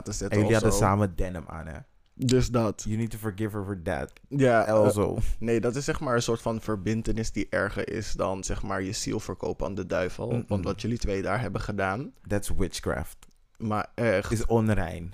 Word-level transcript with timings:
te 0.00 0.12
zetten 0.12 0.30
En 0.30 0.38
jullie 0.38 0.52
hadden 0.54 0.72
zo. 0.72 0.78
samen 0.78 1.16
denim 1.16 1.44
aan, 1.46 1.66
hè? 1.66 1.78
Dus 2.14 2.48
dat. 2.50 2.82
You 2.86 2.96
need 2.96 3.10
to 3.10 3.18
forgive 3.18 3.56
her 3.56 3.64
for 3.64 3.82
that. 3.82 4.12
Ja, 4.28 4.64
eh, 4.66 4.72
Also. 4.72 5.18
nee, 5.38 5.60
dat 5.60 5.76
is 5.76 5.84
zeg 5.84 6.00
maar 6.00 6.14
een 6.14 6.22
soort 6.22 6.42
van 6.42 6.60
verbintenis 6.60 7.32
die 7.32 7.46
erger 7.50 7.90
is 7.92 8.12
dan 8.12 8.44
zeg 8.44 8.62
maar 8.62 8.82
je 8.82 8.92
ziel 8.92 9.20
verkopen 9.20 9.66
aan 9.66 9.74
de 9.74 9.86
duivel. 9.86 10.44
Want 10.48 10.64
wat 10.64 10.80
jullie 10.80 10.98
twee 10.98 11.22
daar 11.22 11.40
hebben 11.40 11.60
gedaan. 11.60 12.12
That's 12.26 12.50
witchcraft. 12.56 13.16
Maar 13.56 13.86
echt, 13.94 14.30
Is 14.32 14.46
onrein. 14.46 15.12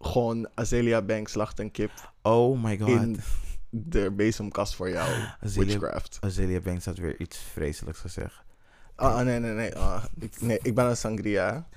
gewoon 0.00 0.48
Azealia 0.54 1.02
Banks 1.02 1.34
lacht 1.34 1.58
een 1.58 1.70
kip 1.70 1.90
Oh 2.22 2.62
my 2.62 2.78
god. 2.78 2.88
in 2.88 3.20
de 3.70 4.10
bezemkast 4.12 4.74
voor 4.74 4.90
jou. 4.90 5.08
Witchcraft. 5.40 6.18
Azealia 6.20 6.60
Banks 6.60 6.84
had 6.84 6.96
weer 6.98 7.20
iets 7.20 7.38
vreselijks 7.38 8.00
gezegd. 8.00 8.44
Ah, 8.94 9.20
nee, 9.20 9.38
nee, 9.38 9.52
nee. 9.52 9.76
ah, 9.76 10.04
ik, 10.18 10.40
nee, 10.40 10.58
ik 10.62 10.74
ben 10.74 10.84
een 10.86 10.96
sangria. 10.96 11.68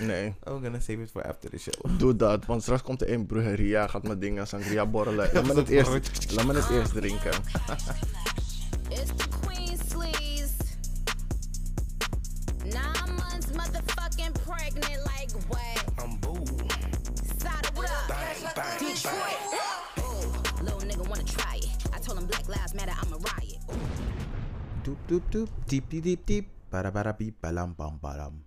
Nee, 0.00 0.34
Oh, 0.44 0.54
I'm 0.54 0.62
gonna 0.62 0.80
save 0.80 1.02
it 1.02 1.10
for 1.10 1.22
after 1.26 1.50
the 1.50 1.58
show. 1.58 1.98
doe 1.98 2.16
dat. 2.16 2.46
Want 2.46 2.62
straks 2.62 2.82
komt 2.82 3.02
er 3.02 3.12
een 3.12 3.26
brujeria, 3.26 3.86
gaat 3.86 4.02
mijn 4.02 4.18
dingen 4.18 4.46
sangria 4.46 4.86
borrelen. 4.86 5.30
Laat 5.34 5.44
me 5.46 5.54
het 5.54 5.68
eerst, 5.68 6.32
laat 6.32 6.46
me 6.46 6.54
het 6.54 6.68
eerst 6.70 6.92
drinken. 6.92 7.32
It's 8.88 9.10
the 9.16 9.28
Queen 9.40 9.78
Sleeves. 9.88 10.52
Nine 12.64 13.12
months 13.16 13.48
motherfucking 13.52 14.32
pregnant, 14.44 15.00
like 15.10 15.32
what? 15.48 15.84
I'm 15.98 16.18
boo. 16.20 16.44
Side 17.40 17.68
what 17.74 17.90
up? 17.90 18.78
Detroit. 18.78 19.40
Ooh, 19.98 20.62
little 20.62 20.84
nigga 20.86 21.08
wanna 21.08 21.24
try 21.24 21.56
it. 21.56 21.76
I 21.96 21.98
told 22.00 22.18
him 22.18 22.26
Black 22.26 22.46
Lives 22.48 22.74
Matter, 22.74 22.94
I'm 23.02 23.12
a 23.12 23.16
riot. 23.16 23.60
Doep, 24.84 24.98
doep, 25.08 25.22
doep. 25.30 25.48
Diep, 25.66 25.88
diep, 25.90 26.02
diep, 26.02 26.26
diep. 26.26 26.46
Bara, 26.70 27.12
piep, 27.14 27.34
balam, 27.40 27.74
bam, 27.76 27.98
balam. 28.00 28.44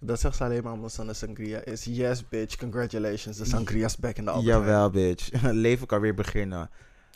Dat 0.00 0.20
zegt 0.20 0.36
ze 0.36 0.44
alleen 0.44 0.62
maar 0.62 0.72
omdat 0.72 0.92
sangria 1.12 1.64
is. 1.64 1.84
Yes, 1.84 2.28
bitch. 2.28 2.56
Congratulations. 2.56 3.36
De 3.36 3.44
sangria's 3.44 3.96
back 3.96 4.16
in 4.16 4.24
de 4.24 4.30
Albert 4.30 4.54
Heijn. 4.54 4.66
Jawel, 4.66 4.90
bitch. 4.90 5.42
Leven 5.52 5.86
kan 5.86 6.00
weer 6.00 6.14
beginnen. 6.14 6.70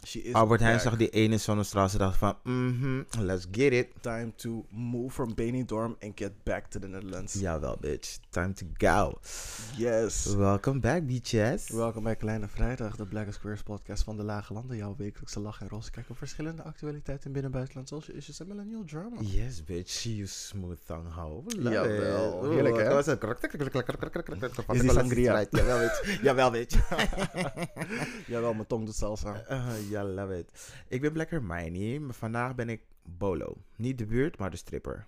She 0.07 0.23
is 0.23 0.33
Albert 0.35 0.61
Heijn 0.61 0.81
zag 0.81 0.97
die 0.97 1.09
ene 1.11 1.39
zonnestraal. 1.39 1.89
Ze 1.89 1.99
dacht 1.99 2.17
van, 2.17 2.37
mhm, 2.43 3.03
let's 3.19 3.47
get 3.51 3.73
it. 3.73 3.87
Time 4.01 4.33
to 4.37 4.65
move 4.71 5.11
from 5.15 5.35
Benidorm 5.35 5.97
and 6.01 6.13
get 6.15 6.33
back 6.43 6.67
to 6.67 6.81
the 6.81 6.87
Netherlands. 6.89 7.35
Jawel, 7.35 7.77
bitch. 7.81 8.19
Time 8.31 8.53
to 8.53 8.67
go. 8.77 9.19
Yes. 9.77 10.35
Welcome 10.35 10.81
back, 10.81 11.07
bitches. 11.07 11.69
Welkom 11.69 12.03
bij 12.03 12.17
Kleine 12.17 12.49
Vrijdag, 12.49 12.97
de 12.97 13.07
Black 13.07 13.33
Squares 13.33 13.63
podcast 13.63 14.03
van 14.03 14.17
de 14.17 14.23
Lage 14.23 14.53
Landen. 14.53 14.77
Jouw 14.77 14.95
wekelijkse 14.99 15.41
lach 15.41 15.61
en 15.61 15.69
roze 15.69 15.91
kijk 15.91 16.11
op 16.11 16.17
verschillende 16.19 16.63
actualiteiten 16.63 17.27
in 17.27 17.33
binnen- 17.33 17.51
en 17.51 17.57
buitenland. 17.57 17.89
Zoals 17.89 18.07
je 18.07 18.13
issues 18.13 18.41
en 18.41 18.47
millennial 18.47 18.85
drama. 18.85 19.17
Yes, 19.21 19.65
bitch. 19.65 20.03
You 20.03 20.27
smooth 20.27 20.87
tongue 20.87 21.13
hoe. 21.13 21.43
Jawel. 21.73 22.51
Heerlijk, 22.51 22.77
hè? 22.77 22.85
Dat 22.85 22.93
was 22.93 23.07
het. 23.07 23.21
Is 24.75 24.81
die 24.81 24.91
sangria? 25.09 25.33
Jawel, 25.51 25.79
bitch. 25.81 26.23
Jawel, 26.27 26.51
bitch. 26.51 26.89
Jawel, 28.27 28.55
mijn 28.55 28.67
tong 28.67 28.85
doet 28.87 28.95
salsa. 28.97 29.45
Ja, 29.93 30.05
love 30.05 30.39
it. 30.39 30.75
Ik 30.89 31.01
ben 31.01 31.13
Black 31.13 31.31
Hermione, 31.31 31.99
maar 31.99 32.15
vandaag 32.15 32.55
ben 32.55 32.69
ik 32.69 32.81
Bolo. 33.03 33.57
Niet 33.77 33.99
de 33.99 34.07
buurt, 34.07 34.39
maar 34.39 34.51
de 34.51 34.57
stripper. 34.57 35.07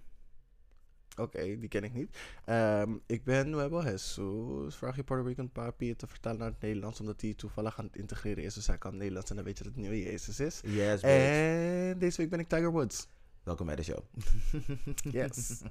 Oké, 1.17 1.59
die 1.59 1.69
ken 1.69 1.85
ik 1.85 1.93
niet. 1.93 2.17
Ehm, 2.45 2.95
ik 3.07 3.25
ben 3.25 3.51
Nuevo 3.51 3.83
Jesus. 3.83 4.77
Vraag 4.77 4.97
je 4.97 5.05
Puerto 5.05 5.27
Rican 5.27 5.53
papi 5.53 5.97
te 5.97 6.07
vertalen 6.07 6.39
naar 6.39 6.49
het 6.49 6.61
Nederlands, 6.61 7.01
omdat 7.01 7.21
hij 7.21 7.35
toevallig 7.35 7.79
aan 7.79 7.85
het 7.85 7.97
integreren 7.97 8.45
is. 8.45 8.55
Dus 8.55 8.67
hij 8.67 8.79
kan 8.79 8.97
Nederlands 8.97 9.31
en 9.31 9.37
dan 9.37 9.45
weet 9.45 9.59
je 9.59 9.65
dat 9.65 9.73
het 9.73 9.83
nieuwe 9.83 10.03
Jezus 10.03 10.41
is. 10.41 10.61
Yes, 10.65 11.01
bitch. 11.01 11.03
En 11.03 11.99
deze 11.99 12.17
week 12.17 12.31
ben 12.31 12.39
ik 12.39 12.49
Tiger 12.49 12.73
Woods. 12.73 13.09
Welkom 13.43 13.67
bij 13.67 13.77
de 13.77 13.83
show. 13.83 13.99
Yes. 15.19 15.63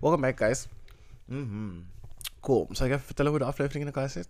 Welkom 0.00 0.20
back, 0.20 0.38
guys. 0.38 0.66
Mhm. 1.24 1.80
Cool. 2.40 2.68
Zal 2.70 2.86
ik 2.86 2.92
even 2.92 3.04
vertellen 3.04 3.30
hoe 3.30 3.40
de 3.40 3.46
aflevering 3.46 3.86
in 3.86 3.92
elkaar 3.92 4.10
zit? 4.10 4.28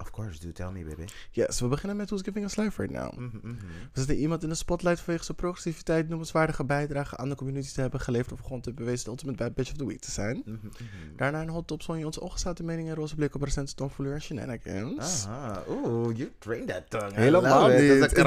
Of 0.00 0.10
course, 0.10 0.38
do 0.40 0.52
tell 0.52 0.70
me, 0.70 0.84
baby. 0.84 1.04
Yes, 1.30 1.60
we 1.60 1.66
beginnen 1.68 1.96
met 1.96 2.08
Who's 2.10 2.22
Giving 2.24 2.44
Us 2.44 2.56
Life 2.56 2.82
Right 2.82 3.00
Now. 3.00 3.12
Mhm, 3.12 3.36
mhm. 3.42 3.54
We 3.92 3.98
zetten 4.00 4.16
iemand 4.16 4.42
in 4.42 4.48
de 4.48 4.54
spotlight 4.54 5.00
vanwege 5.00 5.24
zijn 5.24 5.36
progressiviteit, 5.36 6.08
noemenswaardige 6.08 6.64
bijdrage 6.64 7.16
aan 7.16 7.28
de 7.28 7.34
community 7.34 7.72
te 7.72 7.80
hebben 7.80 8.00
geleverd 8.00 8.32
of 8.32 8.40
gewoon 8.40 8.60
te 8.60 8.72
bewezen 8.72 9.04
de 9.04 9.10
ultimate 9.10 9.36
bad 9.44 9.54
bitch 9.54 9.70
of 9.70 9.76
the 9.76 9.86
week 9.86 10.00
te 10.00 10.10
zijn. 10.10 10.42
Mhm, 10.44 10.50
mhm. 10.66 11.16
Daarna 11.16 11.40
een 11.40 11.48
hot 11.48 11.66
top 11.66 11.82
je 11.82 12.04
onze 12.06 12.20
ongezouten 12.20 12.64
mening 12.64 12.88
en 12.88 12.94
roze 12.94 13.14
blik 13.14 13.34
op 13.34 13.42
recente 13.42 13.74
tomfooleer 13.74 14.12
en 14.14 14.22
shenanigans. 14.22 15.26
Aha, 15.28 15.62
oeh, 15.68 16.16
you 16.16 16.32
trained 16.38 16.68
that 16.68 16.90
tongue. 16.90 17.14
Helemaal 17.20 17.68
niet. 17.68 18.00
Dat 18.00 18.12
is- 18.12 18.18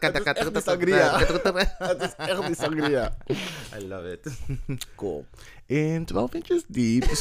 Het 0.00 0.14
is 0.16 0.22
echt 0.34 0.52
die 0.52 0.62
sangria. 0.62 1.18
Het 1.78 2.02
is 2.02 2.14
echt 2.16 2.46
die 2.46 2.54
sangria. 2.56 3.16
I 3.80 3.86
love 3.88 4.10
it. 4.10 4.32
Cool. 4.96 5.26
In 5.66 6.04
12 6.04 6.34
inches 6.34 6.64
diep. 6.68 7.04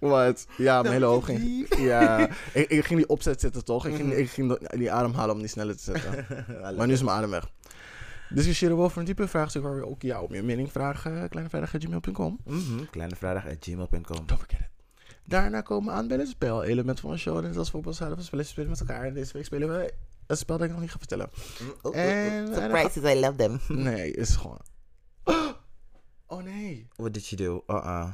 Wat? 0.00 0.46
Ja, 0.56 0.80
mijn 0.82 0.92
hele 0.94 1.04
hoofd 1.06 1.26
ging. 1.26 1.66
Ja, 1.78 2.28
ik, 2.52 2.70
ik 2.70 2.84
ging 2.84 2.98
die 2.98 3.08
opzet 3.08 3.40
zetten 3.40 3.64
toch? 3.64 3.86
Ik 3.86 3.94
ging, 3.94 4.12
ik 4.12 4.30
ging 4.30 4.68
die 4.68 4.92
adem 4.92 5.12
halen 5.12 5.34
om 5.34 5.40
die 5.40 5.48
sneller 5.48 5.76
te 5.76 5.82
zetten. 5.82 6.26
Maar 6.76 6.86
nu 6.86 6.92
is 6.92 7.02
mijn 7.02 7.16
adem 7.16 7.30
weg. 7.30 7.50
Discussiëren 8.30 8.76
we 8.76 8.82
over 8.82 8.98
een 8.98 9.04
diepe 9.04 9.28
vraagstuk 9.28 9.62
waar 9.62 9.76
we 9.76 9.86
ook 9.86 10.02
jou 10.02 10.24
om 10.26 10.34
je 10.34 10.42
mening 10.42 10.72
vragen. 10.72 11.28
Kleinevrijdag.gmail.com 11.28 12.38
Mhm, 12.44 12.84
Kleinevrijdag.gmail.com. 12.90 14.00
Don't 14.26 14.30
forget 14.40 14.60
it. 14.60 14.68
Daarna 15.24 15.60
komen 15.60 15.92
we 15.92 15.98
aan 15.98 16.08
bij 16.08 16.16
het 16.16 16.28
spel. 16.28 16.62
Element 16.64 17.00
van 17.00 17.10
een 17.10 17.18
show. 17.18 17.44
En 17.44 17.52
zoals 17.52 17.70
voorbeeld 17.70 17.96
zouden 17.96 18.18
we 18.18 18.24
spelen, 18.24 18.46
spelen 18.46 18.70
met 18.70 18.80
elkaar. 18.80 19.04
En 19.04 19.14
deze 19.14 19.32
week 19.32 19.44
spelen 19.44 19.68
we 19.68 19.92
een 20.26 20.36
spel 20.36 20.56
dat 20.58 20.66
ik 20.66 20.72
nog 20.72 20.80
niet 20.80 20.90
ga 20.90 20.98
vertellen. 20.98 21.30
En- 21.92 22.54
Surprises, 22.54 23.12
I 23.12 23.20
love 23.20 23.34
them. 23.36 23.60
Nee, 23.84 24.12
is 24.12 24.36
gewoon... 24.36 24.60
Oh 26.28 26.42
nee. 26.42 26.88
What 26.96 27.14
did 27.14 27.24
she 27.24 27.36
do? 27.36 27.62
Uh-uh. 27.66 28.08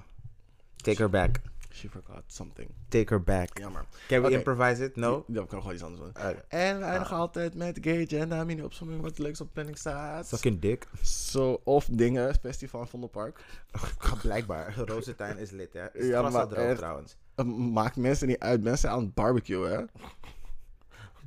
Take 0.77 0.97
her 0.97 1.11
back. 1.11 1.41
She 1.75 1.89
forgot 1.89 2.23
something. 2.27 2.71
Take 2.89 3.09
her 3.09 3.23
back. 3.23 3.59
Jammer. 3.59 3.85
Can 4.09 4.23
we 4.23 4.31
improvise 4.31 4.85
it? 4.85 4.97
No? 4.97 5.25
Ja, 5.27 5.41
we 5.41 5.47
kunnen 5.47 5.49
gewoon 5.49 5.73
iets 5.75 5.83
anders 5.83 6.01
doen. 6.03 6.11
Okay. 6.11 6.43
En 6.49 6.79
we 6.79 6.85
eindigen 6.85 7.17
altijd 7.17 7.55
met 7.55 7.79
gay 7.81 8.03
agenda. 8.03 8.45
Mini 8.45 8.63
opzomming 8.63 9.01
wat 9.01 9.19
leuks 9.19 9.41
op 9.41 9.49
planning 9.53 9.79
staat. 9.79 10.29
Fucking 10.29 10.61
dick. 10.61 10.87
Zo, 11.03 11.61
of 11.65 11.85
dingen. 11.91 12.35
Festival 12.35 12.81
in 12.81 12.87
Vondelpark. 12.87 13.45
Blijkbaar. 14.23 14.75
Rozentuin 14.77 15.39
is 15.39 15.51
lid, 15.51 15.73
hè? 15.73 15.97
Is 15.97 16.07
Ja, 16.07 16.23
maar 16.31 16.47
droog 16.49 16.65
echt. 16.65 16.77
trouwens. 16.79 17.17
Het 17.35 17.47
maakt 17.57 17.97
mensen 17.97 18.29
niet 18.29 18.39
uit. 18.39 18.63
Mensen 18.63 18.91
aan 18.91 19.01
het 19.05 19.15
barbecue, 19.15 19.67
hè? 19.69 19.85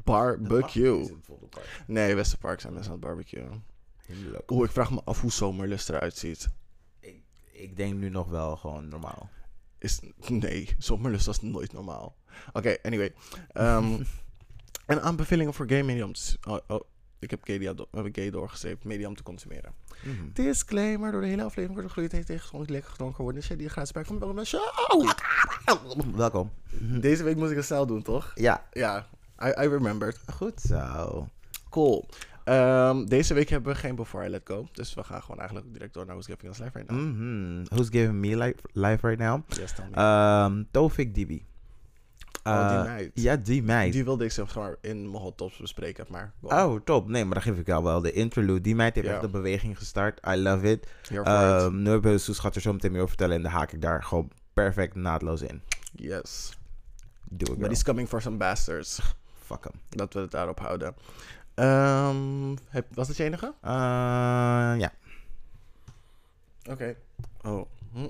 Barbecue. 0.04 1.18
Nee, 1.88 2.16
Westerpark 2.16 2.60
zijn 2.60 2.74
mensen 2.74 2.92
aan 2.92 2.98
het 2.98 3.08
barbecue. 3.08 3.48
Oeh, 4.48 4.66
ik 4.66 4.72
vraag 4.72 4.92
me 4.92 5.02
af 5.04 5.22
hoe 5.22 5.32
zomerlust 5.32 5.90
eruit 5.90 6.18
ziet. 6.18 6.48
Ik, 7.00 7.22
ik 7.52 7.78
denk 7.78 7.94
nu 7.94 8.10
nog 8.10 8.30
wel 8.30 8.56
gewoon 8.56 8.88
normaal. 8.88 9.30
Is, 9.86 10.00
nee, 10.28 10.76
zomerlust 10.78 11.26
was 11.26 11.42
nooit 11.42 11.74
normaal. 11.74 12.16
Oké, 12.54 12.78
anyway. 12.82 13.14
Ehm, 13.52 14.04
en 14.86 15.02
aanbevelingen 15.02 15.54
voor 15.54 15.68
gay 15.68 15.84
medium. 15.84 16.12
Oh, 16.48 16.58
oh, 16.68 16.82
ik 17.20 17.30
heb 17.30 17.44
gay, 17.44 17.76
hebben 17.92 18.16
gay 18.16 18.30
doorgestreept. 18.30 18.84
Medium 18.84 19.16
te 19.16 19.24
consumeren. 19.24 19.74
Mhm. 20.04 20.32
Disclaimer, 20.34 21.12
door 21.12 21.22
de 21.22 21.28
hele 21.28 21.44
aflevering 21.44 21.72
wordt 21.74 21.86
er 21.88 21.92
gloeiend 21.92 22.16
heet 22.16 22.26
tegen 22.26 22.48
gewoon 22.48 22.66
lekker 22.70 22.92
gedronken 22.92 23.24
worden. 23.24 23.40
Dus 23.40 23.50
jij 23.50 23.58
die 23.58 23.70
gratis 23.70 23.92
bij 23.92 24.06
van 24.06 24.20
welkom 24.20 24.36
bij 24.36 24.46
show. 24.46 25.12
Welkom. 26.16 26.52
Deze 26.80 27.24
week 27.24 27.36
moest 27.36 27.52
ik 27.52 27.58
een 27.58 27.64
stijl 27.64 27.86
doen, 27.86 28.02
toch? 28.02 28.32
Ja. 28.36 28.68
Ja, 28.72 29.08
I, 29.44 29.48
I 29.48 29.68
remembered. 29.68 30.20
Goed 30.34 30.62
zo. 30.62 31.28
Cool. 31.70 32.06
Ehm, 32.46 33.06
deze 33.06 33.34
week 33.34 33.50
hebben 33.50 33.74
we 33.74 33.80
geen 33.80 33.96
Before 33.96 34.26
I 34.26 34.30
Let 34.30 34.42
Go. 34.44 34.68
Dus 34.72 34.94
we 34.94 35.04
gaan 35.04 35.22
gewoon 35.22 35.40
eigenlijk 35.40 35.74
direct 35.74 35.94
door 35.94 36.06
naar 36.06 36.16
Who's 36.16 36.28
Giving 36.28 36.52
Us 36.52 36.58
Life 36.60 36.72
Right 36.78 36.92
Now. 36.92 37.00
Mhm. 37.00 37.64
Who's 37.64 37.88
giving 37.90 38.14
me 38.14 38.38
life, 38.38 38.56
life 38.74 39.08
right 39.08 39.22
now? 39.22 39.42
Yes, 39.48 39.74
tell 39.74 39.86
me. 39.92 40.02
Um, 40.46 40.68
Tofik 40.72 41.16
Dibi. 41.16 41.46
Oh, 42.44 42.70
die 42.70 42.78
Eh, 42.78 42.84
meid. 42.84 43.12
Ja, 43.14 43.36
die 43.36 43.64
meid. 43.64 43.94
Die 43.94 44.04
wilde 44.04 44.26
ik 44.26 44.32
zeg 44.32 44.56
maar 44.56 44.76
in 44.82 45.12
mijn 45.12 45.24
hot 45.24 45.38
tops 45.38 45.58
bespreken, 45.58 46.06
maar... 46.10 46.34
Oh, 46.42 46.80
top. 46.84 47.08
Nee, 47.08 47.26
maar 47.26 47.34
dan 47.34 47.44
geef 47.44 47.58
ik 47.60 47.68
jou 47.68 47.84
wel 47.84 48.02
de 48.02 48.12
interlude. 48.12 48.62
Die 48.62 48.76
meid 48.76 48.96
heeft 48.96 49.08
echt 49.08 49.22
de 49.22 49.28
beweging 49.30 49.78
gestart. 49.78 50.20
I 50.28 50.36
love 50.36 50.70
it. 50.72 50.88
It. 51.10 51.28
Um, 51.28 51.82
Nurbe 51.82 52.18
Soes 52.18 52.40
gaat 52.40 52.56
er 52.56 52.62
zo 52.62 52.74
meteen 52.74 52.92
meer 52.92 53.02
over 53.02 53.16
vertellen. 53.16 53.36
En 53.36 53.42
dan 53.42 53.52
haak 53.52 53.72
ik 53.72 53.82
daar 53.82 54.04
gewoon 54.04 54.32
perfect 54.54 54.96
naadloos 54.96 55.42
in. 55.42 55.62
Yes. 55.92 56.58
Doe 57.30 57.54
ik 57.54 57.60
But 57.60 57.68
he's 57.70 57.84
coming 57.84 58.08
for 58.08 58.22
some 58.22 58.38
bastards. 58.38 59.00
Fuck 59.46 59.64
hem. 59.64 59.82
Dat 59.90 60.14
we 60.14 60.20
het 60.20 60.32
daarop 60.32 60.60
houden. 60.60 60.96
Ehm, 61.56 62.56
heb, 62.70 62.86
was 62.94 63.08
dat 63.08 63.18
je 63.18 63.24
enige? 63.24 63.46
Uh, 63.46 63.72
ja. 64.78 64.92
Oké. 66.70 66.96
Oh. 67.42 67.66
Hm. 67.94 68.08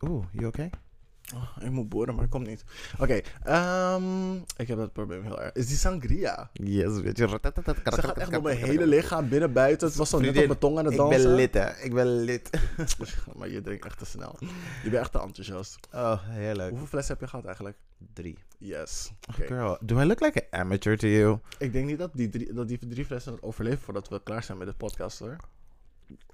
Oeh, 0.00 0.24
you 0.32 0.46
okay? 0.46 0.70
Oh, 1.34 1.64
ik 1.64 1.70
moet 1.70 1.88
boeren, 1.88 2.14
maar 2.14 2.28
komt 2.28 2.46
niet. 2.46 2.64
Oké, 2.98 3.20
ehm, 3.42 4.34
ik 4.56 4.68
heb 4.68 4.76
dat 4.78 4.92
probleem 4.92 5.22
heel 5.22 5.42
erg. 5.42 5.52
Is 5.52 5.66
die 5.66 5.76
sangria? 5.76 6.50
Yes, 6.52 7.00
weet 7.00 7.18
je. 7.18 7.28
Ze 7.28 7.40
gaat 7.84 8.16
echt 8.18 8.30
door 8.30 8.42
mijn 8.42 8.56
hele 8.56 8.86
lichaam, 8.86 9.28
binnen, 9.28 9.52
buiten. 9.52 9.88
Het 9.88 9.96
was 9.96 10.08
zo 10.10 10.18
net 10.18 10.28
op 10.36 10.46
mijn 10.46 10.58
tong 10.58 10.78
aan 10.78 10.84
het 10.84 10.92
Ik 10.92 10.98
dansen. 10.98 11.22
ben 11.22 11.34
lid, 11.34 11.54
hè. 11.54 11.76
Ik 11.76 11.94
ben 11.94 12.06
lid. 12.06 12.50
Maar 13.36 13.48
je 13.48 13.60
drinkt 13.60 13.84
echt 13.84 13.98
te 13.98 14.04
snel. 14.06 14.36
Je 14.82 14.90
bent 14.90 14.94
echt 14.94 15.12
te 15.12 15.20
enthousiast. 15.20 15.78
Oh, 15.92 16.22
heerlijk. 16.22 16.68
Hoeveel 16.70 16.86
flessen 16.86 17.12
heb 17.12 17.22
je 17.22 17.28
gehad 17.28 17.44
eigenlijk? 17.44 17.76
Drie. 18.12 18.38
Yes. 18.58 19.12
Oké. 19.30 19.46
Girl, 19.46 19.78
do 19.80 20.00
I 20.00 20.04
look 20.04 20.20
like 20.20 20.46
an 20.50 20.60
amateur 20.60 20.98
to 20.98 21.06
you? 21.08 21.38
Ik 21.58 21.72
denk 21.72 21.86
niet 21.86 21.98
dat 21.98 22.10
die 22.14 22.28
drie, 22.28 22.52
dat 22.52 22.68
die 22.68 22.78
drie 22.88 23.04
flessen 23.04 23.32
het 23.32 23.42
overleven 23.42 23.80
voordat 23.80 24.08
we 24.08 24.22
klaar 24.22 24.42
zijn 24.42 24.58
met 24.58 24.66
de 24.66 24.74
podcast 24.74 25.18
hoor. 25.18 25.36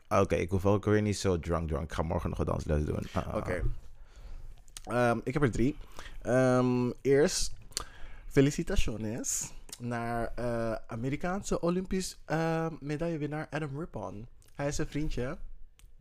Oké, 0.08 0.34
ik 0.34 0.50
hoef 0.50 0.66
ook 0.66 0.84
weer 0.84 1.02
niet 1.02 1.16
zo 1.18 1.38
drunk 1.38 1.68
drunk. 1.68 1.82
Ik 1.84 1.92
ga 1.92 2.02
morgen 2.02 2.30
nog 2.30 2.38
een 2.38 2.44
dansles 2.44 2.84
doen. 2.84 3.06
Uh-uh. 3.16 3.34
Oké. 3.36 3.62
Ehm, 4.84 5.18
ik 5.24 5.32
heb 5.34 5.42
er 5.42 5.50
drie. 5.50 5.76
Ehm, 6.22 6.90
eerst, 7.00 7.52
felicitaciones 8.26 9.50
naar 9.78 10.32
eh, 10.34 10.74
Amerikaanse 10.86 11.60
Olympisch 11.60 12.18
eh, 12.24 12.66
medaillewinnaar 12.80 13.46
Adam 13.50 13.78
Rippon. 13.78 14.26
Hij 14.54 14.66
is 14.66 14.78
een 14.78 14.86
vriendje, 14.86 15.36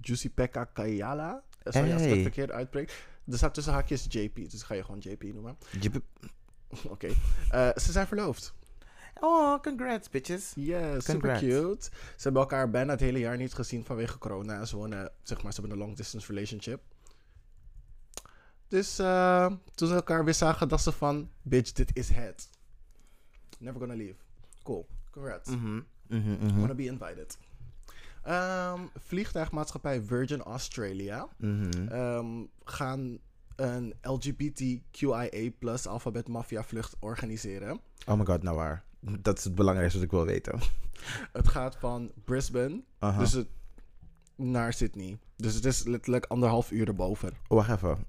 Juicy 0.02 0.30
Pekka 0.30 0.64
Kayala. 0.64 1.44
Sorry 1.64 1.92
als 1.92 2.02
ik 2.02 2.08
het 2.08 2.14
Hey. 2.16 2.22
verkeerd 2.22 2.52
uitbreek. 2.52 3.06
Er 3.28 3.38
staat 3.38 3.54
tussen 3.54 3.74
haakjes 3.74 4.06
JP, 4.10 4.36
dus 4.50 4.64
ga 4.64 4.74
je 4.74 4.84
gewoon 4.84 5.00
JP 5.00 5.24
noemen. 5.24 5.58
Oké. 6.94 7.08
Eh, 7.52 7.70
ze 7.76 7.92
zijn 7.92 8.08
verloofd. 8.08 8.54
Oh, 9.20 9.60
congrats, 9.62 10.10
bitches. 10.10 10.52
Yes, 10.56 11.06
super 11.06 11.38
cute. 11.40 11.84
Ze 12.16 12.24
hebben 12.24 12.42
elkaar 12.42 12.70
bijna 12.70 12.92
het 12.92 13.00
hele 13.00 13.20
jaar 13.20 13.38
niet 13.38 13.54
gezien 13.54 13.86
vanwege 13.86 14.18
corona. 14.18 14.66
Ze 14.66 14.76
wonen, 14.76 15.12
zeg 15.24 15.44
maar, 15.44 15.54
ze 15.54 15.60
hebben 15.60 15.80
een 15.80 15.84
long 15.86 15.98
distance 15.98 16.28
relationship. 16.34 16.82
Dus 18.72 19.00
eh, 19.00 19.52
toen 19.76 19.88
ze 19.88 19.94
elkaar 19.94 20.26
weer 20.26 20.34
zagen, 20.34 20.68
dachten 20.68 20.92
ze 20.92 20.98
van, 20.98 21.30
bitch, 21.42 21.72
dit 21.72 21.96
is 21.96 22.10
het. 22.10 22.50
Never 23.60 23.80
gonna 23.80 23.96
leave. 23.96 24.16
Cool. 24.64 24.88
Congrats. 25.10 25.50
Mhm, 25.50 25.80
mhm, 26.08 26.32
mhm. 26.32 26.60
Wanna 26.60 26.74
be 26.74 26.86
invited. 26.86 27.38
Ehm, 28.24 28.80
vliegtuigmaatschappij 28.98 30.02
Virgin 30.02 30.42
Australia 30.42 31.28
Mhm. 31.38 31.88
ehm, 31.88 32.44
gaan 32.64 33.20
een 33.56 33.94
LGBTQIA 34.02 35.52
plus 35.60 35.88
alfabet 35.88 36.28
mafia 36.28 36.64
vlucht 36.64 36.96
organiseren. 37.00 37.80
Oh 38.06 38.18
my 38.18 38.26
god, 38.26 38.44
nou 38.44 38.56
waar. 38.56 38.84
Dat 39.20 39.38
is 39.38 39.44
het 39.44 39.56
belangrijkste 39.56 39.98
wat 39.98 40.06
ik 40.08 40.12
wil 40.14 40.26
weten. 40.26 40.60
Het 41.34 41.48
gaat 41.48 41.76
van 41.76 42.12
Brisbane 42.24 42.82
dus 43.18 43.32
het, 43.32 43.48
naar 44.36 44.74
Sydney. 44.74 45.18
Dus 45.36 45.54
het 45.54 45.66
is 45.66 45.84
letterlijk 45.84 46.26
anderhalf 46.26 46.72
uur 46.72 46.88
erboven. 46.88 47.30
Oh, 47.48 47.58
wacht 47.58 47.70
even. 47.70 48.06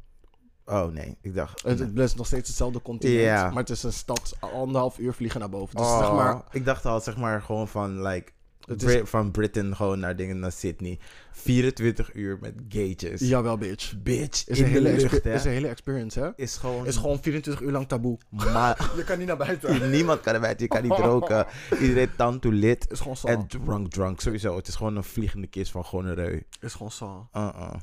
Oh 0.66 0.86
nee, 0.92 1.16
ik 1.20 1.34
dacht. 1.34 1.62
Het, 1.62 1.78
het 1.78 1.98
is 1.98 2.14
nog 2.14 2.26
steeds 2.26 2.48
hetzelfde 2.48 2.82
continent, 2.82 3.20
Ja. 3.20 3.48
maar 3.50 3.58
het 3.62 3.70
is 3.70 3.82
een 3.82 3.92
stad 3.92 4.36
anderhalf 4.40 4.98
uur 4.98 5.12
vliegen 5.14 5.40
naar 5.40 5.48
boven. 5.48 5.76
Dus 5.76 5.86
oh, 5.86 5.98
zeg 5.98 6.12
maar, 6.12 6.42
ik 6.50 6.64
dacht 6.64 6.86
al, 6.86 7.00
zeg 7.00 7.16
maar, 7.16 7.42
gewoon 7.42 7.68
van, 7.68 8.02
like, 8.02 8.32
Het 8.66 8.76
Bri- 8.76 8.94
is- 9.00 9.08
van 9.08 9.30
Britain 9.30 9.76
gewoon 9.76 9.98
naar 9.98 10.16
dingen 10.16 10.38
naar 10.38 10.52
Sydney. 10.52 10.98
24 11.32 12.14
uur 12.14 12.38
met 12.40 12.54
gauges. 12.68 13.20
jawel 13.20 13.58
bitch. 13.58 13.94
Bitch, 14.02 14.46
Is 14.48 14.58
in 14.58 14.64
een, 14.64 14.70
hele 14.70 14.90
de 14.94 15.00
lucht, 15.00 15.24
hè. 15.24 15.34
is 15.34 15.44
een 15.44 15.50
hele 15.50 15.68
experience, 15.68 16.20
hè? 16.20 16.30
Is 16.36 16.56
gewoon... 16.56 16.86
Is 16.86 16.96
gewoon 16.96 17.18
24 17.22 17.62
uur 17.64 17.72
lang 17.72 17.88
taboe. 17.88 18.18
Maar 18.28 18.90
Je 18.96 19.04
kan 19.04 19.18
niet 19.18 19.26
naar 19.26 19.36
buiten. 19.36 19.90
niemand 19.90 20.20
kan 20.20 20.34
erbij, 20.34 20.54
je 20.56 20.68
kan 20.68 20.82
niet 20.82 20.98
roken. 21.10 21.46
Iedereen 21.80 22.10
tanto 22.16 22.50
lid. 22.50 22.90
Is 22.90 23.00
gewoon. 23.00 23.16
En 23.24 23.46
drunk, 23.46 23.90
drunk, 23.90 24.20
sowieso. 24.20 24.56
Het 24.56 24.68
is 24.68 24.74
gewoon 24.74 24.96
een 24.96 25.04
vliegende 25.04 25.46
kist 25.46 25.70
van 25.70 25.84
gewoon 25.84 26.06
een 26.06 26.14
reu. 26.14 26.40
Is 26.60 26.72
gewoon 26.74 26.90
zo. 26.92 27.28
Uh-uh. 27.36 27.74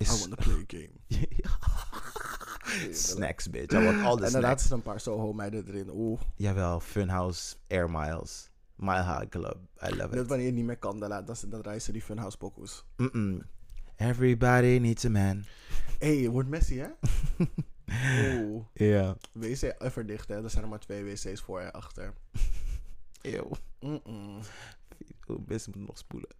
I 0.00 0.04
Is... 0.04 0.20
wanna 0.20 0.36
play 0.36 0.54
a 0.54 0.64
game. 0.66 0.92
Snacks, 2.92 3.48
bitch. 3.48 3.72
I 3.72 3.84
want 3.84 4.04
all 4.04 4.16
the 4.16 4.24
En 4.24 4.30
snacks. 4.30 4.60
zitten 4.60 4.76
een 4.78 4.82
paar 4.82 5.00
Soho 5.00 5.32
meiden 5.32 5.66
erin. 5.68 5.90
Oeh. 5.90 6.20
Jawel, 6.36 6.80
Funhouse 6.80 7.56
Air 7.68 7.90
Miles. 7.90 8.50
Mile 8.76 9.02
High 9.04 9.28
Club. 9.28 9.56
I 9.82 9.88
love 9.94 10.14
Net 10.14 10.22
it. 10.22 10.28
wanneer 10.28 10.46
je 10.46 10.52
niet 10.52 10.64
meer 10.64 10.76
kan, 10.78 11.00
dan, 11.00 11.24
dan, 11.24 11.36
dan 11.48 11.60
reizen 11.60 11.92
die 11.92 12.02
Funhouse 12.02 12.36
pokoes. 12.36 12.84
Everybody 13.96 14.78
needs 14.78 15.04
a 15.04 15.08
man. 15.10 15.44
Hé, 15.98 16.20
hey, 16.20 16.28
wordt 16.30 16.48
Messi, 16.48 16.78
hè? 16.78 16.88
Oeh. 18.40 18.64
Ja. 18.72 19.16
WC 19.32 19.74
even 19.78 20.06
dicht, 20.06 20.28
hè? 20.28 20.42
Er 20.42 20.50
zijn 20.50 20.62
er 20.62 20.68
maar 20.68 20.78
twee 20.78 21.04
wc's 21.04 21.40
voor 21.40 21.60
en 21.60 21.72
achter. 21.72 22.12
Eeuw. 23.22 23.50
Mm-mm. 23.80 24.40
Moet 25.26 25.74
nog 25.74 25.98
spoelen. 25.98 26.30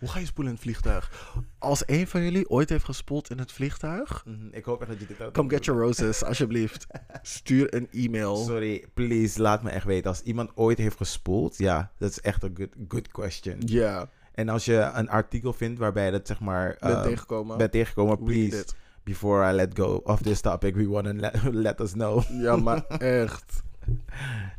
Hoe 0.00 0.08
ga 0.08 0.18
je 0.18 0.26
spoelen 0.26 0.52
in 0.52 0.58
het 0.58 0.64
vliegtuig? 0.68 1.34
Als 1.58 1.82
een 1.86 2.06
van 2.06 2.22
jullie 2.22 2.48
ooit 2.50 2.68
heeft 2.68 2.84
gespoeld 2.84 3.30
in 3.30 3.38
het 3.38 3.52
vliegtuig, 3.52 4.22
Mhm, 4.26 4.46
Ik 4.50 4.64
hoop 4.64 4.80
echt 4.80 4.90
dat 4.90 5.00
je 5.00 5.06
dit 5.06 5.22
ook 5.22 5.32
come 5.32 5.50
get 5.50 5.64
your 5.64 5.80
roses, 5.80 6.24
alsjeblieft. 6.30 6.86
Stuur 7.22 7.74
een 7.74 7.88
e-mail. 7.90 8.36
Sorry, 8.36 8.84
please, 8.94 9.40
laat 9.42 9.62
me 9.62 9.70
echt 9.70 9.84
weten. 9.84 10.10
Als 10.10 10.22
iemand 10.22 10.50
ooit 10.54 10.78
heeft 10.78 10.96
gespoeld, 10.96 11.58
ja, 11.58 11.90
dat 11.98 12.10
is 12.10 12.20
echt 12.20 12.42
een 12.42 12.54
good, 12.56 12.68
good 12.88 13.08
question. 13.08 13.56
Ja, 13.66 14.08
En 14.32 14.48
als 14.48 14.64
je 14.64 14.90
een 14.94 15.08
artikel 15.10 15.52
vindt 15.52 15.78
waarbij 15.78 16.04
je 16.04 16.10
dat 16.12 16.26
zeg 16.26 16.40
maar 16.40 16.76
ben 16.80 16.90
eh, 16.96 17.02
tegengekomen. 17.02 17.58
bent 17.58 17.72
tegengekomen, 17.72 18.18
please, 18.24 18.64
before 19.02 19.50
I 19.50 19.54
let 19.54 19.70
go 19.78 20.00
of 20.04 20.22
this 20.22 20.40
topic, 20.40 20.74
we 20.74 20.88
want 20.88 21.04
to 21.06 21.12
let, 21.12 21.42
let 21.66 21.80
us 21.80 21.92
know. 21.92 22.22
Ja, 22.30 22.56
maar 22.56 22.86
echt. 22.86 23.62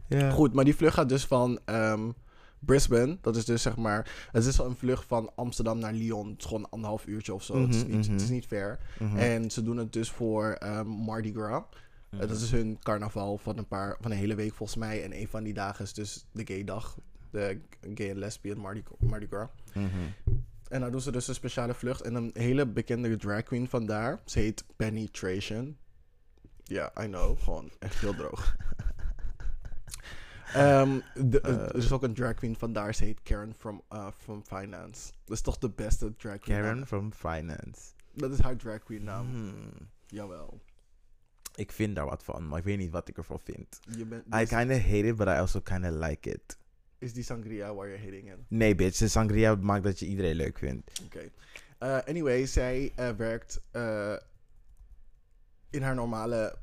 Ja. 0.08 0.30
Goed, 0.30 0.54
maar 0.54 0.66
die 0.66 0.76
vlucht 0.76 0.94
gaat 0.94 1.10
dus 1.10 1.26
van 1.26 1.60
ehm, 1.66 2.10
Brisbane. 2.66 3.18
Dat 3.22 3.36
is 3.36 3.46
dus 3.46 3.62
zeg 3.62 3.76
maar... 3.78 4.28
Het 4.32 4.46
is 4.46 4.58
een 4.58 4.76
vlucht 4.76 5.06
van 5.06 5.32
Amsterdam 5.36 5.80
naar 5.80 5.94
Lyon. 5.94 6.30
Het 6.30 6.40
is 6.40 6.46
gewoon 6.46 6.64
een 6.64 6.70
anderhalf 6.70 7.06
uurtje 7.06 7.34
of 7.34 7.44
zo. 7.44 7.62
het, 7.62 7.76
is 7.76 7.84
Mhm, 7.84 7.96
niet, 7.96 8.08
het 8.08 8.22
is 8.22 8.30
niet 8.30 8.46
ver. 8.48 8.80
Mhm. 9.00 9.18
En 9.18 9.52
ze 9.52 9.64
doen 9.64 9.78
het 9.78 9.94
dus 9.94 10.10
voor 10.12 10.52
ehm, 10.52 10.88
Mardi 10.88 11.34
Gras. 11.34 11.64
Eh, 12.10 12.20
Mhm. 12.20 12.28
dat 12.28 12.38
is 12.42 12.52
hun 12.52 12.80
carnaval 12.84 13.38
van 13.38 13.58
een, 13.58 13.68
paar, 13.68 13.98
van 14.02 14.12
een 14.12 14.18
hele 14.18 14.36
week 14.36 14.54
volgens 14.54 14.78
mij. 14.80 15.04
En 15.04 15.20
een 15.20 15.28
van 15.28 15.44
die 15.44 15.54
dagen 15.54 15.86
is 15.86 15.94
dus 15.94 16.26
de 16.32 16.42
gay 16.46 16.64
dag. 16.64 16.98
De 17.32 17.60
gay 17.96 18.10
en 18.10 18.18
lesbian 18.18 18.58
Mardi, 18.58 18.84
Mardi 19.00 19.28
Gras. 19.30 19.50
En 20.70 20.82
dan 20.82 20.92
doen 20.92 21.02
ze 21.02 21.12
dus 21.12 21.28
een 21.28 21.36
speciale 21.36 21.74
vlucht. 21.74 22.02
En 22.02 22.16
een 22.16 22.30
hele 22.34 22.66
bekende 22.68 23.16
drag 23.18 23.44
queen 23.44 23.68
vandaar. 23.70 24.20
Ze 24.26 24.40
heet 24.40 24.64
Penetration. 24.76 25.78
Ja, 26.64 26.92
I 27.02 27.06
know. 27.06 27.40
Gewoon 27.44 27.72
echt 27.80 27.96
heel 28.00 28.16
droog. 28.16 28.56
Ehm, 30.54 31.00
de- 31.30 31.42
Eh. 31.42 31.52
er 31.54 31.76
is 31.76 31.92
ook 31.92 32.04
een 32.04 32.14
drag 32.14 32.34
queen 32.34 32.56
vandaar. 32.56 32.96
Ze 32.96 33.04
heet 33.04 33.20
Karen 33.24 33.54
from, 33.58 33.82
uh, 33.94 34.08
from 34.18 34.44
Finance. 34.46 35.12
Dat 35.26 35.36
is 35.38 35.42
toch 35.42 35.58
de 35.58 35.70
beste 35.70 36.16
drag 36.16 36.40
queen 36.40 36.58
Karen 36.60 36.76
naam? 36.76 36.86
from 36.86 37.14
Finance. 37.14 37.80
Dat 38.14 38.32
is 38.32 38.40
haar 38.40 38.56
drag 38.56 38.84
queen 38.84 39.04
naam. 39.04 39.26
Hmm. 39.26 39.72
Jawel. 40.08 40.62
Ik 41.56 41.72
vind 41.72 41.96
daar 41.96 42.06
wat 42.06 42.24
van, 42.24 42.48
maar 42.48 42.60
ik 42.60 42.64
weet 42.66 42.78
niet 42.78 42.92
wat 42.92 43.08
ik 43.08 43.18
ervan 43.18 43.40
vind. 43.44 43.80
Je 43.98 44.06
bent, 44.06 44.26
I 44.26 44.46
kinda 44.46 44.74
hate 44.78 45.08
it, 45.08 45.16
but 45.16 45.28
I 45.28 45.30
also 45.30 45.60
kinda 45.60 45.90
like 45.92 46.30
it. 46.30 46.58
is 46.98 47.14
die 47.14 47.24
sangria 47.24 47.74
waar 47.74 47.88
je 47.88 47.98
hitting 47.98 48.28
in? 48.30 48.46
Nee, 48.48 48.76
bitch, 48.76 48.98
de 48.98 49.08
sangria 49.08 49.56
maakt 49.56 49.84
dat 49.84 50.00
je 50.00 50.06
iedereen 50.06 50.36
leuk 50.36 50.58
vindt. 50.58 51.02
Oké. 51.06 51.30
Eh, 51.78 51.98
anyway, 52.08 52.46
zij 52.46 52.92
eh, 52.96 53.10
werkt 53.10 53.62
eh, 53.72 54.16
in 55.70 55.82
haar 55.82 55.96
normale 55.96 56.58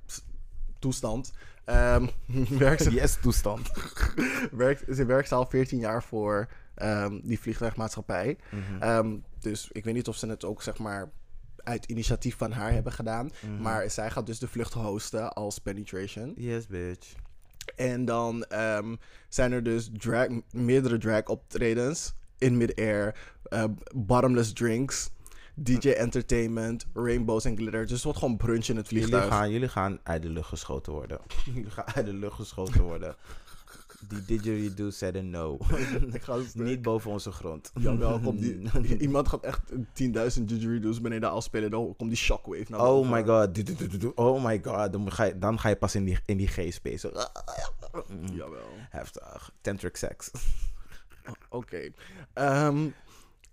toestand. 0.78 1.32
Ehm, 1.68 2.06
werkt 2.58 2.82
ze, 2.82 2.90
Yes, 2.90 3.18
toestand. 3.20 3.70
werkt, 4.52 4.96
ze 4.96 5.04
werkt 5.04 5.32
al 5.32 5.46
14 5.46 5.78
jaar 5.78 6.02
voor 6.02 6.48
ehm, 6.74 7.20
die 7.22 7.40
vliegtuigmaatschappij. 7.40 8.38
Mhm. 8.50 8.82
Ehm, 8.82 9.16
dus 9.40 9.68
ik 9.72 9.84
weet 9.84 9.94
niet 9.94 10.08
of 10.08 10.16
ze 10.16 10.26
het 10.26 10.44
ook 10.44 10.62
zeg 10.62 10.78
maar 10.78 11.10
uit 11.56 11.84
initiatief 11.84 12.36
van 12.36 12.52
haar 12.52 12.72
hebben 12.72 12.92
gedaan. 12.92 13.30
Mhm. 13.40 13.62
Maar 13.62 13.90
zij 13.90 14.10
gaat 14.10 14.26
dus 14.26 14.38
de 14.38 14.48
vlucht 14.48 14.72
hosten 14.72 15.32
als 15.32 15.58
Penetration. 15.58 16.32
Yes, 16.36 16.66
bitch. 16.66 17.14
En 17.76 18.04
dan 18.04 18.44
zijn 19.28 19.52
er 19.52 19.62
dus 19.62 19.90
drag, 19.92 20.26
meerdere 20.50 20.98
drag 20.98 21.24
optredens 21.24 22.14
in 22.38 22.56
mid-air, 22.56 23.14
eh, 23.42 23.64
bottomless 23.94 24.52
drinks, 24.52 25.10
DJ 25.62 25.88
entertainment, 25.88 26.86
rainbows 26.94 27.44
en 27.44 27.56
glitter. 27.56 27.82
Dus 27.82 27.92
het 27.92 28.02
wordt 28.02 28.18
gewoon 28.18 28.36
brunch 28.36 28.66
in 28.68 28.76
het 28.76 28.88
Jullie 28.88 29.04
vliegtuig. 29.06 29.32
gaan, 29.32 29.50
jullie 29.50 29.68
gaan 29.68 29.98
uit 30.02 30.22
de 30.22 30.28
lucht 30.28 30.48
geschoten 30.48 30.92
worden. 30.92 31.20
jullie 31.54 31.70
gaan 31.70 31.84
uit 31.94 32.06
de 32.06 32.12
lucht 32.12 32.34
geschoten 32.34 32.82
worden. 32.82 33.16
Die 34.08 34.24
didgeridoo 34.24 34.90
said 34.90 35.16
a 35.16 35.20
no. 35.20 35.58
Niet 36.54 36.82
boven 36.82 37.10
onze 37.10 37.32
grond. 37.32 37.70
Jawel, 37.74 38.20
komt 38.20 38.40
die, 38.40 38.98
iemand 38.98 39.28
gaat 39.28 39.44
echt 39.44 39.60
10.000 39.72 40.44
didgeridoos 40.44 41.00
beneden 41.00 41.30
afspelen. 41.30 41.70
Dan 41.70 41.94
komt 41.96 42.10
die 42.10 42.18
shockwave 42.18 42.64
naar 42.68 42.80
Oh 42.80 43.10
my 43.10 43.24
god. 43.24 43.62
Oh 44.14 44.44
my 44.44 44.60
god. 44.62 44.92
Dan 44.92 45.12
ga 45.12 45.24
je, 45.24 45.38
dan 45.38 45.58
ga 45.58 45.68
je 45.68 45.76
pas 45.76 45.94
in 45.94 46.04
die, 46.04 46.18
in 46.24 46.36
die 46.36 46.46
G-space. 46.48 47.28
Jawel. 48.32 48.68
Heftig. 48.90 49.50
Tantric 49.60 49.96
sex. 49.96 50.30
Oké. 51.48 51.90
Ehm, 52.32 52.88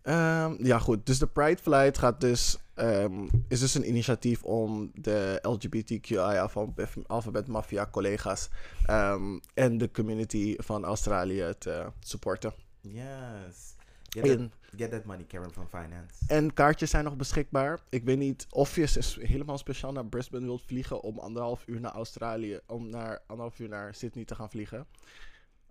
ehm, 0.06 0.66
ja, 0.66 0.80
goed. 0.80 1.06
Dus 1.06 1.20
de 1.20 1.28
Pride 1.28 1.62
Flight 1.62 1.98
gaat 1.98 2.22
dus, 2.22 2.58
ehm, 2.74 3.28
is 3.48 3.60
dus 3.60 3.74
een 3.74 3.88
initiatief 3.88 4.44
om 4.44 4.92
de 4.94 5.40
LGBTQI 5.42 6.18
alfabet, 6.18 6.90
alfabet 7.08 7.48
Mafia 7.48 7.88
collega's 7.92 8.50
ehm, 8.86 9.40
en 9.54 9.78
de 9.78 9.92
community 9.92 10.56
van 10.58 10.86
Australië 10.86 11.54
te 11.58 11.92
supporten. 12.00 12.54
Yes. 12.82 13.74
Get 14.10 14.38
that, 14.38 14.50
get 14.78 14.92
that 14.92 15.06
money, 15.06 15.26
Karen 15.26 15.52
from 15.52 15.68
Finance. 15.68 16.14
en 16.28 16.54
kaartjes 16.54 16.90
zijn 16.90 17.04
nog 17.04 17.16
beschikbaar. 17.16 17.80
Ik 17.90 18.04
weet 18.04 18.18
niet 18.18 18.48
of 18.50 18.76
je 18.76 19.04
helemaal 19.20 19.58
speciaal 19.58 19.92
naar 19.92 20.06
Brisbane 20.06 20.46
wilt 20.46 20.62
vliegen 20.66 21.02
om 21.02 21.20
anderhalf 21.20 21.64
uur 21.66 21.80
naar 21.80 21.92
Australië, 21.92 22.60
om 22.68 22.90
naar 22.90 23.22
anderhalf 23.28 23.60
uur 23.60 23.70
naar 23.70 23.96
Sydney 23.96 24.26
te 24.26 24.36
gaan 24.36 24.50
vliegen. 24.50 24.86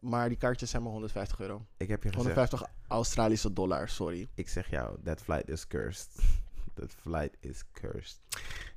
Maar 0.05 0.29
die 0.29 0.39
kaartjes 0.39 0.71
zijn 0.71 0.83
maar 0.83 0.93
150 0.93 1.41
euro. 1.41 1.67
Ik 1.77 1.89
heb 1.89 2.03
je 2.03 2.09
gezegd. 2.13 2.35
150 2.37 2.63
Australische 2.89 3.53
dollar, 3.53 3.89
sorry. 3.89 4.29
Ik 4.35 4.49
zeg 4.49 4.71
jou, 4.71 4.97
that 5.05 5.21
flight 5.21 5.49
is 5.49 5.67
cursed. 5.67 6.09
That 6.75 6.95
flight 7.01 7.37
is 7.41 7.63
cursed. 7.73 8.21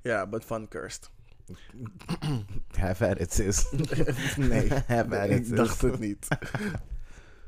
Ja, 0.02 0.28
but 0.28 0.44
fun 0.46 0.68
cursed. 0.68 1.10
Have 2.78 3.08
at 3.10 3.20
it, 3.20 3.34
sis. 3.34 3.72
nee, 4.38 4.70
Have 4.88 5.20
at 5.20 5.30
ik 5.30 5.38
it, 5.38 5.48
sis. 5.48 5.56
dacht 5.56 5.82
het 5.82 6.00
niet. 6.00 6.28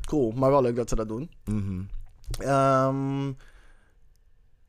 Cool, 0.01 0.31
maar 0.31 0.50
wel 0.50 0.62
leuk 0.62 0.75
dat 0.75 0.89
ze 0.89 0.95
dat 0.95 1.07
doen. 1.07 1.31
Mhm. 1.45 1.81
Ehm, 2.39 3.31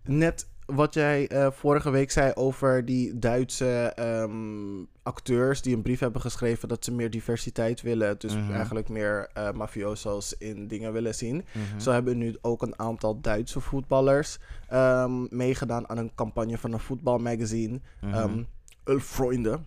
net 0.03 0.49
wat 0.75 0.95
jij 0.95 1.29
eh, 1.29 1.51
vorige 1.51 1.91
week 1.91 2.11
zei 2.11 2.33
over 2.35 2.85
die 2.85 3.19
Duitse 3.19 3.93
ehm, 3.95 4.85
acteurs 5.03 5.63
die 5.63 5.77
een 5.77 5.83
brief 5.83 6.01
hebben 6.01 6.21
geschreven 6.21 6.69
dat 6.69 6.85
ze 6.85 6.93
meer 6.93 7.11
diversiteit 7.11 7.83
willen. 7.83 8.19
Dus 8.19 8.35
Mhm. 8.37 8.53
eigenlijk 8.53 8.89
meer 8.89 9.31
eh 9.35 9.51
mafioso's 9.53 10.35
in 10.39 10.67
dingen 10.69 10.93
willen 10.93 11.15
zien. 11.15 11.45
Mhm. 11.53 11.81
Zo 11.81 11.91
hebben 11.93 12.19
nu 12.19 12.37
ook 12.41 12.63
een 12.63 12.79
aantal 12.79 13.21
Duitse 13.21 13.61
voetballers 13.61 14.39
ehm, 14.69 15.37
meegedaan 15.37 15.89
aan 15.89 15.99
een 15.99 16.15
campagne 16.15 16.59
van 16.59 16.73
een 16.73 16.81
voetbalmagazine. 16.81 17.81
Mhm. 18.01 18.15
ehm 18.15 18.43
Elf 18.85 19.05
Freunde. 19.05 19.59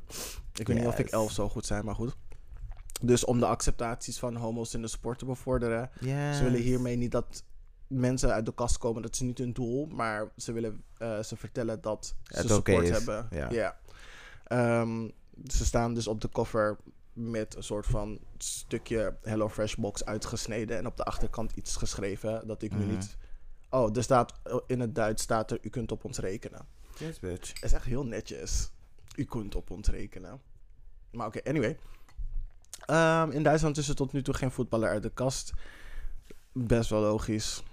Ik 0.53 0.67
weet 0.67 0.77
niet 0.77 0.87
of 0.87 0.99
ik 0.99 1.07
elf 1.07 1.31
zo 1.31 1.49
goed 1.49 1.65
zijn, 1.65 1.85
maar 1.85 1.95
goed. 1.95 2.15
Dus 3.01 3.25
om 3.25 3.39
de 3.39 3.45
acceptaties 3.45 4.19
van 4.19 4.35
homo's 4.35 4.73
in 4.73 4.81
de 4.81 4.87
sport 4.87 5.19
te 5.19 5.25
bevorderen. 5.25 5.89
Yes. 5.99 6.37
Ze 6.37 6.43
willen 6.43 6.59
hiermee 6.61 6.95
niet 6.95 7.11
dat 7.11 7.43
mensen 7.93 8.33
uit 8.33 8.45
de 8.45 8.53
kast 8.53 8.77
komen. 8.77 9.01
Dat 9.01 9.13
is 9.13 9.19
niet 9.19 9.37
hun 9.37 9.53
doel. 9.53 9.85
Maar 9.85 10.31
ze 10.37 10.51
willen 10.51 10.83
eh, 10.97 11.23
ze 11.23 11.35
vertellen 11.35 11.81
dat 11.81 12.15
ze 12.23 12.35
Het 12.37 12.49
support 12.49 12.89
hebben. 12.89 13.27
ja. 13.51 13.77
Ehm, 14.43 15.09
ze 15.47 15.65
staan 15.65 15.93
dus 15.93 16.07
op 16.07 16.21
de 16.21 16.29
cover 16.29 16.77
met 17.13 17.55
een 17.55 17.63
soort 17.63 17.85
van 17.85 18.19
stukje 18.37 19.17
Hello 19.21 19.49
Fresh 19.49 19.75
box 19.75 20.05
uitgesneden. 20.05 20.77
En 20.77 20.85
op 20.87 20.97
de 20.97 21.03
achterkant 21.03 21.51
iets 21.51 21.75
geschreven 21.75 22.47
dat 22.47 22.61
ik 22.61 22.71
nu 22.71 22.85
Mhm. 22.85 22.89
niet... 22.95 23.17
Oh, 23.69 23.95
er 23.97 24.03
staat 24.03 24.33
in 24.67 24.79
het 24.79 24.95
Duits 24.95 25.23
staat 25.23 25.51
er, 25.51 25.57
u 25.61 25.69
kunt 25.69 25.91
op 25.91 26.03
ons 26.05 26.17
rekenen. 26.17 26.65
Yes, 26.97 27.19
bitch. 27.19 27.53
Het 27.53 27.63
is 27.63 27.73
echt 27.73 27.85
heel 27.85 28.05
netjes. 28.05 28.71
U 29.15 29.23
kunt 29.23 29.55
op 29.55 29.69
ons 29.71 29.87
rekenen. 29.87 30.41
Maar 31.11 31.27
oké, 31.27 31.39
anyway. 31.43 31.77
Ehm, 32.85 33.31
in 33.31 33.43
Duitsland 33.43 33.77
is 33.77 33.89
er 33.89 33.95
tot 33.95 34.11
nu 34.13 34.21
toe 34.21 34.33
geen 34.33 34.51
voetballer 34.51 34.89
uit 34.89 35.03
de 35.03 35.09
kast. 35.13 35.51
Best 36.51 36.89
wel 36.89 37.01
logisch. 37.01 37.63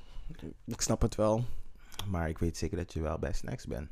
Ik 0.65 0.81
snap 0.81 1.03
het 1.03 1.15
wel. 1.15 1.45
Maar 2.07 2.29
ik 2.29 2.39
weet 2.39 2.57
zeker 2.57 2.77
dat 2.77 2.93
je 2.93 3.01
wel 3.01 3.19
bij 3.19 3.33
Snacks 3.33 3.67
bent. 3.67 3.89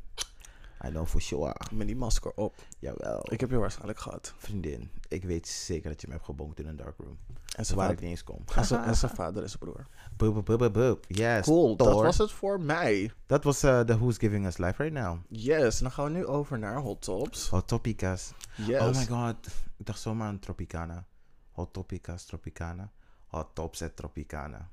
I 0.85 0.89
know 0.89 1.07
for 1.07 1.21
sure. 1.21 1.55
Met 1.73 1.87
die 1.87 1.97
masker 1.97 2.33
op. 2.35 2.55
Jawel. 2.79 3.33
Ik 3.33 3.41
heb 3.41 3.51
je 3.51 3.57
waarschijnlijk 3.57 3.99
gehad. 3.99 4.35
Vriendin, 4.37 4.91
ik 5.09 5.25
weet 5.25 5.49
zeker 5.49 5.91
dat 5.91 6.01
je 6.01 6.07
me 6.07 6.13
hebt 6.13 6.25
gebonkt 6.25 6.59
in 6.59 6.67
een 6.67 6.77
darkroom. 6.77 7.19
En 7.57 7.65
zijn 7.67 7.79
Waar 7.79 7.91
ik 7.91 8.01
niet 8.01 8.11
eens 8.11 8.25
kom. 8.25 8.45
en 8.57 8.65
zijn- 8.65 8.85
en 8.85 8.97
zijn 8.97 9.15
vader 9.21 9.43
en 9.43 9.49
zijn 9.49 9.59
broer. 9.61 9.87
Boop, 10.17 10.35
boop, 10.45 10.59
boop, 10.59 10.73
boop. 10.73 11.05
Yes. 11.09 11.45
Cool, 11.45 11.77
dat 11.77 11.95
was 11.95 12.19
het 12.19 12.31
voor 12.33 12.61
mij. 12.61 13.13
Dat 13.27 13.45
was 13.45 13.61
de 13.61 13.85
Who's 13.99 14.19
Giving 14.19 14.47
Us 14.47 14.57
Life 14.57 14.83
Right 14.83 14.97
Now. 14.99 15.19
Yes, 15.29 15.79
dan 15.79 15.91
gaan 15.91 16.05
we 16.05 16.11
nu 16.11 16.27
over 16.27 16.59
naar 16.59 16.77
Hot 16.81 17.03
Tops. 17.03 17.49
Hot 17.49 17.69
Topicas. 17.69 18.33
Yes. 18.57 18.81
Oh 18.81 18.95
my 18.95 19.07
god. 19.07 19.47
Ik 19.77 19.87
dacht 19.87 20.01
zomaar 20.01 20.29
aan 20.29 20.39
Tropicana. 20.39 21.07
Hot 21.53 21.73
Topicas, 21.73 22.25
Tropicana. 22.25 22.91
Hot 23.27 23.47
Tops 23.55 23.83
at 23.83 23.97
Tropicana. 23.97 24.69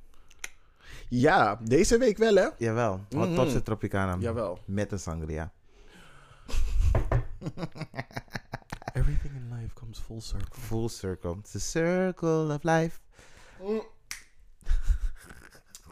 Ja, 1.10 1.60
deze 1.64 1.98
week 1.98 2.18
wel 2.18 2.36
hè? 2.36 2.48
Jawel. 2.58 2.92
Hot 2.92 3.28
Mhm. 3.28 3.36
Tops 3.36 3.56
at 3.56 3.66
Tropicana. 3.66 4.16
Jawel. 4.20 4.60
Met 4.66 4.92
een 4.92 5.00
sangria. 5.00 5.52
Everything 8.94 9.34
in 9.36 9.50
life 9.60 9.74
comes 9.74 10.00
full 10.00 10.22
circle. 10.22 10.60
Full 10.62 10.88
circle. 10.90 11.36
It's 11.40 11.56
a 11.56 11.60
circle 11.60 12.54
of 12.54 12.64
life. 12.64 13.00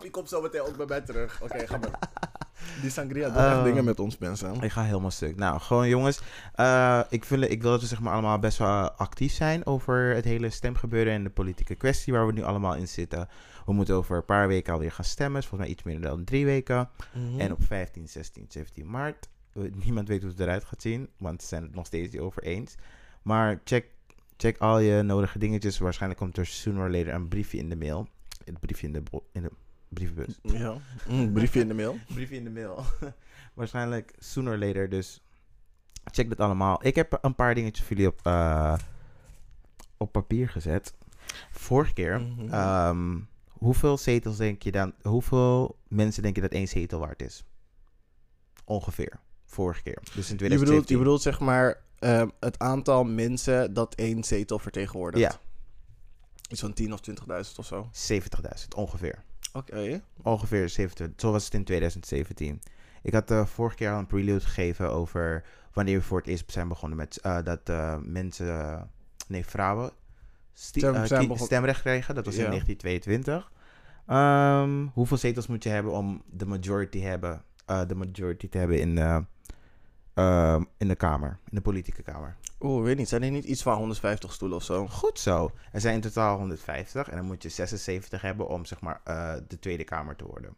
Die 0.01 0.12
komt 0.12 0.29
zo 0.29 0.41
meteen 0.41 0.62
ook 0.62 0.77
bij 0.77 0.86
mij 0.86 1.01
terug. 1.01 1.41
Oké, 1.41 1.67
ga 1.67 1.77
maar. 1.77 2.00
Die 2.82 2.89
sangria 2.89 3.27
doet 3.29 3.38
Oh. 3.38 3.51
echt 3.51 3.63
dingen 3.63 3.84
met 3.84 4.00
ons 4.00 4.17
mensen. 4.17 4.62
Ik 4.62 4.72
ga 4.72 4.84
helemaal 4.84 5.12
stuk. 5.12 5.36
Nou, 5.36 5.60
gewoon 5.60 5.88
jongens. 5.89 6.22
eh, 6.55 7.00
ik, 7.10 7.25
vind, 7.25 7.51
ik 7.51 7.62
wil 7.62 7.72
dat 7.72 7.82
we 7.82 7.88
zeg 7.88 8.00
maar 8.01 8.13
allemaal 8.13 8.39
best 8.39 8.58
wel 8.58 8.91
actief 8.91 9.34
zijn 9.34 9.65
over 9.65 10.15
het 10.15 10.25
hele 10.25 10.50
stemgebeuren 10.50 11.13
en 11.13 11.24
de 11.24 11.29
politieke 11.29 11.75
kwestie 11.75 12.13
waar 12.13 12.25
we 12.27 12.34
nu 12.34 12.43
allemaal 12.43 12.75
in 12.75 12.88
zitten. 12.88 13.27
We 13.65 13.74
moeten 13.74 13.96
over 13.96 14.15
een 14.17 14.25
paar 14.25 14.48
weken 14.48 14.74
alweer 14.74 14.91
gaan 14.91 15.05
stemmen. 15.05 15.41
Volgens 15.41 15.62
mij 15.62 15.70
iets 15.70 15.84
minder 15.84 16.10
dan 16.10 16.24
drie 16.24 16.46
weken. 16.46 16.89
Mhm. 17.13 17.39
En 17.39 17.51
op 17.51 17.63
15, 17.63 18.08
16, 18.10 18.46
17 18.50 18.89
maart. 18.89 19.27
eh, 19.53 19.62
Niemand 19.84 20.08
weet 20.08 20.22
hoe 20.22 20.29
het 20.32 20.39
eruit 20.39 20.63
gaat 20.65 20.82
zien, 20.82 21.10
want 21.17 21.41
ze 21.41 21.48
zijn 21.48 21.63
het 21.63 21.75
nog 21.75 21.86
steeds 21.86 22.12
niet 22.13 22.22
over 22.22 22.43
eens. 22.43 22.75
Maar 23.22 23.62
check, 23.63 23.86
check 24.38 24.58
al 24.58 24.79
je 24.79 25.01
nodige 25.01 25.39
dingetjes. 25.39 25.77
Waarschijnlijk 25.77 26.20
komt 26.22 26.38
er 26.38 26.46
sooner 26.46 26.84
or 26.84 26.89
later 26.91 27.13
een 27.13 27.27
briefje 27.27 27.58
in 27.58 27.70
de 27.70 27.75
mail. 27.75 28.08
Het 28.46 28.60
briefje 28.60 28.88
in 28.88 28.93
de, 28.93 29.01
in 29.34 29.41
de 29.41 29.51
brievenbus. 29.93 30.39
Ja, 30.41 30.75
mm, 31.09 31.33
briefje 31.33 31.59
in 31.59 31.67
de 31.67 31.73
mail. 31.73 31.97
briefje 32.13 32.35
in 32.35 32.43
de 32.43 32.50
mail. 32.50 32.83
Waarschijnlijk 33.53 34.13
sooner 34.19 34.53
or 34.53 34.59
later, 34.59 34.89
dus 34.89 35.21
check 36.12 36.29
dat 36.29 36.39
allemaal. 36.39 36.85
Ik 36.85 36.95
heb 36.95 37.17
een 37.21 37.35
paar 37.35 37.55
dingetjes 37.55 37.85
voor 37.85 37.95
jullie 37.97 38.12
op, 38.12 38.19
eh, 38.23 38.77
op 39.97 40.12
papier 40.12 40.50
gezet. 40.50 40.93
Vorige 41.51 41.93
keer, 41.93 42.19
Mhm. 42.21 42.53
ehm, 42.53 43.19
hoeveel 43.47 43.97
zetels 43.97 44.38
denk 44.38 44.62
je 44.63 44.71
dan, 44.71 44.93
hoeveel 45.01 45.77
mensen 45.88 46.23
denk 46.23 46.35
je 46.35 46.41
dat 46.41 46.51
één 46.51 46.67
zetel 46.67 47.00
waard 47.00 47.21
is? 47.21 47.43
Ongeveer. 48.65 49.19
Vorige 49.45 49.81
keer. 49.83 49.97
Dus 50.01 50.05
in 50.05 50.12
Je 50.13 50.35
2017. 50.38 50.59
bedoelt, 50.67 50.89
je 50.89 50.97
bedoelt 50.97 51.21
zeg 51.21 51.39
maar 51.39 51.81
ehm, 52.00 52.27
het 52.39 52.59
aantal 52.59 53.03
mensen 53.03 53.73
dat 53.73 53.95
één 53.95 54.23
zetel 54.23 54.59
vertegenwoordigt. 54.59 55.23
Ja. 55.33 55.39
Iets 56.50 56.62
van 56.62 56.73
10 56.73 56.93
of 56.93 57.00
20.000 57.00 57.57
of 57.59 57.65
zo. 57.65 57.89
70.000 57.91 58.75
ongeveer. 58.75 59.23
Oké. 59.53 60.01
Ongeveer 60.24 60.69
70. 60.69 61.10
Zo 61.17 61.31
was 61.31 61.45
het 61.45 61.53
in 61.53 61.63
2017. 61.63 62.62
Ik 63.03 63.13
had 63.13 63.31
eh 63.31 63.45
vorige 63.45 63.75
keer 63.75 63.91
al 63.91 64.00
een 64.00 64.07
prelude 64.07 64.39
gegeven 64.39 64.91
over 64.91 65.43
wanneer 65.74 65.98
we 65.98 66.03
voor 66.03 66.17
het 66.17 66.27
eerst 66.27 66.51
zijn 66.51 66.67
begonnen 66.67 66.98
met 66.98 67.17
eh, 67.22 67.38
dat 67.43 67.60
eh, 67.69 67.98
mensen, 68.03 68.89
nee 69.27 69.45
vrouwen, 69.45 69.91
Stem- 70.53 71.27
begon- 71.27 71.45
stemrecht 71.45 71.81
kregen. 71.81 72.15
Dat 72.15 72.25
was 72.25 72.36
in 72.36 72.41
Ja. 72.43 72.50
1922. 72.50 73.51
Ehm, 74.07 74.88
hoeveel 74.93 75.17
zetels 75.17 75.48
moet 75.48 75.63
je 75.63 75.69
hebben 75.69 75.91
om 75.91 76.22
de 76.31 76.45
majority, 76.45 77.00
hebben, 77.00 77.43
de 77.88 77.95
majority 77.95 78.50
te 78.50 78.57
hebben 78.57 78.79
in, 78.79 78.98
ehm, 80.13 80.63
in 80.77 80.88
de 80.88 80.96
Kamer, 80.96 81.29
in 81.50 81.55
de 81.55 81.62
politieke 81.62 82.01
Kamer? 82.01 82.36
Oeh, 82.60 82.84
weet 82.84 82.98
niet. 82.98 83.10
Zijn 83.10 83.24
er 83.24 83.32
niet 83.32 83.43
iets 83.46 83.62
van 83.63 83.77
150 83.77 84.34
stoelen 84.34 84.58
of 84.58 84.63
zo? 84.63 84.88
Goed 84.88 85.20
zo. 85.20 85.51
Er 85.72 85.82
zijn 85.82 85.96
in 85.96 86.01
totaal 86.01 86.38
150 86.38 87.10
en 87.10 87.17
dan 87.17 87.25
moet 87.25 87.43
je 87.43 87.50
76 87.50 88.22
hebben 88.22 88.48
om 88.48 88.65
zeg 88.65 88.82
maar 88.82 89.01
eh, 89.03 89.34
de 89.48 89.60
Tweede 89.60 89.84
Kamer 89.84 90.15
te 90.15 90.25
worden. 90.25 90.55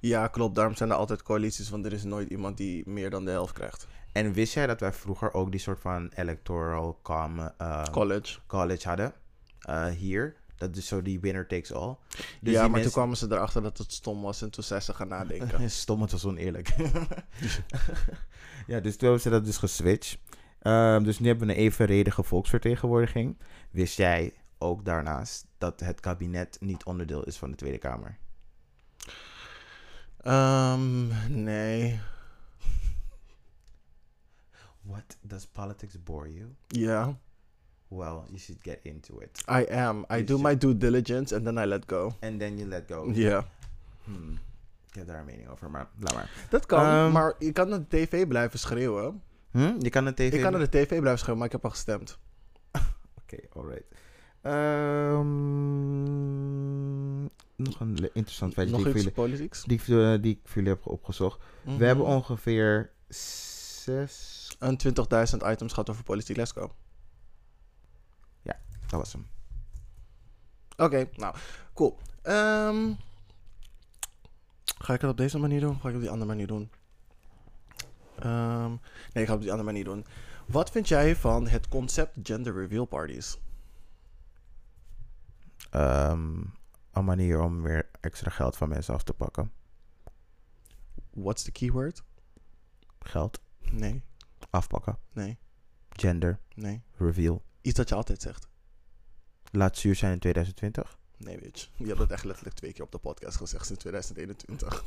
Ja, 0.00 0.26
klopt. 0.28 0.54
Daarom 0.54 0.74
zijn 0.74 0.90
er 0.90 0.96
altijd 0.96 1.22
coalities, 1.22 1.70
want 1.70 1.84
er 1.86 1.92
is 1.92 2.04
nooit 2.04 2.30
iemand 2.30 2.56
die 2.56 2.88
meer 2.88 3.10
dan 3.10 3.24
de 3.24 3.30
helft 3.30 3.52
krijgt. 3.52 3.86
En 4.12 4.32
wist 4.32 4.54
jij 4.54 4.66
dat 4.66 4.80
wij 4.80 4.92
vroeger 4.92 5.34
ook 5.34 5.50
die 5.50 5.60
soort 5.60 5.80
van 5.80 6.10
electoral 6.14 6.98
com, 7.02 7.38
eh, 7.58 7.82
College. 7.84 8.38
college 8.46 8.88
hadden? 8.88 9.12
eh, 9.60 9.86
hier. 9.86 10.36
Dat 10.60 10.76
is 10.76 10.86
zo 10.86 11.02
die 11.02 11.20
winner 11.20 11.46
takes 11.46 11.72
all. 11.72 11.96
Dus 12.40 12.52
ja, 12.52 12.68
maar 12.68 12.82
toen 12.82 12.90
kwamen 12.90 13.16
ze 13.16 13.26
erachter 13.30 13.62
dat 13.62 13.78
het 13.78 13.92
stom 13.92 14.22
was 14.22 14.42
en 14.42 14.50
toen 14.50 14.64
zijn 14.64 14.82
ze 14.82 14.94
gaan 14.94 15.08
nadenken. 15.08 15.70
Stom, 15.84 16.00
het 16.00 16.12
was 16.12 16.24
oneerlijk. 16.24 16.74
ja, 18.66 18.80
dus 18.80 18.96
toen 18.96 19.02
hebben 19.08 19.20
ze 19.20 19.30
dat 19.30 19.44
dus 19.44 19.56
geswitcht. 19.56 20.18
Ehm, 20.58 21.02
dus 21.02 21.18
nu 21.18 21.26
hebben 21.26 21.46
we 21.46 21.52
een 21.52 21.58
evenredige 21.58 22.22
volksvertegenwoordiging. 22.22 23.38
Wist 23.70 23.96
jij 23.96 24.32
ook 24.58 24.84
daarnaast 24.84 25.46
dat 25.58 25.80
het 25.80 26.00
kabinet 26.00 26.56
niet 26.60 26.84
onderdeel 26.84 27.24
is 27.24 27.36
van 27.36 27.50
de 27.50 27.56
Tweede 27.56 27.78
Kamer? 27.78 28.18
Ehm, 30.16 31.06
nee. 31.42 32.00
What? 34.90 35.16
Does 35.20 35.46
politics 35.46 36.02
bore 36.02 36.32
you? 36.32 36.54
Ja, 36.66 37.18
Well, 37.90 38.22
you 38.28 38.38
should 38.38 38.62
get 38.62 38.78
into 38.82 39.18
it. 39.20 39.42
I 39.48 39.66
am. 39.72 40.04
I 40.10 40.14
You 40.14 40.24
do 40.24 40.26
should- 40.36 40.42
my 40.42 40.56
due 40.58 40.76
diligence 40.76 41.34
and 41.36 41.44
then 41.44 41.58
I 41.58 41.64
let 41.66 41.84
go. 41.86 42.12
And 42.20 42.38
then 42.40 42.56
you 42.56 42.68
let 42.68 42.84
go. 42.90 43.10
Ja. 43.12 43.46
Hmm. 44.04 44.38
Ik 44.88 44.94
heb 44.96 45.06
daar 45.06 45.18
een 45.18 45.24
mening 45.24 45.48
over, 45.48 45.70
maar 45.70 45.88
laat 45.98 46.14
maar. 46.14 46.46
Dat 46.50 46.66
kan, 46.66 46.84
Ehm, 46.84 47.12
maar 47.12 47.34
je 47.38 47.52
kan 47.52 47.68
naar 47.68 47.78
de 47.78 47.88
tv 47.88 48.26
blijven 48.26 48.58
schreeuwen. 48.58 49.22
Hm? 49.50 49.74
Je 49.78 49.90
kan 49.90 50.06
een 50.06 50.14
tv... 50.14 50.32
Ik 50.32 50.40
kan 50.40 50.52
naar 50.52 50.60
de 50.60 50.68
tv 50.68 50.86
blijven 50.88 51.18
schreeuwen, 51.18 51.36
maar 51.38 51.46
ik 51.46 51.52
heb 51.52 51.64
al 51.64 51.70
gestemd. 51.70 52.18
Oké, 53.22 53.36
alright. 53.52 53.84
Ehm, 55.60 57.22
nog 57.56 57.80
een 57.80 57.96
interessant 58.12 58.52
feitje 58.52 58.76
die, 58.76 58.84
ik 58.86 58.90
voor 58.90 59.00
jullie- 59.00 59.12
politieks? 59.12 59.64
die, 59.64 59.80
die 60.20 60.32
ik 60.32 60.40
voor 60.44 60.54
jullie 60.62 60.68
heb 60.78 60.86
opgezocht. 60.86 61.40
Mhm. 61.62 61.76
We 61.78 61.86
hebben 61.86 62.04
ongeveer 62.04 62.90
zes... 63.08 64.38
Een 64.58 64.78
20.000 64.78 64.92
items 65.46 65.72
gehad 65.72 65.90
over 65.90 66.02
politiek. 66.04 66.36
Let's 66.36 66.52
go. 66.52 66.74
Dat 68.90 69.00
was 69.00 69.12
hem. 69.12 69.26
Oké, 70.76 71.08
nou, 71.16 71.36
cool. 71.74 71.98
Ehm, 72.22 72.92
ga 74.64 74.94
ik 74.94 75.00
het 75.00 75.10
op 75.10 75.16
deze 75.16 75.38
manier 75.38 75.60
doen 75.60 75.74
of 75.74 75.80
ga 75.80 75.88
ik 75.88 75.94
het 75.94 75.94
op 75.94 76.00
die 76.00 76.10
andere 76.10 76.30
manier 76.30 76.46
doen? 76.46 76.70
Ehm, 78.18 78.68
nee, 79.12 79.22
ik 79.22 79.26
ga 79.26 79.32
het 79.32 79.34
op 79.34 79.40
die 79.40 79.50
andere 79.50 79.68
manier 79.70 79.84
doen. 79.84 80.06
Wat 80.46 80.70
vind 80.70 80.88
jij 80.88 81.16
van 81.16 81.48
het 81.48 81.68
concept 81.68 82.16
gender 82.22 82.52
reveal 82.54 82.84
parties? 82.84 83.38
Ehm, 85.70 86.42
een 86.92 87.04
manier 87.04 87.40
om 87.40 87.62
weer 87.62 87.90
extra 88.00 88.30
geld 88.30 88.56
van 88.56 88.68
mensen 88.68 88.94
af 88.94 89.02
te 89.02 89.12
pakken. 89.12 89.52
What's 91.10 91.42
the 91.42 91.52
keyword? 91.52 92.02
Geld, 93.00 93.40
Nee, 93.70 94.02
afpakken, 94.50 94.98
nee, 95.12 95.38
gender, 95.88 96.38
nee. 96.54 96.82
reveal. 96.96 97.42
Iets 97.60 97.76
dat 97.76 97.88
je 97.88 97.94
altijd 97.94 98.22
zegt. 98.22 98.48
Laat 99.50 99.76
zuur 99.78 99.94
zijn 99.94 100.12
in 100.12 100.18
2020. 100.18 100.98
Nee, 101.16 101.38
bitch. 101.38 101.68
Je 101.76 101.86
hebt 101.86 101.98
het 101.98 102.10
echt 102.10 102.24
letterlijk 102.24 102.56
twee 102.56 102.72
keer 102.72 102.84
op 102.84 102.92
de 102.92 102.98
podcast 102.98 103.36
gezegd 103.36 103.66
sinds 103.66 103.80
2021. 103.80 104.82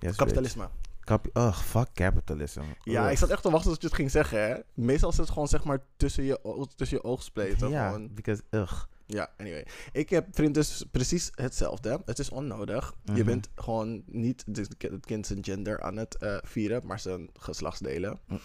Yes, 0.00 0.16
Kapitalisme. 0.16 0.68
Kapi- 1.00 1.30
Ugh, 1.34 1.58
fuck 1.58 1.88
capitalism. 1.94 2.62
Ja, 2.82 3.02
Ugh. 3.02 3.12
ik 3.12 3.18
zat 3.18 3.28
echt 3.30 3.42
te 3.42 3.50
wachten 3.50 3.70
tot 3.72 3.80
je 3.80 3.86
het 3.86 3.96
ging 3.96 4.10
zeggen, 4.10 4.40
hè. 4.48 4.56
Meestal 4.74 5.10
is 5.10 5.16
het 5.16 5.30
gewoon, 5.30 5.48
zeg 5.48 5.64
maar, 5.64 5.78
tussen 5.96 6.24
je, 6.24 6.66
tussen 6.76 6.96
je 6.96 7.04
oogspleten. 7.04 7.68
Ja, 7.70 7.86
Gewoon. 7.86 8.14
because 8.14 8.42
ugh. 8.50 8.82
Ja, 9.06 9.30
anyway. 9.38 9.66
Ik 9.92 10.10
heb, 10.10 10.26
vriend, 10.30 10.54
dus 10.54 10.84
precies 10.90 11.30
hetzelfde. 11.34 12.02
Het 12.04 12.18
is 12.18 12.30
onnodig. 12.30 12.94
Je 13.04 13.12
Mhm. 13.12 13.24
bent 13.24 13.48
gewoon 13.54 14.02
niet 14.06 14.44
het 14.78 15.04
kind 15.06 15.26
zijn 15.26 15.44
gender 15.44 15.82
aan 15.82 15.96
het 15.96 16.14
eh, 16.16 16.36
vieren, 16.42 16.86
maar 16.86 17.00
zijn 17.00 17.30
geslachtsdelen. 17.38 18.18
Mm. 18.26 18.40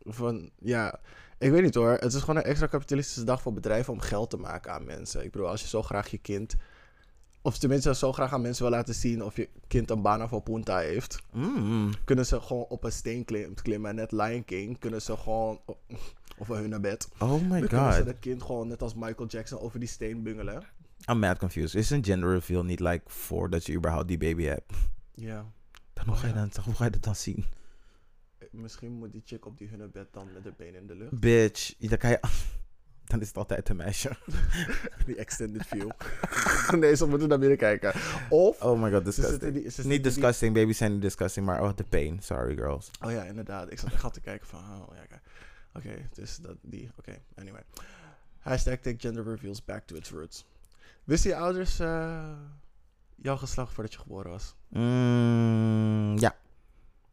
Van, 0.00 0.50
ja, 0.58 1.00
ik 1.42 1.50
weet 1.50 1.62
niet 1.62 1.74
hoor. 1.74 1.90
Het 1.92 2.12
is 2.14 2.20
gewoon 2.20 2.36
een 2.36 2.42
extra 2.42 2.66
kapitalistische 2.66 3.24
dag 3.24 3.42
voor 3.42 3.52
bedrijven 3.52 3.92
om 3.92 4.00
geld 4.00 4.30
te 4.30 4.36
maken 4.36 4.72
aan 4.72 4.84
mensen. 4.84 5.24
Ik 5.24 5.30
bedoel, 5.30 5.48
als 5.48 5.60
je 5.62 5.68
zo 5.68 5.82
graag 5.82 6.08
je 6.08 6.18
kind, 6.18 6.54
of 7.42 7.58
tenminste 7.58 7.94
zo 7.94 8.12
graag 8.12 8.32
aan 8.32 8.40
mensen 8.40 8.62
wil 8.62 8.72
laten 8.72 8.94
zien 8.94 9.24
of 9.24 9.36
je 9.36 9.48
kind 9.68 9.90
een 9.90 10.02
bana 10.02 10.28
voor 10.28 10.42
punta 10.42 10.78
heeft, 10.78 11.22
Mm. 11.32 11.90
kunnen 12.04 12.26
ze 12.26 12.40
gewoon 12.40 12.64
op 12.68 12.84
een 12.84 12.92
steen 12.92 13.24
klim- 13.24 13.54
klimmen. 13.54 13.90
En 13.90 13.96
net 13.96 14.12
Lion 14.12 14.44
King 14.44 14.78
kunnen 14.78 15.02
ze 15.02 15.16
gewoon, 15.16 15.60
of 16.38 16.48
hun 16.48 16.68
naar 16.68 16.80
bed. 16.80 17.08
Oh 17.18 17.32
my 17.32 17.58
Dan 17.58 17.68
kunnen 17.68 17.92
ze 17.92 17.98
god. 17.98 18.06
het 18.08 18.18
kind 18.18 18.42
gewoon 18.42 18.68
net 18.68 18.82
als 18.82 18.94
Michael 18.94 19.26
Jackson 19.28 19.60
over 19.60 19.78
die 19.78 19.88
steen 19.88 20.22
bungelen. 20.22 20.62
I'm 21.10 21.18
mad 21.18 21.38
confused. 21.38 21.74
Is 21.74 21.90
een 21.90 22.04
gender 22.04 22.32
reveal 22.32 22.64
niet 22.64 22.80
like 22.80 23.02
voordat 23.06 23.66
je 23.66 23.72
überhaupt 23.74 24.08
die 24.08 24.18
baby 24.18 24.42
hebt? 24.44 24.72
Ja. 25.14 25.44
Dan 25.92 26.04
hoe, 26.06 26.16
ga 26.16 26.26
je 26.26 26.32
Ja. 26.34 26.38
dan, 26.52 26.64
hoe 26.64 26.74
ga 26.74 26.84
je 26.84 26.90
dat 26.90 27.02
dan 27.02 27.14
zien? 27.16 27.44
Misschien 28.52 28.92
moet 28.92 29.12
die 29.12 29.22
chick 29.24 29.46
op 29.46 29.58
die 29.58 29.68
hunne 29.68 29.88
bed 29.88 30.06
dan 30.12 30.28
met 30.32 30.44
de 30.44 30.52
benen 30.56 30.80
in 30.80 30.86
de 30.86 30.94
lucht. 30.94 31.18
Bitch, 31.20 31.74
dan 31.78 31.98
kan 31.98 32.10
je... 32.10 32.20
Dan 33.04 33.20
is 33.20 33.28
het 33.28 33.36
altijd 33.36 33.68
een 33.68 33.76
meisje. 33.76 34.16
Die 35.06 35.16
extended 35.16 35.66
view. 35.66 35.90
nee, 36.80 36.96
ze 36.96 37.06
moeten 37.06 37.28
naar 37.28 37.38
binnen 37.38 37.58
kijken. 37.58 37.92
Of... 38.30 38.62
Oh 38.62 38.82
my 38.82 38.90
god, 38.92 39.04
disgusting. 39.04 39.52
die, 39.52 39.62
Niet 39.62 39.76
die- 39.86 40.00
disgusting, 40.00 40.54
baby's 40.54 40.76
zijn 40.78 40.92
niet 40.92 41.02
disgusting, 41.02 41.46
maar 41.46 41.62
oh, 41.62 41.68
the 41.70 41.84
pain. 41.84 42.22
Sorry, 42.22 42.56
girls. 42.56 42.90
Oh 43.04 43.10
ja, 43.10 43.22
inderdaad. 43.22 43.70
Ik 43.72 43.78
zat 43.78 43.92
echt 43.92 44.12
te 44.12 44.20
kijken 44.20 44.46
van... 44.46 44.60
Oh, 44.60 44.94
ja, 44.96 45.02
oké. 45.02 45.20
Oké, 45.74 46.08
dus 46.12 46.36
dat, 46.36 46.56
die... 46.60 46.90
Oké, 46.98 47.18
anyway. 47.34 47.62
Hashtag 48.38 48.78
take 48.78 48.98
gender 48.98 49.24
reveals 49.24 49.64
back 49.64 49.84
to 49.86 49.96
its 49.96 50.10
roots. 50.10 50.44
Wisten 51.04 51.30
je 51.30 51.36
ouders 51.36 51.78
eh, 51.78 52.32
jouw 53.16 53.36
geslacht 53.36 53.72
voordat 53.72 53.92
je 53.92 53.98
geboren 53.98 54.30
was? 54.30 54.54
Mm, 54.68 56.18
ja. 56.18 56.36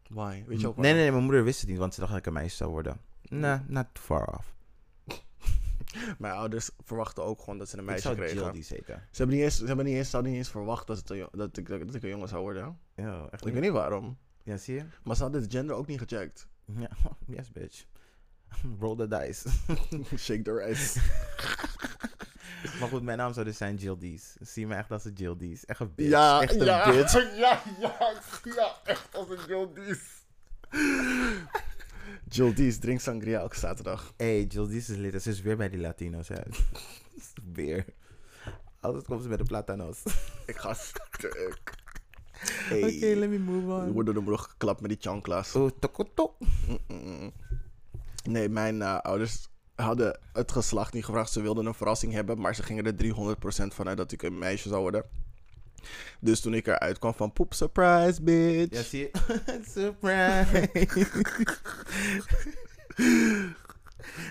Why? 0.09 0.43
Weet 0.47 0.61
je 0.61 0.67
ook 0.67 0.77
nee, 0.77 0.93
nee, 0.93 1.11
mijn 1.11 1.23
moeder 1.23 1.43
wist 1.43 1.59
het 1.59 1.69
niet, 1.69 1.77
want 1.77 1.93
ze 1.93 1.99
dacht 1.99 2.11
dat 2.11 2.21
ik 2.21 2.27
een 2.27 2.33
meisje 2.33 2.55
zou 2.55 2.71
worden. 2.71 3.01
Nah, 3.21 3.59
not 3.67 3.87
far 3.93 4.37
off. 4.37 4.55
Mijn 6.19 6.33
ouders 6.33 6.69
verwachten 6.83 7.23
ook 7.23 7.39
gewoon 7.39 7.57
dat 7.57 7.69
ze 7.69 7.75
een 7.75 7.83
Ik 7.83 7.89
meisje 7.89 8.01
zou 8.01 8.15
kregen. 8.15 8.37
Jill 8.37 8.51
die 8.51 8.63
zeker. 8.63 9.07
Ze 9.11 9.17
hebben 9.17 9.35
niet 9.35 9.45
eens, 9.45 9.57
ze 9.57 9.65
hebben 9.65 9.85
niet 9.85 9.95
eens, 9.95 10.13
niet 10.13 10.25
eens 10.25 10.49
verwacht 10.49 10.87
dat, 10.87 10.97
het 10.97 11.09
een, 11.09 11.27
dat, 11.31 11.57
ik, 11.57 11.67
dat 11.67 11.95
ik 11.95 12.03
een 12.03 12.09
jongen 12.09 12.27
zou 12.27 12.41
worden. 12.41 12.79
Ja, 12.95 13.27
echt 13.31 13.45
Ik 13.45 13.53
weet 13.53 13.61
niet 13.61 13.71
waarom. 13.71 14.17
Ja, 14.43 14.57
zie 14.57 14.75
je? 14.75 14.85
Maar 15.03 15.15
ze 15.15 15.21
hadden 15.21 15.41
het 15.41 15.51
gender 15.51 15.75
ook 15.75 15.87
niet 15.87 15.99
gecheckt. 15.99 16.47
Ja, 16.65 16.89
yes, 17.35 17.51
bitch. 17.51 17.85
Roll 18.79 18.95
the 18.95 19.07
dice. 19.07 19.49
Shake 20.17 20.41
the 20.41 20.53
rice. 20.53 20.99
maar 22.79 22.89
goed, 22.89 23.01
mijn 23.01 23.17
naam 23.17 23.33
zou 23.33 23.45
dus 23.45 23.57
zijn 23.57 23.75
Jill 23.75 23.97
Dees. 23.99 24.35
Zie 24.39 24.67
me 24.67 24.75
echt 24.75 24.91
als 24.91 25.05
een 25.05 25.13
Jill 25.13 25.35
Dees. 25.37 25.65
Echt 25.65 25.79
een 25.79 25.91
bitch. 25.95 26.09
Ja, 26.09 26.41
echt 26.41 26.55
een 26.55 26.65
ja, 26.65 26.91
bitch. 26.91 27.13
ja, 27.37 27.61
ja, 27.79 27.97
ja, 28.43 28.75
echt 28.85 29.15
als 29.15 29.29
een 29.29 29.39
Jill 29.47 29.69
Dees. 29.73 29.99
Jill 32.29 32.53
Dees 32.53 32.79
drinkt 32.79 33.01
sangria 33.03 33.39
elke 33.39 33.57
zaterdag. 33.59 34.13
Hey, 34.17 34.43
Jill 34.43 34.67
Dees 34.67 34.89
is 34.89 34.95
lid. 34.97 35.21
Ze 35.23 35.29
is 35.29 35.41
weer 35.41 35.57
bij 35.57 35.69
die 35.69 35.79
Latino's, 35.79 36.27
hè. 36.27 36.39
weer. 37.53 37.85
Altijd 38.79 39.05
komt 39.05 39.21
ze 39.23 39.29
met 39.29 39.37
de 39.37 39.43
platanos. 39.43 40.03
Ik 40.45 40.57
ga 40.57 40.73
stuk. 40.73 41.07
Oké, 41.21 42.75
Hey. 42.75 43.15
let 43.15 43.29
me 43.29 43.37
move 43.39 43.65
We 43.65 43.73
on. 43.73 43.91
worden 43.91 44.13
door 44.13 44.23
de 44.23 44.29
brug 44.29 44.43
geklapt 44.49 44.81
met 44.81 44.89
die 44.89 44.99
chanclas. 45.01 45.55
Oh, 45.55 45.69
tokoto. 45.79 46.37
Nee, 48.23 48.49
mijn 48.49 48.81
eh, 48.81 48.99
ouders 48.99 49.48
hadden 49.81 50.19
het 50.33 50.51
geslacht 50.51 50.93
niet 50.93 51.05
gevraagd. 51.05 51.31
Ze 51.31 51.41
wilden 51.41 51.65
een 51.65 51.73
verrassing 51.73 52.13
hebben, 52.13 52.39
maar 52.39 52.55
ze 52.55 52.63
gingen 52.63 52.85
er 52.85 52.93
300% 52.93 53.73
vanuit 53.73 53.97
dat 53.97 54.11
ik 54.11 54.23
een 54.23 54.37
meisje 54.37 54.69
zou 54.69 54.81
worden. 54.81 55.03
Dus 56.19 56.39
toen 56.39 56.53
ik 56.53 56.67
eruit 56.67 56.99
kwam 56.99 57.13
van 57.13 57.33
poep, 57.33 57.53
surprise, 57.53 58.23
bitch. 58.23 58.75
Ja, 58.75 58.81
zie 58.81 58.99
je? 58.99 59.11
Surprise. 59.73 60.69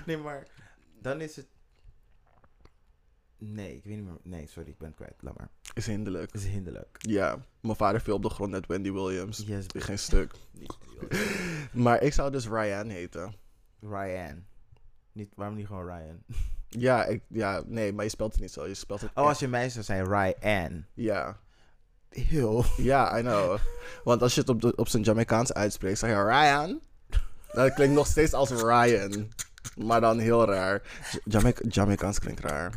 nee, 0.06 0.16
maar 0.16 0.46
dan 1.00 1.20
is 1.20 1.36
het... 1.36 1.46
Nee, 3.38 3.76
ik 3.76 3.84
weet 3.84 3.96
niet 3.96 4.04
meer. 4.04 4.18
Nee, 4.22 4.46
sorry, 4.46 4.68
ik 4.68 4.78
ben 4.78 4.94
kwijt. 4.94 5.14
Laat 5.20 5.38
maar. 5.38 5.48
Is 5.74 5.86
hinderlijk. 5.86 6.34
Is 6.34 6.44
hinderlijk. 6.44 6.96
Ja, 6.98 7.44
mijn 7.60 7.76
vader 7.76 8.00
viel 8.00 8.14
op 8.14 8.22
de 8.22 8.28
grond 8.28 8.50
net 8.50 8.66
Wendy 8.66 8.92
Williams. 8.92 9.42
Yes, 9.46 9.66
Ik 9.66 9.82
geen 9.82 9.98
stuk. 9.98 10.32
Maar 11.72 12.02
ik 12.02 12.12
zou 12.12 12.30
dus 12.30 12.48
Ryan 12.48 12.88
heten. 12.88 13.34
Ryan. 13.80 14.46
Niet, 15.18 15.32
waarom 15.34 15.56
niet 15.56 15.66
gewoon 15.66 15.84
Ryan? 15.86 16.22
Ja, 16.70 17.04
ik, 17.04 17.22
ja, 17.28 17.62
nee, 17.66 17.92
maar 17.92 18.04
je 18.04 18.10
spelt 18.10 18.32
het 18.32 18.40
niet 18.40 18.52
zo. 18.52 18.66
Je 18.66 18.74
spelt 18.74 19.00
het 19.00 19.10
Oh, 19.14 19.26
als 19.26 19.38
je 19.38 19.48
meisje 19.48 19.82
zou 19.82 19.84
zijn, 19.84 20.04
Ryan. 20.04 20.84
Ja, 20.94 21.36
Heel. 22.08 22.64
ja, 22.76 23.18
I 23.18 23.20
know. 23.22 23.58
Want 24.04 24.22
als 24.22 24.34
je 24.34 24.40
het 24.40 24.48
op, 24.48 24.60
de, 24.60 24.74
op 24.76 24.88
zijn 24.88 25.02
Jamaicaans 25.02 25.52
uitspreekt, 25.52 25.98
zeg 25.98 26.10
je 26.10 26.24
Ryan. 26.24 26.80
Dat 27.52 27.74
klinkt 27.74 27.94
nog 27.94 28.06
steeds 28.06 28.32
als 28.32 28.50
Ryan. 28.50 29.28
Maar 29.76 30.00
dan 30.00 30.18
heel 30.18 30.44
raar. 30.44 30.82
J- 31.12 31.18
Jamaica, 31.24 31.64
Jamaicaans 31.68 32.18
klinkt 32.18 32.40
raar. 32.40 32.72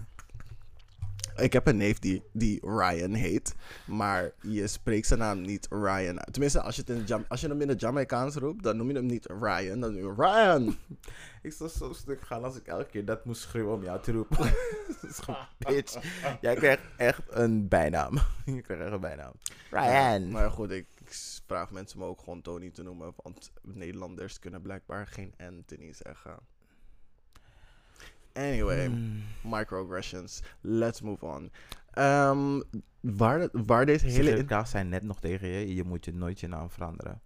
Ik 1.35 1.53
heb 1.53 1.67
een 1.67 1.77
neef 1.77 1.99
die, 1.99 2.23
die 2.31 2.59
Ryan 2.61 3.13
heet. 3.13 3.55
Maar 3.85 4.31
je 4.41 4.67
spreekt 4.67 5.07
zijn 5.07 5.19
naam 5.19 5.41
niet 5.41 5.67
Ryan. 5.69 6.17
Tenminste, 6.31 6.61
als 6.61 6.75
je, 6.75 6.83
het 6.85 7.09
in 7.09 7.25
als 7.27 7.41
je 7.41 7.47
hem 7.47 7.61
in 7.61 7.69
het 7.69 7.79
Jamaicaans 7.79 8.35
roept, 8.35 8.63
dan 8.63 8.77
noem 8.77 8.87
je 8.87 8.95
hem 8.95 9.05
niet 9.05 9.25
Ryan. 9.25 9.79
Dan 9.79 9.93
noem 9.93 10.03
je 10.03 10.13
Ryan. 10.17 10.77
Ik 11.41 11.53
zou 11.53 11.69
zo 11.69 11.93
stuk 11.93 12.21
gaan 12.21 12.43
als 12.43 12.55
ik 12.55 12.67
elke 12.67 12.85
keer 12.85 13.05
dat 13.05 13.25
moest 13.25 13.41
schreeuwen 13.41 13.73
om 13.73 13.83
jou 13.83 14.01
te 14.01 14.11
roepen. 14.11 14.37
Dat 15.01 15.09
is 15.09 15.17
gewoon, 15.17 15.47
bitch. 15.57 15.97
Jij 16.41 16.55
krijgt 16.55 16.83
echt 16.97 17.21
een 17.29 17.67
bijnaam. 17.67 18.13
Je 18.45 18.61
krijgt 18.61 18.83
echt 18.83 18.93
een 18.93 18.99
bijnaam. 18.99 19.31
Ryan. 19.69 20.31
Maar 20.31 20.51
goed, 20.51 20.71
ik, 20.71 20.87
ik 20.99 21.13
vraag 21.47 21.71
mensen 21.71 21.99
me 21.99 22.05
ook 22.05 22.19
gewoon 22.19 22.41
Tony 22.41 22.69
te 22.69 22.83
noemen. 22.83 23.13
Want 23.15 23.51
Nederlanders 23.61 24.39
kunnen 24.39 24.61
blijkbaar 24.61 25.07
geen 25.07 25.33
Anthony 25.37 25.93
zeggen. 25.93 26.39
Anyway, 28.33 28.85
Hmm. 28.85 29.23
microaggressions. 29.43 30.41
Let's 30.61 31.01
move 31.01 31.25
on. 31.25 31.51
Ehm, 31.91 32.61
waar, 33.01 33.49
waar 33.51 33.85
deze 33.85 34.05
hele... 34.05 34.23
Hele 34.29 34.37
in- 34.39 34.45
Kaas 34.45 34.69
zei 34.69 34.83
net 34.83 35.03
nog 35.03 35.19
tegen 35.19 35.47
je, 35.47 35.75
je 35.75 35.83
moet 35.83 36.05
je 36.05 36.13
nooit 36.13 36.39
je 36.39 36.47
naam 36.47 36.69
veranderen. 36.69 37.21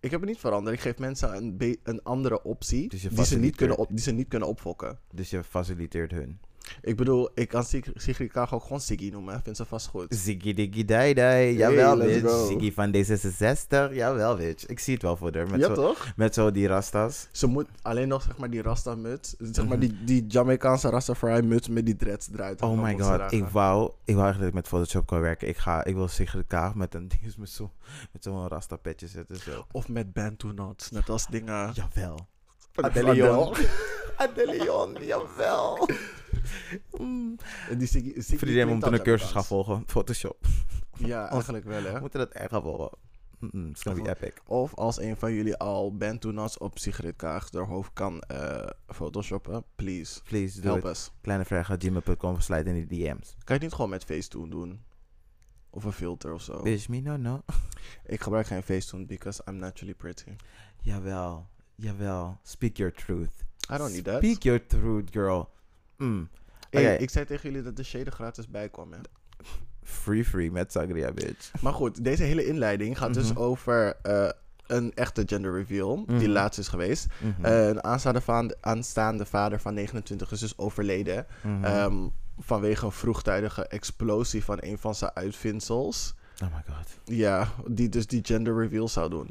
Ik 0.00 0.10
heb 0.10 0.20
het 0.20 0.28
niet 0.28 0.38
veranderd. 0.38 0.76
Ik 0.76 0.82
geef 0.82 0.98
mensen 0.98 1.36
een, 1.36 1.78
een 1.82 2.02
andere 2.02 2.42
optie 2.42 2.88
Dus 2.88 3.02
die, 3.02 3.24
ze 3.24 3.38
niet 3.38 3.56
kunnen 3.56 3.76
op, 3.76 3.88
die 3.88 3.98
ze 3.98 4.10
niet 4.12 4.28
kunnen 4.28 4.48
opfokken. 4.48 4.98
Dus 5.14 5.30
je 5.30 5.44
faciliteert 5.44 6.10
hun. 6.10 6.40
Ik 6.82 6.96
bedoel, 6.96 7.30
ik 7.34 7.48
kan 7.48 7.64
Sig- 7.64 7.90
Sigrid 7.94 8.32
Kaag 8.32 8.54
ook 8.54 8.62
gewoon 8.62 8.80
Siggy 8.80 9.10
noemen. 9.10 9.40
Vindt 9.42 9.58
ze 9.58 9.64
vast 9.64 9.86
goed. 9.86 10.06
Ziggy 10.14 10.54
diggy 10.54 10.84
dai 10.84 11.14
dai. 11.14 11.56
Jawel, 11.56 11.96
let's 11.96 12.20
bitch. 12.22 12.46
Ziggy 12.46 12.72
van 12.72 12.94
D66. 12.94 13.94
Jawel, 13.94 14.36
bitch. 14.36 14.66
Ik 14.66 14.78
zie 14.78 14.94
het 14.94 15.02
wel 15.02 15.16
voor 15.16 15.34
haar. 15.36 15.46
Met, 15.50 15.60
ja, 15.60 15.66
zo, 15.66 15.74
toch? 15.74 16.12
met 16.16 16.34
zo 16.34 16.50
die 16.50 16.66
rastas. 16.66 17.28
Ze 17.32 17.46
moet 17.46 17.66
alleen 17.82 18.08
nog, 18.08 18.22
zeg 18.22 18.36
maar, 18.38 18.50
die 18.50 18.62
Rasta-muts. 18.62 19.34
Zeg 19.38 19.66
maar, 19.68 19.78
Mhm. 19.78 19.86
die, 19.86 20.04
die 20.04 20.26
Jamaicaanse 20.26 20.88
Rastafari-muts 20.90 21.68
met 21.68 21.86
die 21.86 21.96
dreads 21.96 22.28
eruit. 22.34 22.62
Oh 22.62 22.82
my 22.82 22.98
god. 22.98 23.32
Ik 23.32 23.44
wou, 23.48 23.90
ik 24.04 24.12
wou 24.14 24.24
eigenlijk 24.24 24.54
met 24.54 24.68
Photoshop 24.68 25.06
kunnen 25.06 25.24
werken. 25.26 25.48
Ik, 25.48 25.56
ga, 25.56 25.84
ik 25.84 25.94
wil 25.94 26.08
Sigrid 26.08 26.46
Kaag 26.46 26.74
met 26.74 26.94
een 26.94 27.08
ding 27.20 27.36
met 27.36 27.50
zo'n 27.50 27.70
met 28.12 28.22
zo'n 28.22 28.48
rasta 28.48 28.76
petje 28.76 29.06
zetten. 29.06 29.36
Zo. 29.36 29.66
Of 29.72 29.88
met 29.88 30.12
Bantu 30.12 30.54
knots, 30.54 30.90
net 30.90 31.08
als 31.08 31.26
dingen. 31.26 31.70
Jawel. 31.72 32.18
Adele. 32.74 33.52
Adeleon, 34.16 34.96
jawel. 35.00 35.78
Mm. 36.98 37.36
Die 37.78 37.86
Siggy, 37.86 38.44
we 38.64 38.64
moeten 38.64 38.92
een 38.92 39.02
cursus 39.02 39.30
gaan 39.30 39.44
volgen. 39.44 39.82
Photoshop. 39.86 40.46
Ja, 40.98 41.28
eigenlijk 41.32 41.64
wel 41.64 41.82
hè. 41.82 41.92
We 41.92 42.00
moeten 42.00 42.18
dat 42.18 42.30
echt 42.30 42.50
gaan 42.50 42.62
volgen. 42.62 42.90
Mm 43.40 43.68
It's 43.68 43.82
gonna 43.82 44.02
be 44.02 44.08
epic. 44.08 44.32
Of 44.46 44.74
als 44.74 45.00
een 45.00 45.16
van 45.16 45.32
jullie 45.32 45.56
al 45.56 45.94
knots 46.18 46.58
op 46.58 46.78
Sigrid 46.78 47.16
Kaag 47.16 47.52
haar 47.52 47.66
hoofd 47.66 47.92
kan 47.92 48.20
eh, 48.20 48.66
photoshoppen, 48.86 49.64
please. 49.76 50.22
Please, 50.22 50.60
Help 50.60 50.78
it. 50.78 50.84
us. 50.84 51.10
Kleine 51.20 51.44
vraag, 51.44 51.70
gmail.com, 51.78 52.40
slide 52.40 52.70
in 52.70 52.86
die 52.86 52.86
DM's. 52.86 53.28
Kan 53.30 53.38
je 53.44 53.52
het 53.52 53.62
niet 53.62 53.72
gewoon 53.72 53.90
met 53.90 54.04
Facetune 54.04 54.48
doen? 54.48 54.80
Of 55.70 55.84
een 55.84 55.92
filter 55.92 56.32
of 56.32 56.42
zo? 56.42 56.62
Bitch, 56.62 56.88
me 56.88 57.00
no, 57.00 57.16
no. 57.16 57.42
Ik 58.06 58.20
gebruik 58.20 58.46
geen 58.46 58.62
Facetune 58.62 59.06
because 59.06 59.42
I'm 59.48 59.56
naturally 59.56 59.94
pretty. 59.94 60.36
Jawel, 60.80 61.46
jawel. 61.74 62.38
Speak 62.42 62.76
your 62.76 62.92
truth. 62.92 63.44
I 63.72 63.76
don't 63.76 63.92
need 63.92 64.04
that. 64.04 64.16
Speak 64.16 64.42
your 64.42 64.66
truth, 64.66 65.10
girl. 65.12 65.48
Mm. 66.00 66.28
Hey. 66.70 66.96
Ik 66.96 67.10
zei 67.10 67.24
tegen 67.24 67.48
jullie 67.50 67.64
dat 67.64 67.76
de 67.76 67.82
shade 67.84 68.10
gratis 68.10 68.48
bij 68.48 68.68
kwam. 68.68 68.92
Hè? 68.92 68.98
Free 69.82 70.24
free 70.24 70.50
met 70.50 70.72
Sagria, 70.72 71.12
bitch. 71.12 71.52
Maar 71.60 71.72
goed, 71.72 72.04
deze 72.04 72.22
hele 72.22 72.46
inleiding 72.46 72.98
gaat 72.98 73.14
dus 73.14 73.32
Mhm. 73.32 73.40
over 73.42 73.96
eh, 74.02 74.28
een 74.66 74.94
echte 74.94 75.22
gender 75.26 75.52
reveal. 75.52 76.04
Die 76.06 76.16
Mhm. 76.16 76.26
laatst 76.30 76.58
is 76.58 76.68
geweest. 76.68 77.06
Mhm. 77.20 77.44
Eh, 77.44 77.68
een 77.68 77.84
aanstaande, 77.84 78.56
aanstaande 78.60 79.26
vader 79.26 79.60
van 79.60 79.74
29 79.74 80.32
is 80.32 80.40
dus 80.40 80.58
overleden. 80.58 81.26
Ehm, 81.62 82.08
vanwege 82.38 82.84
een 82.84 82.92
vroegtijdige 82.92 83.66
explosie 83.66 84.44
van 84.44 84.58
een 84.60 84.78
van 84.78 84.94
zijn 84.94 85.10
uitvindsels. 85.14 86.14
Oh 86.42 86.48
my 86.54 86.74
god. 86.74 86.88
Ja, 87.04 87.48
die 87.66 87.88
dus 87.88 88.06
die 88.06 88.24
gender 88.24 88.56
reveal 88.58 88.88
zou 88.88 89.10
doen. 89.10 89.28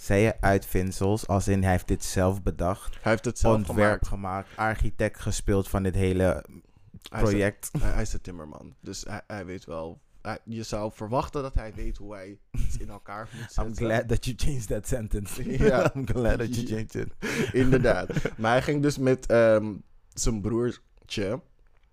Zei 0.00 0.20
je 0.22 0.40
uitvindsels, 0.40 1.26
als 1.26 1.48
in 1.48 1.62
hij 1.62 1.70
heeft 1.72 1.88
dit 1.88 2.04
zelf 2.04 2.42
bedacht, 2.42 2.98
Hij 3.02 3.12
heeft 3.12 3.24
het 3.24 3.38
zelf 3.38 3.54
ontwerp 3.56 3.78
gemaakt. 4.04 4.06
gemaakt, 4.08 4.48
architect 4.56 5.20
gespeeld 5.20 5.68
van 5.68 5.82
dit 5.82 5.94
hele 5.94 6.22
Hij 6.22 7.22
is, 7.22 7.28
project. 7.28 7.70
hij, 7.80 8.02
is 8.02 8.10
de 8.10 8.20
timmerman. 8.20 8.74
Dus 8.80 9.04
hij, 9.08 9.20
hij 9.26 9.44
weet 9.46 9.64
wel. 9.64 10.00
hij- 10.22 10.38
je 10.44 10.62
zou 10.62 10.92
verwachten 10.94 11.42
dat 11.42 11.54
hij 11.54 11.72
weet 11.74 11.96
hoe 11.96 12.14
hij 12.14 12.38
iets 12.50 12.76
in 12.78 12.88
elkaar 12.88 13.28
moet 13.32 13.42
zetten. 13.52 13.64
I'm 13.66 13.74
glad 13.74 14.08
that 14.08 14.24
you 14.24 14.36
changed 14.38 14.66
that 14.66 14.88
sentence. 14.88 15.42
Ja. 15.68 15.90
I'm 15.96 16.06
glad 16.06 16.38
that 16.38 16.54
you 16.54 16.66
changed 16.66 16.94
it. 16.94 17.08
Inderdaad. 17.52 18.08
Maar 18.36 18.50
hij 18.52 18.62
ging 18.62 18.82
dus 18.82 18.98
met 18.98 19.26
ehm, 19.26 19.74
zijn 20.14 20.40
broertje, 20.40 21.40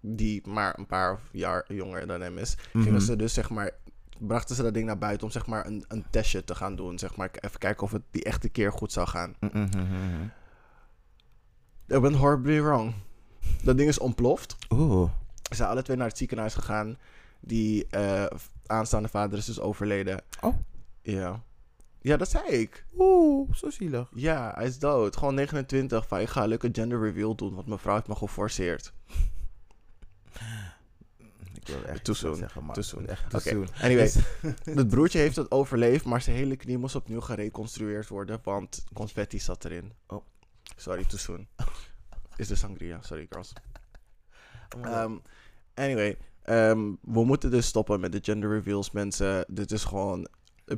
die 0.02 0.48
maar 0.48 0.78
een 0.80 0.86
paar 0.88 1.20
jaar 1.32 1.66
jonger 1.74 2.08
dan 2.08 2.22
hem 2.22 2.38
is, 2.38 2.56
Mhm. 2.74 2.84
gingen 2.84 3.02
ze 3.02 3.16
dus 3.16 3.34
zeg 3.34 3.50
maar, 3.50 3.72
brachten 4.20 4.56
ze 4.56 4.64
dat 4.64 4.74
ding 4.74 4.86
naar 4.86 4.98
buiten 4.98 5.28
om 5.28 5.32
zeg 5.32 5.46
maar 5.46 5.66
een, 5.66 5.86
een 5.88 6.06
testje 6.10 6.44
te 6.44 6.56
gaan 6.56 6.76
doen. 6.76 7.00
Zeg 7.00 7.16
maar, 7.16 7.30
even 7.40 7.60
kijken 7.60 7.84
of 7.84 7.92
het 7.92 8.02
die 8.12 8.24
echte 8.24 8.50
keer 8.50 8.72
goed 8.72 8.92
zou 8.92 9.08
gaan. 9.08 9.36
Mhm, 9.40 9.58
mhm, 9.58 9.78
mhm. 9.78 10.24
Ik 11.88 12.02
ben 12.02 12.14
horribly 12.14 12.62
wrong. 12.62 12.94
Dat 13.64 13.78
ding 13.78 13.90
is 13.90 14.00
ontploft. 14.00 14.56
Oeh. 14.70 15.12
Ze 15.50 15.56
zijn 15.56 15.70
alle 15.70 15.82
twee 15.82 15.98
naar 15.98 16.08
het 16.08 16.18
ziekenhuis 16.18 16.54
gegaan. 16.54 16.98
Die 17.40 17.88
eh, 17.88 18.26
aanstaande 18.66 19.08
vader 19.08 19.38
is 19.38 19.46
dus 19.46 19.60
overleden. 19.60 20.22
Oh. 20.42 20.56
Ja. 21.02 21.44
Ja, 22.02 22.18
dat 22.18 22.30
zei 22.30 22.46
ik. 22.46 22.86
Oeh, 22.98 23.54
zo 23.54 23.70
zielig. 23.70 24.10
Ja, 24.14 24.52
hij 24.56 24.66
is 24.66 24.80
dood. 24.80 25.18
Gewoon 25.18 25.36
29. 25.36 26.08
Van, 26.08 26.20
ik 26.20 26.28
ga 26.28 26.44
een 26.44 26.50
leuke 26.50 26.70
gender 26.72 27.00
reveal 27.00 27.36
doen, 27.36 27.54
want 27.54 27.68
mijn 27.68 27.80
vrouw 27.80 27.96
heeft 27.96 28.08
me 28.08 28.16
geforceerd. 28.16 28.94
Ik 31.66 31.74
wilde 31.74 31.88
echt 31.88 32.04
Too 32.04 32.16
soon. 32.16 32.36
zeggen, 32.36 32.66
maar 32.66 32.74
Too 32.76 32.84
soon. 32.84 33.08
echt 33.08 33.30
too 33.30 33.40
soon. 33.40 33.68
Het 34.76 34.88
broertje 34.88 35.20
heeft 35.20 35.36
het 35.36 35.52
overleefd, 35.52 36.06
maar 36.06 36.22
zijn 36.22 36.36
hele 36.36 36.56
knie 36.56 36.78
moest 36.78 36.96
opnieuw 36.96 37.22
gereconstrueerd 37.22 38.08
worden, 38.08 38.40
want 38.44 38.84
confetti 38.94 39.40
zat 39.40 39.66
erin. 39.66 39.94
Oh. 40.08 40.24
Sorry, 40.76 41.04
too 41.06 41.18
soon. 41.18 41.48
Is 42.38 42.48
de 42.48 42.56
sangria. 42.56 43.02
Sorry, 43.02 43.26
girls. 43.30 43.54
Oh. 44.78 44.86
Ehm, 44.86 45.16
anyway, 45.74 46.18
ehm, 46.44 46.92
we 47.02 47.26
moeten 47.26 47.52
dus 47.52 47.66
stoppen 47.68 48.00
met 48.00 48.12
de 48.12 48.20
gender 48.22 48.50
reveals, 48.50 48.92
mensen. 48.92 49.46
Dit 49.48 49.72
is 49.72 49.84
gewoon... 49.84 50.28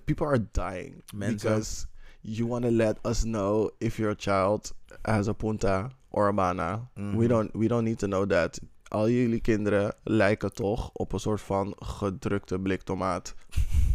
People 0.05 0.25
are 0.25 0.47
dying. 0.51 1.03
Mensen. 1.15 1.49
Because 1.49 1.85
you 2.21 2.47
want 2.47 2.63
to 2.63 2.71
let 2.71 2.97
us 3.05 3.21
know 3.21 3.69
if 3.77 3.97
your 3.97 4.15
child 4.17 4.73
has 5.01 5.27
a 5.27 5.33
punta 5.33 5.89
or 6.09 6.27
a 6.27 6.33
bana. 6.33 6.89
We, 6.93 7.01
Mhm. 7.01 7.27
don't, 7.27 7.49
we 7.53 7.67
don't 7.67 7.83
need 7.83 7.97
to 7.97 8.07
know 8.07 8.29
that. 8.29 8.59
Al 8.87 9.09
jullie 9.09 9.41
kinderen 9.41 9.95
lijken 10.03 10.53
toch 10.53 10.89
op 10.93 11.13
een 11.13 11.19
soort 11.19 11.41
van 11.41 11.75
gedrukte 11.79 12.59
blik 12.59 12.81
tomaat. 12.81 13.35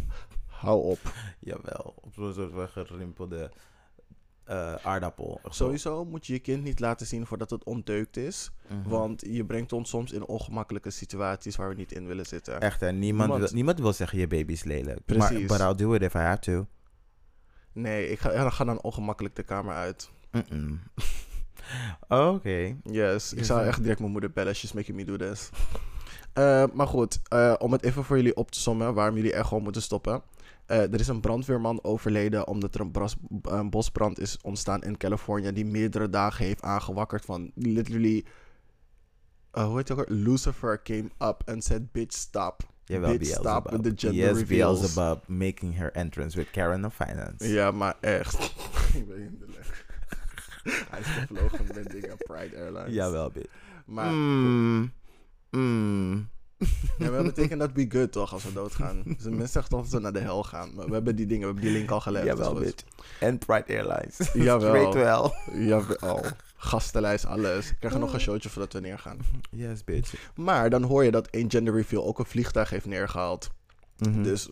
Hou 0.63 0.83
op. 0.83 0.99
Jawel, 1.41 1.95
op 2.01 2.13
zo'n 2.15 2.33
soort 2.33 2.53
van 2.53 2.69
gerimpelde 2.87 3.51
eh, 4.45 4.75
aardappel. 4.75 5.41
Sowieso 5.45 6.05
moet 6.05 6.27
je 6.27 6.33
je 6.33 6.39
kind 6.39 6.63
niet 6.63 6.81
laten 6.81 7.07
zien 7.07 7.27
voordat 7.27 7.51
het 7.51 7.65
ontdeukt 7.65 8.17
is. 8.17 8.51
Mhm. 8.69 8.89
Want 8.89 9.23
je 9.27 9.45
brengt 9.45 9.73
ons 9.73 9.89
soms 9.91 10.13
in 10.13 10.27
ongemakkelijke 10.27 10.91
situaties 10.91 11.57
waar 11.57 11.69
we 11.69 11.75
niet 11.75 11.93
in 11.93 12.07
willen 12.07 12.27
zitten. 12.27 12.61
Echt, 12.61 12.81
hè? 12.81 12.93
Niemand, 12.93 13.01
Niemand- 13.31 13.41
Wil, 13.41 13.55
niemand 13.55 13.79
wil 13.81 13.93
zeggen 13.93 14.19
je 14.19 14.27
baby 14.27 14.53
is 14.53 14.65
lelijk. 14.65 15.05
Precies. 15.05 15.49
Maar, 15.49 15.59
but 15.59 15.61
I'll 15.61 15.87
do 15.87 15.93
it 15.95 16.03
if 16.03 16.15
I 16.15 16.19
have 16.19 16.39
to. 16.41 16.67
Nee, 17.73 18.09
ik 18.11 18.19
ga, 18.19 18.51
ga 18.51 18.65
dan 18.65 18.83
ongemakkelijk 18.83 19.37
de 19.37 19.43
kamer 19.43 19.75
uit. 19.75 20.11
Oké. 22.09 22.77
Yes, 22.83 23.33
ik 23.33 23.45
zou 23.45 23.67
echt 23.67 23.83
direct 23.83 23.99
mijn 23.99 24.13
moeder 24.13 24.31
bellen. 24.31 24.55
She's 24.55 24.73
making 24.73 24.97
me 24.97 25.05
do 25.05 25.17
this. 25.17 25.51
Eh, 26.33 26.65
maar 26.73 26.87
goed, 26.87 27.21
eh, 27.29 27.55
om 27.59 27.73
het 27.73 27.83
even 27.83 28.05
voor 28.05 28.17
jullie 28.17 28.37
op 28.37 28.51
te 28.51 28.61
sommen 28.61 28.95
waarom 28.95 29.17
jullie 29.17 29.33
echt 29.33 29.47
gewoon 29.47 29.63
moeten 29.63 29.83
stoppen. 29.83 30.23
Eh, 30.67 30.93
er 30.93 31.01
is 31.01 31.09
een 31.09 31.21
brandweerman 31.21 31.85
overleden 31.85 32.47
omdat 32.47 32.75
er 32.75 32.81
een, 32.81 32.91
bras, 32.91 33.17
een 33.43 33.71
bosbrand 33.71 34.19
is 34.21 34.39
ontstaan 34.43 34.83
in 34.83 34.97
Californië 34.97 35.53
die 35.53 35.65
meerdere 35.65 36.11
dagen 36.11 36.45
heeft 36.45 36.63
aangewakkerd 36.63 37.25
van 37.25 37.51
literally... 37.55 38.25
hoe 39.51 39.77
heet 39.77 39.89
het 39.89 39.99
ook? 39.99 40.09
Lucifer 40.09 40.83
came 40.83 41.11
up 41.19 41.43
and 41.45 41.65
said, 41.65 41.93
bitch, 41.93 42.17
stop. 42.17 42.63
Jawel, 42.85 43.19
bitch, 43.19 43.27
stop 43.27 43.71
with 43.71 43.83
the 43.83 43.93
gender 43.97 44.29
Yes, 44.29 44.39
reveals. 44.39 44.81
Beelzebub 44.81 45.29
making 45.29 45.77
her 45.77 45.93
entrance 45.93 46.37
with 46.37 46.51
Karen 46.51 46.85
of 46.85 46.95
Finance. 46.95 47.49
Ja, 47.49 47.71
maar 47.71 47.97
echt. 48.01 48.43
ik 48.95 49.09
ben 49.09 49.21
hinderlijk. 49.23 49.82
Hij 50.91 51.01
is 51.01 51.07
gevlogen 51.07 51.67
met 51.75 51.91
dingen 51.91 52.17
Pride 52.17 52.57
Airlines. 52.57 52.95
Jawel, 52.95 53.31
bitch. 53.31 53.53
Maar 53.87 54.13
Mm. 54.13 54.93
Mm. 55.51 56.29
Ja, 56.99 57.11
maar 57.11 57.23
dat 57.23 57.35
betekent 57.35 57.61
dat 57.61 57.71
we 57.73 57.87
good 57.89 58.13
toch 58.13 58.33
als 58.33 58.45
we 58.45 58.53
doodgaan. 58.53 59.03
Dus 59.05 59.25
mensen 59.25 59.49
zeggen 59.49 59.71
toch 59.71 59.83
dat 59.83 59.91
we 59.91 59.99
naar 59.99 60.13
de 60.13 60.19
hel 60.19 60.43
gaan. 60.43 60.75
Maar 60.75 60.87
we 60.87 60.93
hebben 60.93 61.17
die 61.17 61.27
dingen, 61.27 61.41
we 61.41 61.53
hebben 61.53 61.65
die 61.65 61.73
link 61.79 61.91
al 61.91 62.01
gelegd. 62.01 62.27
Jawel, 62.27 62.55
dus 62.55 62.65
bitch. 62.65 62.85
En 63.21 63.39
Pride 63.39 63.65
Airlines. 63.67 64.31
Jawel. 64.33 64.69
Straight 64.69 64.95
wel. 64.95 65.35
Jawel. 65.53 66.25
Gastenlijst, 66.57 67.25
alles. 67.27 67.71
Ik 67.71 67.77
krijg 67.79 67.95
er 67.95 68.01
nog 68.01 68.13
een 68.13 68.21
showtje 68.21 68.49
voordat 68.49 68.73
we 68.73 68.81
neergaan. 68.81 69.19
Yes, 69.51 69.85
bitch. 69.85 70.15
Maar 70.35 70.71
dan 70.71 70.83
hoor 70.83 71.05
je 71.05 71.11
dat 71.11 71.27
één 71.27 71.51
gender 71.51 71.75
reveal 71.75 72.07
ook 72.07 72.19
een 72.19 72.25
vliegtuig 72.25 72.71
heeft 72.71 72.87
neergehaald. 72.87 73.51
Mhm. 73.99 74.23
Dus 74.23 74.49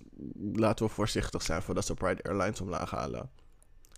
laten 0.54 0.86
we 0.86 0.92
voorzichtig 0.92 1.42
zijn 1.42 1.62
voordat 1.62 1.86
ze 1.86 1.94
Pride 1.94 2.22
Airlines 2.22 2.60
omlaag 2.60 2.90
halen. 2.90 3.30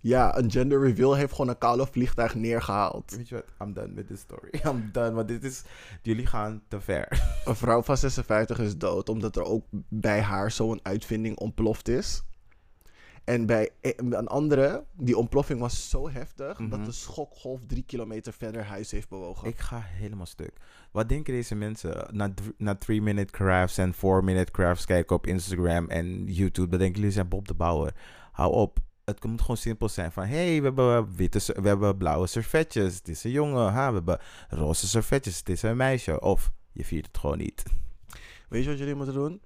Ja, 0.02 0.38
een 0.38 0.50
gender 0.50 0.80
reveal 0.80 1.14
heeft 1.14 1.30
gewoon 1.30 1.48
een 1.48 1.58
koude 1.58 1.86
vliegtuig 1.86 2.34
neergehaald. 2.34 3.14
Weet 3.16 3.28
je 3.28 3.34
wat? 3.34 3.44
I'm 3.68 3.72
done 3.74 3.94
with 3.94 4.06
this 4.06 4.20
story. 4.20 4.50
I'm 4.70 4.88
done, 4.92 5.12
want 5.12 5.28
dit 5.28 5.44
is... 5.44 5.62
Jullie 6.02 6.26
gaan 6.26 6.62
te 6.68 6.80
ver. 6.80 7.08
Een 7.44 7.56
vrouw 7.56 7.82
van 7.82 7.96
56 7.96 8.58
is 8.58 8.78
dood 8.78 9.08
omdat 9.08 9.36
er 9.36 9.44
ook 9.44 9.64
bij 9.88 10.20
haar 10.20 10.50
zo'n 10.50 10.80
uitvinding 10.82 11.38
ontploft 11.38 11.88
is. 11.88 12.22
En 13.24 13.46
bij 13.46 13.70
een 13.96 14.26
andere, 14.28 14.84
die 14.96 15.16
ontploffing 15.16 15.60
was 15.60 15.90
zo 15.90 16.10
heftig 16.10 16.58
Mhm. 16.58 16.68
dat 16.70 16.84
de 16.84 16.92
schokgolf 16.92 17.60
drie 17.66 17.82
kilometer 17.86 18.32
verder 18.32 18.64
huis 18.64 18.90
heeft 18.90 19.08
bewogen. 19.08 19.48
Ik 19.48 19.58
ga 19.58 19.80
helemaal 19.84 20.26
stuk. 20.26 20.52
Wat 20.92 21.08
denken 21.08 21.32
deze 21.32 21.54
mensen? 21.54 22.08
Na, 22.10 22.32
na 22.56 22.74
3-minute 22.78 23.32
crafts 23.32 23.78
en 23.78 23.94
4-minute 23.94 24.52
crafts 24.52 24.84
kijken 24.86 25.16
op 25.16 25.26
Instagram 25.26 25.88
en 25.88 26.24
YouTube. 26.26 26.68
Dan 26.68 26.78
denken 26.78 26.96
jullie 26.98 27.14
zijn 27.14 27.28
Bob 27.28 27.48
de 27.48 27.54
Bouwer. 27.54 27.94
Hou 28.32 28.52
op. 28.52 28.78
Het 29.04 29.24
moet 29.24 29.40
gewoon 29.40 29.56
simpel 29.56 29.88
zijn 29.88 30.12
van... 30.12 30.24
hey, 30.24 30.58
we 30.58 30.64
hebben, 30.64 31.16
witte, 31.16 31.38
we 31.62 31.68
hebben 31.68 31.96
blauwe 31.96 32.26
servetjes. 32.26 32.94
Het 32.94 33.08
is 33.08 33.24
een 33.24 33.30
jongen. 33.30 33.72
Ha, 33.72 33.88
we 33.88 33.94
hebben 33.94 34.18
roze 34.48 34.88
servetjes. 34.88 35.38
Het 35.38 35.48
is 35.48 35.62
een 35.62 35.76
meisje. 35.76 36.20
Of 36.20 36.52
je 36.72 36.84
viert 36.84 37.06
het 37.06 37.18
gewoon 37.18 37.38
niet. 37.38 37.62
Weet 38.48 38.64
je 38.64 38.68
wat 38.68 38.78
jullie 38.78 38.94
moeten 38.94 39.14
doen? 39.14 39.40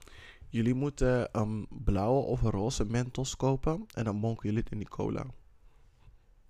Jullie 0.49 0.75
moeten 0.75 1.29
een 1.33 1.67
blauwe 1.71 2.21
of 2.23 2.43
een 2.43 2.51
roze 2.51 2.85
mentos 2.85 3.37
kopen 3.37 3.87
en 3.95 4.05
dan 4.05 4.17
monken 4.17 4.43
jullie 4.43 4.63
het 4.63 4.73
in 4.73 4.79
die 4.79 4.89
cola. 4.89 5.27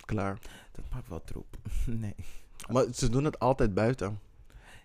Klaar. 0.05 0.39
Dat 0.73 0.85
maakt 0.93 1.09
wel 1.09 1.25
troep. 1.25 1.57
nee. 1.87 2.15
Maar 2.71 2.85
ze 2.95 3.11
doen 3.11 3.25
het 3.25 3.39
altijd 3.39 3.75
buiten. 3.75 4.21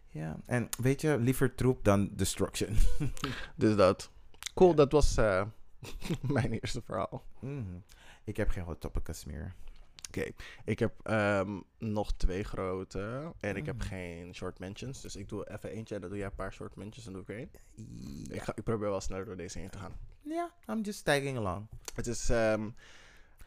Ja, 0.08 0.40
en 0.46 0.70
weet 0.82 1.02
je, 1.02 1.18
liever 1.20 1.56
troep 1.56 1.84
dan 1.84 2.10
destruction. 2.14 2.78
Dus 3.56 3.76
dat. 3.76 4.12
Cool, 4.54 4.76
dat 4.76 4.92
was 4.92 5.18
eh, 5.18 5.44
mijn 6.22 6.52
eerste 6.52 6.82
verhaal. 6.86 7.24
Mhm. 7.40 7.78
Ik 8.24 8.38
heb 8.38 8.50
geen 8.50 8.64
hot 8.64 8.82
topicus 8.82 9.26
meer. 9.26 9.54
Ik 10.66 10.80
heb 10.80 10.94
ehm, 11.04 11.60
nog 11.78 12.14
twee 12.14 12.44
grote 12.44 13.34
en 13.40 13.56
ik 13.56 13.66
heb 13.66 13.78
Mhm. 13.78 13.88
geen 13.88 14.36
short 14.36 14.60
mentions. 14.60 15.02
Dus 15.02 15.16
ik 15.16 15.30
doe 15.30 15.50
even 15.52 15.70
eentje 15.70 15.96
en 15.96 16.02
dan 16.02 16.10
doe 16.10 16.20
jij 16.20 16.28
een 16.28 16.36
paar 16.36 16.54
short 16.54 16.76
mentions 16.76 17.08
en 17.08 17.14
doe 17.14 17.22
ik 17.22 17.30
er 17.30 17.36
één. 17.38 17.52
Ik, 18.32 18.42
ga, 18.42 18.52
ik 18.56 18.64
probeer 18.64 18.90
wel 18.90 19.02
sneller 19.02 19.26
door 19.26 19.38
deze 19.38 19.60
heen 19.60 19.70
te 19.70 19.78
gaan. 19.78 19.94
ja, 20.22 20.52
I'm 20.68 20.82
just 20.82 21.06
tagging 21.06 21.38
along. 21.38 21.68
Het 21.96 22.08
is 22.08 22.30
ehm, 22.30 22.70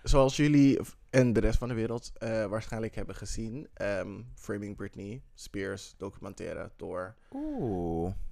zoals 0.02 0.36
jullie 0.36 0.80
en 1.10 1.32
de 1.32 1.40
rest 1.40 1.58
van 1.58 1.68
de 1.68 1.74
wereld 1.74 2.12
eh, 2.18 2.46
waarschijnlijk 2.46 2.94
hebben 2.94 3.14
gezien. 3.14 3.68
ehm, 3.74 4.22
Framing 4.34 4.76
Britney 4.76 5.22
Spears 5.34 5.94
documentaire 5.96 6.70
door 6.76 7.14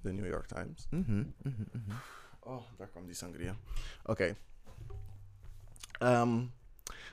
de 0.01 0.11
New 0.13 0.25
York 0.27 0.45
Times. 0.47 0.87
Mhm. 0.89 1.23
Oh, 2.39 2.61
daar 2.77 2.87
kwam 2.87 3.05
die 3.05 3.15
sangria. 3.15 3.55
Oké. 4.03 4.35
Um, 6.01 6.51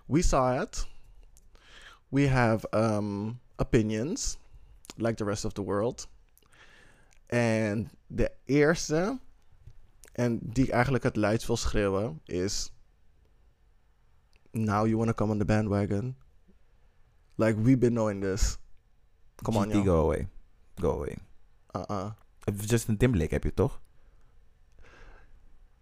we 0.06 0.22
saw 0.22 0.60
it. 0.62 0.86
We 2.10 2.26
have 2.26 2.66
um, 2.72 3.40
opinions, 3.58 4.38
like 4.98 5.16
the 5.16 5.24
rest 5.24 5.44
of 5.44 5.52
the 5.52 5.62
world. 5.62 6.08
En 7.26 7.90
de 8.06 8.30
eerste, 8.44 9.18
en 10.12 10.38
die 10.42 10.64
ik 10.64 10.70
eigenlijk 10.70 11.04
het 11.04 11.16
luidst 11.16 11.46
wil 11.46 11.56
schreeuwen, 11.56 12.20
is... 12.24 12.72
Now 14.52 14.86
you 14.86 14.96
want 14.96 15.08
to 15.08 15.14
come 15.14 15.32
on 15.32 15.38
the 15.38 15.44
bandwagon? 15.44 16.16
Like, 17.36 17.62
we've 17.62 17.78
been 17.78 17.94
knowing 17.94 18.20
this. 18.20 18.58
Come 19.42 19.58
on, 19.58 19.68
GT, 19.68 19.74
yo. 19.74 19.82
go 19.82 20.00
away. 20.00 20.28
Go 20.80 20.90
away. 20.90 21.16
Uh-uh. 21.72 22.10
Justin 22.66 22.96
Timberlake 22.96 23.34
heb 23.34 23.44
je 23.44 23.54
toch? 23.54 23.80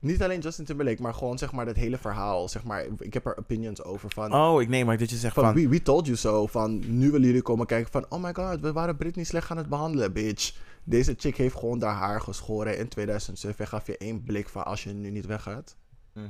Niet 0.00 0.22
alleen 0.22 0.40
Justin 0.40 0.64
Timberlake, 0.64 1.02
maar 1.02 1.14
gewoon 1.14 1.38
zeg 1.38 1.52
maar 1.52 1.64
dat 1.64 1.76
hele 1.76 1.98
verhaal. 1.98 2.48
Zeg 2.48 2.64
maar, 2.64 2.84
ik 2.98 3.14
heb 3.14 3.26
er 3.26 3.38
opinions 3.38 3.82
over 3.82 4.11
van... 4.11 4.34
Oh, 4.34 4.62
ik 4.62 4.68
neem 4.68 4.87
maar 4.87 4.98
dat 4.98 5.11
je 5.11 5.16
zegt 5.16 5.34
Van, 5.34 5.44
van... 5.44 5.54
we, 5.54 5.68
we 5.68 5.82
told 5.82 6.06
you 6.06 6.16
so. 6.16 6.46
Van, 6.46 6.98
nu 6.98 7.11
willen 7.11 7.26
jullie 7.26 7.42
komen 7.42 7.66
kijken 7.66 7.92
van... 7.92 8.06
Oh 8.08 8.22
my 8.22 8.34
god, 8.34 8.61
we 8.61 8.72
waren 8.72 8.96
Britney 8.96 9.24
slecht 9.24 9.50
aan 9.50 9.56
het 9.56 9.68
behandelen, 9.68 10.12
bitch. 10.12 10.54
Deze 10.84 11.14
chick 11.16 11.37
heeft 11.37 11.54
gewoon 11.56 11.82
haar 11.82 11.94
haar 11.94 12.20
geschoren 12.20 12.78
in 12.78 12.88
2007. 12.88 13.64
En 13.64 13.70
gaf 13.70 13.87
je 13.87 13.96
één 13.96 14.22
blik 14.22 14.48
van 14.48 14.64
als 14.64 14.84
je 14.84 14.92
nu 14.92 15.11
niet 15.11 15.26
weggaat. 15.26 15.76
Mhm. 16.12 16.26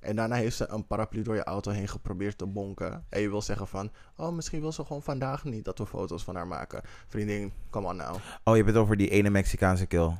En 0.00 0.16
daarna 0.16 0.36
heeft 0.36 0.56
ze 0.56 0.68
een 0.68 0.86
paraplu 0.86 1.22
door 1.22 1.34
je 1.34 1.44
auto 1.44 1.70
heen 1.70 1.88
geprobeerd 1.88 2.38
te 2.38 2.46
bonken. 2.46 3.04
En 3.08 3.20
je 3.20 3.28
wil 3.28 3.42
zeggen 3.42 3.68
van... 3.68 3.90
Oh, 4.16 4.34
misschien 4.34 4.60
wil 4.60 4.72
ze 4.72 4.84
gewoon 4.84 5.02
vandaag 5.02 5.44
niet 5.44 5.64
dat 5.64 5.78
we 5.78 5.86
foto's 5.86 6.24
van 6.24 6.36
haar 6.36 6.46
maken. 6.46 6.82
Vriendin, 7.06 7.52
come 7.70 7.86
on 7.86 7.96
now. 7.96 8.14
Oh, 8.14 8.20
je 8.44 8.62
hebt 8.62 8.66
het 8.66 8.76
over 8.76 8.96
die 8.96 9.08
ene 9.08 9.30
Mexicaanse 9.30 9.86
kill. 9.86 10.10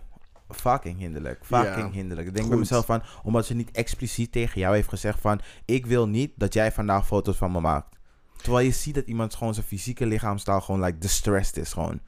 Fucking 0.49 0.99
hinderlijk. 0.99 1.45
Fucking 1.45 1.93
hinderlijk. 1.93 2.27
Ik 2.29 2.33
denk 2.35 2.39
Goed. 2.47 2.49
bij 2.49 2.59
mezelf 2.59 2.87
van, 2.87 3.03
omdat 3.23 3.47
ze 3.47 3.55
niet 3.55 3.71
expliciet 3.71 4.33
tegen 4.33 4.61
jou 4.61 4.75
heeft 4.75 4.89
gezegd 4.89 5.21
van, 5.21 5.41
ik 5.65 5.87
wil 5.87 6.09
niet 6.09 6.33
dat 6.37 6.53
jij 6.55 6.73
vandaag 6.73 7.07
foto's 7.07 7.37
van 7.37 7.53
me 7.53 7.61
maakt. 7.61 7.97
Terwijl 8.37 8.65
je 8.67 8.73
ziet 8.73 8.95
dat 8.95 9.07
iemand 9.07 9.35
gewoon 9.35 9.55
zijn 9.55 9.67
fysieke 9.67 10.07
lichaamstaal 10.07 10.61
gewoon 10.61 10.83
like 10.83 10.99
distressed 10.99 11.57
is 11.57 11.73
gewoon. 11.73 11.89
Dan 11.89 12.01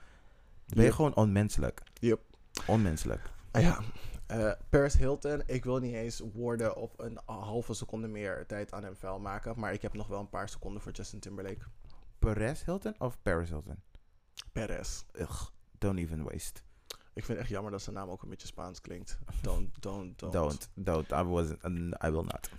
ben 0.66 0.78
je 0.78 0.82
Yep. 0.82 0.92
gewoon 0.94 1.14
onmenselijk. 1.14 1.82
Yep. 1.94 2.20
Onmenselijk. 2.66 3.30
Ah 3.50 3.62
ja, 3.62 3.78
eh, 4.26 4.50
Paris 4.68 4.94
Hilton. 4.94 5.42
Ik 5.46 5.64
wil 5.64 5.78
niet 5.78 5.94
eens 5.94 6.22
woorden 6.32 6.76
op 6.76 6.94
een 7.00 7.18
halve 7.26 7.74
seconde 7.74 8.08
meer 8.08 8.44
tijd 8.46 8.72
aan 8.72 8.82
hem 8.84 8.96
vuil 8.96 9.18
maken. 9.20 9.54
Maar 9.60 9.72
ik 9.72 9.82
heb 9.82 9.92
nog 9.94 10.06
wel 10.06 10.20
een 10.20 10.28
paar 10.28 10.48
seconden 10.48 10.82
voor 10.82 10.92
Justin 10.92 11.20
Timberlake. 11.20 11.64
Perez 12.18 12.64
Hilton 12.64 12.94
of 12.98 13.18
Paris 13.22 13.48
Hilton? 13.48 13.76
Perez. 14.52 15.02
Ugh, 15.20 15.42
don't 15.78 15.98
even 15.98 16.22
waste. 16.22 16.60
Ik 17.12 17.24
vind 17.24 17.28
het 17.28 17.38
echt 17.38 17.48
jammer 17.48 17.72
dat 17.72 17.82
zijn 17.82 17.96
naam 17.96 18.08
ook 18.08 18.22
een 18.22 18.28
beetje 18.28 18.46
Spaans 18.46 18.80
klinkt. 18.80 19.18
Don't, 19.42 19.68
don't, 19.82 20.18
don't. 20.18 20.32
Don't, 20.32 20.68
don't. 20.74 21.10
I 21.10 21.22
wasn't, 21.22 21.62
I 22.04 22.10
will 22.10 22.22
not. 22.24 22.50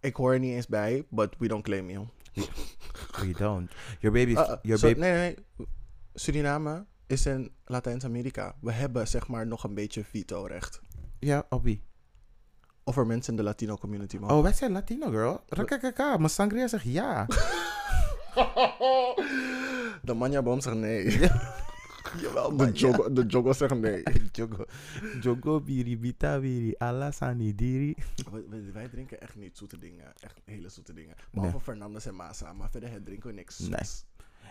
Ik 0.00 0.16
hoor 0.16 0.32
er 0.32 0.38
niet 0.38 0.54
eens 0.54 0.66
bij, 0.66 1.06
but 1.10 1.34
we 1.38 1.48
don't 1.48 1.64
claim 1.64 1.90
you. 1.90 2.06
We 3.20 3.32
don't. 3.38 3.70
Your 4.00 4.16
baby, 4.16 4.32
Uh, 4.32 4.38
uh, 4.38 4.54
your 4.62 4.78
so- 4.78 4.86
baby. 4.86 5.00
nee, 5.00 5.12
nee, 5.12 5.36
nee. 5.56 5.66
Suriname 6.14 6.86
is 7.06 7.26
in 7.26 7.52
Latijns-Amerika. 7.64 8.54
We 8.60 8.72
hebben 8.72 9.08
zeg 9.08 9.28
maar 9.28 9.46
nog 9.46 9.64
een 9.64 9.74
beetje 9.74 10.04
veto-recht. 10.04 10.80
Ja, 11.18 11.46
op 11.48 11.62
wie? 11.62 11.82
Of 12.84 12.96
er 12.96 13.06
mensen 13.06 13.30
in 13.32 13.36
de 13.36 13.42
Latino 13.42 13.76
community 13.76 14.16
mogen. 14.16 14.36
Oh, 14.36 14.42
wij 14.42 14.52
zijn 14.52 14.72
Latino, 14.72 15.10
girl. 15.10 15.40
Rakakaka. 15.48 16.16
Mijn 16.16 16.30
sangria 16.30 16.66
zegt 16.68 16.84
ja. 16.84 17.26
De 20.02 20.14
manjaboom 20.14 20.60
zegt 20.60 20.76
nee. 20.76 21.30
Jawel, 22.20 22.56
de, 22.56 22.70
jogo, 22.72 23.12
de 23.12 23.26
jogo 23.26 23.52
zegt 23.52 23.74
nee. 23.74 24.02
Jogo, 24.32 24.64
Jogo 25.20 25.60
biri 25.60 25.98
bita 25.98 26.40
biri 26.40 26.74
alasani 26.78 27.54
diri. 27.54 27.94
Wij, 28.30 28.72
wij- 28.72 28.88
drinken 28.88 29.20
echt 29.20 29.36
niet 29.36 29.58
zoete 29.58 29.78
dingen. 29.78 30.12
Echt 30.20 30.40
hele 30.44 30.68
zoete 30.68 30.92
dingen. 30.92 31.14
Behalve 31.30 31.60
Fernandes 31.60 32.06
en 32.06 32.14
Masa. 32.14 32.52
Maar 32.52 32.70
verder 32.70 33.02
drinken 33.02 33.28
we 33.28 33.34
niks 33.34 33.58
Nee. 33.58 33.68
zoets. 33.68 34.04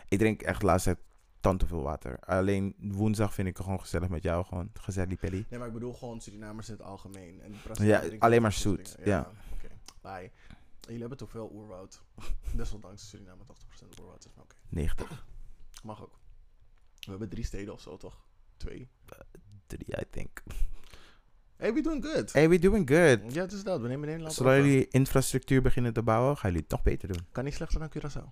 Ik 0.07 0.17
drink 0.19 0.41
echt 0.41 0.61
laatst 0.61 0.95
tant 1.39 1.59
te 1.59 1.65
veel 1.67 1.81
water. 1.81 2.19
Alleen 2.19 2.75
woensdag 2.79 3.33
vind 3.33 3.47
ik 3.47 3.55
het 3.57 3.65
gewoon 3.65 3.79
gezellig 3.79 4.09
met 4.09 4.23
jou. 4.23 4.45
Gewoon 4.45 4.69
gezellig 4.73 5.19
pelly. 5.19 5.45
Nee, 5.49 5.59
maar 5.59 5.67
ik 5.67 5.73
bedoel 5.73 5.93
gewoon 5.93 6.21
Surinamers 6.21 6.67
in 6.69 6.73
het 6.73 6.83
algemeen. 6.83 7.41
En 7.41 7.53
Ja, 7.85 8.03
alleen 8.19 8.41
maar 8.41 8.51
zoet, 8.53 8.97
ja. 9.03 9.31
Oké, 9.53 9.67
bye. 10.01 10.31
Jullie 10.81 10.99
hebben 10.99 11.17
toch 11.17 11.29
veel 11.29 11.51
oerwoud. 11.53 12.01
Desondanks 12.55 13.09
Suriname 13.09 13.41
80% 13.43 13.99
oerwoud 13.99 14.25
is. 14.25 14.31
maar 14.35 14.43
Oké, 14.43 14.55
90. 14.69 15.25
mag 15.83 16.03
ook. 16.03 16.19
We 17.01 17.09
hebben 17.09 17.29
drie 17.29 17.45
steden 17.45 17.73
of 17.73 17.81
zo, 17.81 17.97
toch? 17.97 18.21
Twee. 18.57 18.89
3, 19.67 19.85
I 19.87 20.03
think. 20.11 20.29
Hey, 21.57 21.73
we 21.73 21.81
doing 21.81 22.05
good. 22.05 22.33
Hey, 22.33 22.49
we 22.49 22.59
doing 22.59 22.89
good. 22.89 23.33
Ja, 23.33 23.41
het 23.41 23.51
is 23.51 23.63
dat. 23.63 23.81
We 23.81 23.87
nemen 23.87 24.07
Nederland 24.07 24.33
Zodra 24.35 24.55
jullie 24.55 24.87
infrastructuur 24.87 25.61
beginnen 25.61 25.93
te 25.93 26.01
bouwen, 26.03 26.37
gaan 26.37 26.49
jullie 26.49 26.65
het 26.69 26.71
nog 26.75 26.83
beter 26.83 27.07
doen. 27.07 27.25
Kan 27.31 27.43
niet 27.43 27.53
slechter 27.53 27.79
dan 27.79 27.89
Curaçao. 27.89 28.29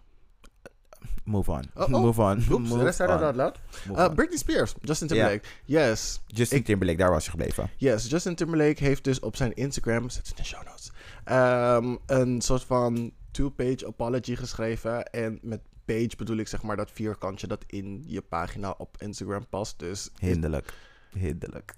Move 1.24 1.52
on. 1.52 1.64
Oh, 1.76 1.82
oh. 1.84 1.88
Move 1.90 2.22
on. 2.22 2.38
Oeps, 2.38 2.48
Move 2.70 2.78
de 2.78 2.84
rest 2.84 2.98
zei 2.98 3.20
dat 3.20 3.36
loud. 3.36 3.60
Move 3.88 4.00
Uh. 4.02 4.14
Britney 4.14 4.38
Spears, 4.38 4.74
Justin 4.82 5.08
Timberlake. 5.08 5.48
Yes, 5.66 6.22
Justin 6.28 6.58
ik- 6.58 6.66
Timberlake, 6.66 6.98
daar 7.00 7.10
was 7.12 7.24
je 7.26 7.30
gebleven. 7.30 7.70
yes. 7.78 8.10
Justin 8.10 8.36
Timberlake 8.36 8.84
heeft 8.84 9.04
dus 9.04 9.20
op 9.20 9.36
zijn 9.36 9.54
Instagram, 9.54 10.10
zet 10.10 10.28
het 10.28 10.38
in 10.38 10.44
de 10.44 10.50
show 10.50 10.64
notes, 10.66 10.92
ehm, 11.24 11.96
een 12.06 12.42
soort 12.42 12.64
van 12.64 13.12
two-page 13.32 13.88
apology 13.88 14.36
geschreven. 14.36 15.06
En 15.12 15.40
met 15.42 15.62
page 15.94 16.16
bedoel 16.18 16.38
ik 16.38 16.48
zeg 16.48 16.62
maar 16.62 16.76
dat 16.76 16.92
vierkantje 16.92 17.48
dat 17.48 17.64
in 17.68 18.04
je 18.06 18.22
pagina 18.22 18.76
op 18.78 18.98
Instagram 19.02 19.48
past. 19.48 19.80
Dus 19.80 20.10
Hinderlijk. 20.20 20.74
Hinderlijk. 21.12 21.76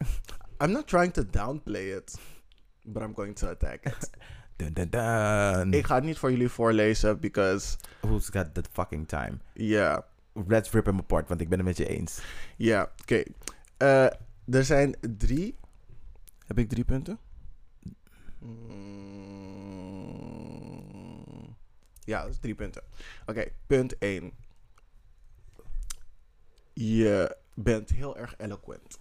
I'm 0.64 0.72
not 0.72 0.88
trying 0.88 1.14
to 1.14 1.24
downplay 1.30 1.96
it, 1.96 2.18
but 2.84 3.02
I'm 3.04 3.14
going 3.16 3.36
to 3.36 3.48
attack 3.48 3.86
it. 3.86 4.10
Dun, 4.56 4.74
dun, 4.74 4.90
dun. 4.90 5.74
ik 5.74 5.86
ga 5.86 5.96
het 5.96 6.04
niet 6.04 6.18
voor 6.18 6.32
jullie 6.32 6.50
voorlezen, 6.50 7.20
because, 7.20 7.78
Who's 8.02 8.30
got 8.30 8.54
the 8.54 8.64
fucking 8.72 9.08
time? 9.08 9.38
ja, 9.54 10.06
Let's 10.48 10.72
rip 10.72 10.86
hem 10.86 10.98
apart, 11.00 11.28
want 11.28 11.42
ik 11.42 11.50
ben 11.50 11.58
het 11.58 11.68
met 11.68 11.78
je 11.78 11.88
eens. 11.88 12.22
ja, 12.58 12.92
oké. 13.02 13.24
Eh, 13.78 14.06
er 14.46 14.64
zijn 14.66 14.96
drie, 15.18 15.56
heb 16.46 16.58
ik 16.60 16.70
drie 16.70 16.84
punten? 16.86 17.20
Mm, 18.40 19.01
Ja, 22.04 22.22
dat 22.22 22.32
is 22.32 22.40
drie 22.40 22.56
punten. 22.56 22.84
Oké, 23.26 23.52
punt 23.68 23.98
1. 23.98 24.32
Je 26.74 27.38
bent 27.54 27.90
heel 27.90 28.18
erg 28.18 28.34
eloquent 28.38 29.00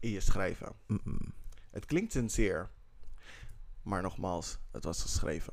in 0.00 0.10
je 0.10 0.20
schrijven. 0.20 0.72
Het 1.70 1.86
klinkt 1.86 2.12
sincere, 2.12 2.68
maar 3.82 4.02
nogmaals, 4.02 4.58
het 4.70 4.84
was 4.84 5.02
geschreven. 5.02 5.52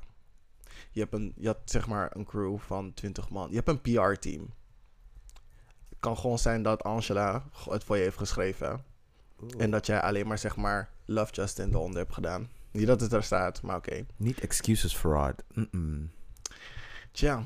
Je, 0.91 0.99
hebt 0.99 1.13
een, 1.13 1.33
je 1.35 1.47
had 1.47 1.59
zeg 1.65 1.87
maar 1.87 2.15
een 2.15 2.25
crew 2.25 2.59
van 2.59 2.93
20 2.93 3.29
man. 3.29 3.49
Je 3.49 3.55
hebt 3.55 3.67
een 3.67 3.81
PR-team. 3.81 4.53
Het 5.89 5.99
kan 5.99 6.17
gewoon 6.17 6.39
zijn 6.39 6.63
dat 6.63 6.83
Angela 6.83 7.43
het 7.69 7.83
voor 7.83 7.97
je 7.97 8.03
heeft 8.03 8.17
geschreven. 8.17 8.83
En 9.57 9.71
dat 9.71 9.85
jij 9.85 10.01
alleen 10.01 10.27
maar 10.27 10.37
zeg 10.37 10.55
maar 10.55 10.89
Love 11.05 11.33
Justin 11.33 11.69
eronder 11.69 11.97
hebt 11.99 12.13
gedaan. 12.13 12.49
Niet 12.71 12.87
dat 12.87 13.01
het 13.01 13.13
er 13.13 13.23
staat, 13.23 13.61
maar 13.61 13.75
oké. 13.75 14.05
Niet 14.15 14.39
excuses 14.39 14.95
fraud. 14.95 15.43
Mm-mm. 15.53 16.11
Tja, 17.11 17.43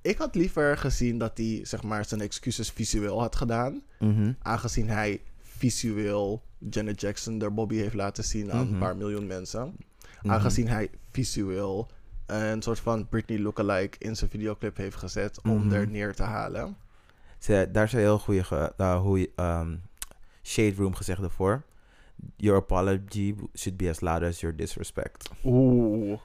ik 0.00 0.18
had 0.18 0.34
liever 0.34 0.78
gezien 0.78 1.18
dat 1.18 1.36
hij 1.38 1.60
zeg 1.62 1.82
maar 1.82 2.04
zijn 2.04 2.20
excuses 2.20 2.70
visueel 2.70 3.20
had 3.20 3.36
gedaan. 3.36 3.82
Mhm. 3.98 4.32
Aangezien 4.42 4.88
hij 4.88 5.20
visueel 5.40 6.42
Janet 6.70 7.00
Jackson 7.00 7.38
door 7.38 7.52
Bobby 7.52 7.76
heeft 7.76 7.94
laten 7.94 8.24
zien 8.24 8.52
aan 8.52 8.64
Mhm. 8.64 8.72
een 8.72 8.78
paar 8.78 8.96
miljoen 8.96 9.26
mensen. 9.26 9.76
Mhm. 10.22 10.30
Aangezien 10.32 10.68
hij 10.68 10.90
visueel 11.10 11.88
een 12.26 12.62
soort 12.62 12.80
van 12.80 13.08
Britney 13.08 13.38
lookalike 13.38 13.98
in 13.98 14.16
zijn 14.16 14.30
videoclip 14.30 14.76
heeft 14.76 14.96
gezet 14.96 15.40
om 15.42 15.72
er 15.72 15.88
neer 15.88 16.14
te 16.14 16.22
halen. 16.22 16.76
Ze, 17.38 17.68
daar 17.72 17.84
is 17.84 17.92
een 17.92 17.98
heel 17.98 18.18
goede 18.18 18.44
ge- 18.44 18.72
uh, 18.78 19.00
hoe 19.00 19.18
je, 19.18 19.30
um, 19.36 19.82
Shade 20.42 20.74
Room 20.74 20.94
gezegd 20.94 21.22
ervoor. 21.22 21.62
Your 22.36 22.58
apology 22.60 23.34
should 23.54 23.76
be 23.78 23.88
as 23.88 24.00
loud 24.00 24.22
as 24.22 24.40
your 24.40 24.56
disrespect. 24.56 25.30
Oeh. 25.44 26.20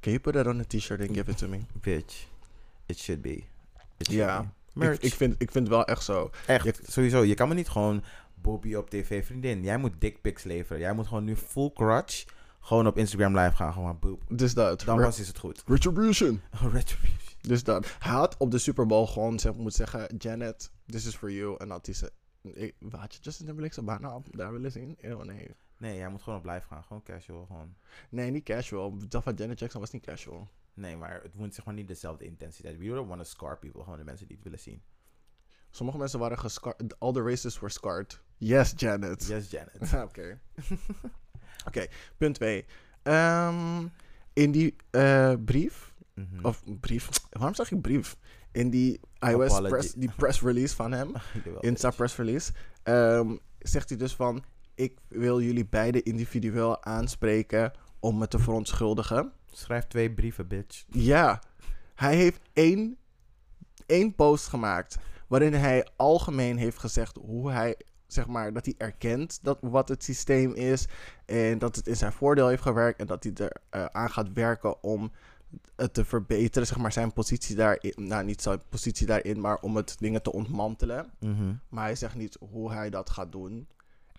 Can 0.00 0.12
you 0.12 0.18
put 0.20 0.32
that 0.34 0.46
on 0.46 0.60
a 0.60 0.64
t-shirt 0.64 1.00
and 1.00 1.10
give 1.14 1.30
it 1.30 1.38
to 1.38 1.48
me? 1.48 1.58
Bitch. 1.86 2.14
It 2.86 2.98
should 2.98 3.22
be. 3.22 3.30
It 3.96 4.06
should 4.06 4.10
Ja. 4.28 4.40
be. 4.42 4.48
Merch. 4.72 4.96
Ik, 4.96 5.02
ik, 5.02 5.14
vind, 5.14 5.34
ik 5.38 5.50
vind 5.50 5.66
het 5.66 5.76
wel 5.76 5.84
echt 5.84 6.04
zo. 6.04 6.30
Echt, 6.46 6.64
je- 6.64 6.74
sowieso. 6.82 7.22
Je 7.24 7.34
kan 7.34 7.48
me 7.48 7.54
niet 7.54 7.68
gewoon 7.68 8.02
Bobby 8.34 8.74
op 8.74 8.90
tv, 8.90 9.26
vriendin. 9.26 9.62
Jij 9.62 9.76
moet 9.76 9.92
dickpics 9.98 10.42
leveren. 10.42 10.80
Jij 10.80 10.92
moet 10.94 11.06
gewoon 11.06 11.24
nu 11.24 11.36
full 11.36 11.70
crutch 11.74 12.24
gewoon 12.60 12.86
op 12.86 12.98
Instagram 12.98 13.38
live 13.38 13.56
gaan. 13.56 13.72
Gewoon 13.72 13.98
boop. 14.00 14.22
Dus 14.28 14.54
dat. 14.54 14.80
Dan 14.84 14.96
pas 15.00 15.18
is 15.20 15.28
het 15.28 15.38
goed. 15.38 15.62
Retribution. 15.66 16.40
Retribution. 16.72 17.18
Dus 17.40 17.64
dat. 17.64 17.96
Hij 17.98 18.12
had 18.12 18.36
op 18.38 18.50
de 18.50 18.58
Super 18.58 18.86
Bowl 18.86 19.06
gewoon 19.06 19.38
zeg, 19.38 19.54
moet 19.54 19.74
zeggen: 19.74 20.16
Janet, 20.18 20.70
this 20.86 21.06
is 21.06 21.14
for 21.16 21.30
you. 21.32 21.56
En 21.58 21.70
had 21.70 21.86
hij 21.86 21.94
ze. 21.94 22.12
Had 22.90 23.14
je 23.14 23.18
Justin 23.22 23.44
Timberlake 23.46 23.74
zijn 23.74 23.86
bijna 23.86 24.14
op 24.14 24.26
daar 24.30 24.52
willen 24.52 24.72
zien? 24.72 24.96
Eeuw, 25.00 25.22
nee. 25.22 25.50
Nee, 25.80 25.96
jij 25.96 26.08
moet 26.08 26.22
gewoon 26.22 26.38
op 26.38 26.44
live 26.44 26.66
gaan. 26.66 26.82
Gewoon 26.84 27.02
casual. 27.02 27.46
Gewoon. 27.46 27.74
Nee, 28.10 28.30
niet 28.30 28.44
casual. 28.44 28.96
Dat 29.08 29.22
van 29.22 29.34
Janet 29.34 29.58
Jackson 29.58 29.80
was 29.80 29.90
niet 29.90 30.04
casual. 30.06 30.48
Nee, 30.74 30.96
maar 30.96 31.22
het 31.22 31.34
moet 31.34 31.54
zeg 31.54 31.64
maar 31.64 31.74
niet 31.74 31.88
dezelfde 31.88 32.24
intensiteit. 32.24 32.78
We 32.78 32.86
don't 32.86 33.08
want 33.08 33.20
to 33.20 33.26
scar 33.28 33.58
people. 33.58 33.82
Gewoon 33.82 33.98
de 33.98 34.04
mensen 34.04 34.26
die 34.26 34.34
het 34.36 34.44
willen 34.44 34.60
zien. 34.60 34.82
Sommige 35.70 35.98
mensen 35.98 36.18
waren 36.18 36.38
gescarred. 36.38 36.98
All 37.00 37.12
the 37.12 37.22
races 37.22 37.58
were 37.60 37.72
scarred. 37.72 38.20
Yes, 38.36 38.72
Janet. 38.76 39.26
Yes, 39.26 39.50
Janet. 39.50 39.92
Oké. 40.08 40.40
Oké, 41.68 41.86
punt 42.16 42.34
2. 42.34 42.66
in 44.32 44.50
die 44.50 44.76
eh, 44.90 45.34
brief, 45.44 45.88
Mhm. 46.14 46.44
of 46.44 46.62
brief, 46.80 47.08
waarom 47.30 47.54
zeg 47.54 47.70
ik 47.70 47.80
brief? 47.80 48.16
In 48.52 48.70
die 48.70 49.00
iOS 49.18 49.60
press, 49.60 49.92
die 49.92 50.10
press 50.16 50.40
release 50.42 50.74
van 50.74 50.92
hem, 50.92 51.12
Insta 51.60 51.86
bitch. 51.88 51.96
press 51.96 52.16
release, 52.16 52.52
ehm, 52.82 53.36
zegt 53.58 53.88
hij 53.88 53.98
dus 53.98 54.14
van, 54.16 54.44
ik 54.80 54.98
wil 55.08 55.40
jullie 55.40 55.66
beiden 55.66 56.04
individueel 56.04 56.84
aanspreken 56.84 57.72
om 57.98 58.18
me 58.18 58.28
te 58.28 58.38
verontschuldigen. 58.38 59.32
Schrijf 59.50 59.86
twee 59.86 60.10
brieven, 60.10 60.48
bitch. 60.48 60.84
Ja, 60.88 61.42
hij 61.94 62.16
heeft 62.16 62.40
één, 62.52 62.96
één 63.86 64.14
post 64.14 64.46
gemaakt 64.46 64.98
waarin 65.28 65.54
hij 65.54 65.88
algemeen 65.96 66.56
heeft 66.56 66.78
gezegd 66.78 67.16
hoe 67.16 67.50
hij 67.50 67.76
zeg 68.06 68.26
maar, 68.26 68.52
dat 68.52 68.64
hij 68.64 68.74
erkent 68.78 69.38
dat, 69.42 69.58
wat 69.60 69.88
het 69.88 70.04
systeem 70.04 70.52
is. 70.54 70.86
En 71.24 71.58
dat 71.58 71.76
het 71.76 71.86
in 71.86 71.96
zijn 71.96 72.12
voordeel 72.12 72.48
heeft 72.48 72.62
gewerkt. 72.62 73.00
En 73.00 73.06
dat 73.06 73.24
hij 73.24 73.32
er 73.34 73.56
eh, 73.70 73.84
aan 73.84 74.10
gaat 74.10 74.32
werken 74.32 74.82
om 74.82 75.10
het 75.76 75.94
te 75.94 76.04
verbeteren. 76.04 76.66
Zeg 76.66 76.78
maar 76.78 76.92
zijn 76.92 77.12
positie 77.12 77.56
daarin. 77.56 77.92
Nou, 77.96 78.24
niet 78.24 78.42
zijn 78.42 78.62
positie 78.68 79.06
daarin, 79.06 79.40
maar 79.40 79.58
om 79.60 79.76
het 79.76 79.96
dingen 79.98 80.22
te 80.22 80.32
ontmantelen. 80.32 81.10
Mhm. 81.20 81.54
Maar 81.68 81.84
hij 81.84 81.94
zegt 81.94 82.14
niet 82.14 82.36
hoe 82.50 82.72
hij 82.72 82.90
dat 82.90 83.10
gaat 83.10 83.32
doen. 83.32 83.68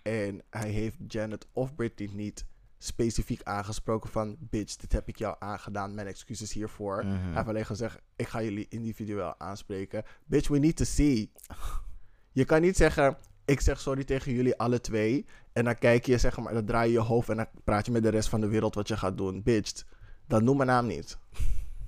En 0.02 0.42
hij 0.50 0.70
heeft 0.70 0.96
Janet 1.06 1.46
of 1.52 1.74
Britney 1.74 2.10
niet 2.12 2.44
specifiek 2.78 3.42
aangesproken 3.42 4.10
van... 4.10 4.36
Bitch, 4.38 4.76
dit 4.76 4.92
heb 4.92 5.08
ik 5.08 5.16
jou 5.16 5.36
aangedaan, 5.38 5.94
mijn 5.94 6.06
excuses 6.06 6.52
hiervoor. 6.52 7.04
Mhm. 7.04 7.16
Hij 7.16 7.34
heeft 7.34 7.48
alleen 7.48 7.66
gezegd, 7.66 8.00
ik 8.16 8.28
ga 8.28 8.42
jullie 8.42 8.66
individueel 8.68 9.34
aanspreken. 9.38 10.04
Bitch, 10.24 10.48
we 10.48 10.58
need 10.58 10.76
to 10.76 10.84
see. 10.84 11.32
Je 12.32 12.44
kan 12.44 12.60
niet 12.60 12.76
zeggen, 12.76 13.16
ik 13.44 13.60
zeg 13.60 13.80
sorry 13.80 14.04
tegen 14.04 14.32
jullie 14.32 14.58
alle 14.58 14.80
twee. 14.80 15.26
En 15.52 15.64
dan 15.64 15.78
kijk 15.78 16.06
je, 16.06 16.18
zeg 16.18 16.38
maar, 16.38 16.54
dan 16.54 16.64
draai 16.64 16.86
je 16.86 16.92
je 16.92 17.00
hoofd 17.00 17.28
en 17.28 17.36
dan 17.36 17.46
praat 17.64 17.86
je 17.86 17.92
met 17.92 18.02
de 18.02 18.08
rest 18.08 18.28
van 18.28 18.40
de 18.40 18.48
wereld 18.48 18.74
wat 18.74 18.88
je 18.88 18.96
gaat 18.96 19.16
doen. 19.16 19.42
Bitch, 19.42 19.84
dat 20.26 20.42
noem 20.42 20.56
mijn 20.56 20.68
naam 20.68 20.86
niet. 20.86 21.18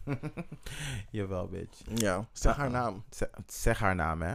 Jawel, 1.11 1.49
bitch. 1.49 1.81
Ja, 1.95 2.29
zeg 2.33 2.57
haar 2.57 2.71
naam. 2.71 3.05
Zeg, 3.11 3.29
zeg 3.47 3.79
haar 3.79 3.95
naam, 3.95 4.23
hè. 4.23 4.35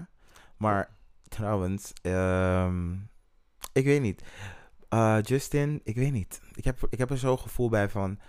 Maar 0.58 0.90
trouwens, 1.28 1.94
ehm, 2.02 2.96
ik 3.80 3.86
weet 3.86 4.02
niet. 4.02 4.24
Eh, 4.90 5.18
Justin, 5.22 5.82
ik 5.84 5.96
weet 5.96 6.12
niet. 6.12 6.42
Ik 6.56 6.64
heb, 6.64 6.88
ik 6.90 6.98
heb 6.98 7.10
er 7.10 7.18
zo'n 7.18 7.40
gevoel 7.40 7.70
bij 7.70 7.90
van... 7.90 8.20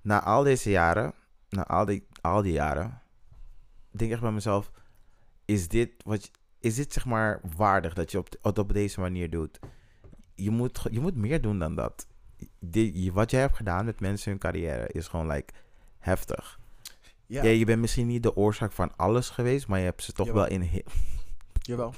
Na 0.00 0.22
al 0.22 0.42
deze 0.42 0.70
jaren, 0.70 1.14
na 1.48 1.66
al 1.66 1.84
die, 1.84 2.06
al 2.20 2.42
die 2.42 2.52
jaren... 2.52 3.02
denk 3.90 4.10
ik 4.10 4.10
echt 4.10 4.20
bij 4.20 4.32
mezelf... 4.32 4.70
Is 5.44 5.68
dit, 5.68 5.90
wat, 6.04 6.30
is 6.60 6.74
dit 6.74 6.92
zeg 6.92 7.04
maar 7.04 7.40
waardig 7.56 7.94
dat 7.94 8.10
je 8.10 8.18
op, 8.18 8.36
het 8.42 8.58
op 8.58 8.72
deze 8.72 9.00
manier 9.00 9.30
doet? 9.30 9.58
Je 10.34 10.50
moet, 10.50 10.86
je 10.90 11.00
moet 11.00 11.16
meer 11.16 11.40
doen 11.40 11.58
dan 11.58 11.74
dat. 11.74 12.06
Die, 12.58 13.12
wat 13.12 13.30
jij 13.30 13.40
hebt 13.40 13.56
gedaan 13.56 13.84
met 13.84 14.00
mensen 14.00 14.30
hun 14.30 14.40
carrière 14.40 14.88
is 14.92 15.08
gewoon 15.08 15.26
like, 15.26 15.52
heftig. 15.98 16.60
Ja, 17.26 17.42
Ja, 17.42 17.50
je 17.50 17.64
bent 17.64 17.80
misschien 17.80 18.06
niet 18.06 18.22
de 18.22 18.36
oorzaak 18.36 18.72
van 18.72 18.96
alles 18.96 19.30
geweest, 19.30 19.66
maar 19.66 19.78
je 19.78 19.84
hebt 19.84 20.02
ze 20.02 20.12
toch 20.12 20.26
Jawel. 20.26 20.42
wel 20.48 20.60
in. 20.60 20.82
jawel. 21.60 21.94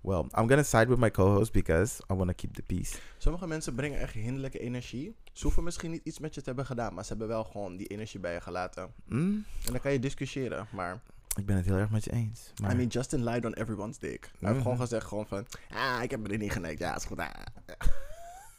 Well, 0.00 0.18
I'm 0.18 0.48
gonna 0.48 0.62
side 0.62 0.86
with 0.86 0.98
my 0.98 1.10
co-host 1.10 1.52
because 1.52 2.02
I 2.12 2.14
want 2.14 2.28
to 2.28 2.34
keep 2.34 2.54
the 2.54 2.62
peace. 2.62 2.96
Sommige 3.18 3.46
mensen 3.46 3.74
brengen 3.74 3.98
echt 4.00 4.12
hinderlijke 4.14 4.58
energie. 4.58 5.14
Ze 5.32 5.42
hoeven 5.44 5.64
misschien 5.64 5.90
niet 5.90 6.00
iets 6.04 6.18
met 6.18 6.34
je 6.34 6.40
te 6.40 6.46
hebben 6.46 6.66
gedaan, 6.66 6.94
maar 6.94 7.02
ze 7.04 7.10
hebben 7.10 7.28
wel 7.28 7.44
gewoon 7.44 7.76
die 7.76 7.86
energie 7.86 8.20
bij 8.20 8.32
je 8.32 8.40
gelaten. 8.40 8.92
Mm, 9.06 9.44
En 9.66 9.72
dan 9.72 9.80
kan 9.80 9.92
je 9.92 9.98
discussiëren, 9.98 10.66
maar... 10.72 11.00
ik 11.38 11.46
ben 11.46 11.56
het 11.56 11.64
heel 11.64 11.76
erg 11.76 11.90
met 11.90 12.04
je 12.04 12.12
eens. 12.12 12.52
Maar 12.62 12.72
I 12.72 12.74
mean, 12.74 12.88
Justin 12.88 13.24
lied 13.24 13.44
on 13.44 13.52
everyone's 13.52 13.98
dick. 13.98 14.20
Hij 14.24 14.30
heeft 14.40 14.52
Mhm. 14.52 14.62
gewoon 14.62 14.78
gezegd 14.78 15.06
gewoon 15.06 15.26
van... 15.26 15.46
Ah, 15.74 16.02
ik 16.02 16.10
heb 16.10 16.22
Britney 16.22 16.48
geneukt. 16.48 16.78
Ja, 16.78 16.96
is 16.96 17.04
goed. 17.04 17.18
ah." 17.18 17.30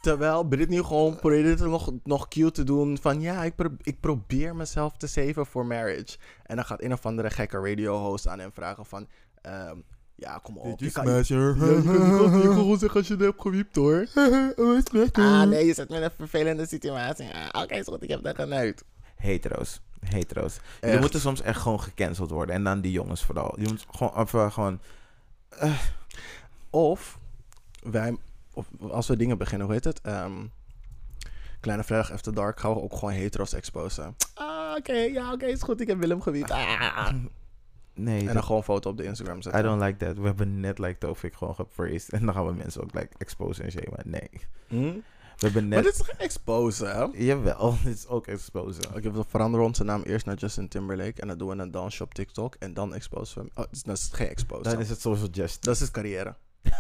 Terwijl 0.02 0.44
Britney 0.44 0.84
gewoon 0.84 1.16
probeerde 1.16 1.50
het 1.50 1.60
nog, 1.60 1.92
nog 2.04 2.28
cute 2.28 2.52
te 2.52 2.64
doen 2.64 2.98
van... 2.98 3.22
Ja, 3.22 3.44
ik, 3.44 3.56
pro- 3.56 3.76
ik 3.82 4.00
probeer 4.00 4.56
mezelf 4.56 4.98
te 4.98 5.08
saven 5.08 5.46
voor 5.46 5.66
marriage. 5.66 6.18
En 6.44 6.56
dan 6.56 6.66
gaat 6.66 6.82
een 6.82 6.94
of 6.94 7.06
andere 7.06 7.30
gekke 7.30 7.58
radio-host 7.60 8.28
aan 8.28 8.40
hem 8.40 8.52
vragen 8.52 8.86
van... 8.86 9.08
ehm, 9.42 9.78
ja, 10.22 10.40
kom 10.44 10.58
op. 10.58 10.80
je 10.80 10.92
kan- 10.92 11.06
Ja, 11.08 11.18
je 11.18 11.26
kan- 11.60 12.34
je 12.34 12.38
je 12.38 12.44
kan 12.44 12.54
gewoon 12.54 12.78
zeggen 12.80 13.00
als 13.00 13.08
je 13.08 13.14
het 13.14 13.24
hebt 13.24 13.42
gewiept 13.42 13.76
hoor. 13.76 14.06
Ah, 15.12 15.44
nee, 15.44 15.66
je 15.66 15.74
zit 15.74 15.90
me 15.90 15.96
in 15.96 16.04
een 16.04 16.12
vervelende 16.18 16.66
situatie. 16.68 17.28
Ah, 17.52 17.62
Oké, 17.64 17.76
is 17.76 17.86
goed, 17.86 18.04
ik 18.04 18.10
heb 18.10 18.24
dat 18.24 18.36
geneukt. 18.36 18.84
hetero's. 19.16 19.82
Hetero's. 20.00 20.60
Die 20.80 21.00
moeten 21.00 21.20
soms 21.20 21.42
echt 21.42 21.62
gewoon 21.62 21.82
gecanceld 21.82 22.30
worden. 22.30 22.56
En 22.56 22.64
dan 22.64 22.82
die 22.82 22.92
jongens 22.92 23.24
vooral. 23.24 23.54
Die 23.58 23.68
moeten 23.68 23.86
gewoon, 23.92 24.16
of, 24.16 24.34
eh, 24.34 24.52
gewoon 24.52 24.80
Of 26.70 27.18
wij, 27.84 28.18
of 28.54 28.68
als 28.90 29.08
we 29.08 29.16
dingen 29.18 29.38
beginnen, 29.38 29.66
hoe 29.68 29.76
heet 29.76 29.84
het? 29.84 30.02
Ehm, 30.02 30.32
Kleine 31.60 31.84
Vrijdag 31.84 32.12
After 32.12 32.34
Dark 32.34 32.60
gaan 32.60 32.74
we 32.74 32.82
ook 32.82 32.94
gewoon 32.94 33.14
hetero's 33.14 33.54
exposen. 33.54 34.16
Ah, 34.34 34.76
oké, 34.78 34.94
ja, 34.94 35.32
oké, 35.34 35.46
is 35.46 35.62
goed. 35.62 35.82
Ik 35.82 35.88
heb 35.88 36.00
Willem 36.00 36.22
gewiept. 36.22 36.52
Ah. 36.52 37.10
nee, 37.94 38.28
En 38.28 38.34
dan 38.34 38.44
gewoon 38.44 38.64
foto 38.64 38.90
op 38.90 38.98
de 38.98 39.04
Instagram 39.04 39.42
zetten. 39.42 39.62
I 39.62 39.64
don't 39.64 39.82
like 39.82 40.06
that. 40.06 40.18
We 40.18 40.26
hebben 40.26 40.60
net 40.60 40.80
like 40.80 40.98
Tofik 40.98 41.34
gewoon 41.36 41.56
gepraised. 41.56 42.10
En 42.10 42.26
dan 42.26 42.34
gaan 42.34 42.46
we 42.46 42.54
mensen 42.54 42.84
ook 42.84 42.94
like 42.94 43.10
exposen 43.18 43.64
en 43.64 43.72
shamen. 43.72 44.00
Nee. 44.06 44.30
Hm? 44.68 45.00
We 45.38 45.48
hebben 45.48 45.68
Maar 45.68 45.84
net... 45.84 45.94
dit 45.94 46.02
is 46.02 46.08
geen 46.08 46.18
exposen, 46.26 46.96
hè? 46.96 47.08
Jawel, 47.24 47.76
dit 47.84 47.96
is 47.96 48.08
ook 48.08 48.28
exposen. 48.28 48.96
Oké, 48.96 49.12
we 49.12 49.24
veranderen 49.28 49.66
onze 49.66 49.84
naam 49.84 50.02
eerst 50.02 50.26
naar 50.26 50.36
Justin 50.36 50.68
Timberlake. 50.68 51.22
En 51.22 51.28
dan 51.28 51.38
doen 51.38 51.50
we 51.50 51.64
een 51.64 51.72
dansje 51.72 52.04
op 52.04 52.14
TikTok. 52.14 52.56
En 52.56 52.74
dan 52.74 52.94
exposen 52.94 53.42
we 53.42 53.50
hem. 53.54 53.66
Oh, 53.66 53.72
dat 53.84 53.98
is 53.98 54.10
geen 54.12 54.28
exposen. 54.28 54.64
Dan 54.64 54.80
is 54.80 54.90
het 54.90 55.02
social 55.02 55.30
justice. 55.30 55.60
Dat 55.60 55.82
is 55.82 55.92
carrière. 55.92 56.36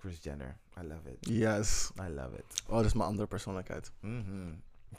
Chris 0.00 0.18
Jenner. 0.22 0.56
I 0.80 0.86
love 0.86 1.10
it. 1.10 1.16
Yes. 1.20 1.90
I 2.00 2.08
love 2.14 2.36
it. 2.36 2.62
Oh, 2.66 2.76
dat 2.76 2.84
is 2.84 2.92
mijn 2.92 3.08
andere 3.08 3.28
persoonlijkheid. 3.28 3.92
Mhm. 4.00 4.52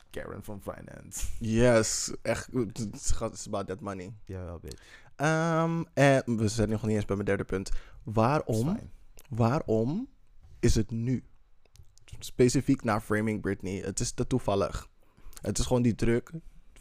Karen 0.10 0.44
from 0.44 0.62
Finance. 0.62 1.26
Yes. 1.40 2.14
Echt. 2.22 2.50
It's 2.54 3.22
it's 3.22 3.48
about 3.48 3.68
that 3.68 3.82
money. 3.82 4.14
Jawel, 4.26 4.60
bitch. 4.60 4.82
Ehm, 5.16 5.84
en 5.94 6.38
we 6.38 6.48
zijn 6.48 6.70
nog 6.70 6.86
niet 6.86 6.96
eens 6.96 7.06
bij 7.06 7.16
mijn 7.16 7.28
derde 7.28 7.44
punt. 7.44 7.70
Is 7.70 7.76
Waarom, 8.04 8.80
waarom 9.30 10.08
is 10.60 10.76
het 10.76 10.92
nu? 10.92 11.24
Specifiek 12.20 12.84
naar 12.84 13.02
Framing 13.02 13.42
Britney. 13.42 13.82
Het 13.82 14.00
is 14.00 14.12
te 14.12 14.28
toevallig. 14.28 14.88
Het 15.42 15.58
is 15.58 15.66
gewoon 15.66 15.82
die 15.82 15.96
druk 15.96 16.32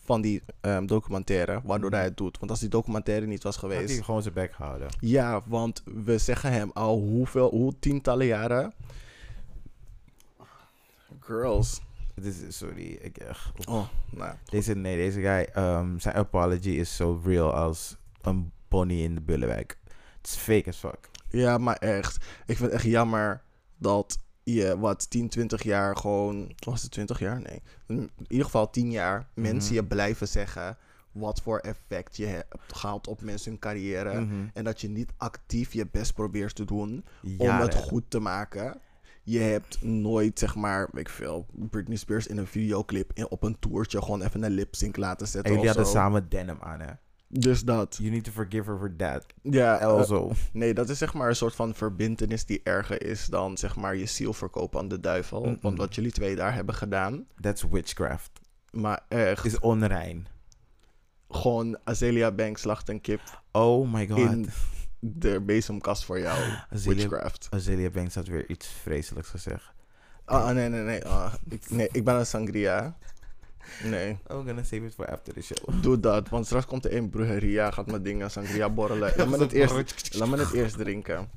van 0.07 0.21
die 0.21 0.43
ehm, 0.61 0.87
documentaire, 0.87 1.61
waardoor 1.65 1.91
hij 1.91 2.05
het 2.05 2.17
doet. 2.17 2.39
Want 2.39 2.51
als 2.51 2.61
die 2.61 2.69
documentaire 2.69 3.27
niet 3.27 3.43
was 3.43 3.57
Had 3.57 3.71
geweest... 3.71 3.95
hij 3.95 4.03
gewoon 4.03 4.23
zijn 4.23 4.35
bek 4.35 4.53
gehouden. 4.53 4.89
Ja, 5.01 5.43
want 5.47 5.83
we 5.85 6.19
zeggen 6.19 6.53
hem 6.53 6.71
al 6.75 6.99
hoeveel, 6.99 7.51
hoe 7.51 7.79
tientallen 7.79 8.27
jaren... 8.27 8.73
Girls. 11.21 11.81
Het 12.17 12.25
is, 12.25 12.57
sorry, 12.57 12.99
ik 13.01 13.17
echt. 13.19 13.67
Oh, 13.67 13.89
nou. 14.11 14.35
Deze, 14.45 14.75
nee, 14.75 14.97
deze 14.97 15.21
guy, 15.21 15.49
ehm, 15.53 15.99
zijn 15.99 16.15
apology 16.15 16.69
is 16.71 16.97
zo 16.97 17.21
real 17.25 17.53
als 17.55 17.97
een 18.23 18.53
pony 18.69 19.03
in 19.03 19.15
de 19.15 19.21
Bullenwijk. 19.21 19.79
Het 20.17 20.27
is 20.27 20.35
fake 20.35 20.69
as 20.69 20.77
fuck. 20.77 21.11
Ja, 21.29 21.59
maar 21.59 21.77
echt. 21.77 22.17
Ik 22.47 22.57
vind 22.57 22.61
het 22.61 22.71
echt 22.71 22.85
jammer 22.85 23.43
dat 23.77 24.19
je 24.43 24.79
wat 24.79 25.11
10, 25.11 25.29
20 25.29 25.63
jaar 25.63 25.97
gewoon. 25.97 26.53
Was 26.59 26.83
het 26.83 26.91
20 26.91 27.19
jaar? 27.19 27.41
Nee. 27.41 27.63
In 27.87 28.11
ieder 28.29 28.45
geval 28.45 28.71
10 28.71 28.91
jaar 28.91 29.29
mensen 29.35 29.73
Mhm. 29.75 29.83
je 29.83 29.85
blijven 29.89 30.29
zeggen 30.29 30.77
wat 31.13 31.43
voor 31.43 31.59
effect 31.59 32.17
je 32.17 32.27
hebt 32.27 32.55
gehad 32.73 33.07
op 33.07 33.21
mensen 33.23 33.51
hun 33.51 33.61
carrière. 33.61 34.21
Mhm. 34.21 34.35
En 34.55 34.65
dat 34.65 34.81
je 34.81 34.89
niet 34.89 35.13
actief 35.17 35.73
je 35.73 35.87
best 35.91 36.15
probeert 36.15 36.55
te 36.55 36.65
doen 36.65 37.05
om 37.39 37.49
het 37.49 37.75
goed 37.75 38.05
te 38.11 38.19
maken. 38.21 38.81
Je 39.29 39.39
hebt 39.39 39.83
nooit, 39.83 40.39
zeg 40.39 40.55
maar, 40.55 40.89
weet 40.93 41.09
ik 41.09 41.15
veel, 41.15 41.47
Britney 41.71 41.97
Spears 41.97 42.27
in 42.27 42.37
een 42.37 42.47
videoclip 42.47 43.11
in, 43.15 43.31
op 43.31 43.43
een 43.43 43.59
toertje 43.59 44.03
gewoon 44.03 44.23
even 44.23 44.43
een 44.43 44.51
lip 44.53 44.75
sync 44.75 44.97
laten 44.97 45.27
En 45.27 45.33
zetten. 45.33 45.53
jullie 45.53 45.69
of 45.69 45.75
hadden 45.77 45.93
zo. 45.93 45.99
samen 45.99 46.29
denim 46.29 46.57
aan, 46.61 46.81
hè? 46.81 46.91
Dus 47.29 47.63
dat. 47.65 47.97
You 48.01 48.11
need 48.11 48.25
to 48.25 48.31
forgive 48.33 48.71
her 48.71 48.79
for 48.79 48.97
that. 48.97 49.27
Ja, 49.43 49.79
eh, 49.79 49.87
Also. 49.87 50.33
Nee, 50.53 50.75
dat 50.75 50.89
is 50.89 50.99
zeg 50.99 51.15
maar 51.15 51.29
een 51.29 51.37
soort 51.37 51.55
van 51.55 51.75
verbintenis 51.75 52.45
die 52.45 52.61
erger 52.63 53.03
is 53.07 53.27
dan 53.27 53.57
zeg 53.59 53.77
maar 53.77 53.97
je 53.97 54.07
ziel 54.07 54.33
verkopen 54.33 54.81
aan 54.81 54.89
de 54.89 55.01
duivel. 55.01 55.57
Want 55.61 55.79
wat 55.79 55.95
jullie 55.95 56.13
twee 56.13 56.37
daar 56.37 56.55
hebben 56.55 56.75
gedaan. 56.75 57.27
That's 57.41 57.63
witchcraft. 57.71 58.31
Maar 58.71 59.01
echt, 59.09 59.45
Is 59.45 59.59
onrein. 59.59 60.27
gewoon 61.29 61.79
Azealia 61.85 62.33
Banks 62.33 62.61
slacht 62.61 62.89
een 62.89 63.01
kip 63.01 63.21
Oh 63.53 63.93
my 63.93 64.07
god. 64.09 64.19
in 64.19 64.49
de 65.15 65.41
bezemkast 65.41 66.05
voor 66.05 66.19
jou. 66.21 66.39
Azealia- 66.71 67.03
Witchcraft. 67.03 67.47
Azealia 67.51 67.91
Banks 67.91 68.15
had 68.15 68.27
weer 68.27 68.51
iets 68.51 68.67
vreselijks 68.83 69.29
gezegd. 69.29 69.73
Ah, 70.25 70.51
nee, 70.51 70.69
nee, 70.69 70.81
nee. 70.83 71.05
ah, 71.05 71.35
ik, 71.49 71.71
nee, 71.71 71.89
ik 71.93 72.05
ben 72.05 72.15
een 72.15 72.27
sangria. 72.27 72.97
Nee, 73.85 74.09
I'm 74.11 74.47
gonna 74.47 74.63
save 74.63 74.85
it 74.85 74.95
for 74.95 75.07
after 75.11 75.33
the 75.33 75.41
show. 75.43 75.83
doe 75.83 76.01
dat. 76.01 76.29
Want 76.29 76.47
straks 76.47 76.67
komt 76.67 76.85
er 76.85 76.97
een 76.97 77.11
brujeria, 77.11 77.71
gaat 77.71 77.87
mijn 77.87 78.03
dingen 78.03 78.31
sangria 78.31 78.69
borrelen. 78.71 79.13
Laat 79.17 79.29
me 79.29 79.39
het 79.39 79.53
eerst, 79.61 80.15
laat 80.15 80.29
me 80.29 80.37
het 80.37 80.53
eerst 80.53 80.77
drinken. 80.79 81.31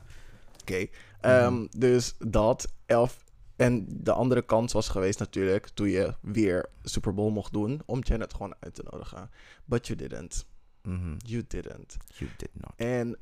Oké, 0.60 0.86
ehm, 1.20 1.66
dus 1.76 2.14
dat. 2.18 2.68
Elf. 2.86 3.24
En 3.56 3.86
de 3.88 4.12
andere 4.12 4.42
kans 4.42 4.72
was 4.72 4.88
geweest 4.88 5.18
natuurlijk 5.18 5.68
toen 5.68 5.88
je 5.88 6.14
weer 6.20 6.66
Super 6.82 7.14
Bowl 7.14 7.30
mocht 7.32 7.52
doen 7.52 7.80
om 7.84 7.98
Janet 8.02 8.32
gewoon 8.34 8.54
uit 8.60 8.74
te 8.74 8.84
nodigen. 8.90 9.30
But 9.64 9.86
you 9.86 9.98
didn't. 9.98 10.46
Mhm. 10.86 11.14
You 11.18 11.44
didn't. 11.48 11.96
You 12.14 12.30
did 12.36 12.50
not. 12.52 12.72
En 12.76 13.18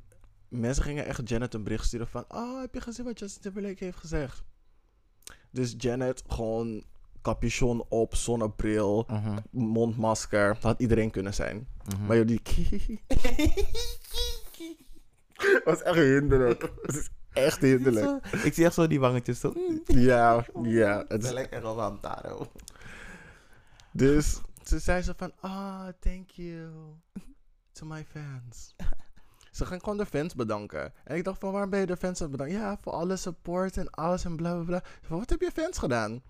mensen 0.48 0.82
gingen 0.84 1.06
echt 1.06 1.28
Janet 1.28 1.54
een 1.54 1.62
bericht 1.62 1.84
sturen 1.86 2.08
van... 2.08 2.24
Oh, 2.28 2.60
heb 2.60 2.74
je 2.74 2.80
gezien 2.80 3.04
wat 3.04 3.18
Justin 3.18 3.42
Timberlake 3.42 3.84
heeft 3.84 3.98
gezegd? 3.98 4.42
Dus 5.50 5.74
Janet 5.78 6.22
gewoon 6.26 6.84
capuchon 7.22 7.84
op, 7.88 8.14
zonnebril, 8.14 9.04
Mhm. 9.08 9.38
mondmasker. 9.50 10.48
Dat 10.54 10.62
had 10.62 10.80
iedereen 10.80 11.10
kunnen 11.10 11.34
zijn. 11.34 11.68
Mhm. 11.94 12.06
Maar 12.06 12.16
jullie... 12.16 12.40
was 15.64 15.82
echt 15.82 15.96
hinderlijk. 15.98 16.70
Het 16.82 16.96
is 16.96 17.08
echt 17.32 17.60
hinderlijk. 17.60 18.06
Zo- 18.06 18.38
Ik 18.46 18.54
zie 18.54 18.64
echt 18.64 18.74
zo 18.74 18.86
die 18.86 19.00
wangetjes 19.00 19.40
zo. 19.40 19.52
Ja, 19.86 20.46
ja. 20.62 21.04
Het 21.08 21.24
is, 21.24 21.30
lekker 21.30 21.62
al 21.64 21.82
aan 21.82 22.00
Taro. 22.00 22.46
dus 23.92 24.40
ze 24.64 24.78
zei 24.78 25.02
zo 25.02 25.12
van... 25.16 25.32
Ah, 25.40 25.88
thank 26.00 26.30
you 26.30 26.70
to 27.74 27.86
my 27.86 28.04
fans. 28.04 28.74
Ze 29.50 29.66
gaan 29.66 29.80
gewoon 29.80 29.96
de 29.96 30.06
fans 30.06 30.34
bedanken. 30.34 30.92
En 31.04 31.16
ik 31.16 31.24
dacht 31.24 31.38
van, 31.40 31.52
waarom 31.52 31.70
ben 31.70 31.80
je 31.80 31.86
de 31.86 31.96
fans 31.96 32.20
aan 32.22 32.28
het 32.28 32.36
bedanken? 32.36 32.60
Ja, 32.62 32.78
voor 32.80 32.92
alle 32.92 33.16
support 33.16 33.76
en 33.76 33.90
alles 33.90 34.24
en 34.24 34.36
bla 34.36 34.54
bla 34.54 34.64
bla. 34.64 34.82
Van, 35.02 35.18
wat 35.18 35.30
heb 35.30 35.40
je 35.40 35.50
fans 35.50 35.78
gedaan? 35.78 36.22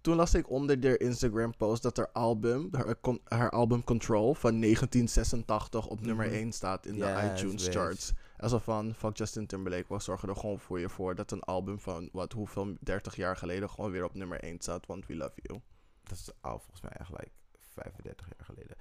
Toen 0.00 0.16
las 0.16 0.34
ik 0.34 0.50
onder 0.50 0.80
de 0.80 0.96
Instagram 0.96 1.56
post 1.56 1.82
dat 1.82 1.96
haar 1.96 2.10
album, 2.12 2.68
haar, 2.72 3.00
con- 3.00 3.20
haar 3.24 3.50
album 3.50 3.84
Control 3.84 4.34
van 4.34 4.60
1986 4.60 5.86
op 5.86 6.00
nummer 6.00 6.26
Mhm. 6.26 6.34
1 6.34 6.52
staat 6.52 6.86
in 6.86 6.98
de 6.98 7.30
iTunes 7.34 7.68
charts. 7.68 8.12
Alsof 8.38 8.64
van, 8.64 8.94
fuck 8.94 9.16
Justin 9.16 9.46
Timberlake, 9.46 9.94
we 9.94 10.00
zorgen 10.00 10.28
er 10.28 10.36
gewoon 10.36 10.58
voor 10.58 10.80
je 10.80 10.88
voor 10.88 11.14
dat 11.14 11.30
een 11.30 11.42
album 11.42 11.78
van, 11.80 12.08
wat, 12.12 12.32
hoeveel, 12.32 12.76
30 12.80 13.16
jaar 13.16 13.36
geleden 13.36 13.70
gewoon 13.70 13.90
weer 13.90 14.04
op 14.04 14.14
nummer 14.14 14.40
1 14.42 14.60
staat, 14.60 14.86
want 14.86 15.06
we 15.06 15.16
love 15.16 15.32
you. 15.42 15.60
Dat 16.02 16.18
is 16.18 16.30
al 16.40 16.58
volgens 16.58 16.80
mij 16.80 16.90
echt 16.92 17.10
like 17.10 17.30
35 17.74 18.26
jaar 18.36 18.44
geleden. 18.46 18.76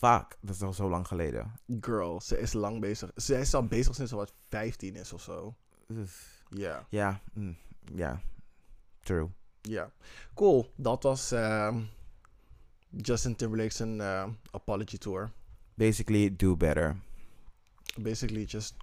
Fuck, 0.00 0.36
dat 0.40 0.54
is 0.54 0.62
al 0.62 0.72
zo 0.72 0.88
lang 0.88 1.06
geleden. 1.06 1.52
Girl, 1.80 2.20
ze 2.20 2.38
is 2.38 2.52
lang 2.52 2.80
bezig. 2.80 3.10
Ze 3.16 3.38
is 3.38 3.54
al 3.54 3.66
bezig 3.66 3.94
sinds 3.94 4.10
ze 4.10 4.16
wat 4.16 4.32
15 4.48 4.94
is 4.94 5.12
of 5.12 5.22
zo. 5.22 5.54
Ja, 6.48 6.86
Ja, 6.88 7.20
mm, 7.32 7.56
ja. 7.94 8.20
True. 9.02 9.28
ja. 9.60 9.90
Cool, 10.34 10.72
dat 10.76 11.02
was 11.02 11.32
ehm, 11.32 11.80
Justin 12.96 13.36
Timberlake's 13.36 13.80
uh, 13.80 14.26
apology 14.50 14.98
tour. 14.98 15.30
Basically, 15.74 16.36
do 16.36 16.56
better. 16.56 16.96
Basically 17.98 18.44
just 18.44 18.74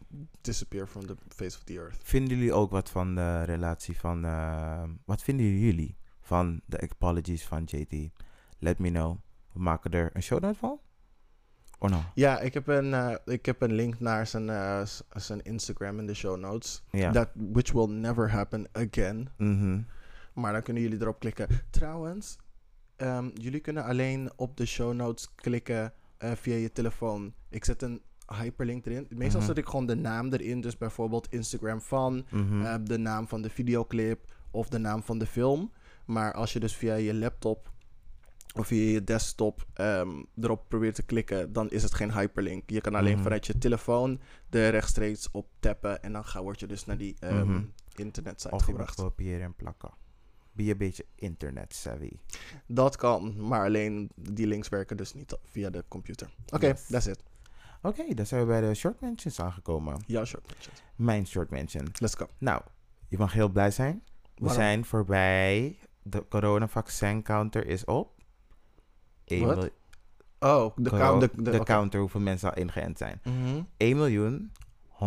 disappear 0.42 0.88
from 0.88 1.06
the 1.06 1.16
face 1.28 1.58
of 1.58 1.64
the 1.64 1.80
earth. 1.80 1.98
Vinden 2.04 2.38
jullie 2.38 2.54
ook 2.54 2.72
wat 2.72 2.90
van 2.90 3.16
de 3.16 3.44
relatie 3.44 3.98
van... 4.00 4.26
eh, 4.26 4.84
wat 5.06 5.22
vinden 5.22 5.46
jullie 5.46 5.98
van 6.22 6.62
de 6.66 6.80
apologies 6.82 7.46
van 7.46 7.64
JT? 7.64 8.12
Let 8.60 8.80
me 8.80 8.90
know. 8.90 9.18
We 9.52 9.60
maken 9.60 9.92
er 9.92 10.10
een 10.14 10.24
show 10.24 10.56
van? 10.56 10.80
Of 11.80 11.90
no? 11.90 12.00
Ja, 12.14 12.40
ik 12.40 12.54
heb 12.54 12.68
een, 12.68 12.94
eh, 12.94 13.16
ik 13.26 13.46
heb 13.46 13.62
een 13.62 13.74
link 13.74 14.00
naar 14.00 14.28
zijn, 14.28 14.50
eh, 14.50 14.82
zijn 15.16 15.42
Instagram 15.42 16.00
in 16.00 16.06
de 16.06 16.14
show 16.14 16.38
notes. 16.40 16.84
That 17.12 17.30
which 17.34 17.72
will 17.72 17.88
never 17.90 18.32
happen 18.32 18.68
again. 18.72 19.30
Mhm. 19.38 19.82
Maar 20.34 20.54
dan 20.54 20.62
kunnen 20.62 20.84
jullie 20.84 21.02
erop 21.02 21.20
klikken. 21.20 21.48
Trouwens, 21.70 22.38
ehm, 22.96 23.30
jullie 23.34 23.60
kunnen 23.60 23.84
alleen 23.84 24.32
op 24.36 24.58
de 24.58 24.66
show 24.66 24.94
notes 24.94 25.36
klikken 25.36 25.94
eh, 26.18 26.32
via 26.36 26.56
je 26.56 26.72
telefoon. 26.72 27.34
Ik 27.50 27.66
zet 27.66 27.82
een 27.82 28.02
hyperlink 28.42 28.86
erin. 28.86 29.08
Meestal 29.10 29.40
Mhm. 29.40 29.50
zet 29.50 29.58
ik 29.58 29.66
gewoon 29.66 29.86
de 29.86 29.96
naam 29.96 30.34
erin. 30.34 30.62
Dus 30.62 30.78
bijvoorbeeld 30.78 31.28
Instagram 31.30 31.82
van, 31.82 32.26
Mhm. 32.30 32.62
eh, 32.66 32.76
de 32.84 32.98
naam 32.98 33.28
van 33.28 33.42
de 33.42 33.50
videoclip 33.50 34.34
of 34.52 34.70
de 34.70 34.78
naam 34.78 35.04
van 35.04 35.18
de 35.18 35.26
film. 35.26 35.72
Maar 36.06 36.34
als 36.34 36.54
je 36.54 36.60
dus 36.60 36.76
via 36.76 36.96
je 36.96 37.14
laptop 37.14 37.72
of 38.56 38.68
via 38.68 38.92
je 38.92 39.04
desktop 39.04 39.66
ehm, 39.74 40.24
erop 40.42 40.66
probeert 40.68 40.96
te 40.96 41.04
klikken, 41.04 41.54
dan 41.54 41.70
is 41.70 41.84
het 41.84 41.94
geen 41.94 42.14
hyperlink. 42.14 42.70
Je 42.70 42.82
kan 42.82 42.96
alleen 42.96 43.14
Mhm. 43.14 43.24
vanuit 43.24 43.46
je 43.46 43.58
telefoon 43.58 44.20
er 44.50 44.70
rechtstreeks 44.70 45.32
op 45.32 45.48
tappen 45.60 46.04
en 46.04 46.12
dan 46.14 46.26
ga, 46.26 46.42
word 46.42 46.60
je 46.60 46.68
dus 46.68 46.86
naar 46.86 46.98
die 46.98 47.16
ehm 47.20 47.48
Mhm. 47.52 47.64
internetsite 47.96 48.54
of 48.56 48.60
je 48.60 48.66
gebracht. 48.72 48.96
kopiëren 48.96 49.42
en 49.42 49.56
plakken. 49.56 49.92
Be 50.52 50.64
een 50.70 50.78
beetje 50.78 51.06
internet 51.16 51.74
savvy. 51.76 52.12
Dat 52.68 52.96
kan, 52.96 53.48
maar 53.48 53.66
alleen 53.66 54.10
die 54.16 54.48
links 54.48 54.70
werken 54.70 54.98
dus 54.98 55.14
niet 55.14 55.38
via 55.44 55.70
de 55.70 55.84
computer. 55.88 56.30
Oké, 56.54 56.68
Yes. 56.68 56.88
that's 56.88 57.06
it. 57.06 57.24
Oké, 57.82 58.14
dan 58.14 58.26
zijn 58.26 58.42
we 58.42 58.48
bij 58.48 58.62
de 58.62 58.74
short 58.74 59.02
mentions 59.02 59.40
aangekomen. 59.40 60.04
Ja, 60.08 60.26
short 60.26 60.48
mentions. 60.48 60.82
Mijn 60.96 61.28
short 61.28 61.50
mention. 61.50 61.88
Let's 62.00 62.16
go. 62.16 62.28
Nou, 62.38 62.62
je 63.08 63.18
mag 63.18 63.34
heel 63.34 63.50
blij 63.50 63.72
zijn. 63.72 64.04
We 64.22 64.30
Waarom? 64.36 64.58
zijn 64.62 64.86
voorbij. 64.86 65.80
De 66.04 66.26
coronavaccin 66.30 67.24
counter 67.24 67.66
is 67.68 67.86
op. 67.86 68.16
Eén 69.28 69.46
Wat? 69.46 69.56
mil- 69.56 69.70
Oh, 70.40 70.76
de, 70.76 70.90
count, 70.90 71.22
de, 71.22 71.52
de, 71.52 71.64
counter, 71.64 72.00
hoeveel 72.00 72.22
mensen 72.22 72.50
al 72.50 72.62
ingeënt 72.62 72.98
zijn. 72.98 73.22
1 73.78 73.96
miljoen 73.98 74.52
112.563. 74.90 74.98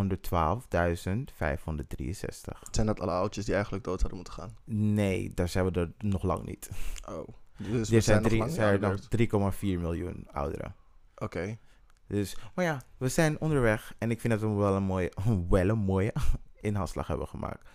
Zijn 2.71 2.87
dat 2.87 3.01
alle 3.01 3.11
oudjes 3.11 3.45
die 3.45 3.55
eigenlijk 3.55 3.85
dood 3.85 4.01
hadden 4.01 4.17
moeten 4.19 4.35
gaan? 4.35 4.57
Nee, 4.65 5.35
daar 5.35 5.49
zijn 5.49 5.65
we 5.65 5.81
er 5.81 5.93
nog 5.99 6.23
lang 6.23 6.45
niet. 6.45 6.71
Oh. 7.09 7.29
Dus 7.57 7.89
er 7.89 7.95
we 7.95 8.01
zijn, 8.01 8.23
drie, 8.23 8.49
zijn 8.49 8.83
er 8.83 8.99
nog 9.31 9.53
3,4 9.55 9.61
miljoen 9.61 10.27
ouderen. 10.33 10.75
Oké. 11.17 11.59
Dus, 12.07 12.37
maar 12.55 12.65
ja, 12.65 12.83
we 12.97 13.09
zijn 13.09 13.41
onderweg. 13.41 13.95
En 13.99 14.11
ik 14.11 14.21
vind 14.21 14.33
dat 14.33 14.43
we 14.43 14.49
wel 14.57 14.75
een 14.77 14.83
mooie, 14.83 15.13
wel 15.49 15.69
een 15.69 15.79
mooie 15.79 16.13
inhaalslag 16.61 17.07
hebben 17.07 17.29
gemaakt. 17.29 17.69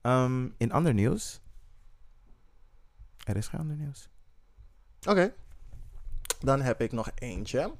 Ehm, 0.00 0.48
in 0.56 0.72
ander 0.72 0.94
nieuws. 0.94 1.40
Er 3.24 3.36
is 3.36 3.48
geen 3.48 3.60
ander 3.60 3.76
nieuws. 3.76 4.08
Oké. 5.08 5.34
Dan 6.42 6.60
heb 6.60 6.80
ik 6.80 6.92
nog 6.92 7.10
eentje. 7.14 7.72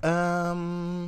Ehm, 0.00 1.04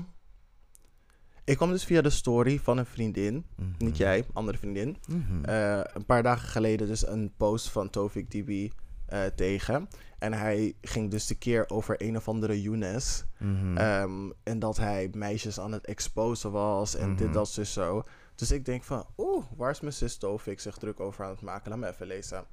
ik 1.44 1.56
kwam 1.56 1.70
dus 1.70 1.84
via 1.84 2.00
de 2.00 2.10
story 2.10 2.58
van 2.58 2.78
een 2.78 2.86
vriendin. 2.86 3.46
Mhm. 3.56 3.68
Niet 3.78 3.96
jij, 3.96 4.24
andere 4.32 4.58
vriendin. 4.58 4.96
Mhm. 5.08 5.44
eh, 5.44 5.80
een 5.84 6.04
paar 6.06 6.22
dagen 6.22 6.48
geleden 6.48 6.86
dus 6.86 7.06
een 7.06 7.32
post 7.36 7.68
van 7.68 7.90
Tovik 7.90 8.30
DB 8.30 8.70
eh, 9.06 9.24
tegen. 9.24 9.88
En 10.18 10.32
hij 10.32 10.74
ging 10.80 11.10
dus 11.10 11.26
de 11.26 11.34
keer 11.34 11.68
over 11.68 12.02
een 12.02 12.16
of 12.16 12.28
andere 12.28 12.62
Younes. 12.62 13.24
Mhm. 13.38 13.76
Ehm, 13.76 14.30
en 14.42 14.58
dat 14.58 14.76
hij 14.76 15.10
meisjes 15.12 15.60
aan 15.60 15.72
het 15.72 15.86
exposen 15.86 16.50
was 16.50 16.94
en 16.94 17.16
dit, 17.16 17.32
dat, 17.32 17.48
zus, 17.48 17.72
zo. 17.72 18.02
Dus 18.34 18.50
ik 18.50 18.64
denk 18.64 18.84
van, 18.84 19.06
oeh, 19.16 19.44
waar 19.56 19.70
is 19.70 19.80
mijn 19.80 19.92
zus 19.92 20.16
Tovik 20.16 20.60
zich 20.60 20.76
druk 20.76 21.00
over 21.00 21.24
aan 21.24 21.30
het 21.30 21.40
maken? 21.40 21.70
Laat 21.70 21.78
me 21.78 21.88
even 21.88 22.06
lezen. 22.06 22.44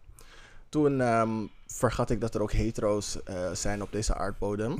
Toen 0.70 1.02
ehm, 1.02 1.46
vergat 1.68 2.10
ik 2.10 2.22
dat 2.22 2.36
er 2.36 2.42
ook 2.42 2.52
hetero's 2.52 3.24
eh, 3.24 3.52
zijn 3.52 3.82
op 3.82 3.92
deze 3.92 4.16
aardbodem. 4.16 4.78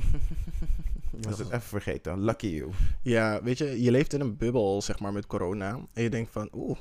Was 1.20 1.38
het 1.38 1.46
even 1.46 1.60
vergeten. 1.60 2.24
Lucky 2.24 2.46
you. 2.46 2.70
Ja, 3.02 3.42
weet 3.42 3.58
je, 3.58 3.82
je 3.82 3.90
leeft 3.90 4.12
in 4.12 4.20
een 4.20 4.36
bubbel, 4.36 4.82
zeg 4.82 4.98
maar, 4.98 5.12
met 5.12 5.26
corona. 5.26 5.78
En 5.92 6.02
je 6.02 6.10
denkt 6.10 6.32
van, 6.32 6.48
oeh, 6.52 6.78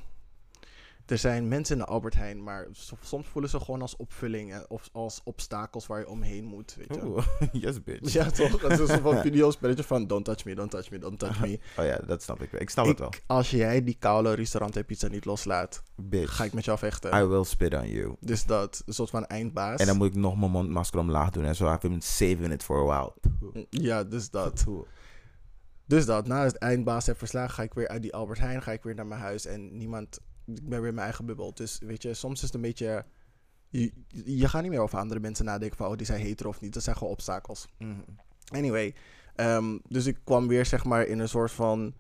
er 1.07 1.17
zijn 1.17 1.47
mensen 1.47 1.77
in 1.77 1.81
de 1.81 1.87
Albert 1.87 2.13
Heijn, 2.13 2.43
maar 2.43 2.67
soms 3.01 3.27
voelen 3.27 3.49
ze 3.49 3.59
gewoon 3.59 3.81
als 3.81 3.95
opvulling 3.95 4.53
en- 4.53 4.69
of 4.69 4.89
als 4.91 5.21
obstakels 5.23 5.87
waar 5.87 5.99
je 5.99 6.07
omheen 6.07 6.45
moet, 6.45 6.75
weet 6.75 6.95
je. 6.95 7.05
Oeh, 7.05 7.25
yes 7.63 7.83
bitch. 7.83 8.13
Ja, 8.13 8.29
toch? 8.31 8.61
Het 8.61 8.79
is 8.79 8.89
een 8.89 9.01
van 9.01 9.17
videospelletje 9.27 9.83
van 9.83 10.07
don't 10.07 10.25
touch 10.25 10.45
me, 10.45 10.55
don't 10.55 10.71
touch 10.71 10.91
me, 10.91 10.97
don't 10.99 11.19
touch 11.19 11.39
me. 11.41 11.59
Oh 11.77 11.85
ja, 11.85 11.97
dat 12.05 12.21
snap 12.23 12.41
ik. 12.41 12.51
wel. 12.51 12.61
Ik 12.61 12.69
snap 12.69 12.85
het 12.85 12.99
wel. 12.99 13.11
Als 13.25 13.49
jij 13.51 13.83
die 13.83 13.95
koude 13.99 14.33
restaurant 14.33 14.75
en 14.75 14.85
pizza 14.85 15.07
niet 15.07 15.25
loslaat, 15.25 15.83
Bitch. 15.95 16.35
ga 16.35 16.43
ik 16.43 16.53
met 16.53 16.65
jou 16.65 16.77
vechten. 16.77 17.15
I 17.21 17.23
will 17.23 17.43
spit 17.43 17.73
on 17.73 17.87
you. 17.89 18.15
Dus 18.19 18.45
dat, 18.45 18.81
een 18.85 18.93
soort 18.93 19.09
van 19.09 19.25
eindbaas. 19.25 19.79
En 19.79 19.85
dan 19.85 19.97
moet 19.97 20.07
ik 20.07 20.15
nog 20.15 20.37
mijn 20.37 20.51
mondmasker 20.51 20.99
omlaag 20.99 21.29
doen 21.29 21.45
en 21.45 21.55
zo. 21.55 21.73
I've 21.73 21.87
been 21.89 22.01
saving 22.01 22.51
it 22.51 22.63
for 22.63 22.91
a 22.91 23.11
while. 23.11 23.65
Ja, 23.69 24.03
dus 24.03 24.29
dat. 24.29 24.65
Dus 25.85 26.05
dat, 26.05 26.27
na 26.27 26.43
het 26.43 26.57
eindbaas 26.57 27.05
heb 27.05 27.17
verslagen, 27.17 27.53
ga 27.53 27.63
ik 27.63 27.73
weer 27.73 27.87
uit 27.87 28.01
die 28.01 28.13
Albert 28.13 28.39
Heijn, 28.39 28.61
ga 28.61 28.71
ik 28.71 28.83
weer 28.83 28.95
naar 28.95 29.07
mijn 29.07 29.21
huis 29.21 29.45
en 29.45 29.77
niemand, 29.77 30.19
ik 30.55 30.69
ben 30.69 30.79
weer 30.79 30.87
in 30.87 30.93
mijn 30.93 31.05
eigen 31.05 31.25
bubbel. 31.25 31.53
Dus 31.53 31.79
weet 31.79 32.01
je, 32.01 32.13
soms 32.13 32.35
is 32.35 32.41
het 32.41 32.53
een 32.53 32.61
beetje, 32.61 33.05
je, 33.69 33.93
je 34.25 34.47
gaat 34.47 34.61
niet 34.61 34.71
meer 34.71 34.79
over 34.79 34.99
andere 34.99 35.19
mensen 35.19 35.45
nadenken 35.45 35.77
van, 35.77 35.87
oh, 35.87 35.97
die 35.97 36.05
zijn 36.05 36.21
hetero 36.21 36.49
of 36.49 36.61
niet. 36.61 36.73
Dat 36.73 36.83
zijn 36.83 36.97
gewoon 36.97 37.13
obstakels. 37.13 37.67
Mhm. 37.77 37.99
Anyway, 38.47 38.95
ehm, 39.35 39.77
dus 39.87 40.05
ik 40.05 40.17
kwam 40.23 40.47
weer 40.47 40.65
zeg 40.65 40.85
maar 40.85 41.05
in 41.05 41.19
een 41.19 41.29
soort 41.29 41.51
van 41.51 41.93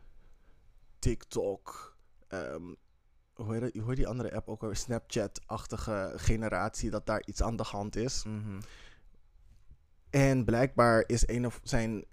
TikTok, 0.99 1.97
ehm, 2.27 2.73
hoe, 3.33 3.55
heet 3.55 3.73
hoe 3.73 3.87
heet 3.87 3.95
die 3.95 4.07
andere 4.07 4.33
app 4.33 4.47
ook 4.47 4.61
alweer, 4.61 4.77
Snapchat-achtige 4.77 6.13
generatie, 6.15 6.89
dat 6.89 7.05
daar 7.05 7.23
iets 7.25 7.41
aan 7.41 7.55
de 7.55 7.63
hand 7.63 7.95
is. 7.95 8.23
Mhm. 8.23 8.59
En 10.09 10.45
blijkbaar 10.45 11.03
is 11.07 11.27
een 11.27 11.45
of 11.45 11.59
zijn 11.63 12.05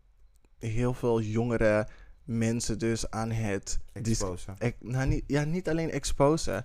heel 0.58 0.94
veel 0.94 1.20
jongere 1.20 1.88
mensen 2.24 2.78
dus 2.78 3.10
aan 3.10 3.30
het... 3.30 3.78
Exposen. 3.92 4.54
ex- 4.58 4.76
nou, 4.80 5.06
niet, 5.08 5.24
ja, 5.26 5.44
niet 5.44 5.68
alleen 5.68 5.90
exposen. 5.90 6.62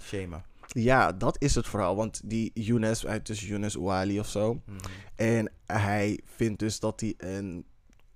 Ja, 0.68 1.12
dat 1.12 1.42
is 1.42 1.56
het 1.56 1.68
vooral. 1.68 1.96
Want 1.96 2.22
die 2.30 2.52
Younes, 2.54 3.02
heet 3.02 3.26
dus 3.26 3.48
Younes 3.48 3.78
Ouali 3.78 4.20
of 4.20 4.28
zo. 4.28 4.54
Mhm. 4.66 4.78
En 5.16 5.52
hij 5.66 6.20
vindt 6.26 6.60
dus 6.60 6.80
dat 6.80 7.00
hij 7.00 7.14
een, 7.18 7.66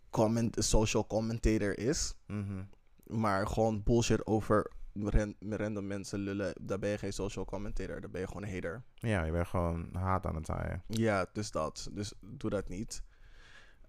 comment, 0.09 0.57
een 0.57 0.63
social 0.63 1.07
commentator 1.07 1.77
is. 1.79 2.13
Mhm. 2.27 2.63
Maar 3.07 3.47
gewoon 3.47 3.83
bullshit 3.83 4.25
over 4.25 4.71
ran- 4.93 5.35
random 5.49 5.87
mensen 5.87 6.19
lullen. 6.19 6.53
Daar 6.61 6.79
ben 6.79 6.89
je 6.89 6.97
geen 6.97 7.13
social 7.13 7.45
commentator. 7.45 8.01
Daar 8.01 8.09
ben 8.09 8.21
je 8.21 8.27
gewoon 8.27 8.43
een 8.43 8.53
hater. 8.53 8.83
Ja, 8.95 9.23
je 9.23 9.31
bent 9.31 9.47
gewoon 9.47 9.89
haat 9.93 10.25
aan 10.25 10.35
het 10.35 10.45
zaaien. 10.45 10.83
Ja, 10.87 11.25
dus 11.33 11.51
dat. 11.51 11.89
Dus 11.91 12.13
doe 12.21 12.49
dat 12.49 12.69
niet. 12.69 13.01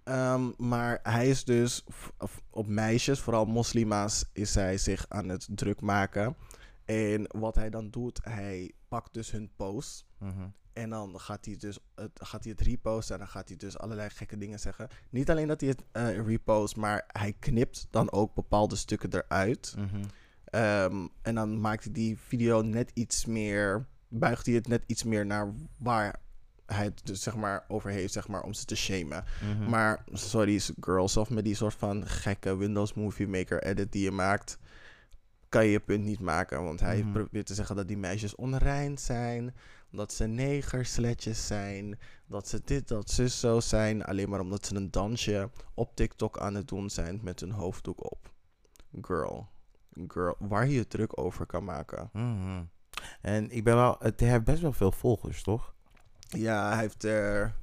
Ehm, 0.05 0.51
maar 0.57 0.99
hij 1.03 1.29
is 1.29 1.45
dus 1.45 1.85
op 2.51 2.67
meisjes, 2.67 3.21
vooral 3.21 3.45
moslima's, 3.45 4.25
is 4.33 4.55
hij 4.55 4.79
zich 4.79 5.07
aan 5.09 5.29
het 5.29 5.49
druk 5.51 5.81
maken. 5.81 6.37
En 6.85 7.27
wat 7.29 7.55
hij 7.55 7.71
dan 7.71 7.91
doet, 7.91 8.21
hij 8.25 8.73
pakt 8.89 9.15
dus 9.15 9.31
hun 9.31 9.51
post. 9.57 10.07
Mhm. 10.19 10.49
En 10.73 10.91
dan 10.91 11.21
gaat 11.21 11.45
hij, 11.45 11.57
dus 11.57 11.79
het, 11.95 12.11
gaat 12.15 12.45
hij 12.45 12.53
het 12.53 12.67
reposten 12.67 13.15
en 13.15 13.21
dan 13.21 13.31
gaat 13.31 13.49
hij 13.49 13.57
dus 13.57 13.79
allerlei 13.79 14.11
gekke 14.11 14.39
dingen 14.39 14.61
zeggen. 14.61 14.89
Niet 15.11 15.31
alleen 15.31 15.49
dat 15.49 15.61
hij 15.61 15.69
het 15.69 15.83
eh, 15.93 16.27
repost, 16.27 16.77
maar 16.77 17.05
hij 17.07 17.33
knipt 17.39 17.87
dan 17.91 18.13
ook 18.13 18.35
bepaalde 18.35 18.77
stukken 18.77 19.13
eruit. 19.13 19.75
Mhm. 19.79 20.05
Ehm, 20.45 21.07
en 21.23 21.35
dan 21.35 21.61
maakt 21.61 21.85
hij 21.85 21.93
die 21.93 22.19
video 22.19 22.63
net 22.63 22.91
iets 22.95 23.27
meer. 23.27 23.87
Buigt 24.09 24.47
hij 24.47 24.55
het 24.55 24.69
net 24.69 24.83
iets 24.87 25.05
meer 25.05 25.27
naar 25.27 25.55
waar 25.79 26.21
hij 26.67 26.85
het 26.85 27.01
dus 27.07 27.23
zeg 27.23 27.37
maar 27.37 27.65
over 27.69 27.91
heeft, 27.91 28.13
zeg 28.13 28.29
maar, 28.29 28.43
om 28.43 28.53
ze 28.53 28.65
te 28.65 28.77
shamen. 28.77 29.25
Mhm. 29.59 29.71
Maar 29.71 30.05
sorry, 30.13 30.61
girls, 30.81 31.17
of 31.17 31.31
met 31.31 31.45
die 31.45 31.55
soort 31.55 31.75
van 31.75 32.07
gekke 32.07 32.57
Windows 32.57 32.95
Movie 32.95 33.29
Maker 33.29 33.63
edit 33.63 33.93
die 33.93 34.03
je 34.03 34.11
maakt, 34.11 34.59
kan 35.49 35.65
je 35.65 35.71
je 35.71 35.81
punt 35.81 36.05
niet 36.05 36.21
maken. 36.21 36.65
Want 36.65 36.81
hij 36.81 37.03
Mhm. 37.03 37.13
probeert 37.13 37.47
te 37.47 37.55
zeggen 37.55 37.77
dat 37.77 37.89
die 37.89 37.97
meisjes 37.99 38.35
onrein 38.35 38.99
zijn, 38.99 39.55
dat 39.91 40.13
ze 40.13 40.27
negersletjes 40.27 41.47
zijn, 41.47 41.99
dat 42.27 42.49
ze 42.49 42.61
dit, 42.65 42.89
dat 42.89 43.11
ze 43.11 43.29
zo 43.29 43.61
zijn, 43.61 44.05
alleen 44.05 44.29
maar 44.29 44.41
omdat 44.41 44.67
ze 44.67 44.75
een 44.75 44.91
dansje 44.91 45.51
op 45.75 45.97
TikTok 45.97 46.39
aan 46.39 46.55
het 46.55 46.69
doen 46.69 46.91
zijn 46.91 47.21
met 47.23 47.41
hun 47.41 47.51
hoofddoek 47.51 48.05
op. 48.13 48.33
Girl, 49.03 49.49
girl, 50.09 50.37
waar 50.39 50.67
je 50.69 50.75
je 50.75 50.87
druk 50.87 51.19
over 51.21 51.47
kan 51.47 51.65
maken. 51.65 52.11
Mhm. 52.13 52.63
En 53.21 53.51
ik 53.51 53.65
ben 53.65 53.75
wel, 53.75 53.97
het 53.99 54.21
heeft 54.21 54.45
best 54.45 54.63
wel 54.63 54.73
veel 54.73 54.93
volgers, 54.93 55.43
toch? 55.43 55.75
Ja, 56.35 56.69
hij 56.73 56.79
heeft 56.81 57.05
er 57.05 57.55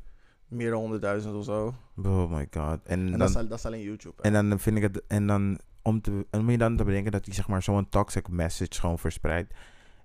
meer 0.47 0.69
dan 0.71 1.01
100.000 1.21 1.29
of 1.35 1.43
zo. 1.43 1.73
Oh 2.03 2.31
my 2.31 2.47
god. 2.51 2.79
En, 2.83 2.99
En 2.99 3.09
dan, 3.09 3.19
dat, 3.19 3.29
is, 3.29 3.35
al- 3.35 3.47
dat 3.47 3.57
is 3.57 3.65
alleen 3.65 3.81
YouTube. 3.81 4.15
hè. 4.21 4.31
en 4.31 4.49
dan 4.49 4.59
vind 4.59 4.77
ik 4.77 4.83
het, 4.83 5.01
en 5.07 5.27
dan 5.27 5.59
om 5.81 6.01
te, 6.01 6.25
om 6.31 6.49
je 6.49 6.57
dan 6.57 6.77
te 6.77 6.83
bedenken 6.83 7.11
dat 7.11 7.25
hij 7.25 7.33
zeg 7.33 7.47
maar 7.47 7.63
zo'n 7.63 7.89
toxic 7.89 8.27
message 8.29 8.79
gewoon 8.79 8.99
verspreidt. 8.99 9.53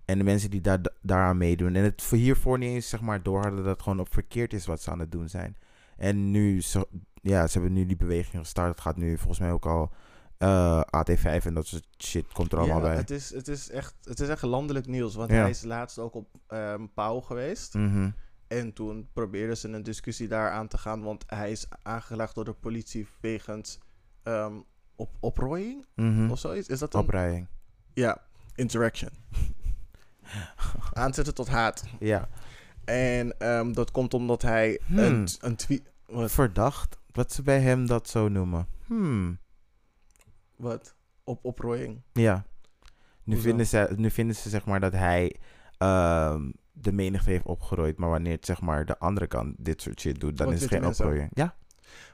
En 0.04 0.18
de 0.18 0.24
mensen 0.24 0.50
die 0.50 0.60
daar, 0.60 0.78
daaraan 1.02 1.36
meedoen. 1.36 1.74
En 1.74 1.84
het 1.84 2.02
voor 2.02 2.18
hiervoor 2.18 2.58
niet 2.58 2.70
eens 2.70 2.88
zeg 2.88 3.00
maar 3.00 3.22
door 3.22 3.40
hadden 3.40 3.56
dat 3.62 3.72
het 3.72 3.82
gewoon 3.82 4.00
op 4.00 4.12
verkeerd 4.12 4.52
is 4.52 4.66
wat 4.66 4.80
ze 4.82 4.90
aan 4.90 4.98
het 4.98 5.12
doen 5.12 5.28
zijn. 5.28 5.56
En 5.96 6.30
nu, 6.30 6.60
zo, 6.62 6.84
ja, 7.22 7.46
ze 7.46 7.52
hebben 7.58 7.72
nu 7.76 7.86
die 7.86 7.96
beweging 7.96 8.42
gestart. 8.42 8.68
Het 8.70 8.80
gaat 8.80 8.96
nu 8.96 9.16
volgens 9.16 9.38
mij 9.38 9.52
ook 9.52 9.66
al 9.66 9.90
eh, 10.38 10.80
AT5 10.80 11.44
en 11.44 11.54
dat 11.54 11.66
soort 11.66 11.86
shit 11.98 12.32
komt 12.32 12.52
er 12.52 12.58
allemaal 12.58 12.76
ja, 12.80 12.82
bij. 12.86 12.96
Het 12.96 13.10
is, 13.10 13.34
het, 13.34 13.48
is 13.48 13.70
echt, 13.70 13.94
het 14.02 14.20
is 14.20 14.28
echt 14.28 14.42
landelijk 14.42 14.86
nieuws. 14.86 15.14
Want 15.14 15.30
Ja. 15.30 15.36
hij 15.40 15.50
is 15.50 15.62
laatst 15.62 15.98
ook 15.98 16.14
op 16.14 16.28
ehm 16.46 16.86
Pauw 16.94 17.20
geweest. 17.20 17.74
Mhm. 17.74 18.10
En 18.48 18.72
toen 18.72 19.08
probeerden 19.12 19.56
ze 19.56 19.68
een 19.68 19.82
discussie 19.82 20.28
daar 20.28 20.50
aan 20.50 20.68
te 20.68 20.78
gaan. 20.78 21.02
Want 21.02 21.24
hij 21.26 21.50
is 21.50 21.66
aangelegd 21.82 22.34
door 22.34 22.44
de 22.44 22.52
politie 22.52 23.08
wegens 23.20 23.78
ehm, 24.22 24.54
op, 24.96 25.10
oprooiing 25.20 25.86
Mhm. 25.94 26.30
of 26.30 26.38
zoiets. 26.38 26.68
Is 26.68 26.78
dat 26.78 26.94
een... 26.94 27.00
Oprijing. 27.00 27.46
Ja, 27.94 28.22
interaction. 28.54 29.10
Aanzetten 30.92 31.34
tot 31.34 31.48
haat. 31.48 31.84
Ja. 32.00 32.28
En 32.84 33.38
ehm, 33.38 33.72
dat 33.72 33.90
komt 33.90 34.14
omdat 34.14 34.42
hij 34.42 34.80
Hmm. 34.86 34.98
een, 34.98 35.28
een 35.40 35.56
tweet... 35.56 35.82
Wat? 36.06 36.30
Verdacht 36.32 36.98
dat 37.12 37.32
ze 37.32 37.42
bij 37.42 37.60
hem 37.60 37.86
dat 37.86 38.08
zo 38.08 38.28
noemen. 38.28 38.66
Hmm. 38.86 39.38
wat? 40.56 40.94
Op 41.24 41.44
oprooiing. 41.44 42.02
Ja. 42.12 42.44
Nu 43.24 43.34
Hoezo? 43.34 43.48
vinden, 43.48 43.66
ze, 43.66 43.92
nu 43.96 44.10
vinden 44.10 44.36
ze 44.36 44.48
zeg 44.48 44.64
maar 44.66 44.80
dat 44.80 44.92
hij 44.92 45.36
ehm, 45.78 46.50
de 46.80 46.92
menigte 46.92 47.30
heeft 47.30 47.44
opgerooid. 47.44 47.96
Maar 47.98 48.10
wanneer 48.10 48.32
het 48.32 48.46
zeg 48.46 48.60
maar 48.60 48.84
de 48.84 48.98
andere 48.98 49.26
kant 49.26 49.54
dit 49.58 49.82
soort 49.82 50.00
shit 50.00 50.20
doet, 50.20 50.36
dan 50.36 50.46
Wat 50.46 50.54
is 50.54 50.60
het 50.60 50.70
geen 50.70 50.86
oprooien. 50.86 51.28
Ja. 51.32 51.54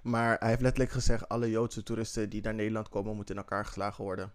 Maar 0.02 0.36
hij 0.38 0.48
heeft 0.48 0.60
letterlijk 0.60 0.90
gezegd... 0.90 1.28
alle 1.28 1.50
Joodse 1.50 1.82
toeristen 1.82 2.30
die 2.30 2.42
naar 2.42 2.54
Nederland 2.54 2.88
komen... 2.88 3.14
moeten 3.14 3.34
in 3.34 3.40
elkaar 3.40 3.64
geslagen 3.64 4.04
worden. 4.04 4.32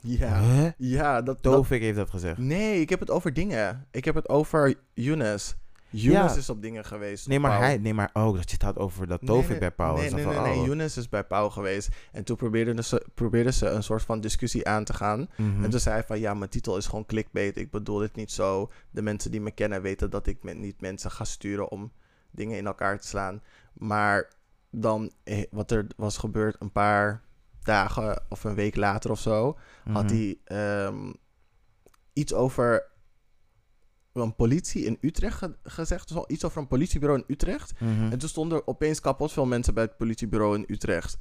Ja. 0.00 0.74
Ja, 0.76 1.22
dat... 1.22 1.42
dat 1.42 1.52
Tovik 1.52 1.80
heeft 1.80 1.96
dat 1.96 2.10
gezegd. 2.10 2.38
nee, 2.38 2.80
ik 2.80 2.88
heb 2.88 3.00
het 3.00 3.10
over 3.10 3.32
dingen. 3.32 3.86
Ik 3.90 4.04
heb 4.04 4.14
het 4.14 4.28
over 4.28 4.74
Younes. 4.94 5.56
Younes 6.02 6.32
Ja. 6.32 6.38
is 6.38 6.50
op 6.50 6.62
dingen 6.62 6.84
geweest. 6.84 7.28
Nee, 7.28 7.40
maar 7.40 7.50
Pauw. 7.50 7.60
hij, 7.60 7.78
nee, 7.78 7.94
maar 7.94 8.10
oh, 8.12 8.34
dat 8.34 8.44
je 8.50 8.52
het 8.52 8.62
had 8.62 8.78
over 8.78 9.06
dat 9.06 9.20
Tovik 9.26 9.48
nee, 9.48 9.58
bij 9.58 9.70
Pauw 9.70 9.94
Nee, 9.96 10.10
nee, 10.10 10.24
nee, 10.24 10.34
van, 10.34 10.42
nee. 10.42 10.58
oh. 10.58 10.64
Younes 10.64 10.96
is 10.96 11.08
bij 11.08 11.24
Pauw 11.24 11.48
geweest. 11.50 11.88
En 12.12 12.24
toen 12.24 12.36
probeerden 12.36 12.84
ze, 12.84 13.06
probeerden 13.14 13.54
ze 13.54 13.66
een 13.68 13.82
soort 13.82 14.02
van 14.02 14.20
discussie 14.20 14.68
aan 14.68 14.84
te 14.84 14.94
gaan. 14.94 15.28
Mhm. 15.36 15.64
En 15.64 15.70
toen 15.70 15.80
zei 15.80 15.94
hij 15.94 16.04
van, 16.04 16.18
ja, 16.18 16.34
mijn 16.34 16.50
titel 16.50 16.76
is 16.76 16.86
gewoon 16.86 17.06
clickbait. 17.06 17.56
Ik 17.56 17.70
bedoel 17.70 17.98
dit 17.98 18.14
niet 18.14 18.32
zo. 18.32 18.70
De 18.90 19.02
mensen 19.02 19.30
die 19.30 19.40
me 19.40 19.50
kennen 19.50 19.82
weten 19.82 20.10
dat 20.10 20.26
ik 20.26 20.42
met, 20.42 20.56
niet 20.58 20.80
mensen 20.80 21.10
ga 21.10 21.24
sturen 21.24 21.70
om 21.70 21.92
dingen 22.30 22.56
in 22.58 22.66
elkaar 22.66 23.00
te 23.00 23.06
slaan. 23.06 23.42
Maar 23.72 24.32
dan, 24.70 25.12
eh, 25.24 25.42
wat 25.50 25.70
er 25.70 25.86
was 25.96 26.16
gebeurd 26.18 26.56
een 26.58 26.72
paar 26.72 27.22
dagen 27.62 28.22
of 28.28 28.44
een 28.44 28.54
week 28.54 28.76
later 28.76 29.10
of 29.10 29.20
zo, 29.20 29.58
had 29.92 30.04
Mhm. 30.04 30.14
hij 30.14 30.38
ehm, 30.44 31.12
iets 32.12 32.34
over 32.34 32.86
een 34.22 34.34
politie 34.34 34.84
in 34.84 34.98
Utrecht 35.00 35.38
ge- 35.38 35.56
gezegd. 35.62 36.08
Dus 36.08 36.24
iets 36.26 36.44
over 36.44 36.60
een 36.60 36.66
politiebureau 36.66 37.18
in 37.26 37.34
Utrecht. 37.34 37.72
Mhm. 37.80 38.12
En 38.12 38.18
toen 38.18 38.28
stonden 38.28 38.58
er 38.58 38.66
opeens 38.66 39.00
kapot 39.00 39.32
veel 39.32 39.46
mensen 39.46 39.74
bij 39.74 39.82
het 39.82 39.96
politiebureau 39.96 40.56
in 40.56 40.64
Utrecht. 40.68 41.18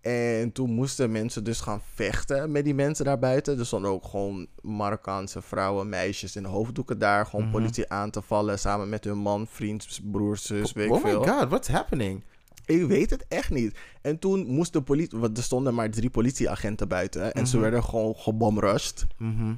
En 0.00 0.52
toen 0.52 0.70
moesten 0.70 1.12
mensen 1.12 1.44
dus 1.44 1.60
gaan 1.60 1.80
vechten 1.94 2.50
met 2.52 2.64
die 2.64 2.74
mensen 2.74 3.04
daar 3.04 3.18
buiten. 3.18 3.58
Er 3.58 3.66
stonden 3.66 3.90
ook 3.90 4.04
gewoon 4.04 4.46
Marokkaanse 4.62 5.42
vrouwen, 5.42 5.88
meisjes 5.88 6.36
in 6.36 6.44
hoofddoeken 6.44 6.98
daar. 6.98 7.26
Gewoon 7.26 7.44
Mhm. 7.44 7.52
politie 7.54 7.88
aan 7.90 8.10
te 8.10 8.22
vallen 8.22 8.58
samen 8.58 8.88
met 8.88 9.04
hun 9.04 9.18
man, 9.18 9.46
vriend, 9.46 10.00
broer, 10.02 10.36
zus, 10.36 10.72
weet 10.72 10.86
ik 10.86 10.92
oh 10.92 11.04
my 11.04 11.12
god, 11.12 11.48
what's 11.48 11.68
happening? 11.68 12.22
Ik 12.66 12.86
weet 12.86 13.10
het 13.10 13.24
echt 13.28 13.50
niet. 13.50 13.78
En 14.02 14.18
toen 14.18 14.46
moest 14.46 14.72
de 14.72 14.82
politie... 14.82 15.18
Want 15.18 15.36
er 15.36 15.42
stonden 15.42 15.74
maar 15.74 15.90
drie 15.90 16.10
politieagenten 16.10 16.88
buiten. 16.88 17.32
En 17.32 17.46
ze 17.46 17.52
Mhm. 17.54 17.62
werden 17.62 17.84
gewoon 17.84 18.14
gebomrust. 18.16 19.06
Mhm. 19.18 19.54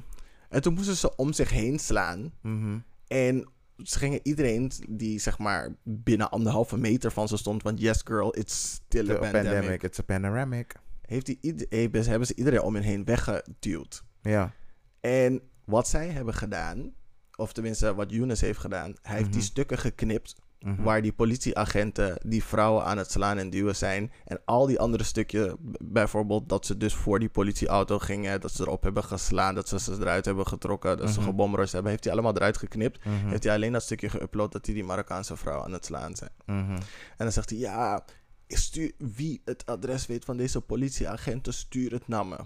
En 0.49 0.61
toen 0.61 0.73
moesten 0.73 0.95
ze 0.95 1.15
om 1.15 1.33
zich 1.33 1.49
heen 1.49 1.79
slaan. 1.79 2.31
Mhm. 2.41 2.77
En 3.07 3.49
ze 3.83 3.97
gingen 3.97 4.19
iedereen 4.23 4.71
die 4.89 5.19
zeg 5.19 5.37
maar 5.37 5.75
binnen 5.83 6.29
anderhalve 6.29 6.77
meter 6.77 7.11
van 7.11 7.27
ze 7.27 7.37
stond... 7.37 7.63
Want 7.63 7.79
yes 7.79 8.01
girl, 8.03 8.35
it's 8.37 8.71
still 8.71 9.09
a 9.11 9.13
pandemic. 9.17 9.51
pandemic, 9.53 9.83
it's 9.83 9.99
a 9.99 10.03
panoramic. 10.03 10.75
Heeft 11.01 11.25
die, 11.25 11.39
hebben 11.69 12.03
ze- 12.03 12.09
hebben 12.09 12.27
ze 12.27 12.35
iedereen 12.35 12.61
om 12.61 12.73
hen 12.75 12.83
heen 12.83 13.05
weggeduwd. 13.05 14.03
Ja. 14.21 14.53
En 15.01 15.41
wat 15.65 15.87
zij 15.87 16.09
hebben 16.09 16.33
gedaan... 16.33 16.93
Of 17.35 17.53
tenminste 17.53 17.95
wat 17.95 18.11
Younes 18.11 18.41
heeft 18.41 18.59
gedaan... 18.59 18.93
Hij 19.01 19.15
heeft 19.15 19.31
die 19.31 19.37
Mhm. 19.41 19.47
stukken 19.49 19.77
geknipt... 19.77 20.35
Mhm. 20.59 20.83
waar 20.83 21.01
die 21.01 21.13
politieagenten 21.13 22.17
die 22.25 22.43
vrouwen 22.43 22.83
aan 22.85 22.97
het 22.97 23.11
slaan 23.11 23.37
en 23.37 23.49
duwen 23.49 23.75
zijn. 23.75 24.11
En 24.25 24.41
al 24.45 24.65
die 24.65 24.79
andere 24.79 25.03
stukjes, 25.03 25.53
b- 25.53 25.77
bijvoorbeeld 25.83 26.49
dat 26.49 26.65
ze 26.65 26.77
dus 26.77 26.93
voor 26.93 27.19
die 27.19 27.29
politieauto 27.29 27.99
gingen, 27.99 28.41
dat 28.41 28.51
ze 28.51 28.61
erop 28.63 28.83
hebben 28.83 29.03
geslaan, 29.03 29.55
dat 29.55 29.67
ze 29.69 29.79
ze 29.79 29.91
eruit 29.99 30.25
hebben 30.25 30.47
getrokken, 30.47 30.97
dat 30.97 31.09
ze 31.09 31.19
Mhm. 31.19 31.27
gebomrust 31.27 31.73
hebben, 31.73 31.91
heeft 31.91 32.03
hij 32.03 32.13
allemaal 32.13 32.35
eruit 32.35 32.57
geknipt. 32.57 33.05
Mhm. 33.05 33.27
Heeft 33.27 33.43
hij 33.43 33.53
alleen 33.53 33.71
dat 33.71 33.83
stukje 33.83 34.09
geüpload 34.09 34.49
dat 34.51 34.65
hij 34.65 34.73
die 34.75 34.83
Marokkaanse 34.83 35.35
vrouw 35.37 35.63
aan 35.63 35.73
het 35.73 35.85
slaan 35.85 36.15
zijn. 36.15 36.31
En 36.45 36.77
dan 37.17 37.31
zegt 37.31 37.49
hij, 37.49 37.59
ja, 37.59 38.03
stuur, 38.47 38.91
wie 38.97 39.41
het 39.45 39.65
adres 39.65 40.05
weet 40.05 40.25
van 40.25 40.37
deze 40.37 40.61
politieagenten, 40.61 41.53
stuur 41.53 41.91
het 41.91 42.07
naar 42.07 42.25
me. 42.25 42.37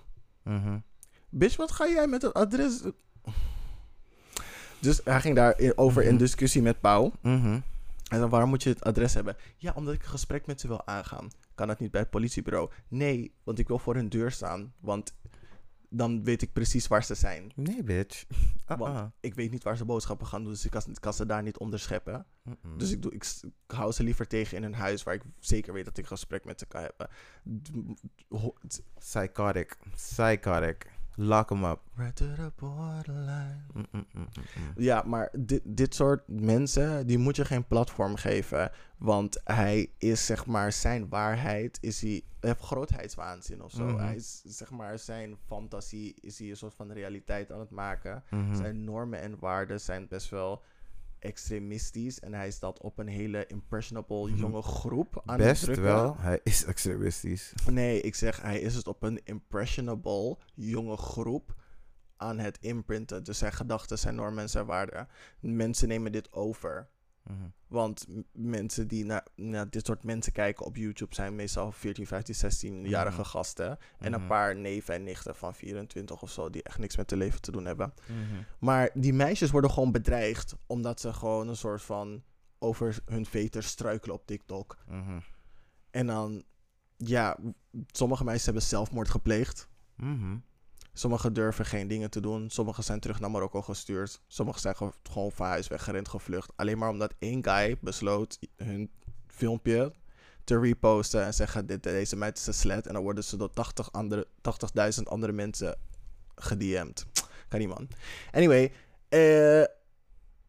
Bitch, 1.30 1.56
wat 1.56 1.72
ga 1.72 1.88
jij 1.88 2.08
met 2.08 2.22
het 2.22 2.34
adres... 2.34 2.82
Dus 4.80 5.02
hij 5.04 5.22
ging 5.22 5.36
daarover 5.36 6.04
in 6.04 6.18
discussie 6.18 6.62
met 6.62 6.82
Pauw. 6.82 7.12
Mhm. 7.22 7.60
En 8.12 8.20
dan 8.20 8.30
waarom 8.30 8.50
moet 8.50 8.64
je 8.64 8.70
het 8.70 8.84
adres 8.84 9.14
hebben? 9.14 9.36
Ja, 9.58 9.74
omdat 9.76 9.94
ik 9.94 10.04
een 10.04 10.10
gesprek 10.10 10.46
met 10.46 10.62
ze 10.62 10.68
wil 10.68 10.88
aangaan. 10.88 11.30
Kan 11.56 11.68
dat 11.68 11.80
niet 11.80 11.92
bij 11.92 12.02
het 12.02 12.10
politiebureau? 12.10 12.72
Nee, 12.88 13.36
want 13.44 13.60
ik 13.60 13.68
wil 13.68 13.80
voor 13.80 13.96
hun 13.96 14.10
deur 14.10 14.32
staan. 14.32 14.74
Want 14.80 15.16
dan 15.90 16.24
weet 16.24 16.42
ik 16.42 16.54
precies 16.54 16.88
waar 16.88 17.04
ze 17.04 17.16
zijn. 17.16 17.52
Nee, 17.56 17.84
bitch. 17.84 18.26
Ah, 18.66 18.80
Want 18.80 18.96
ah. 18.96 19.06
ik 19.20 19.34
weet 19.34 19.52
niet 19.52 19.64
waar 19.64 19.78
ze 19.78 19.86
boodschappen 19.86 20.28
gaan 20.28 20.44
doen. 20.44 20.52
Dus 20.52 20.66
ik 20.66 20.72
kan, 20.72 20.82
kan 21.00 21.14
ze 21.14 21.26
daar 21.26 21.44
niet 21.44 21.58
onderscheppen. 21.58 22.26
Dus 22.78 22.92
ik, 22.92 23.02
doe, 23.02 23.12
ik, 23.14 23.24
ik 23.42 23.52
hou 23.76 23.92
ze 23.92 24.04
liever 24.04 24.28
tegen 24.28 24.58
in 24.58 24.64
een 24.64 24.74
huis 24.74 25.04
waar 25.04 25.14
ik 25.14 25.24
zeker 25.40 25.74
weet 25.74 25.86
dat 25.86 25.98
ik 25.98 26.04
een 26.04 26.10
gesprek 26.10 26.46
met 26.46 26.60
ze 26.60 26.66
kan 26.66 26.82
hebben. 26.82 27.10
Psychotic. 29.00 29.78
Psychotic. 29.96 30.92
Lock 31.22 31.50
him 31.50 31.64
up. 31.64 31.80
Right 31.96 32.16
to 32.16 32.26
the 32.26 32.52
borderline. 32.56 33.62
Mm-mm-mm-mm. 33.74 34.28
Ja, 34.76 35.04
maar 35.06 35.30
dit, 35.38 35.62
dit 35.64 35.96
soort 35.96 36.24
mensen, 36.28 37.08
die 37.08 37.18
moet 37.18 37.36
je 37.36 37.46
geen 37.46 37.68
platform 37.68 38.16
geven. 38.16 38.72
Want 38.98 39.42
hij 39.44 39.92
is, 39.98 40.26
zeg 40.26 40.46
maar, 40.46 40.72
zijn 40.72 41.10
waarheid, 41.10 41.78
is 41.82 42.02
hij, 42.02 42.22
hij 42.40 42.50
heeft 42.50 42.62
grootheidswaanzin 42.62 43.64
of 43.64 43.72
zo. 43.72 43.86
Mhm. 43.86 43.98
Hij 43.98 44.16
is, 44.16 44.42
zeg 44.46 44.72
maar, 44.72 45.00
zijn 45.00 45.38
fantasie 45.48 46.16
is 46.22 46.40
hij 46.40 46.50
een 46.50 46.58
soort 46.58 46.74
van 46.74 46.92
realiteit 46.92 47.52
aan 47.52 47.60
het 47.60 47.72
maken. 47.72 48.24
Mhm. 48.30 48.56
Zijn 48.56 48.84
normen 48.84 49.22
en 49.22 49.40
waarden 49.40 49.82
zijn 49.82 50.08
best 50.08 50.30
wel 50.30 50.64
extremistisch. 51.22 52.20
En 52.20 52.34
hij 52.34 52.48
is 52.48 52.60
dat 52.60 52.82
op 52.82 52.98
een 53.00 53.08
hele 53.08 53.46
impressionable 53.48 54.30
Mhm. 54.30 54.40
jonge 54.40 54.62
groep 54.62 55.22
aan 55.26 55.38
Best 55.38 55.62
het 55.62 55.74
drukken. 55.74 55.84
wel. 55.96 56.16
Hij 56.18 56.40
is 56.44 56.64
extremistisch. 56.66 57.54
Nee, 57.72 58.02
ik 58.02 58.16
zeg, 58.16 58.42
hij 58.42 58.60
is 58.60 58.76
het 58.76 58.88
op 58.88 59.04
een 59.04 59.22
impressionable 59.24 60.38
jonge 60.56 60.98
groep 60.98 61.56
aan 62.18 62.40
het 62.40 62.58
imprinten. 62.62 63.24
Dus 63.24 63.38
zijn 63.38 63.54
gedachten, 63.54 64.00
zijn 64.00 64.16
normen 64.16 64.44
en 64.44 64.50
zijn 64.50 64.66
waarden. 64.66 65.08
Mensen 65.40 65.88
nemen 65.88 66.12
dit 66.12 66.34
over. 66.34 66.90
Mhm. 67.24 67.36
Want 67.68 68.06
m- 68.08 68.20
mensen 68.32 68.88
die 68.88 69.06
naar, 69.06 69.28
naar 69.36 69.70
dit 69.70 69.86
soort 69.86 70.04
mensen 70.04 70.32
kijken 70.34 70.66
op 70.66 70.76
YouTube 70.76 71.16
zijn 71.16 71.36
meestal 71.36 71.72
14, 71.72 72.08
15, 72.08 72.36
16-jarige 72.36 73.20
Mhm. 73.22 73.30
gasten. 73.30 73.78
En 74.00 74.14
een 74.14 74.20
Mhm. 74.20 74.28
paar 74.30 74.56
neven 74.56 74.94
en 74.96 75.04
nichten 75.04 75.36
van 75.36 75.54
24 75.56 76.22
of 76.22 76.32
zo 76.32 76.50
die 76.50 76.64
echt 76.64 76.78
niks 76.78 76.98
met 76.98 77.10
hun 77.10 77.20
leven 77.20 77.42
te 77.42 77.52
doen 77.52 77.66
hebben. 77.66 77.94
Mhm. 78.08 78.42
Maar 78.60 78.90
die 78.94 79.14
meisjes 79.14 79.52
worden 79.52 79.72
gewoon 79.72 79.92
bedreigd 79.92 80.56
omdat 80.68 81.00
ze 81.00 81.14
gewoon 81.14 81.48
een 81.48 81.56
soort 81.56 81.82
van 81.82 82.24
over 82.60 83.00
hun 83.06 83.26
veters 83.26 83.68
struikelen 83.68 84.16
op 84.16 84.26
TikTok. 84.26 84.78
En 85.92 86.08
dan, 86.08 86.44
ja, 86.98 87.38
sommige 87.88 88.24
meisjes 88.24 88.46
hebben 88.46 88.64
zelfmoord 88.64 89.10
gepleegd. 89.10 89.68
Mhm. 89.96 90.38
Sommigen 90.94 91.34
durven 91.34 91.66
geen 91.66 91.88
dingen 91.88 92.10
te 92.10 92.20
doen. 92.20 92.50
Sommigen 92.50 92.84
zijn 92.84 93.00
terug 93.00 93.20
naar 93.20 93.32
Marokko 93.32 93.62
gestuurd. 93.62 94.22
Sommigen 94.28 94.62
zijn 94.62 94.76
ge- 94.76 94.94
gewoon 95.04 95.32
van 95.32 95.48
huis 95.48 95.68
weggerend, 95.68 96.08
gevlucht. 96.10 96.52
Alleen 96.56 96.78
maar 96.78 96.90
omdat 96.90 97.14
één 97.20 97.44
guy 97.44 97.78
besloot 97.82 98.40
hun 98.56 98.92
filmpje 99.28 99.94
te 100.44 100.60
reposten 100.60 101.26
en 101.26 101.34
zeggen: 101.34 101.66
dit, 101.66 101.84
deze 101.84 102.16
meid 102.16 102.38
is 102.38 102.48
een 102.48 102.54
slet. 102.54 102.88
En 102.88 102.94
dan 102.94 103.04
worden 103.04 103.24
ze 103.24 103.38
door 103.38 103.52
80 103.52 103.92
andere, 103.92 104.28
80.000 104.98 105.04
andere 105.04 105.32
mensen 105.34 105.78
gedM'd. 106.36 107.06
Kan 107.48 107.60
niet, 107.60 107.68
man. 107.70 107.88
Anyway, 108.32 108.72
eh, 109.10 109.64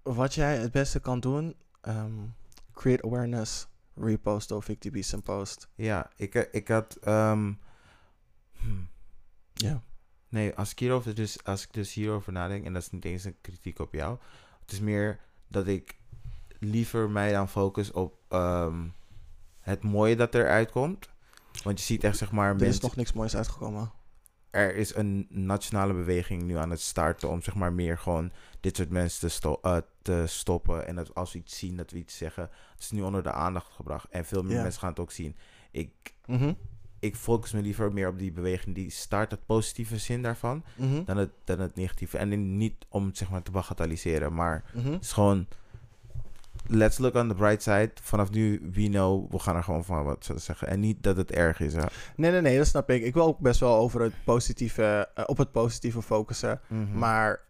wat 0.02 0.34
jij 0.34 0.56
het 0.56 0.72
beste 0.72 1.00
kan 1.00 1.20
doen: 1.20 1.56
ehm, 1.80 2.12
create 2.72 3.02
awareness, 3.06 3.66
repost 3.94 4.50
of 4.50 4.64
Victor 4.64 5.02
zijn 5.04 5.22
post. 5.22 5.68
Ja, 5.74 6.10
ik, 6.16 6.34
eh, 6.34 6.42
ik 6.50 6.68
had... 6.68 6.96
ehm, 7.00 7.52
hmm. 8.52 8.88
Ja. 9.52 9.82
Nee, 10.32 10.54
als 10.54 10.70
ik, 10.70 10.78
hierover 10.78 11.14
dus, 11.14 11.44
als 11.44 11.62
ik 11.62 11.72
dus 11.72 11.94
hierover 11.94 12.32
nadenk, 12.32 12.64
en 12.64 12.72
dat 12.72 12.82
is 12.82 12.90
niet 12.90 13.04
eens 13.04 13.24
een 13.24 13.36
kritiek 13.40 13.78
op 13.78 13.92
jou. 13.94 14.18
Het 14.60 14.72
is 14.72 14.80
meer 14.80 15.20
dat 15.48 15.66
ik 15.66 15.96
liever 16.58 17.10
mij 17.10 17.32
dan 17.32 17.48
focus 17.48 17.90
op 17.92 18.14
ehm, 18.28 18.88
het 19.60 19.82
mooie 19.82 20.16
dat 20.16 20.34
eruit 20.34 20.70
komt. 20.70 21.08
Want 21.62 21.78
je 21.78 21.84
ziet 21.84 22.04
echt, 22.04 22.16
zeg 22.16 22.32
maar, 22.32 22.48
Er 22.48 22.54
is 22.56 22.60
mensen, 22.62 22.82
nog 22.82 22.96
niks 22.96 23.12
moois 23.12 23.36
uitgekomen. 23.36 23.92
er 24.50 24.74
is 24.76 24.94
een 24.94 25.26
nationale 25.30 25.92
beweging 25.92 26.42
nu 26.42 26.56
aan 26.56 26.70
het 26.70 26.80
starten 26.80 27.28
om 27.28 27.42
zeg 27.42 27.54
maar 27.54 27.72
meer 27.72 27.98
gewoon 27.98 28.32
dit 28.60 28.76
soort 28.76 28.90
mensen 28.90 29.20
te, 29.20 29.28
sto- 29.28 29.58
eh, 29.62 29.76
te 30.02 30.24
stoppen. 30.26 30.86
En 30.86 30.94
dat 30.96 31.14
als 31.14 31.32
we 31.32 31.38
iets 31.38 31.58
zien, 31.58 31.76
dat 31.76 31.90
we 31.90 31.98
iets 31.98 32.16
zeggen. 32.16 32.42
Het 32.72 32.80
is 32.82 32.90
nu 32.90 33.02
onder 33.02 33.22
de 33.22 33.32
aandacht 33.32 33.72
gebracht. 33.72 34.08
En 34.10 34.24
veel 34.24 34.42
meer 34.42 34.56
mensen 34.62 34.80
gaan 34.80 34.90
het 34.90 34.98
ook 35.00 35.12
zien. 35.12 35.36
Ik, 35.70 35.90
Mhm, 36.26 36.52
ik 37.02 37.16
focus 37.16 37.52
me 37.52 37.62
liever 37.62 37.92
meer 37.92 38.08
op 38.08 38.18
die 38.18 38.32
beweging 38.32 38.74
die 38.74 38.90
start, 38.90 39.30
het 39.30 39.46
positieve 39.46 39.98
zin 39.98 40.22
daarvan, 40.22 40.64
mhm, 40.76 41.04
dan 41.04 41.16
het, 41.16 41.30
dan 41.44 41.58
het 41.58 41.74
negatieve. 41.74 42.18
En 42.18 42.56
niet 42.56 42.74
om 42.88 43.06
het 43.06 43.16
zeg 43.16 43.30
maar 43.30 43.42
te 43.42 43.50
bagatelliseren, 43.50 44.34
maar 44.34 44.64
mhm. 44.74 44.92
het 44.92 45.04
is 45.04 45.12
gewoon... 45.12 45.46
Let's 46.66 46.98
look 46.98 47.14
on 47.14 47.28
the 47.28 47.34
bright 47.34 47.62
side. 47.62 47.90
Vanaf 48.02 48.30
nu, 48.30 48.70
we 48.72 48.88
know, 48.88 49.32
we 49.32 49.38
gaan 49.38 49.56
er 49.56 49.64
gewoon 49.64 49.84
van 49.84 50.04
wat 50.04 50.30
zeggen. 50.36 50.68
En 50.68 50.80
niet 50.80 51.02
dat 51.02 51.16
het 51.16 51.32
erg 51.32 51.60
is. 51.60 51.74
Hè. 51.74 51.84
Nee, 52.16 52.30
nee, 52.30 52.40
nee, 52.40 52.56
dat 52.56 52.66
snap 52.66 52.90
ik. 52.90 53.02
Ik 53.02 53.14
wil 53.14 53.26
ook 53.26 53.38
best 53.38 53.60
wel 53.60 53.76
over 53.76 54.00
het 54.00 54.14
positieve, 54.24 55.08
eh, 55.14 55.24
op 55.26 55.36
het 55.38 55.52
positieve 55.52 56.02
focussen. 56.02 56.60
Mhm. 56.66 56.98
Maar 56.98 57.40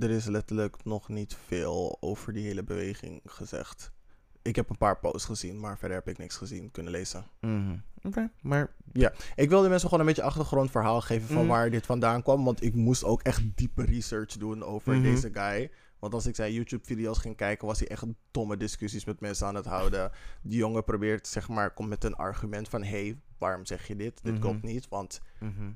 er 0.00 0.10
is 0.10 0.24
letterlijk 0.24 0.84
nog 0.84 1.08
niet 1.08 1.36
veel 1.46 1.96
over 2.00 2.32
die 2.32 2.46
hele 2.46 2.62
beweging 2.62 3.20
gezegd. 3.24 3.92
Ik 4.42 4.56
heb 4.56 4.70
een 4.70 4.78
paar 4.78 4.98
posts 4.98 5.24
gezien, 5.24 5.60
maar 5.60 5.78
verder 5.78 5.96
heb 5.96 6.08
ik 6.08 6.18
niks 6.18 6.36
gezien 6.36 6.70
kunnen 6.70 6.92
lezen. 6.92 7.24
Mhm. 7.40 7.76
Oké, 8.02 8.30
maar 8.42 8.74
Ik 9.34 9.48
wilde 9.48 9.68
mensen 9.68 9.88
gewoon 9.88 10.00
een 10.00 10.06
beetje 10.14 10.22
achtergrondverhaal 10.28 11.00
geven 11.00 11.26
van 11.26 11.36
Mhm. 11.36 11.46
waar 11.46 11.70
dit 11.70 11.86
vandaan 11.86 12.22
kwam. 12.22 12.44
Want 12.44 12.62
ik 12.62 12.74
moest 12.74 13.04
ook 13.04 13.22
echt 13.22 13.42
diepe 13.54 13.84
research 13.84 14.36
doen 14.36 14.62
over 14.64 14.92
Mhm. 14.94 15.02
deze 15.02 15.30
guy. 15.32 15.70
Want 15.98 16.14
als 16.14 16.26
ik 16.26 16.34
zijn 16.34 16.52
YouTube-video's 16.52 17.18
ging 17.18 17.36
kijken, 17.36 17.66
was 17.66 17.78
hij 17.78 17.88
echt 17.88 18.04
domme 18.30 18.56
discussies 18.56 19.04
met 19.04 19.20
mensen 19.20 19.46
aan 19.46 19.54
het 19.54 19.64
houden. 19.66 20.10
Die 20.42 20.58
jongen 20.58 20.84
probeert, 20.84 21.26
zeg 21.26 21.48
maar, 21.48 21.70
komt 21.70 21.88
met 21.88 22.04
een 22.04 22.16
argument 22.16 22.68
van... 22.68 22.82
hey, 22.84 23.18
waarom 23.38 23.66
zeg 23.66 23.86
je 23.86 23.96
dit? 23.96 24.22
Dit 24.22 24.38
klopt 24.38 24.62
niet, 24.62 24.88
want 24.88 25.20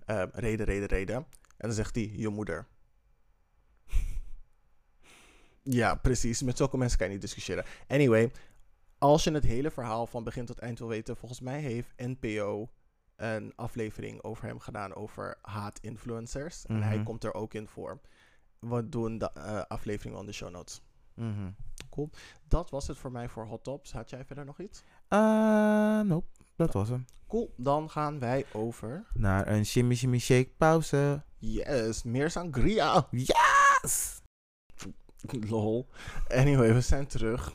eh, 0.06 0.22
reden, 0.32 0.66
reden, 0.66 0.88
reden. 0.88 1.16
En 1.16 1.26
dan 1.68 1.72
zegt 1.72 1.94
hij, 1.94 2.12
je 2.16 2.28
moeder. 2.28 2.66
ja, 5.62 5.94
precies. 5.94 6.42
Met 6.42 6.56
zulke 6.56 6.76
mensen 6.76 6.98
kan 6.98 7.06
je 7.06 7.12
niet 7.12 7.22
discussiëren. 7.22 7.64
Anyway, 7.88 8.30
als 9.04 9.24
je 9.24 9.30
het 9.32 9.44
hele 9.44 9.70
verhaal 9.70 10.06
van 10.06 10.24
begin 10.24 10.44
tot 10.46 10.58
eind 10.58 10.78
wil 10.78 10.88
weten... 10.88 11.16
volgens 11.16 11.40
mij 11.40 11.60
heeft 11.60 11.92
NPO 11.96 12.68
een 13.16 13.52
aflevering 13.56 14.22
over 14.22 14.44
hem 14.44 14.58
gedaan 14.58 14.94
over 14.94 15.38
haat-influencers. 15.42 16.66
En 16.66 16.82
hij 16.82 16.94
Mhm. 16.96 17.04
komt 17.04 17.24
er 17.24 17.34
ook 17.34 17.54
in 17.54 17.68
voor. 17.68 18.00
We 18.58 18.88
doen 18.88 19.18
de 19.18 19.30
eh, 19.32 19.62
aflevering 19.68 20.16
on 20.16 20.26
de 20.26 20.32
show 20.32 20.50
notes. 20.50 20.80
Mhm. 21.14 21.50
Dat 22.48 22.70
was 22.70 22.86
het 22.86 22.98
voor 22.98 23.12
mij 23.12 23.28
voor 23.28 23.46
Hot 23.46 23.64
Tops. 23.64 23.92
Had 23.92 24.10
jij 24.10 24.24
verder 24.24 24.44
nog 24.44 24.60
iets? 24.60 24.82
Uh, 25.08 26.00
nope, 26.00 26.26
dat 26.56 26.72
was 26.72 26.88
hem. 26.88 27.04
Cool, 27.28 27.54
dan 27.56 27.90
gaan 27.90 28.18
wij 28.18 28.44
over... 28.52 29.06
Naar 29.12 29.48
een 29.48 29.66
shimmy 29.66 29.94
shimmy 29.94 30.18
shake 30.18 30.50
pauze. 30.58 31.22
Yes, 31.38 32.02
meer 32.02 32.30
sangria. 32.30 33.06
Yes! 33.10 34.22
Lol. 35.50 35.86
Anyway, 36.28 36.74
we 36.74 36.80
zijn 36.80 37.06
terug 37.06 37.54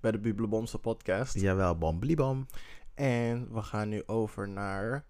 bij 0.00 0.10
de 0.10 0.18
Bibelbomse 0.18 0.78
podcast. 0.78 1.40
Jawel, 1.40 1.78
bombliebom. 1.78 2.46
En 2.94 3.52
we 3.52 3.62
gaan 3.62 3.88
nu 3.88 4.02
over 4.06 4.48
naar 4.48 5.04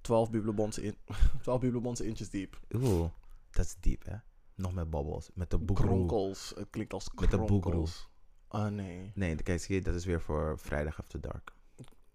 12 0.00 0.30
Bibelbomse, 0.30 0.82
in, 0.82 0.96
12 1.42 1.60
Bibelbomse 1.60 2.06
inches 2.06 2.30
diep. 2.30 2.60
Oeh, 2.74 3.10
dat 3.50 3.64
is 3.64 3.76
diep 3.80 4.04
hè. 4.04 4.16
Nog 4.54 4.74
met 4.74 4.90
babbels. 4.90 5.30
Met 5.34 5.50
de 5.50 5.58
boekroe. 5.58 5.88
Kronkels. 5.88 6.52
Het 6.56 6.70
klinkt 6.70 6.92
als 6.92 7.10
Met 7.14 7.30
de 7.30 7.44
kronkels. 7.44 8.08
Ah, 8.48 8.66
nee. 8.66 9.12
Nee, 9.14 9.42
kijk, 9.42 9.84
dat 9.84 9.94
is 9.94 10.04
weer 10.04 10.20
voor 10.20 10.58
Vrijdag 10.58 10.98
After 10.98 11.20
Dark. 11.20 11.52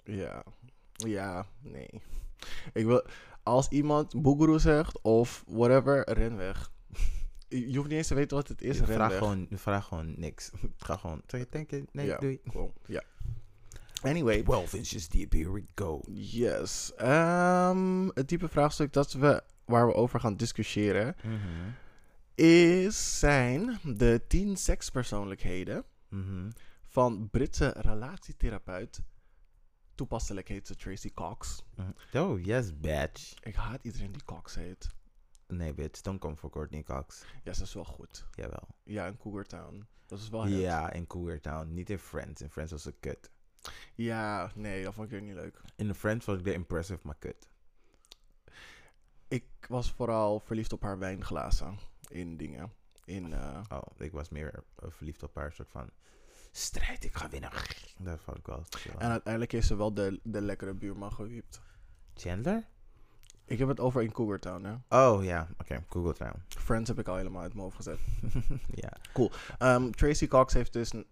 Ja. 0.04 0.44
Ja, 0.92 1.46
nee. 1.60 2.02
Ik 2.74 2.86
wil... 2.86 3.06
Als 3.44 3.70
iemand 3.70 4.22
boegeroe 4.22 4.60
zegt 4.60 5.02
of 5.02 5.44
whatever, 5.48 6.10
ren 6.10 6.38
weg. 6.38 6.71
Je 7.52 7.76
hoeft 7.78 7.88
niet 7.90 7.98
eens 7.98 8.08
te 8.08 8.16
weten 8.16 8.38
wat 8.38 8.48
het 8.48 8.62
is, 8.62 8.78
Je 8.78 8.86
weg. 8.86 9.18
gewoon, 9.18 9.46
je 9.50 9.58
vraagt 9.58 9.88
gewoon 9.88 10.14
niks. 10.20 10.52
Ga 10.78 10.98
gewoon, 10.98 11.22
zeg 11.28 11.42
je, 11.42 11.48
denk 11.50 11.70
je, 11.70 11.84
nee, 11.92 12.06
Ja. 12.06 12.18
doei. 12.18 12.40
Cool. 12.50 12.74
Ja. 12.86 13.04
Anyway, 14.04 14.44
12 14.44 14.74
inches 14.74 15.10
deep, 15.10 15.32
here 15.32 15.52
we 15.52 15.64
go. 15.76 16.02
Yes. 16.12 16.92
Ehm, 16.96 18.08
het 18.14 18.30
diepe 18.30 18.48
vraagstuk 18.48 18.94
dat 18.94 19.14
we, 19.14 19.44
waar 19.66 19.88
we 19.88 19.94
over 19.94 20.20
gaan 20.20 20.38
discussiëren 20.38 21.16
Mhm. 21.24 21.38
is, 22.36 23.20
zijn 23.20 23.80
de 23.84 24.22
10 24.28 24.58
sekspersoonlijkheden 24.58 25.84
Mhm. 26.10 26.50
van 26.88 27.30
Britse 27.32 27.74
relatietherapeut. 27.78 29.02
Toepasselijk 29.96 30.48
heet 30.48 30.68
ze 30.68 30.76
Tracy 30.76 31.12
Cox. 31.14 31.64
Mhm. 31.76 32.18
Oh, 32.24 32.46
yes, 32.46 32.80
bitch. 32.80 33.34
Ik 33.44 33.56
haat 33.56 33.84
iedereen 33.84 34.12
die 34.12 34.24
Cox 34.24 34.56
heet. 34.56 34.88
Nee, 35.52 35.74
bitch, 35.74 36.02
don't 36.02 36.20
come 36.20 36.36
for 36.36 36.50
Courtney 36.50 36.84
Cox. 36.84 37.24
Ja, 37.44 37.54
ze 37.54 37.64
is 37.64 37.74
wel 37.74 37.86
goed. 37.86 38.26
Jawel. 38.36 38.68
Ja, 38.84 39.06
in 39.06 39.18
Cougar 39.18 39.46
Town. 39.46 39.88
Dat 40.06 40.20
is 40.20 40.30
wel. 40.30 40.48
Ja, 40.48 40.92
in 40.92 41.08
Cougar 41.08 41.40
Town. 41.40 41.74
Niet 41.74 41.90
in 41.90 41.98
Friends. 42.00 42.42
In 42.42 42.50
Friends 42.50 42.72
was 42.72 42.82
ze 42.82 42.94
kut. 43.00 43.32
Ja, 43.96 44.52
nee, 44.56 44.84
dat 44.84 44.94
vond 44.94 45.06
ik 45.06 45.12
weer 45.12 45.22
niet 45.22 45.36
leuk. 45.36 45.62
In 45.76 45.88
de 45.88 45.94
Friends 45.96 46.26
was 46.26 46.38
ik 46.38 46.44
de 46.44 46.54
impressive, 46.54 47.00
maar 47.04 47.16
kut. 47.20 47.50
Ik 49.28 49.46
was 49.68 49.92
vooral 49.92 50.40
verliefd 50.40 50.74
op 50.74 50.82
haar 50.82 51.00
wijnglazen 51.00 51.78
in 52.08 52.38
dingen. 52.38 52.74
In, 53.06 53.34
eh, 53.34 53.62
Oh, 53.72 53.82
ik 53.98 54.12
was 54.12 54.30
meer 54.30 54.64
eh, 54.76 54.90
verliefd 54.90 55.24
op 55.24 55.36
haar 55.36 55.52
soort 55.52 55.70
van 55.70 55.90
strijd, 56.52 57.04
ik 57.04 57.14
ga 57.16 57.30
winnen. 57.30 57.52
Dat 57.98 58.20
vond 58.20 58.38
ik 58.38 58.46
wel. 58.46 58.64
en 58.98 59.10
uiteindelijk 59.10 59.52
heeft 59.52 59.68
ze 59.68 59.76
wel 59.76 59.94
de, 59.94 60.20
de 60.24 60.42
lekkere 60.42 60.74
buurman 60.74 61.14
gewiept. 61.14 61.62
Chandler? 62.14 62.68
Ik 63.52 63.58
heb 63.60 63.68
het 63.68 63.80
over 63.80 64.02
in 64.02 64.12
Cougar 64.12 64.40
Town, 64.40 64.64
hè. 64.64 64.74
Oh 65.10 65.24
ja, 65.24 65.48
oké, 65.60 65.84
Google 65.90 66.14
Town. 66.14 66.36
Friends 66.48 66.90
heb 66.90 67.00
ik 67.00 67.08
al 67.08 67.16
helemaal 67.16 67.42
uit 67.42 67.52
mijn 67.54 67.64
hoofd 67.64 67.76
gezet. 67.76 68.00
ja. 68.84 68.92
Ehm, 69.58 69.90
Tracy 69.92 70.28
Cox 70.28 70.54
heeft 70.54 70.74
dus 70.74 70.94
een, 70.94 71.06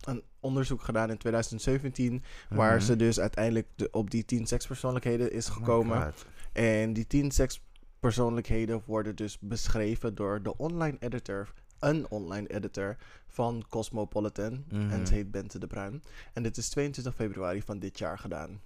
een 0.00 0.22
onderzoek 0.40 0.82
gedaan 0.82 1.10
in 1.10 1.18
2017, 1.18 2.22
waar 2.50 2.76
Mhm. 2.76 2.84
ze 2.84 2.96
dus 2.96 3.20
uiteindelijk 3.20 3.68
de, 3.74 3.88
op 3.90 4.10
die 4.10 4.24
10 4.24 4.46
sekspersoonlijkheden 4.46 5.32
is 5.32 5.48
Oh 5.48 5.54
gekomen. 5.54 6.12
En 6.52 6.92
die 6.92 7.06
10 7.06 7.30
sekspersoonlijkheden 7.30 8.82
worden 8.86 9.16
dus 9.16 9.38
beschreven 9.40 10.14
door 10.14 10.42
de 10.42 10.56
online 10.56 10.96
editor, 11.00 11.52
een 11.78 12.10
online 12.10 12.48
editor 12.48 12.96
van 13.26 13.64
Cosmopolitan. 13.68 14.64
Mhm. 14.68 14.90
En 14.90 15.06
ze 15.06 15.14
heet 15.14 15.30
Bente 15.30 15.58
de 15.58 15.66
Bruin. 15.66 16.02
En 16.32 16.42
dit 16.42 16.56
is 16.56 16.68
22 16.68 17.14
februari 17.14 17.62
van 17.62 17.78
dit 17.78 17.98
jaar 17.98 18.18
gedaan. 18.18 18.60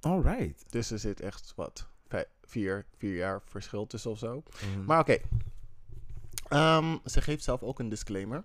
Alright. 0.00 0.64
Dus 0.72 0.90
er 0.90 0.98
zit 0.98 1.20
echt 1.20 1.52
wat, 1.56 1.88
vier, 2.44 2.86
vier 2.96 3.14
jaar 3.16 3.40
verschil 3.44 3.86
tussen 3.86 4.10
of 4.10 4.18
zo. 4.18 4.42
Mhm. 4.72 4.84
Maar 4.84 5.00
oké. 5.00 5.16
Ehm, 6.48 6.96
ze 7.04 7.20
geeft 7.20 7.44
zelf 7.44 7.62
ook 7.62 7.78
een 7.78 7.88
disclaimer. 7.88 8.44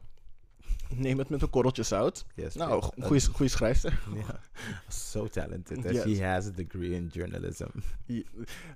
Neem 0.95 1.17
het 1.17 1.29
met 1.29 1.41
een 1.41 1.49
korreltje 1.49 1.83
zout. 1.83 2.25
yes, 2.35 2.55
Nou, 2.55 2.83
goede, 3.01 3.25
goede 3.25 3.51
schrijfster. 3.51 4.03
So 4.87 5.27
talented. 5.27 5.77
And 5.85 5.95
Yes. 5.95 6.01
she 6.17 6.25
has 6.25 6.47
a 6.47 6.49
degree 6.51 6.91
in 6.91 7.07
journalism. 7.11 7.67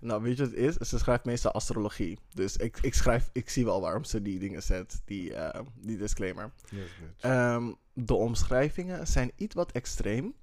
Nou, 0.01 0.21
weet 0.21 0.38
je 0.38 0.43
wat 0.43 0.51
het 0.51 0.59
is? 0.81 0.89
Ze 0.89 0.97
schrijft 0.97 1.25
meestal 1.25 1.51
astrologie. 1.51 2.19
Dus 2.33 2.57
ik, 2.57 2.77
ik, 2.81 2.93
schrijf, 2.93 3.29
ik 3.33 3.49
zie 3.49 3.65
wel 3.65 3.81
waarom 3.81 4.03
ze 4.03 4.21
die 4.21 4.39
dingen 4.39 4.63
zet, 4.63 5.01
die, 5.05 5.33
eh, 5.33 5.61
die 5.81 5.97
disclaimer. 5.97 6.51
Yes. 6.69 6.89
Ehm, 7.19 7.71
de 7.93 8.13
omschrijvingen 8.13 9.07
zijn 9.07 9.31
iets 9.35 9.55
wat 9.55 9.71
extreem. 9.71 10.33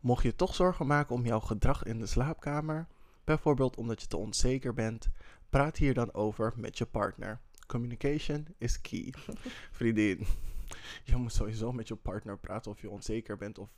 Mocht 0.00 0.22
je 0.22 0.34
toch 0.34 0.54
zorgen 0.54 0.86
maken 0.86 1.14
om 1.14 1.26
jouw 1.26 1.40
gedrag 1.40 1.84
in 1.84 1.98
de 1.98 2.06
slaapkamer, 2.06 2.86
bijvoorbeeld 3.24 3.76
omdat 3.76 4.00
je 4.00 4.06
te 4.06 4.16
onzeker 4.16 4.74
bent, 4.74 5.08
praat 5.50 5.76
hier 5.76 5.94
dan 5.94 6.14
over 6.14 6.52
met 6.56 6.78
je 6.78 6.86
partner. 6.86 7.40
Communication 7.66 8.46
is 8.58 8.80
key. 8.80 9.14
Vriendin, 9.78 10.26
Je 11.04 11.16
moet 11.16 11.32
sowieso 11.32 11.72
met 11.72 11.88
je 11.88 11.96
partner 11.96 12.38
praten 12.38 12.70
of 12.70 12.80
je 12.80 12.90
onzeker 12.90 13.36
bent 13.36 13.58
of, 13.58 13.70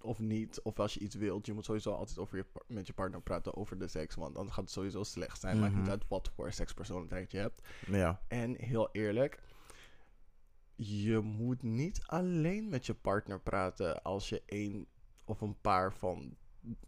of 0.00 0.18
niet. 0.18 0.62
Of 0.62 0.78
als 0.78 0.94
je 0.94 1.00
iets 1.00 1.14
wilt. 1.14 1.46
Je 1.46 1.52
moet 1.52 1.64
sowieso 1.64 1.92
altijd 1.92 2.18
over 2.18 2.36
je, 2.36 2.44
met 2.66 2.86
je 2.86 2.92
partner 2.92 3.20
praten 3.22 3.56
over 3.56 3.78
de 3.78 3.88
seks. 3.88 4.14
Want 4.14 4.34
dan 4.34 4.46
gaat 4.52 4.64
het 4.64 4.70
sowieso 4.72 5.02
slecht 5.02 5.40
zijn. 5.40 5.58
Maakt 5.60 5.72
niet 5.74 5.82
Mhm. 5.82 5.90
uit 5.90 6.08
wat 6.08 6.30
voor 6.34 6.52
sekspersoonlijkheid 6.52 7.30
je 7.30 7.38
hebt. 7.38 7.68
Ja. 7.86 8.20
En 8.28 8.54
heel 8.60 8.88
eerlijk, 8.92 9.42
je 10.76 11.18
moet 11.18 11.62
niet 11.62 12.02
alleen 12.06 12.68
met 12.68 12.86
je 12.86 12.94
partner 12.94 13.40
praten 13.40 14.02
als 14.02 14.28
je 14.28 14.42
één 14.46 14.86
of 15.24 15.40
een 15.40 15.60
paar 15.60 15.92
van 15.92 16.36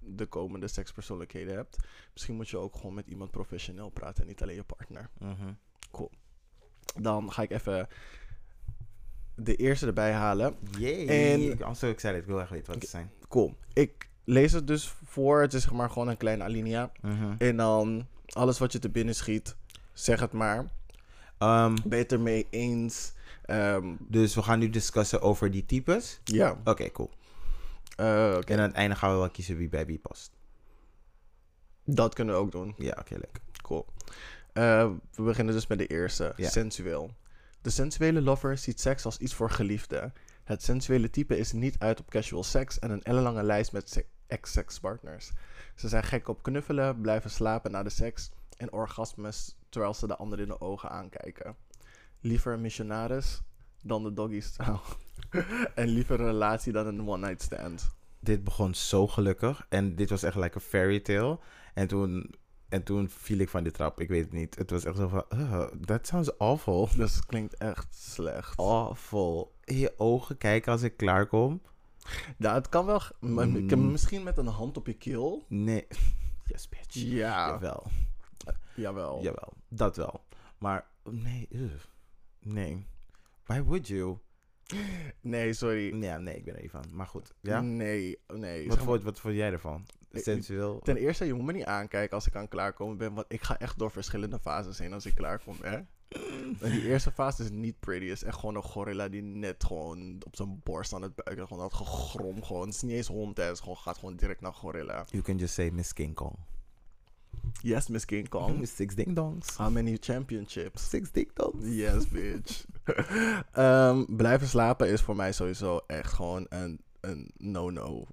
de 0.01 0.27
komende 0.27 0.69
sekspersoonlijkheden 0.69 1.55
hebt. 1.55 1.77
Misschien 2.13 2.35
moet 2.35 2.49
je 2.49 2.57
ook 2.57 2.77
gewoon 2.77 2.95
met 2.95 3.07
iemand 3.07 3.31
professioneel 3.31 3.89
praten 3.89 4.23
en 4.23 4.29
niet 4.29 4.43
alleen 4.43 4.55
je 4.55 4.63
partner. 4.65 5.09
Mhm. 5.19 5.53
Dan 7.01 7.33
ga 7.33 7.43
ik 7.43 7.51
even 7.51 7.89
de 9.35 9.57
eerste 9.57 9.87
erbij 9.87 10.13
halen. 10.13 10.55
Yay. 10.79 11.07
En- 11.09 11.41
Ik 11.51 11.59
ben 11.59 11.77
zo 11.77 11.87
excited. 11.91 12.17
Ik 12.17 12.27
wil 12.27 12.41
echt 12.41 12.51
weten 12.51 12.67
wat 12.73 12.83
het 12.83 12.91
zijn. 12.91 13.11
Cool. 13.29 13.57
Ik 13.73 14.09
lees 14.25 14.53
het 14.53 14.67
dus 14.67 14.89
voor. 15.05 15.41
Het 15.41 15.55
is 15.55 15.63
zeg 15.63 15.73
maar 15.73 15.91
gewoon 15.91 16.09
een 16.09 16.17
kleine 16.17 16.43
alinea. 16.43 16.93
Mhm. 17.01 17.35
En 17.39 17.57
dan 17.57 18.07
alles 18.27 18.59
wat 18.59 18.73
je 18.73 18.79
te 18.79 18.89
binnen 18.91 19.15
schiet, 19.15 19.57
zeg 19.93 20.21
het 20.21 20.33
maar. 20.33 20.71
Ben 21.39 21.99
je 21.99 22.03
het 22.03 22.13
ermee 22.13 22.47
eens? 22.51 23.13
Ehm, 23.45 23.95
dus 24.01 24.35
we 24.35 24.43
gaan 24.43 24.59
nu 24.59 24.71
discussen 24.71 25.21
over 25.23 25.51
die 25.51 25.67
types. 25.67 26.21
ja. 26.25 26.61
Oké, 26.65 26.91
cool. 26.91 27.11
Oké. 27.97 28.53
En 28.53 28.59
aan 28.59 28.67
het 28.67 28.73
einde 28.75 28.97
gaan 28.97 29.11
we 29.13 29.17
wel 29.19 29.31
kiezen 29.31 29.57
wie 29.57 29.69
bij 29.69 29.87
wie 29.87 29.99
past. 29.99 30.31
Dat 31.85 32.15
kunnen 32.15 32.35
we 32.35 32.41
ook 32.41 32.53
doen. 32.53 32.75
Ja, 32.79 32.97
oké, 32.99 33.13
lekker. 33.15 33.43
Cool. 33.63 33.87
Eh, 34.53 34.91
we 35.15 35.23
beginnen 35.23 35.55
dus 35.55 35.67
met 35.67 35.79
de 35.79 35.87
eerste. 35.87 36.33
Ja. 36.37 36.49
Sensueel. 36.49 37.11
De 37.63 37.71
sensuele 37.71 38.21
lover 38.23 38.59
ziet 38.59 38.81
seks 38.81 39.05
als 39.05 39.19
iets 39.19 39.35
voor 39.35 39.51
geliefden. 39.51 40.13
Het 40.45 40.63
sensuele 40.63 41.11
type 41.11 41.39
is 41.39 41.53
niet 41.53 41.79
uit 41.79 42.01
op 42.01 42.11
casual 42.11 42.43
seks 42.45 42.79
en 42.79 42.91
een 42.91 43.03
ellenlange 43.03 43.43
lijst 43.43 43.73
met 43.73 43.91
se- 43.91 44.07
ex-sekspartners. 44.27 45.33
Ze 45.75 45.89
zijn 45.89 46.03
gek 46.05 46.29
op 46.29 46.43
knuffelen, 46.43 47.01
blijven 47.01 47.31
slapen 47.31 47.71
na 47.71 47.83
de 47.83 47.91
seks 47.91 48.31
en 48.57 48.73
orgasmes 48.73 49.57
terwijl 49.69 49.95
ze 49.95 50.07
de 50.07 50.17
ander 50.17 50.41
in 50.41 50.49
de 50.49 50.61
ogen 50.61 50.91
aankijken. 50.91 51.57
Liever 52.21 52.53
een 52.53 52.61
missionaris 52.61 53.41
dan 53.87 54.03
de 54.03 54.13
doggy 54.13 54.41
style. 54.41 54.79
en 55.75 55.89
liever 55.89 56.21
een 56.21 56.27
relatie 56.27 56.73
dan 56.73 56.87
een 56.87 57.09
one-night 57.09 57.43
stand. 57.43 57.95
Dit 58.21 58.45
begon 58.45 58.75
zo 58.75 59.07
gelukkig. 59.07 59.67
En 59.69 59.97
dit 59.97 60.11
was 60.11 60.23
echt 60.23 60.37
like 60.37 60.55
een 60.55 60.61
fairy 60.61 61.01
tale. 61.01 61.39
En 61.75 61.87
toen, 61.89 62.35
en 62.69 62.83
toen 62.83 63.09
viel 63.09 63.39
ik 63.39 63.49
van 63.49 63.63
die 63.63 63.73
trap. 63.73 64.01
Ik 64.01 64.09
weet 64.09 64.25
het 64.25 64.33
niet. 64.33 64.55
Het 64.57 64.71
was 64.71 64.85
echt 64.85 64.97
zo 64.97 65.09
van... 65.09 65.25
"Ugh, 65.35 65.67
that 65.85 66.07
sounds 66.07 66.39
awful. 66.39 66.89
Het 66.97 67.27
klinkt 67.27 67.57
echt 67.57 67.95
slecht. 67.95 68.59
Awful. 68.59 69.55
In 69.65 69.77
je 69.79 69.95
ogen 69.97 70.39
kijken 70.39 70.73
als 70.73 70.83
ik 70.83 70.97
klaarkom. 70.97 71.61
Ja, 72.39 72.55
het 72.55 72.69
kan 72.69 72.87
wel. 72.87 73.01
Mm. 73.21 73.91
Misschien 73.91 74.23
met 74.23 74.39
een 74.39 74.47
hand 74.47 74.77
op 74.77 74.87
je 74.87 74.95
keel. 74.95 75.45
Nee. 75.49 75.87
Yes, 76.49 76.69
bitch. 76.69 76.95
Ja, 76.95 77.49
Jawel. 77.49 77.87
jawel. 78.75 79.23
Jawel. 79.23 79.53
Dat 79.69 79.97
wel. 79.97 80.25
Maar 80.59 80.87
nee. 81.11 81.49
ugh. 81.51 81.85
Nee. 82.41 82.87
Why 83.47 83.63
would 83.63 83.89
you? 83.89 84.19
Nee, 85.21 85.53
sorry. 85.53 86.03
Ja, 86.03 86.19
nee, 86.19 86.37
ik 86.37 86.45
ben 86.45 86.55
er 86.55 86.63
niet 86.63 86.71
van. 86.71 86.85
Maar 86.91 87.07
goed. 87.07 87.35
Ja? 87.41 87.61
Nee, 87.61 88.19
nee. 88.35 88.69
Wat, 88.69 88.79
vond, 88.79 89.03
wat 89.03 89.21
vond 89.21 89.35
jij 89.35 89.53
ervan? 89.53 89.87
Sensueel? 90.13 90.79
Ten 90.79 90.97
eerste, 90.97 91.25
je 91.25 91.35
moet 91.35 91.45
me 91.45 91.53
niet 91.53 91.65
aankijken 91.65 92.15
als 92.15 92.27
ik 92.27 92.37
aan 92.37 92.49
klaarkomen 92.49 92.97
ben. 92.97 93.15
Want 93.15 93.27
ik 93.29 93.43
ga 93.43 93.59
echt 93.59 93.79
door 93.79 93.91
verschillende 93.91 94.39
fases 94.39 94.79
heen 94.79 94.93
als 94.93 95.07
ik 95.07 95.15
klaarkom, 95.15 95.57
hè. 95.63 95.79
En 96.61 96.71
die 96.71 96.89
eerste 96.89 97.13
fase 97.13 97.43
is 97.43 97.51
niet 97.51 97.81
pretty. 97.81 98.05
is 98.05 98.23
echt 98.23 98.39
gewoon 98.39 98.55
een 98.55 98.63
gorilla 98.63 99.09
die 99.09 99.23
net 99.23 99.65
gewoon 99.65 100.21
op 100.27 100.37
zijn 100.37 100.61
borst 100.63 100.93
aan 100.93 101.03
het 101.03 101.15
buiken. 101.15 101.47
Gewoon 101.47 101.63
dat 101.63 101.75
gegrom 101.75 102.43
gewoon. 102.43 102.67
Het 102.67 102.75
is 102.75 102.83
niet 102.83 102.97
eens 102.97 103.07
hond, 103.07 103.37
hè. 103.37 103.43
Het 103.43 103.53
is 103.53 103.61
gewoon, 103.61 103.77
gaat 103.77 103.99
gewoon 103.99 104.17
direct 104.17 104.41
naar 104.41 104.55
gorilla. 104.55 105.05
You 105.09 105.23
can 105.23 105.37
just 105.37 105.55
say 105.55 105.71
Miss 105.71 105.93
King 105.93 106.15
Kong. 106.15 106.37
Yes, 107.63 107.89
Miss 107.89 108.05
King 108.05 108.29
Kong. 108.29 108.67
Six 108.77 108.95
ding 108.95 109.15
dongs. 109.15 109.57
How 109.57 109.71
many 109.71 109.97
championships? 110.01 110.89
Six 110.89 111.11
ding 111.11 111.31
dongs. 111.35 111.67
Yes, 111.69 112.09
bitch. 112.09 112.65
Ehm, 113.53 114.05
blijven 114.17 114.49
slapen 114.49 114.89
is 114.89 115.01
voor 115.01 115.17
mij 115.17 115.33
sowieso 115.33 115.81
echt 115.87 116.13
gewoon 116.13 116.47
een, 116.49 116.81
een 117.01 117.31
no-no. 117.37 118.07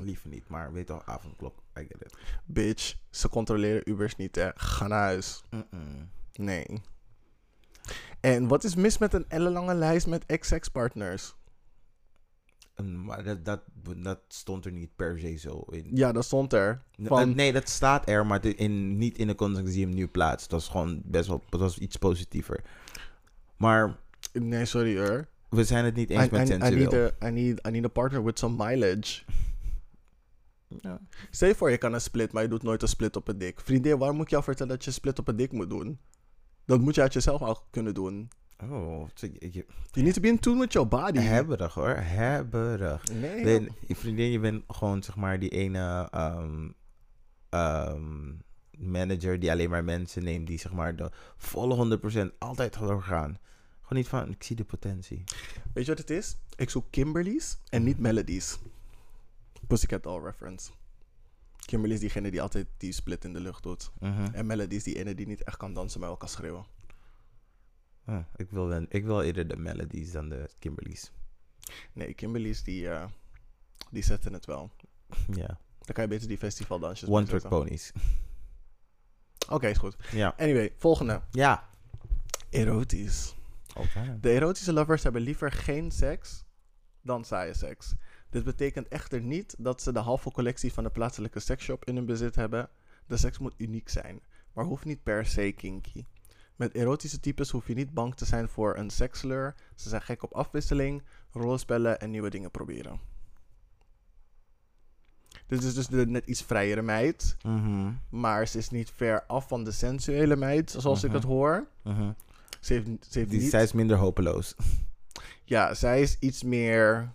Liever 0.00 0.28
niet, 0.28 0.48
maar 0.48 0.72
weet 0.72 0.86
toch, 0.86 1.06
avondklok. 1.06 1.62
I 1.78 1.86
get 1.88 2.02
it. 2.02 2.16
Bitch, 2.44 2.96
ze 3.10 3.28
controleren 3.28 3.90
Ubers 3.90 4.16
niet, 4.16 4.34
hè. 4.34 4.48
Ga 4.54 4.86
naar 4.86 5.02
huis. 5.02 5.42
Nee. 6.32 6.66
En 8.20 8.48
wat 8.48 8.64
is 8.64 8.74
mis 8.74 8.98
met 8.98 9.14
een 9.14 9.28
ellenlange 9.28 9.74
lijst 9.74 10.06
met 10.06 10.26
ex-ex-partners? 10.26 11.34
Mm, 12.80 13.04
Maar 13.04 13.24
dat, 13.24 13.44
dat, 13.44 13.60
dat 13.96 14.20
stond 14.28 14.64
er 14.64 14.72
niet 14.72 14.96
per 14.96 15.18
se 15.18 15.36
zo 15.36 15.64
in. 15.70 15.90
Ja, 15.94 16.12
dat 16.12 16.24
stond 16.24 16.52
er. 16.52 16.82
Van, 17.02 17.28
eh, 17.28 17.34
Nee, 17.34 17.52
dat 17.52 17.68
staat 17.68 18.08
er, 18.08 18.26
maar 18.26 18.44
in, 18.44 18.98
niet 18.98 19.18
in 19.18 19.26
de 19.26 19.34
context 19.34 19.72
die 19.72 19.84
hem 19.84 19.94
nu 19.94 20.06
plaatst. 20.06 20.50
Dat 20.50 20.60
is 20.60 20.68
gewoon 20.68 21.02
best 21.04 21.28
wel 21.28 21.42
dat 21.48 21.60
was 21.60 21.78
iets 21.78 21.96
positiever. 21.96 22.64
Maar 23.56 23.96
Nee, 24.32 24.64
sorry 24.64 24.98
hoor. 24.98 25.28
we 25.48 25.64
zijn 25.64 25.84
het 25.84 25.94
niet 25.94 26.10
eens 26.10 26.26
I, 26.26 26.30
met 26.30 26.48
I, 26.48 26.52
I, 26.52 26.58
need 26.58 26.92
a, 26.94 27.10
I, 27.26 27.30
need, 27.30 27.66
I 27.66 27.70
need 27.70 27.84
a 27.84 27.88
partner 27.88 28.24
with 28.24 28.38
some 28.38 28.64
mileage. 28.64 29.22
Ja. 30.82 31.00
Stel 31.30 31.48
je 31.48 31.54
voor, 31.54 31.70
je 31.70 31.78
kan 31.78 31.92
een 31.92 32.00
split, 32.00 32.32
maar 32.32 32.42
je 32.42 32.48
doet 32.48 32.62
nooit 32.62 32.82
een 32.82 32.88
split 32.88 33.16
op 33.16 33.28
een 33.28 33.38
dik. 33.38 33.60
Vriendin, 33.60 33.98
waarom 33.98 34.16
moet 34.16 34.24
ik 34.24 34.30
jou 34.30 34.42
vertellen 34.42 34.72
dat 34.72 34.84
je 34.84 34.90
split 34.90 35.18
op 35.18 35.28
een 35.28 35.36
dik 35.36 35.52
moet 35.52 35.70
doen? 35.70 35.98
Dat 36.64 36.80
moet 36.80 36.94
je 36.94 37.00
uit 37.00 37.12
jezelf 37.12 37.40
al 37.40 37.66
kunnen 37.70 37.94
doen. 37.94 38.30
Oh, 38.62 39.08
je, 39.14 39.64
You 39.90 40.04
need 40.04 40.14
to 40.14 40.20
be 40.20 40.28
in 40.28 40.38
tune 40.38 40.58
with 40.60 40.72
your 40.72 40.88
body. 40.88 41.18
hebberig 41.18 41.74
hoor, 41.74 41.96
hebberig. 41.96 43.12
Nee. 43.12 43.44
Nee, 43.44 43.68
je 43.86 43.96
vriendin, 43.96 44.30
je 44.30 44.38
bent 44.38 44.64
gewoon 44.68 45.02
zeg 45.02 45.16
maar 45.16 45.38
die 45.38 45.48
ene 45.50 46.08
ehm, 46.10 46.68
ehm, 47.48 48.32
manager 48.78 49.38
die 49.40 49.50
alleen 49.50 49.70
maar 49.70 49.84
mensen 49.84 50.24
neemt 50.24 50.46
die 50.46 50.58
zeg 50.58 50.72
maar 50.72 50.96
de 50.96 51.10
volle 51.36 51.98
100% 52.34 52.38
altijd 52.38 52.78
doorgaan. 52.78 53.38
Gewoon 53.80 53.98
niet 54.02 54.08
van, 54.08 54.30
ik 54.30 54.42
zie 54.42 54.56
de 54.56 54.64
potentie. 54.64 55.24
Weet 55.72 55.84
je 55.84 55.90
wat 55.90 55.98
het 55.98 56.10
is? 56.10 56.36
Ik 56.56 56.70
zoek 56.70 56.86
Kimberly's 56.90 57.58
en 57.68 57.82
niet 57.84 57.98
Melodies. 57.98 58.58
Pussycat 59.66 60.02
Doll 60.02 60.22
reference. 60.22 60.70
Kimberly 61.66 61.94
is 61.94 62.00
diegene 62.00 62.30
die 62.30 62.42
altijd 62.42 62.66
die 62.76 62.92
split 62.92 63.24
in 63.24 63.32
de 63.32 63.40
lucht 63.40 63.62
doet. 63.62 63.90
Mhm. 64.00 64.28
En 64.32 64.46
Melody 64.46 64.74
is 64.74 64.82
die 64.82 64.98
ene 64.98 65.14
die 65.14 65.26
niet 65.26 65.42
echt 65.44 65.56
kan 65.56 65.74
dansen, 65.74 66.00
maar 66.00 66.08
wel 66.08 66.18
kan 66.18 66.28
schreeuwen. 66.28 66.64
Ah, 68.10 68.24
ik, 68.36 68.50
wil, 68.50 68.66
wel- 68.66 68.86
ik 68.88 69.04
wil 69.04 69.22
eerder 69.22 69.48
de 69.48 69.56
melodies 69.56 70.12
dan 70.12 70.28
de 70.28 70.48
Kimberly's. 70.58 71.10
Nee, 71.92 72.14
Kimberly's 72.14 72.62
die, 72.62 72.88
eh, 72.90 73.04
die 73.90 74.02
zetten 74.02 74.32
het 74.32 74.46
wel. 74.46 74.70
Ja. 75.32 75.46
Dan 75.78 75.94
kan 75.94 76.02
je 76.04 76.08
beter 76.10 76.28
die 76.28 76.38
festivaldansjes 76.38 77.08
One 77.08 77.26
zetten. 77.26 77.48
ponies. 77.50 77.92
Oké, 79.48 79.66
is 79.68 79.78
goed. 79.78 79.96
Ja. 80.12 80.34
Anyway, 80.38 80.72
volgende. 80.76 81.22
Ja. 81.30 81.68
Erotisch. 82.50 83.34
De 84.20 84.30
erotische 84.30 84.72
lovers 84.72 85.02
hebben 85.02 85.22
liever 85.22 85.52
geen 85.52 85.90
seks 85.90 86.44
dan 87.02 87.24
saaie 87.24 87.54
seks. 87.54 87.94
Dit 88.30 88.44
betekent 88.44 88.88
echter 88.88 89.20
niet 89.20 89.54
dat 89.58 89.82
ze 89.82 89.92
de 89.92 89.98
halve 89.98 90.30
collectie 90.30 90.72
van 90.72 90.84
de 90.84 90.90
plaatselijke 90.90 91.40
seksshop 91.40 91.84
in 91.84 91.96
hun 91.96 92.06
bezit 92.06 92.34
hebben. 92.34 92.68
De 93.06 93.16
seks 93.16 93.38
moet 93.38 93.54
uniek 93.56 93.88
zijn, 93.88 94.20
maar 94.52 94.64
hoeft 94.64 94.84
niet 94.84 95.02
per 95.02 95.26
se 95.26 95.52
kinky. 95.52 96.04
Met 96.60 96.74
erotische 96.74 97.20
types 97.20 97.50
hoef 97.50 97.66
je 97.66 97.74
niet 97.74 97.94
bang 97.94 98.14
te 98.14 98.24
zijn 98.24 98.48
voor 98.48 98.76
een 98.76 98.90
seksleur. 98.90 99.54
Ze 99.74 99.88
zijn 99.88 100.02
gek 100.02 100.22
op 100.22 100.32
afwisseling, 100.32 101.02
rollenspellen 101.32 102.00
en 102.00 102.10
nieuwe 102.10 102.30
dingen 102.30 102.50
proberen. 102.50 103.00
Dit 105.46 105.62
is 105.62 105.74
dus 105.74 105.86
de 105.86 106.06
net 106.06 106.26
iets 106.26 106.42
vrijere 106.42 106.82
meid, 106.82 107.36
Mhm. 107.42 107.92
maar 108.08 108.48
ze 108.48 108.58
is 108.58 108.70
niet 108.70 108.90
ver 108.90 109.26
af 109.26 109.48
van 109.48 109.64
de 109.64 109.70
sensuele 109.72 110.36
meid, 110.36 110.70
zoals 110.70 111.02
ik 111.04 111.08
Mhm. 111.10 111.18
het 111.18 111.28
hoor. 111.28 111.66
Mhm. 111.82 112.12
Ze 112.60 112.72
heeft, 112.72 112.86
ze 112.86 113.18
heeft 113.18 113.30
Die, 113.30 113.40
niet... 113.40 113.50
zij 113.50 113.62
is 113.62 113.72
minder 113.72 113.96
hopeloos. 113.96 114.54
Ja, 115.44 115.74
zij 115.74 116.00
is 116.02 116.16
iets 116.18 116.42
meer... 116.42 117.12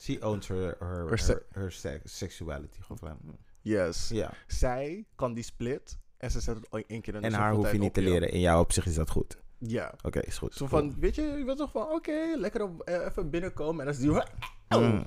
She 0.00 0.18
owns 0.26 0.48
her, 0.48 0.76
her, 0.78 0.88
Her 0.88 1.08
her, 1.08 1.18
se- 1.18 1.42
her 1.52 1.72
sex- 1.72 2.16
sexuality. 2.18 2.80
Gewoon 2.80 3.18
Yes. 3.60 4.08
Ja. 4.08 4.32
Zij 4.46 5.04
kan 5.14 5.34
die 5.34 5.44
split 5.44 5.98
en 6.18 6.30
ze 6.30 6.40
zet 6.40 6.56
het 6.56 6.84
één 6.86 7.00
keer 7.00 7.14
in 7.14 7.20
de 7.20 7.26
En 7.26 7.32
haar 7.32 7.52
hoef 7.52 7.72
je 7.72 7.78
niet 7.78 7.94
te 7.94 8.02
leren. 8.02 8.30
In 8.30 8.40
jouw 8.40 8.60
opzicht 8.60 8.86
is 8.86 8.94
dat 8.94 9.10
goed. 9.10 9.38
Ja. 9.58 9.94
Oké, 10.02 10.20
is 10.20 10.38
goed. 10.38 10.54
Zo 10.54 10.66
Cool. 10.66 10.80
van, 10.80 11.00
weet 11.00 11.14
je, 11.14 11.22
je 11.22 11.44
wilt 11.44 11.58
toch 11.58 11.70
van, 11.70 11.82
oké, 11.90 12.34
lekker 12.36 12.62
op, 12.62 12.80
eh, 12.80 13.04
even 13.06 13.30
binnenkomen. 13.30 13.78
En 13.80 13.84
dan 13.84 13.94
is 13.94 14.00
die... 14.00 14.10
Oh. 14.68 14.92
Mm. 14.92 15.06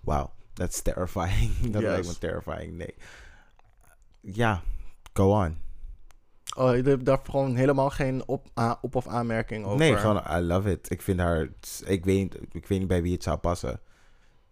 Wow, 0.00 0.26
that's 0.52 0.82
terrifying. 0.82 1.50
dat 1.72 1.82
Yes. 1.82 1.90
lijkt 1.90 2.06
me 2.06 2.18
terrifying. 2.18 2.72
Nee. 2.76 2.94
Ja, 4.20 4.62
go 5.12 5.42
on. 5.44 5.58
Oh, 6.56 6.76
je 6.76 6.82
hebt 6.82 7.04
daar 7.04 7.20
gewoon 7.24 7.54
helemaal 7.56 7.90
geen 7.90 8.28
op, 8.28 8.48
op- 8.80 8.94
of 8.94 9.06
aanmerking 9.06 9.64
over. 9.64 9.78
Nee, 9.78 9.96
gewoon, 9.96 10.22
I 10.30 10.40
love 10.40 10.70
it. 10.70 10.90
Ik 10.90 11.02
vind 11.02 11.20
haar, 11.20 11.48
ik 11.84 12.04
weet, 12.04 12.34
ik 12.52 12.66
weet 12.66 12.78
niet 12.78 12.88
bij 12.88 13.02
wie 13.02 13.12
het 13.12 13.22
zou 13.22 13.36
passen. 13.38 13.80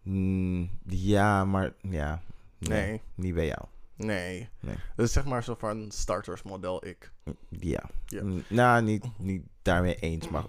Mm, 0.03 0.71
ja, 0.87 1.45
maar 1.45 1.73
ja. 1.81 2.23
Nee. 2.59 3.01
Niet 3.15 3.35
bij 3.35 3.47
jou. 3.47 3.61
Nee. 4.05 4.49
Nee. 4.61 4.77
Dat 4.97 5.07
is 5.07 5.13
zeg 5.13 5.25
maar 5.25 5.45
zo 5.45 5.55
van 5.59 5.91
startersmodel 5.91 6.87
ik. 6.87 7.13
Ja. 7.49 7.83
Ja. 8.07 8.23
Mm, 8.23 8.45
Nou, 8.49 8.83
niet, 8.83 9.05
niet 9.19 9.43
daarmee 9.63 9.95
eens, 9.95 10.29
maar... 10.29 10.45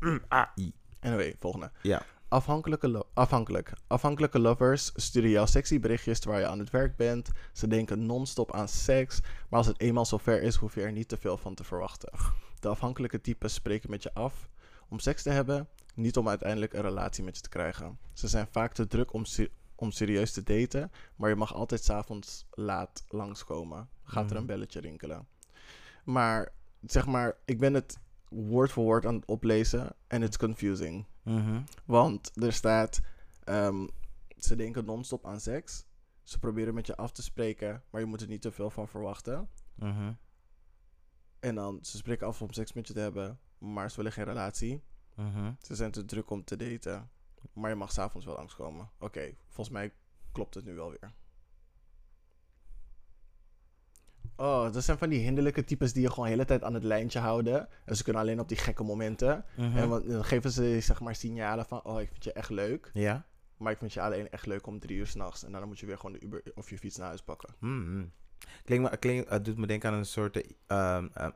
Mm, 0.00 0.20
AI. 0.28 0.72
Anyway, 1.00 1.34
volgende. 1.38 1.70
Ja. 1.82 2.02
Afhankelijke, 2.28 2.88
lo- 2.88 3.08
afhankelijk. 3.14 3.72
Afhankelijke 3.86 4.38
lovers 4.38 4.92
sturen 4.94 5.30
jou 5.30 5.46
sexy 5.46 5.80
berichtjes 5.80 6.18
terwijl 6.20 6.42
je 6.42 6.48
aan 6.50 6.58
het 6.58 6.70
werk 6.70 6.96
bent. 6.96 7.30
Ze 7.52 7.66
denken 7.66 8.06
non-stop 8.06 8.54
aan 8.54 8.68
seks, 8.68 9.20
maar 9.48 9.58
als 9.58 9.66
het 9.66 9.80
eenmaal 9.80 10.06
zover 10.06 10.42
is, 10.42 10.54
hoef 10.54 10.74
je 10.74 10.82
er 10.82 10.92
niet 10.92 11.08
te 11.08 11.16
veel 11.16 11.36
van 11.36 11.54
te 11.54 11.64
verwachten. 11.64 12.12
De 12.60 12.68
afhankelijke 12.68 13.20
types 13.20 13.54
spreken 13.54 13.90
met 13.90 14.02
je 14.02 14.14
af 14.14 14.48
om 14.88 14.98
seks 14.98 15.22
te 15.22 15.30
hebben, 15.30 15.68
niet 15.94 16.16
om 16.16 16.28
uiteindelijk 16.28 16.72
een 16.72 16.82
relatie 16.82 17.24
met 17.24 17.36
je 17.36 17.42
te 17.42 17.48
krijgen. 17.48 17.98
Ze 18.12 18.28
zijn 18.28 18.46
vaak 18.50 18.72
te 18.74 18.86
druk 18.86 19.12
om, 19.12 19.22
om 19.80 19.90
serieus 19.90 20.32
te 20.32 20.42
daten, 20.42 20.90
maar 21.16 21.28
je 21.28 21.36
mag 21.36 21.54
altijd 21.54 21.84
s'avonds 21.84 22.46
laat 22.50 23.04
langskomen. 23.08 23.88
Gaat 24.02 24.24
er 24.24 24.30
Mhm. 24.30 24.36
een 24.36 24.46
belletje 24.46 24.80
rinkelen. 24.80 25.26
Maar 26.04 26.52
zeg 26.82 27.06
maar, 27.06 27.36
ik 27.44 27.58
ben 27.58 27.74
het 27.74 27.98
woord 28.28 28.70
voor 28.72 28.84
woord 28.84 29.06
aan 29.06 29.14
het 29.14 29.26
oplezen 29.26 29.94
en 30.06 30.22
it's 30.22 30.36
confusing. 30.36 31.06
Mhm. 31.22 31.60
Want 31.84 32.30
er 32.42 32.52
staat, 32.52 33.00
ehm, 33.44 33.86
ze 34.38 34.56
denken 34.56 34.84
non-stop 34.84 35.26
aan 35.26 35.40
seks. 35.40 35.86
Ze 36.22 36.38
proberen 36.38 36.74
met 36.74 36.86
je 36.86 36.96
af 36.96 37.12
te 37.12 37.22
spreken, 37.22 37.82
maar 37.90 38.00
je 38.00 38.06
moet 38.06 38.20
er 38.20 38.28
niet 38.28 38.42
te 38.42 38.50
veel 38.52 38.70
van 38.70 38.88
verwachten. 38.88 39.48
Mhm. 39.74 40.12
En 41.40 41.54
dan, 41.54 41.78
ze 41.82 41.96
spreken 41.96 42.26
af 42.26 42.42
om 42.42 42.52
seks 42.52 42.72
met 42.72 42.86
je 42.86 42.92
te 42.92 43.00
hebben, 43.00 43.38
maar 43.58 43.90
ze 43.90 43.96
willen 43.96 44.12
geen 44.12 44.24
relatie. 44.24 44.82
Ze 45.60 45.74
zijn 45.74 45.90
te 45.90 46.04
druk 46.04 46.30
om 46.30 46.44
te 46.44 46.56
daten, 46.56 47.10
maar 47.52 47.70
je 47.70 47.76
mag 47.76 47.92
s'avonds 47.92 48.26
wel 48.26 48.36
langskomen. 48.36 48.90
Oké, 48.98 49.34
volgens 49.48 49.70
mij 49.76 49.92
klopt 50.32 50.54
het 50.54 50.64
nu 50.64 50.74
wel 50.74 50.90
weer. 50.90 51.12
Oh, 54.36 54.72
dat 54.72 54.84
zijn 54.84 54.98
van 54.98 55.08
die 55.08 55.18
hinderlijke 55.20 55.64
types 55.64 55.92
die 55.92 56.02
je 56.02 56.08
gewoon 56.10 56.24
de 56.24 56.30
hele 56.30 56.44
tijd 56.44 56.62
aan 56.62 56.74
het 56.74 56.82
lijntje 56.82 57.18
houden. 57.18 57.68
En 57.84 57.96
ze 57.96 58.02
kunnen 58.02 58.22
alleen 58.22 58.40
op 58.40 58.48
die 58.48 58.56
gekke 58.56 58.82
momenten. 58.82 59.44
Mhm. 59.56 59.76
En 59.76 59.88
dan 59.88 60.24
geven 60.24 60.50
ze 60.50 60.78
zeg 60.80 61.00
maar 61.00 61.14
signalen 61.14 61.66
van, 61.66 61.84
oh, 61.84 62.00
ik 62.00 62.08
vind 62.10 62.24
je 62.24 62.32
echt 62.32 62.50
leuk. 62.50 62.90
Ja? 62.94 63.26
Maar 63.56 63.72
ik 63.72 63.78
vind 63.78 63.92
je 63.92 64.00
alleen 64.00 64.30
echt 64.30 64.46
leuk 64.46 64.66
om 64.66 64.78
drie 64.78 64.96
uur 64.98 65.06
s'nachts. 65.06 65.44
En 65.44 65.52
dan 65.52 65.66
moet 65.68 65.78
je 65.78 65.86
weer 65.86 65.96
gewoon 65.96 66.12
de 66.12 66.20
Uber 66.24 66.42
of 66.54 66.70
je 66.70 66.78
fiets 66.78 66.96
naar 66.96 67.06
huis 67.06 67.22
pakken. 67.22 67.54
Mhm. 67.58 68.04
Klinkt, 68.64 68.90
me- 68.90 68.96
klinkt, 68.96 69.28
het 69.30 69.44
doet 69.44 69.56
me 69.58 69.66
denken 69.66 69.90
aan 69.90 69.96
een 69.98 70.06
soort... 70.06 70.36
eh, 70.36 70.50
ehm, 70.66 71.08
ehm, 71.14 71.30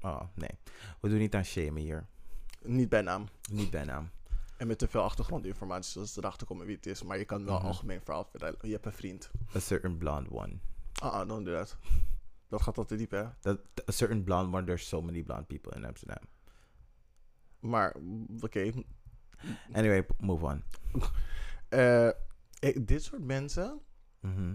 oh, 0.00 0.20
nee. 0.34 0.58
We 1.00 1.08
doen 1.08 1.18
niet 1.18 1.34
aan 1.34 1.44
shamen 1.44 1.82
hier. 1.82 2.06
Niet 2.62 2.88
bij 2.88 3.02
naam. 3.02 3.28
Niet 3.50 3.70
bij 3.70 3.84
naam. 3.84 4.10
En 4.62 4.68
met 4.68 4.78
te 4.78 4.88
veel 4.88 5.02
achtergrondinformatie, 5.02 5.92
zodat 5.92 6.08
ze 6.08 6.18
erachter 6.18 6.46
komen 6.46 6.66
wie 6.66 6.76
het 6.76 6.86
is. 6.86 7.02
Maar 7.02 7.18
je 7.18 7.24
kan 7.24 7.44
wel 7.44 7.56
Mhm. 7.58 7.66
algemeen 7.66 8.00
verhaal 8.00 8.24
vertellen. 8.30 8.56
Je 8.60 8.72
hebt 8.72 8.86
een 8.86 8.92
vriend. 8.92 9.30
A 9.56 9.58
certain 9.58 9.96
blonde 9.98 10.30
one. 10.30 10.58
Ah, 11.00 11.28
don't 11.28 11.44
do 11.46 11.52
that. 11.52 11.76
Dat 12.48 12.62
gaat 12.62 12.78
al 12.78 12.84
te 12.84 12.96
diep, 12.96 13.10
hè? 13.10 13.24
That, 13.40 13.58
a 13.88 13.92
certain 13.92 14.24
blonde 14.24 14.56
one, 14.56 14.66
there's 14.66 14.88
so 14.88 15.02
many 15.02 15.22
blonde 15.22 15.44
people 15.44 15.76
in 15.76 15.84
Amsterdam. 15.84 16.24
Maar, 17.60 17.96
oké. 18.40 18.72
Anyway, 19.72 20.06
move 20.18 20.44
on. 20.44 20.62
Eh, 21.68 22.08
ik- 22.58 22.86
dit 22.88 23.02
soort 23.02 23.24
mensen 23.24 23.80
Mhm. 24.20 24.54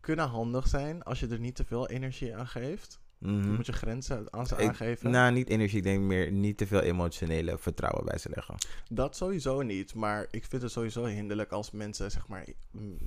kunnen 0.00 0.28
handig 0.28 0.66
zijn 0.68 1.02
als 1.02 1.20
je 1.20 1.28
er 1.28 1.38
niet 1.38 1.54
te 1.56 1.64
veel 1.64 1.88
energie 1.88 2.36
aan 2.36 2.46
geeft. 2.46 3.00
Mhm. 3.20 3.42
Je 3.44 3.50
moet 3.50 3.66
je 3.66 3.72
grenzen 3.72 4.32
aan 4.32 4.46
ze 4.46 4.54
Ik- 4.56 4.68
aangeven. 4.68 5.10
Nou, 5.10 5.32
niet 5.32 5.48
energie. 5.48 5.76
Ik 5.78 5.82
denk 5.84 6.00
meer 6.02 6.32
niet 6.32 6.56
te 6.56 6.66
veel 6.66 6.80
emotionele 6.80 7.58
vertrouwen 7.58 8.04
bij 8.04 8.18
ze 8.18 8.28
leggen. 8.34 8.54
Dat 8.90 9.16
sowieso 9.16 9.62
niet, 9.62 9.94
maar 9.94 10.26
ik 10.30 10.44
vind 10.44 10.62
het 10.62 10.70
sowieso 10.70 11.04
hinderlijk 11.04 11.52
als 11.52 11.70
mensen 11.70 12.10
zeg 12.10 12.28
maar 12.28 12.44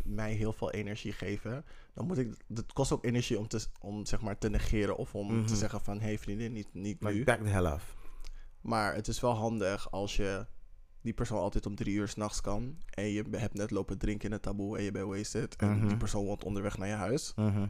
mij 0.04 0.34
heel 0.34 0.54
veel 0.54 0.72
energie 0.72 1.12
geven. 1.12 1.66
Dan 1.94 2.06
moet 2.06 2.18
ik, 2.18 2.36
het 2.54 2.74
kost 2.74 2.92
ook 2.92 3.06
energie 3.06 3.40
om, 3.40 3.48
te, 3.48 3.66
om 3.80 4.06
zeg 4.06 4.22
maar 4.22 4.38
te 4.38 4.50
negeren 4.50 4.98
of 4.98 5.16
om 5.16 5.36
Mhm. 5.38 5.46
te 5.46 5.56
zeggen 5.56 5.82
van 5.82 6.00
hey 6.00 6.18
vriendin, 6.20 6.52
niet, 6.52 6.68
niet 6.74 7.00
Maar 7.00 7.14
nu. 7.14 7.24
back 7.24 7.40
the 7.42 7.48
hell 7.50 7.72
off. 7.72 7.96
Maar 8.62 8.96
het 8.96 9.08
is 9.08 9.20
wel 9.20 9.34
handig 9.34 9.92
als 9.92 10.16
je 10.16 10.46
die 11.02 11.14
persoon 11.14 11.40
altijd 11.40 11.66
om 11.66 11.76
drie 11.76 11.96
uur 11.96 12.08
s'nachts 12.08 12.42
kan 12.42 12.78
en 12.90 13.10
je 13.12 13.24
hebt 13.32 13.54
net 13.54 13.72
lopen 13.72 13.98
drinken 13.98 14.26
in 14.28 14.32
het 14.34 14.42
taboe 14.42 14.78
en 14.78 14.84
je 14.84 14.92
bent 14.92 15.08
wasted 15.08 15.56
en 15.56 15.78
Mhm. 15.78 15.88
die 15.88 15.98
persoon 15.98 16.26
woont 16.26 16.44
onderweg 16.44 16.78
naar 16.78 16.88
je 16.88 16.94
huis. 16.94 17.34
Mhm. 17.36 17.66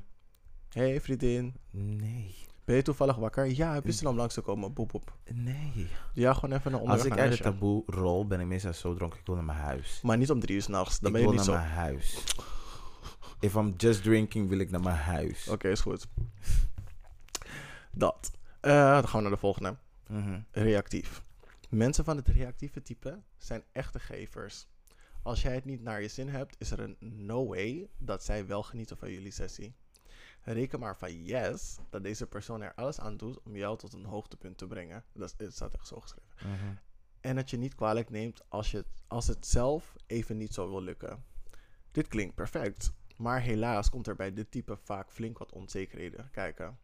Hey 0.74 1.02
vriendin, 1.02 1.56
Nee. 1.72 2.36
ben 2.66 2.76
je 2.76 2.82
toevallig 2.82 3.16
wakker? 3.16 3.46
Ja, 3.46 3.74
heb 3.74 3.86
je 3.86 3.92
zin 3.92 4.08
om 4.08 4.16
langs 4.16 4.34
te 4.34 4.42
komen? 4.42 4.74
Boep 4.74 4.90
boep. 4.92 5.14
Nee. 5.34 5.88
Ja, 6.14 6.34
gewoon 6.34 6.56
even 6.58 6.72
naar 6.72 6.80
onderweg 6.80 6.90
Als 6.90 7.04
ik 7.04 7.10
naar 7.10 7.20
uit 7.20 7.28
huisje. 7.28 7.44
taboe 7.44 7.84
rol, 7.86 8.28
ben 8.28 8.40
ik 8.40 8.46
meestal 8.46 8.74
zo 8.74 8.94
dronken. 8.94 9.20
Ik 9.20 9.26
wil 9.26 9.36
naar 9.36 9.44
mijn 9.44 9.58
huis. 9.58 10.00
Maar 10.02 10.18
niet 10.18 10.32
om 10.32 10.40
drie 10.40 10.56
uur 10.56 10.62
s'nachts, 10.62 11.00
dan 11.00 11.08
ik 11.08 11.14
ben 11.14 11.22
je 11.22 11.28
wil 11.28 11.38
niet 11.38 11.48
naar 11.48 11.58
zo... 11.60 11.64
mijn 11.64 11.76
huis. 11.78 12.24
If 13.40 13.54
I'm 13.56 13.74
just 13.78 14.04
drinking, 14.04 14.50
wil 14.50 14.60
ik 14.60 14.72
naar 14.72 14.82
mijn 14.82 14.96
huis. 14.98 15.48
Oké, 15.48 15.70
is 15.70 15.80
goed. 15.82 16.08
Dat. 17.92 18.32
Eh, 18.60 18.72
dan 18.94 19.08
gaan 19.08 19.16
we 19.16 19.22
naar 19.22 19.32
de 19.32 19.38
volgende. 19.38 19.76
Mhm. 20.08 20.40
Reactief. 20.52 21.24
Mensen 21.70 22.04
van 22.06 22.18
het 22.18 22.28
reactieve 22.28 22.82
type 22.82 23.20
zijn 23.38 23.64
echte 23.72 24.00
gevers. 24.00 24.68
Als 25.24 25.42
jij 25.42 25.54
het 25.54 25.66
niet 25.66 25.82
naar 25.82 26.02
je 26.02 26.08
zin 26.08 26.30
hebt, 26.30 26.56
is 26.60 26.72
er 26.72 26.80
een 26.80 26.96
no 27.00 27.48
way 27.48 27.88
dat 27.98 28.24
zij 28.24 28.48
wel 28.48 28.64
genieten 28.64 28.98
van 28.98 29.12
jullie 29.12 29.32
sessie. 29.32 29.76
Reken 30.44 30.80
maar 30.80 30.98
van 30.98 31.24
yes 31.24 31.78
dat 31.90 32.04
deze 32.04 32.28
persoon 32.28 32.62
er 32.62 32.74
alles 32.74 33.00
aan 33.00 33.18
doet 33.18 33.42
om 33.44 33.56
jou 33.56 33.78
tot 33.78 33.94
een 33.94 34.06
hoogtepunt 34.06 34.58
te 34.58 34.68
brengen. 34.68 35.04
Dat 35.14 35.34
is, 35.38 35.56
staat 35.56 35.74
echt 35.74 35.88
zo 35.88 36.00
geschreven. 36.00 36.30
Mhm. 36.38 36.76
En 37.22 37.36
dat 37.36 37.50
je 37.50 37.58
niet 37.58 37.76
kwalijk 37.76 38.10
neemt 38.10 38.44
als, 38.48 38.72
je, 38.72 38.86
als 39.08 39.28
het 39.28 39.48
zelf 39.48 39.96
even 40.08 40.38
niet 40.38 40.54
zo 40.54 40.70
wil 40.70 40.82
lukken. 40.82 41.24
Dit 41.92 42.08
klinkt 42.08 42.36
perfect, 42.36 42.94
maar 43.18 43.42
helaas 43.42 43.90
komt 43.90 44.08
er 44.08 44.16
bij 44.16 44.34
dit 44.34 44.52
type 44.52 44.78
vaak 44.78 45.12
flink 45.12 45.38
wat 45.38 45.52
onzekerheden 45.52 46.30
kijken. 46.32 46.80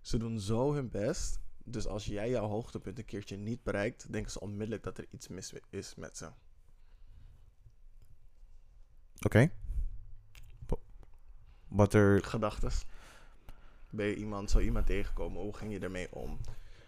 Ze 0.00 0.18
doen 0.18 0.40
zo 0.40 0.72
hun 0.74 0.88
best, 0.88 1.40
dus 1.64 1.86
als 1.86 2.04
jij 2.04 2.30
jouw 2.30 2.46
hoogtepunt 2.46 2.98
een 2.98 3.04
keertje 3.04 3.36
niet 3.36 3.62
bereikt, 3.62 4.12
denken 4.12 4.32
ze 4.32 4.40
onmiddellijk 4.40 4.82
dat 4.82 4.98
er 4.98 5.06
iets 5.10 5.28
mis 5.28 5.52
is 5.70 5.94
met 5.94 6.16
ze. 6.16 6.30
Oké. 9.20 9.50
Wat 11.68 11.94
er... 11.94 12.24
Gedachtes. 12.24 12.84
Ben 13.90 14.06
je 14.06 14.14
iemand, 14.16 14.50
zo 14.50 14.58
iemand 14.58 14.86
tegengekomen? 14.86 15.42
Hoe 15.42 15.56
ging 15.56 15.72
je 15.72 15.78
ermee 15.78 16.08
om? 16.12 16.38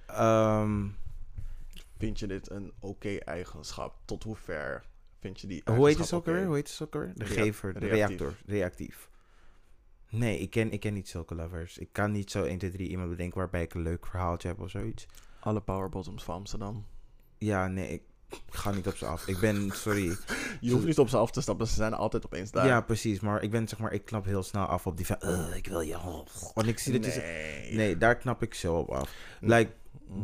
ehm, 0.07 0.87
Vind 1.99 2.19
je 2.19 2.27
dit 2.27 2.51
een 2.51 2.73
oké 2.79 3.17
eigenschap? 3.17 3.95
Tot 4.05 4.23
hoe 4.23 4.37
ver 4.37 4.85
vind 5.21 5.41
je 5.41 5.47
die 5.47 5.63
hoe 5.65 5.89
heet 5.89 5.99
het 5.99 6.13
ook? 6.13 6.25
Hoe 6.27 6.55
heet 6.55 6.79
het 6.79 6.83
ook? 6.83 6.93
De 6.93 7.25
Rea- 7.25 7.43
gever, 7.43 7.73
de 7.73 7.79
reactief. 7.79 8.19
reactor, 8.19 8.37
reactief. 8.47 9.09
Nee, 10.09 10.39
ik 10.39 10.51
ken, 10.51 10.71
ik 10.73 10.81
ken 10.81 10.95
niet 10.95 11.09
zulke 11.09 11.35
lovers. 11.35 11.79
Ik 11.79 11.89
kan 11.93 12.11
niet 12.13 12.31
zo 12.31 12.45
1, 12.45 12.59
2, 12.59 12.71
3 12.71 12.89
iemand 12.89 13.11
bedenken 13.11 13.39
waarbij 13.39 13.63
ik 13.63 13.75
een 13.75 13.83
leuk 13.83 14.07
verhaaltje 14.07 14.49
heb 14.49 14.61
of 14.61 14.71
zoiets. 14.71 15.07
Alle 15.41 15.61
power 15.61 15.89
bottoms 15.89 16.25
van 16.25 16.35
Amsterdam. 16.35 16.87
Ja, 17.39 17.67
nee, 17.69 17.89
ik 17.89 18.03
ga 18.51 18.71
niet 18.71 18.87
op 18.87 18.97
ze 18.97 19.07
af. 19.07 19.27
Ik 19.27 19.39
ben, 19.39 19.71
sorry. 19.71 20.17
Je 20.61 20.73
hoeft 20.73 20.87
niet 20.87 20.99
op 20.99 21.09
ze 21.09 21.17
af 21.17 21.31
te 21.31 21.41
stappen, 21.41 21.67
ze 21.67 21.75
zijn 21.75 21.95
altijd 21.95 22.25
opeens 22.27 22.51
daar. 22.51 22.67
Ja, 22.67 22.81
precies. 22.81 23.21
Maar 23.21 23.43
ik 23.43 23.51
ben, 23.51 23.69
zeg 23.69 23.79
maar, 23.79 23.93
ik 23.93 24.05
knap 24.05 24.25
heel 24.25 24.43
snel 24.43 24.65
af 24.65 24.87
op 24.87 24.97
die 24.97 25.07
van, 25.07 25.17
"Ugh, 25.25 25.57
ik 25.57 25.67
wil 25.67 25.81
je. 25.81 25.99
Want 26.55 26.67
ik 26.67 26.79
zie 26.79 26.93
dat 26.93 27.05
je... 27.05 27.11
zegt- 27.11 27.27
nee. 27.27 27.75
Nee, 27.75 27.99
daar 27.99 28.17
knap 28.17 28.43
ik 28.43 28.55
zo 28.55 28.77
op 28.77 28.89
af. 28.91 29.11
Mm. 29.41 29.49
Like, 29.53 29.73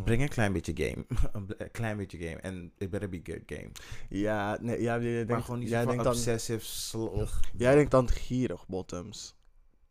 breng 0.05 0.23
een 0.23 0.29
klein 0.29 0.53
beetje 0.53 0.73
game. 0.75 1.05
een 1.59 1.71
klein 1.71 1.97
beetje 1.97 2.19
game. 2.19 2.37
En 2.41 2.73
it 2.79 2.91
better 2.91 3.09
be 3.09 3.21
good 3.25 3.43
game. 3.47 3.71
Ja, 4.09 4.59
nee, 4.61 4.81
ja, 4.83 4.99
jij 4.99 5.17
maar 5.17 5.27
denkt, 5.27 5.45
gewoon 5.45 5.61
niet 5.61 5.69
jij, 5.69 5.83
zo 5.83 5.89
denkt 5.89 6.05
dan, 6.05 6.13
obsessive 6.13 6.65
slog. 6.65 7.41
jij 7.57 7.75
denkt 7.75 7.91
dan 7.91 8.09
gierig 8.09 8.67
bottoms. 8.67 9.35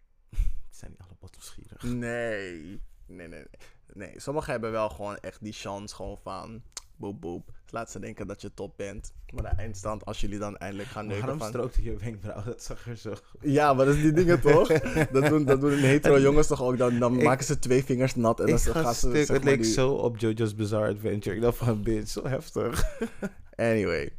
Zijn 0.70 0.92
niet 0.92 1.00
alle 1.00 1.16
bottoms 1.20 1.50
gierig. 1.50 1.84
Nee. 1.84 2.82
Nee, 3.08 3.28
nee, 3.28 3.28
nee. 3.28 3.46
Nee, 3.94 4.20
sommigen 4.20 4.52
hebben 4.52 4.72
wel 4.72 4.90
gewoon 4.90 5.18
echt 5.18 5.44
die 5.44 5.54
chance 5.54 5.96
gewoon 5.96 6.18
van 6.24 6.62
boep 6.98 7.22
boep. 7.22 7.50
Laat 7.70 7.92
ze 7.92 8.00
denken 8.00 8.28
dat 8.28 8.42
je 8.42 8.54
top 8.54 8.78
bent. 8.78 9.14
Maar 9.34 9.44
de 9.44 9.50
eindstand, 9.62 10.06
als 10.06 10.22
jullie 10.22 10.40
dan 10.40 10.58
eindelijk 10.58 10.90
gaan 10.90 11.06
neuken 11.06 11.22
Waarom 11.22 11.40
van... 11.40 11.50
strookte 11.50 11.84
je 11.84 11.98
wenkbrauw? 11.98 12.44
Dat 12.44 12.64
zag 12.64 12.88
er 12.88 12.98
zo... 12.98 13.14
Ja, 13.42 13.74
maar 13.74 13.86
dat 13.86 13.96
is 13.96 14.02
die 14.02 14.12
dingen 14.12 14.42
toch? 14.42 14.68
dat, 15.12 15.26
doen, 15.26 15.46
dat 15.46 15.62
doen 15.62 15.72
hetero 15.78 16.20
jongens 16.20 16.48
toch 16.48 16.62
ook. 16.64 16.78
Dan, 16.78 17.00
dan 17.00 17.18
Ik- 17.18 17.24
maken 17.24 17.46
ze 17.46 17.60
twee 17.60 17.84
vingers 17.84 18.16
nat 18.16 18.40
en 18.40 18.46
dan 18.48 18.60
ga 18.60 18.72
gaan 18.82 18.94
ze... 18.94 19.10
stuk. 19.10 19.28
Het 19.28 19.44
leek 19.44 19.62
die- 19.62 19.72
zo 19.72 19.90
op 19.92 20.18
JoJo's 20.18 20.56
Bizarre 20.56 20.94
Adventure. 20.94 21.36
Ik 21.36 21.42
dacht 21.42 21.58
van, 21.58 21.84
bitch, 21.84 22.10
zo 22.12 22.28
heftig. 22.28 22.84
Anyway. 23.56 24.12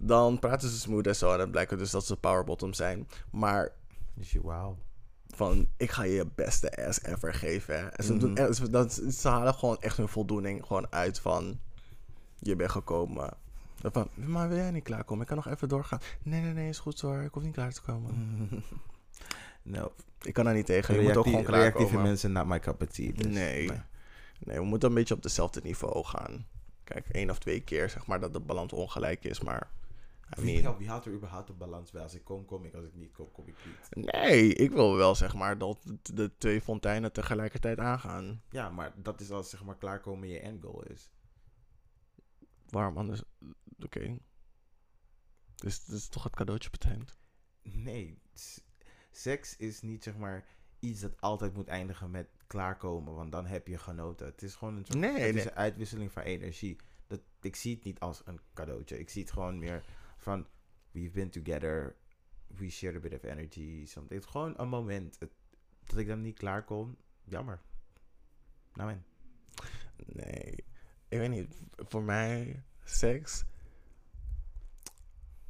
Dan 0.00 0.38
praten 0.38 0.68
ze 0.68 0.78
smooth 0.78 1.06
en 1.06 1.16
zo. 1.16 1.32
En 1.32 1.38
dan 1.38 1.50
blijkt 1.50 1.70
het 1.70 1.78
dus 1.78 1.90
dat 1.90 2.06
ze 2.06 2.16
power 2.16 2.44
bottom 2.44 2.72
zijn. 2.72 3.08
Maar 3.30 3.72
Dus 4.14 4.32
je, 4.32 4.40
wauw. 4.42 4.76
van 5.34 5.68
ik 5.76 5.90
ga 5.90 6.02
je 6.02 6.12
je 6.14 6.26
beste 6.34 6.86
ass 6.86 7.02
ever 7.02 7.34
geven. 7.34 7.96
En 7.96 8.04
ze, 8.04 8.16
doen, 8.16 8.32
Mhm. 8.32 8.52
ze, 8.52 8.70
dat, 8.70 8.92
ze 9.10 9.28
halen 9.28 9.54
gewoon 9.54 9.76
echt 9.80 9.96
hun 9.96 10.08
voldoening 10.08 10.66
gewoon 10.66 10.86
uit 10.92 11.20
van 11.20 11.60
je 12.38 12.56
bent 12.56 12.70
gekomen. 12.70 13.36
En 13.82 13.92
Van, 13.92 14.08
maar 14.14 14.48
wil 14.48 14.56
jij 14.56 14.70
niet 14.70 14.82
klaarkomen? 14.84 15.22
Ik 15.22 15.26
kan 15.28 15.36
nog 15.36 15.48
even 15.48 15.68
doorgaan. 15.68 16.00
Nee, 16.22 16.40
nee, 16.40 16.52
nee, 16.52 16.68
is 16.68 16.78
goed 16.78 17.00
hoor. 17.00 17.20
Ik 17.22 17.32
hoef 17.34 17.42
niet 17.42 17.54
klaar 17.54 17.72
te 17.72 17.82
komen. 17.82 18.14
no. 19.62 19.92
Ik 20.22 20.32
kan 20.34 20.44
daar 20.44 20.54
niet 20.54 20.66
tegen. 20.66 20.94
Je 20.94 21.00
moet 21.00 21.16
ook 21.16 21.24
gewoon 21.24 21.44
reactieve 21.44 21.74
klaarkomen. 21.76 22.02
mensen, 22.02 22.32
not 22.32 22.46
my 22.46 22.58
cup 22.60 22.82
of 22.82 22.88
tea. 22.88 23.12
dus, 23.14 23.26
Nee. 23.26 23.70
Nee, 24.38 24.56
we 24.58 24.64
moeten 24.64 24.88
een 24.88 24.94
beetje 24.94 25.14
op 25.14 25.22
dezelfde 25.22 25.60
niveau 25.62 26.04
gaan. 26.04 26.46
Kijk, 26.84 27.08
één 27.08 27.30
of 27.30 27.38
twee 27.38 27.60
keer 27.60 27.90
zeg 27.90 28.06
maar 28.06 28.20
dat 28.20 28.32
de 28.32 28.40
balans 28.40 28.72
ongelijk 28.72 29.24
is. 29.24 29.40
Maar 29.40 29.68
Wie, 30.36 30.62
mean- 30.62 30.78
wie 30.78 30.88
houdt 30.88 31.04
er 31.06 31.12
überhaupt 31.12 31.46
de 31.46 31.52
balans 31.52 31.90
bij? 31.90 32.02
Als 32.02 32.14
ik 32.14 32.24
kom, 32.24 32.44
kom 32.44 32.64
ik. 32.64 32.74
Als 32.74 32.84
ik 32.84 32.94
niet 32.94 33.12
kom, 33.12 33.26
kom 33.32 33.44
ik 33.46 33.54
niet. 33.64 34.12
Nee, 34.12 34.54
ik 34.54 34.70
wil 34.70 34.96
wel 34.96 35.14
zeg 35.14 35.34
maar 35.34 35.58
dat 35.58 35.78
de- 35.84 36.14
de 36.14 36.30
twee 36.38 36.60
fonteinen 36.60 37.12
tegelijkertijd 37.12 37.78
aangaan. 37.78 38.42
Ja, 38.50 38.70
maar 38.70 38.92
dat 38.96 39.20
is 39.20 39.30
als 39.30 39.50
zeg 39.50 39.64
maar 39.64 39.76
klaarkomen 39.76 40.28
je 40.28 40.40
endgoal 40.40 40.82
is. 40.82 41.10
Waarom 42.70 42.96
anders? 42.96 43.22
Oké. 43.84 44.18
Dus 45.54 45.84
dat 45.84 45.96
is 45.96 46.08
toch 46.08 46.22
het 46.24 46.36
cadeautje 46.36 46.68
het 46.72 46.84
eind. 46.84 47.16
Nee, 47.62 48.22
seks 49.10 49.56
is 49.56 49.80
niet 49.80 50.02
zeg 50.02 50.16
maar 50.16 50.44
iets 50.78 51.00
dat 51.00 51.20
altijd 51.20 51.54
moet 51.54 51.68
eindigen 51.68 52.10
met 52.10 52.28
klaarkomen, 52.46 53.14
want 53.14 53.32
dan 53.32 53.46
heb 53.46 53.66
je 53.66 53.78
genoten. 53.78 54.26
Het 54.26 54.42
is 54.42 54.54
gewoon 54.54 54.76
een, 54.76 54.84
soort, 54.84 54.98
Nee, 54.98 55.20
het 55.20 55.34
is 55.34 55.44
een 55.44 55.54
uitwisseling 55.54 56.12
van 56.12 56.22
energie. 56.22 56.76
Dat, 57.06 57.20
ik 57.40 57.56
zie 57.56 57.74
het 57.74 57.84
niet 57.84 58.00
als 58.00 58.22
een 58.26 58.40
cadeautje. 58.54 58.98
Ik 58.98 59.10
zie 59.10 59.22
het 59.22 59.30
gewoon 59.32 59.58
meer 59.58 59.84
van, 60.16 60.46
we've 60.90 61.10
been 61.10 61.30
together, 61.30 61.96
we 62.46 62.70
shared 62.70 62.96
a 62.96 63.00
bit 63.00 63.14
of 63.14 63.22
energy. 63.22 63.86
Something. 63.86 64.14
Het 64.14 64.24
is 64.24 64.30
gewoon 64.30 64.54
een 64.58 64.68
moment. 64.68 65.16
Het- 65.18 65.32
dat 65.84 65.98
ik 65.98 66.06
dan 66.06 66.22
niet 66.22 66.38
klaarkom, 66.38 66.96
jammer. 67.24 67.60
Nou 68.74 68.90
en. 68.90 69.04
Nee, 70.06 70.64
ik 71.08 71.18
weet 71.18 71.30
niet. 71.30 71.54
Voor 71.76 72.02
mij, 72.02 72.62
seks. 72.84 73.44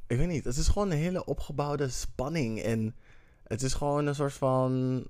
Ik 0.07 0.17
weet 0.17 0.27
niet. 0.27 0.43
Het 0.43 0.55
is 0.57 0.67
gewoon 0.67 0.91
een 0.91 0.97
hele 0.97 1.25
opgebouwde 1.25 1.89
spanning. 1.89 2.59
En 2.61 2.95
het 3.43 3.61
is 3.61 3.73
gewoon 3.73 4.05
een 4.05 4.15
soort 4.15 4.33
van. 4.33 5.03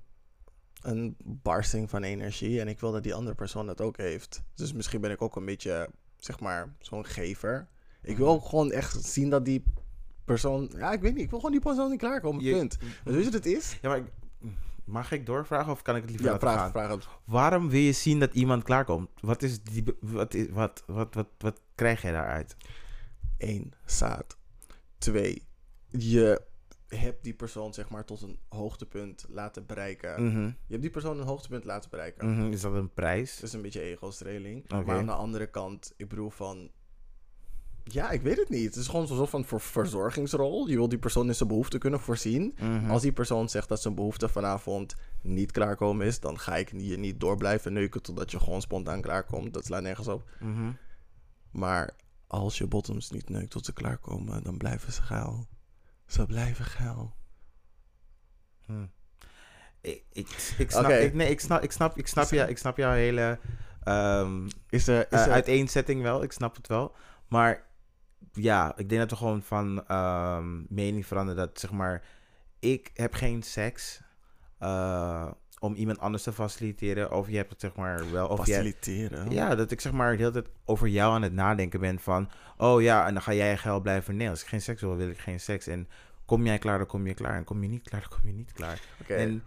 Een 0.80 1.16
barsting 1.18 1.90
van 1.90 2.02
energie. 2.02 2.60
En 2.60 2.68
ik 2.68 2.80
wil 2.80 2.92
dat 2.92 3.02
die 3.02 3.14
andere 3.14 3.34
persoon 3.36 3.66
dat 3.66 3.80
ook 3.80 3.96
heeft. 3.96 4.42
Dus 4.54 4.72
misschien 4.72 5.00
ben 5.00 5.10
ik 5.10 5.22
ook 5.22 5.36
een 5.36 5.44
beetje, 5.44 5.90
zeg 6.16 6.40
maar, 6.40 6.74
zo'n 6.78 7.06
gever. 7.06 7.68
Ik 8.02 8.16
wil 8.16 8.28
ook 8.28 8.44
gewoon 8.44 8.70
echt 8.72 9.04
zien 9.04 9.30
dat 9.30 9.44
die 9.44 9.62
persoon. 10.24 10.70
Ja, 10.76 10.92
ik 10.92 11.00
weet 11.00 11.14
niet. 11.14 11.22
Ik 11.22 11.30
wil 11.30 11.38
gewoon 11.38 11.54
die 11.54 11.64
persoon 11.64 11.90
niet 11.90 11.98
klaarkomen. 11.98 12.42
Punt. 12.58 12.78
Dus 13.04 13.14
weet 13.14 13.24
je 13.24 13.30
wat 13.30 13.32
het 13.32 13.46
is? 13.46 13.78
Ja, 13.82 13.88
maar 13.88 13.98
ik- 13.98 14.12
mag 14.90 15.12
ik 15.12 15.26
doorvragen 15.26 15.72
of 15.72 15.82
kan 15.82 15.96
ik 15.96 16.00
het 16.02 16.10
liever 16.10 16.26
Ja, 16.26 16.32
laten 16.32 16.48
vraag, 16.48 16.60
gaan? 16.60 16.70
vraag 16.70 16.90
het. 16.90 17.06
Waarom 17.24 17.68
wil 17.68 17.80
je 17.80 17.92
zien 17.92 18.18
dat 18.20 18.34
iemand 18.34 18.62
klaarkomt? 18.62 19.08
Wat, 19.20 19.42
is 19.42 19.62
die, 19.62 19.84
wat, 20.00 20.34
is, 20.34 20.48
wat, 20.50 20.82
wat, 20.86 21.14
wat, 21.14 21.28
wat 21.38 21.60
krijg 21.74 22.02
jij 22.02 22.12
daaruit? 22.12 22.56
Eén, 23.38 23.72
zaad. 23.84 24.36
Twee, 24.98 25.46
je 25.88 26.42
hebt 26.88 27.24
die 27.24 27.34
persoon 27.34 27.74
zeg 27.74 27.88
maar 27.90 28.04
tot 28.04 28.22
een 28.22 28.38
hoogtepunt 28.48 29.24
laten 29.28 29.66
bereiken. 29.66 30.24
Mhm. 30.26 30.44
Je 30.44 30.52
hebt 30.68 30.82
die 30.82 30.90
persoon 30.90 31.18
een 31.20 31.26
hoogtepunt 31.26 31.64
laten 31.64 31.90
bereiken. 31.90 32.30
Mhm, 32.30 32.52
Is 32.52 32.60
dat 32.60 32.74
een 32.74 32.92
prijs? 32.94 33.34
Dat 33.34 33.44
is 33.48 33.52
een 33.52 33.62
beetje 33.62 33.80
ego-streling. 33.80 34.68
Maar 34.68 34.96
aan 34.98 35.06
de 35.06 35.12
andere 35.12 35.46
kant, 35.50 35.92
ik 35.96 36.08
bedoel 36.08 36.30
van... 36.30 36.70
Ja, 37.92 38.10
ik 38.10 38.22
weet 38.22 38.36
het 38.36 38.48
niet. 38.48 38.64
Het 38.64 38.76
is 38.76 38.88
gewoon 38.88 39.06
zo'n 39.06 39.16
soort 39.16 39.30
van 39.30 39.44
ver- 39.44 39.60
verzorgingsrol. 39.60 40.68
Je 40.68 40.76
wil 40.76 40.88
die 40.88 40.98
persoon 40.98 41.26
in 41.28 41.34
zijn 41.34 41.48
behoefte 41.48 41.78
kunnen 41.78 42.00
voorzien. 42.00 42.54
Mhm. 42.60 42.90
Als 42.90 43.02
die 43.02 43.12
persoon 43.12 43.48
zegt 43.48 43.68
dat 43.68 43.82
zijn 43.82 43.94
behoefte 43.94 44.28
vanavond 44.28 44.94
niet 45.22 45.52
klaarkomen 45.52 46.06
is... 46.06 46.20
dan 46.20 46.38
ga 46.38 46.56
ik 46.56 46.70
je 46.72 46.98
niet 46.98 47.20
door 47.20 47.36
blijven 47.36 47.72
neuken 47.72 48.02
totdat 48.02 48.30
je 48.30 48.38
gewoon 48.40 48.60
spontaan 48.60 49.00
klaarkomt. 49.00 49.54
Dat 49.54 49.64
slaat 49.64 49.82
nergens 49.82 50.08
op. 50.08 50.30
Mhm. 50.40 50.70
Maar 51.50 51.96
als 52.26 52.58
je 52.58 52.66
bottoms 52.66 53.10
niet 53.10 53.28
neukt 53.28 53.50
tot 53.50 53.64
ze 53.64 53.72
klaarkomen, 53.72 54.42
dan 54.42 54.56
blijven 54.56 54.92
ze 54.92 55.02
geil. 55.02 55.46
Ze 56.06 56.26
blijven 56.26 56.64
geil. 56.64 57.14
Hm. 58.66 58.86
Ik, 59.80 60.04
ik, 60.12 60.54
ik, 60.58 60.70
snap, 60.70 60.90
ik, 60.90 61.14
nee, 61.14 61.30
ik 61.30 61.40
snap, 61.40 61.62
ik 61.62 61.72
snap, 61.72 61.98
ik 61.98 62.06
snap, 62.06 62.30
jou, 62.30 62.48
ik 62.48 62.58
snap 62.58 62.76
jouw 62.76 62.92
hele 62.92 63.38
ehm, 63.82 64.48
Is 64.68 64.86
er, 64.86 65.00
is 65.00 65.18
eh, 65.18 65.26
er, 65.26 65.32
uiteenzetting 65.32 66.02
wel. 66.02 66.22
Ik 66.22 66.32
snap 66.32 66.56
het 66.56 66.66
wel. 66.66 66.94
Maar 67.28 67.66
ja, 68.32 68.72
ik 68.76 68.88
denk 68.88 69.00
dat 69.00 69.10
we 69.10 69.16
gewoon 69.16 69.42
van 69.42 69.86
ehm, 69.86 70.62
mening 70.68 71.06
veranderen. 71.06 71.46
Dat 71.46 71.60
zeg 71.60 71.70
maar, 71.72 72.02
ik 72.58 72.90
heb 72.94 73.14
geen 73.14 73.42
seks 73.42 74.00
eh, 74.58 75.30
om 75.58 75.74
iemand 75.74 75.98
anders 75.98 76.22
te 76.22 76.32
faciliteren. 76.32 77.12
Of 77.12 77.28
je 77.28 77.36
hebt 77.36 77.50
het 77.50 77.60
zeg 77.60 77.74
maar 77.74 78.10
wel. 78.12 78.28
Of 78.28 78.38
faciliteren? 78.38 79.30
Ja, 79.30 79.54
dat 79.54 79.70
ik 79.70 79.80
zeg 79.80 79.92
maar 79.92 80.10
de 80.10 80.18
hele 80.18 80.32
tijd 80.32 80.48
over 80.64 80.88
jou 80.88 81.14
aan 81.14 81.22
het 81.22 81.32
nadenken 81.32 81.80
ben 81.80 81.98
van... 81.98 82.30
Oh 82.56 82.82
ja, 82.82 83.06
en 83.06 83.12
dan 83.12 83.22
ga 83.22 83.32
jij 83.32 83.56
geil 83.56 83.80
blijven. 83.80 84.16
Nee, 84.16 84.28
als 84.28 84.42
ik 84.42 84.48
geen 84.48 84.62
seks 84.62 84.80
wil, 84.80 84.96
wil 84.96 85.08
ik 85.08 85.18
geen 85.18 85.40
seks. 85.40 85.66
En 85.66 85.88
kom 86.24 86.46
jij 86.46 86.58
klaar, 86.58 86.78
dan 86.78 86.86
kom 86.86 87.06
je 87.06 87.14
klaar. 87.14 87.36
En 87.36 87.44
kom 87.44 87.62
je 87.62 87.68
niet 87.68 87.88
klaar, 87.88 88.00
dan 88.00 88.18
kom 88.18 88.28
je 88.30 88.36
niet 88.36 88.52
klaar. 88.52 88.80
Oké. 89.00 89.14
En 89.14 89.42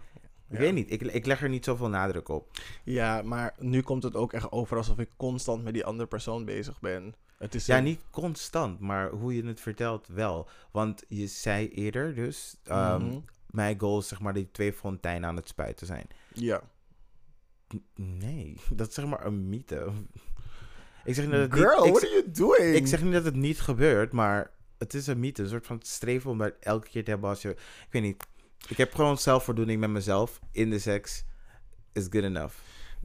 Ja. 0.48 0.54
ik 0.54 0.58
weet 0.58 0.74
niet, 0.74 0.90
ik, 0.92 1.02
ik 1.02 1.26
leg 1.26 1.42
er 1.42 1.48
niet 1.48 1.64
zoveel 1.64 1.88
nadruk 1.88 2.28
op. 2.28 2.50
Ja, 2.84 3.22
maar 3.22 3.54
nu 3.58 3.80
komt 3.82 4.02
het 4.02 4.16
ook 4.16 4.32
echt 4.32 4.52
over 4.52 4.76
alsof 4.76 4.98
ik 4.98 5.10
constant 5.16 5.64
met 5.64 5.74
die 5.74 5.84
andere 5.84 6.08
persoon 6.08 6.44
bezig 6.44 6.80
ben. 6.80 7.14
Het 7.44 7.54
is 7.54 7.66
Ja, 7.66 7.78
een- 7.78 7.84
niet 7.84 8.00
constant, 8.10 8.80
maar 8.80 9.10
hoe 9.10 9.34
je 9.34 9.44
het 9.46 9.60
vertelt 9.60 10.06
wel. 10.06 10.48
Want 10.70 11.04
je 11.08 11.26
zei 11.26 11.68
eerder 11.68 12.14
dus... 12.14 12.56
ehm, 12.64 13.02
Mhm. 13.06 13.18
Mijn 13.46 13.78
goal 13.80 13.98
is 13.98 14.08
zeg 14.08 14.20
maar 14.20 14.32
die 14.34 14.50
twee 14.50 14.72
fonteinen 14.72 15.28
aan 15.28 15.36
het 15.36 15.48
spuiten 15.48 15.86
zijn. 15.86 16.06
Ja. 16.32 16.62
Nee, 17.94 18.56
dat 18.74 18.88
is 18.88 18.94
zeg 18.94 19.06
maar 19.06 19.26
een 19.26 19.48
mythe. 19.48 19.92
Ik 21.04 21.14
zeg 21.14 21.24
niet 21.24 21.32
dat 21.34 21.40
het 21.42 21.52
Girl, 21.52 21.84
niet... 21.84 21.86
ik 21.86 21.92
what 21.92 22.02
are 22.04 22.12
you 22.12 22.30
doing? 22.30 22.74
Ik 22.76 22.86
zeg 22.86 23.02
niet 23.02 23.12
dat 23.12 23.24
het 23.24 23.34
niet 23.34 23.60
gebeurt, 23.60 24.12
maar 24.12 24.50
het 24.78 24.94
is 24.94 25.06
een 25.06 25.20
mythe. 25.20 25.42
Een 25.42 25.48
soort 25.48 25.66
van 25.66 25.78
streven 25.82 26.30
om 26.30 26.38
dat 26.38 26.52
elke 26.60 26.88
keer 26.88 27.04
te 27.04 27.10
hebben 27.10 27.28
als 27.28 27.42
je... 27.42 27.50
Ik 27.50 27.86
weet 27.90 28.02
niet. 28.02 28.26
Ik 28.68 28.76
heb 28.76 28.94
gewoon 28.94 29.18
zelfvoldoening 29.18 29.80
met 29.80 29.90
mezelf 29.90 30.40
in 30.52 30.70
de 30.70 30.78
seks. 30.78 31.24
Is 31.92 32.04
good 32.10 32.22
enough. 32.24 32.54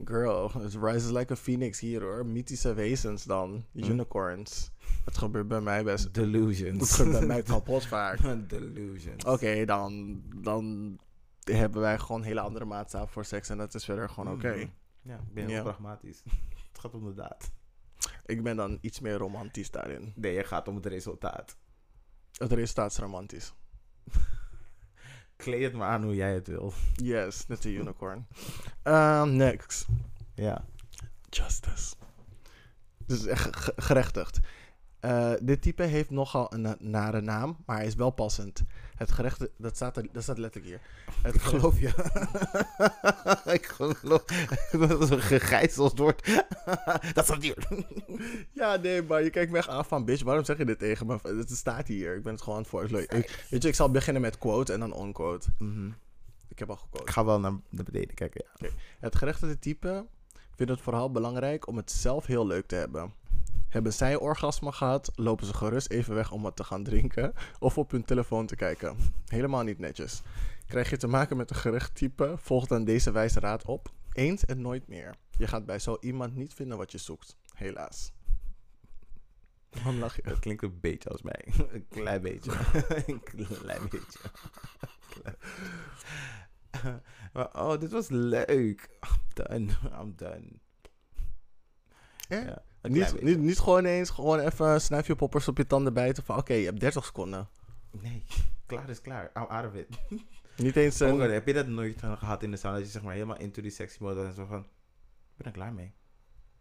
Girl, 0.04 0.50
it 0.64 0.74
rises 0.74 1.10
like 1.10 1.32
a 1.32 1.36
phoenix 1.36 1.80
hier 1.80 2.00
hoor. 2.02 2.26
Mythische 2.26 2.74
wezens 2.74 3.24
dan. 3.24 3.64
Hm. 3.72 3.78
Unicorns. 3.84 4.70
Het 5.04 5.16
gebeurt 5.18 5.48
bij 5.48 5.60
mij 5.60 5.84
best. 5.84 6.04
Het 6.04 6.14
Delusions. 6.14 6.92
gebeurt 6.92 7.18
bij 7.18 7.26
mij 7.26 7.42
kapot 7.42 7.86
vaak. 7.86 8.18
Delusions. 8.48 9.24
Oké, 9.24 9.64
dan, 9.64 10.22
dan 10.36 10.98
hebben 11.44 11.80
wij 11.80 11.98
gewoon 11.98 12.20
een 12.20 12.26
hele 12.26 12.40
andere 12.40 12.64
maatstaf 12.64 13.10
voor 13.12 13.24
seks 13.24 13.48
en 13.48 13.58
dat 13.58 13.74
is 13.74 13.84
verder 13.84 14.08
gewoon 14.08 14.32
oké. 14.34 14.54
Mhm. 14.54 14.66
Ja, 15.02 15.14
ik 15.16 15.34
ben 15.34 15.44
heel 15.46 15.54
Ja. 15.54 15.62
pragmatisch. 15.62 16.22
het 16.72 16.78
gaat 16.80 16.94
om 16.94 17.04
de 17.04 17.14
daad. 17.14 17.50
Ik 18.26 18.42
ben 18.42 18.56
dan 18.56 18.78
iets 18.80 19.00
meer 19.00 19.16
romantisch 19.16 19.70
daarin. 19.70 20.12
Nee, 20.16 20.36
het 20.36 20.46
gaat 20.46 20.68
om 20.68 20.74
het 20.74 20.86
resultaat. 20.86 21.56
Het 22.36 22.52
resultaat 22.52 22.90
is 22.90 22.98
romantisch. 22.98 23.52
Kleed 25.40 25.62
het 25.62 25.72
maar 25.72 25.88
aan 25.88 26.02
hoe 26.02 26.14
jij 26.14 26.34
het 26.34 26.46
wil. 26.46 26.72
Yes, 26.94 27.46
net 27.46 27.64
een 27.64 27.70
unicorn. 27.74 28.26
Um, 28.84 29.36
next. 29.36 29.86
Ja. 30.34 30.64
Justice. 31.30 31.94
Dus 33.06 33.26
echt 33.26 33.56
ge- 33.56 33.72
gerechtigd. 33.76 34.40
Eh, 35.00 35.32
dit 35.42 35.62
type 35.62 35.82
heeft 35.82 36.10
nogal 36.10 36.54
een 36.54 36.60
na- 36.60 36.76
nare 36.78 37.20
naam, 37.20 37.56
maar 37.66 37.76
hij 37.76 37.86
is 37.86 37.94
wel 37.94 38.10
passend. 38.10 38.62
Het 39.00 39.12
gerecht, 39.12 39.48
dat 39.56 39.76
staat, 39.76 39.96
er, 39.96 40.06
dat 40.12 40.22
staat 40.22 40.38
letterlijk 40.38 40.72
hier. 40.72 40.80
Het 41.22 41.34
Ik 41.34 41.40
geloof 41.40 41.80
je. 41.80 41.86
ik 43.58 43.66
geloof 43.66 44.00
dat 44.98 45.08
het 45.08 45.20
gegijzeld 45.20 45.98
wordt. 45.98 46.26
dat 47.14 47.24
staat 47.24 47.42
hier. 47.42 47.68
Ja, 48.52 48.76
nee, 48.76 49.02
maar 49.02 49.22
je 49.22 49.30
kijkt 49.30 49.52
me 49.52 49.58
echt 49.58 49.68
aan 49.68 49.84
van, 49.84 50.04
bitch, 50.04 50.22
waarom 50.22 50.44
zeg 50.44 50.58
je 50.58 50.64
dit 50.64 50.78
tegen 50.78 51.06
me? 51.06 51.18
Het 51.22 51.50
staat 51.50 51.86
hier, 51.86 52.16
ik 52.16 52.22
ben 52.22 52.32
het 52.32 52.42
gewoon. 52.42 52.66
Ik- 52.90 53.46
Weet 53.50 53.62
je, 53.62 53.68
ik 53.68 53.74
zal 53.74 53.90
beginnen 53.90 54.22
met 54.22 54.38
quote 54.38 54.72
en 54.72 54.80
dan 54.80 54.92
onquote. 54.92 55.48
Mhm. 55.58 55.90
Ik 56.48 56.58
heb 56.58 56.68
al 56.68 56.74
Ik 56.74 56.80
gequote. 56.80 57.12
ga 57.12 57.24
wel 57.24 57.40
naar 57.40 57.52
beneden 57.70 58.14
kijken. 58.14 58.44
Ja. 58.56 58.68
Het 59.00 59.16
gerechtigde 59.16 59.58
type 59.58 60.06
vindt 60.56 60.72
het 60.72 60.80
vooral 60.80 61.10
belangrijk 61.10 61.66
om 61.66 61.76
het 61.76 61.90
zelf 61.90 62.26
heel 62.26 62.46
leuk 62.46 62.66
te 62.66 62.74
hebben. 62.74 63.12
Hebben 63.70 63.92
zij 63.92 64.16
orgasme 64.16 64.72
gehad, 64.72 65.12
lopen 65.14 65.46
ze 65.46 65.54
gerust 65.54 65.90
even 65.90 66.14
weg 66.14 66.32
om 66.32 66.42
wat 66.42 66.56
te 66.56 66.64
gaan 66.64 66.84
drinken 66.84 67.32
of 67.58 67.78
op 67.78 67.90
hun 67.90 68.04
telefoon 68.04 68.46
te 68.46 68.56
kijken. 68.56 68.96
Helemaal 69.26 69.62
niet 69.62 69.78
netjes. 69.78 70.22
Krijg 70.66 70.90
je 70.90 70.96
te 70.96 71.06
maken 71.06 71.36
met 71.36 71.50
een 71.50 71.56
gerecht 71.56 71.94
type, 71.94 72.34
volg 72.38 72.66
dan 72.66 72.84
deze 72.84 73.10
wijze 73.10 73.40
raad 73.40 73.64
op. 73.64 73.92
Eens 74.12 74.44
en 74.44 74.60
nooit 74.60 74.88
meer. 74.88 75.14
Je 75.30 75.46
gaat 75.46 75.66
bij 75.66 75.78
zo 75.78 75.96
iemand 76.00 76.34
niet 76.34 76.54
vinden 76.54 76.78
wat 76.78 76.92
je 76.92 76.98
zoekt. 76.98 77.36
Helaas. 77.54 78.12
Waarom 79.70 79.98
lach 79.98 80.16
je? 80.16 80.22
Dat 80.22 80.38
klinkt 80.38 80.62
een 80.62 80.80
beetje 80.80 81.08
als 81.08 81.22
mij. 81.22 81.52
een 81.72 81.88
klein 81.88 82.22
beetje. 82.22 82.52
een 83.06 83.22
klein 83.22 83.88
beetje. 83.88 84.18
maar, 87.32 87.60
oh, 87.62 87.78
dit 87.78 87.90
was 87.90 88.08
leuk. 88.08 88.88
I'm 89.00 89.20
done. 89.34 89.66
I'm 90.00 90.12
done. 90.16 90.50
Eh? 92.28 92.44
Ja, 92.44 92.62
Niet, 92.82 93.22
niet, 93.22 93.38
niet 93.38 93.58
gewoon 93.58 93.84
eens, 93.84 94.10
gewoon 94.10 94.38
even 94.38 94.80
snuif 94.80 95.06
je 95.06 95.16
poppers 95.16 95.48
op 95.48 95.56
je 95.56 95.66
tanden 95.66 95.92
bijten 95.92 96.24
van 96.24 96.36
oké, 96.36 96.52
je 96.52 96.64
hebt 96.64 96.80
30 96.80 97.04
seconden. 97.04 97.48
Nee, 97.90 98.24
klaar 98.66 98.88
is 98.88 99.00
klaar. 99.00 99.30
I'm 99.36 99.42
out 99.42 99.66
of 99.66 99.74
it. 99.74 99.88
Niet 100.56 100.76
eens 100.76 101.00
een... 101.00 101.12
Oh, 101.12 101.30
heb 101.30 101.46
je 101.46 101.52
dat 101.52 101.66
nooit 101.66 102.02
gehad 102.02 102.42
in 102.42 102.50
de 102.50 102.56
sauna? 102.56 102.76
Dat 102.76 102.86
je 102.86 102.92
zeg 102.92 103.02
maar 103.02 103.12
helemaal 103.12 103.38
into 103.38 103.62
die 103.62 103.70
sexy 103.70 104.02
mode 104.02 104.24
en 104.24 104.32
zo 104.32 104.46
van... 104.46 104.60
Ik 104.60 105.36
ben 105.36 105.46
er 105.46 105.52
klaar 105.52 105.72
mee. 105.72 105.92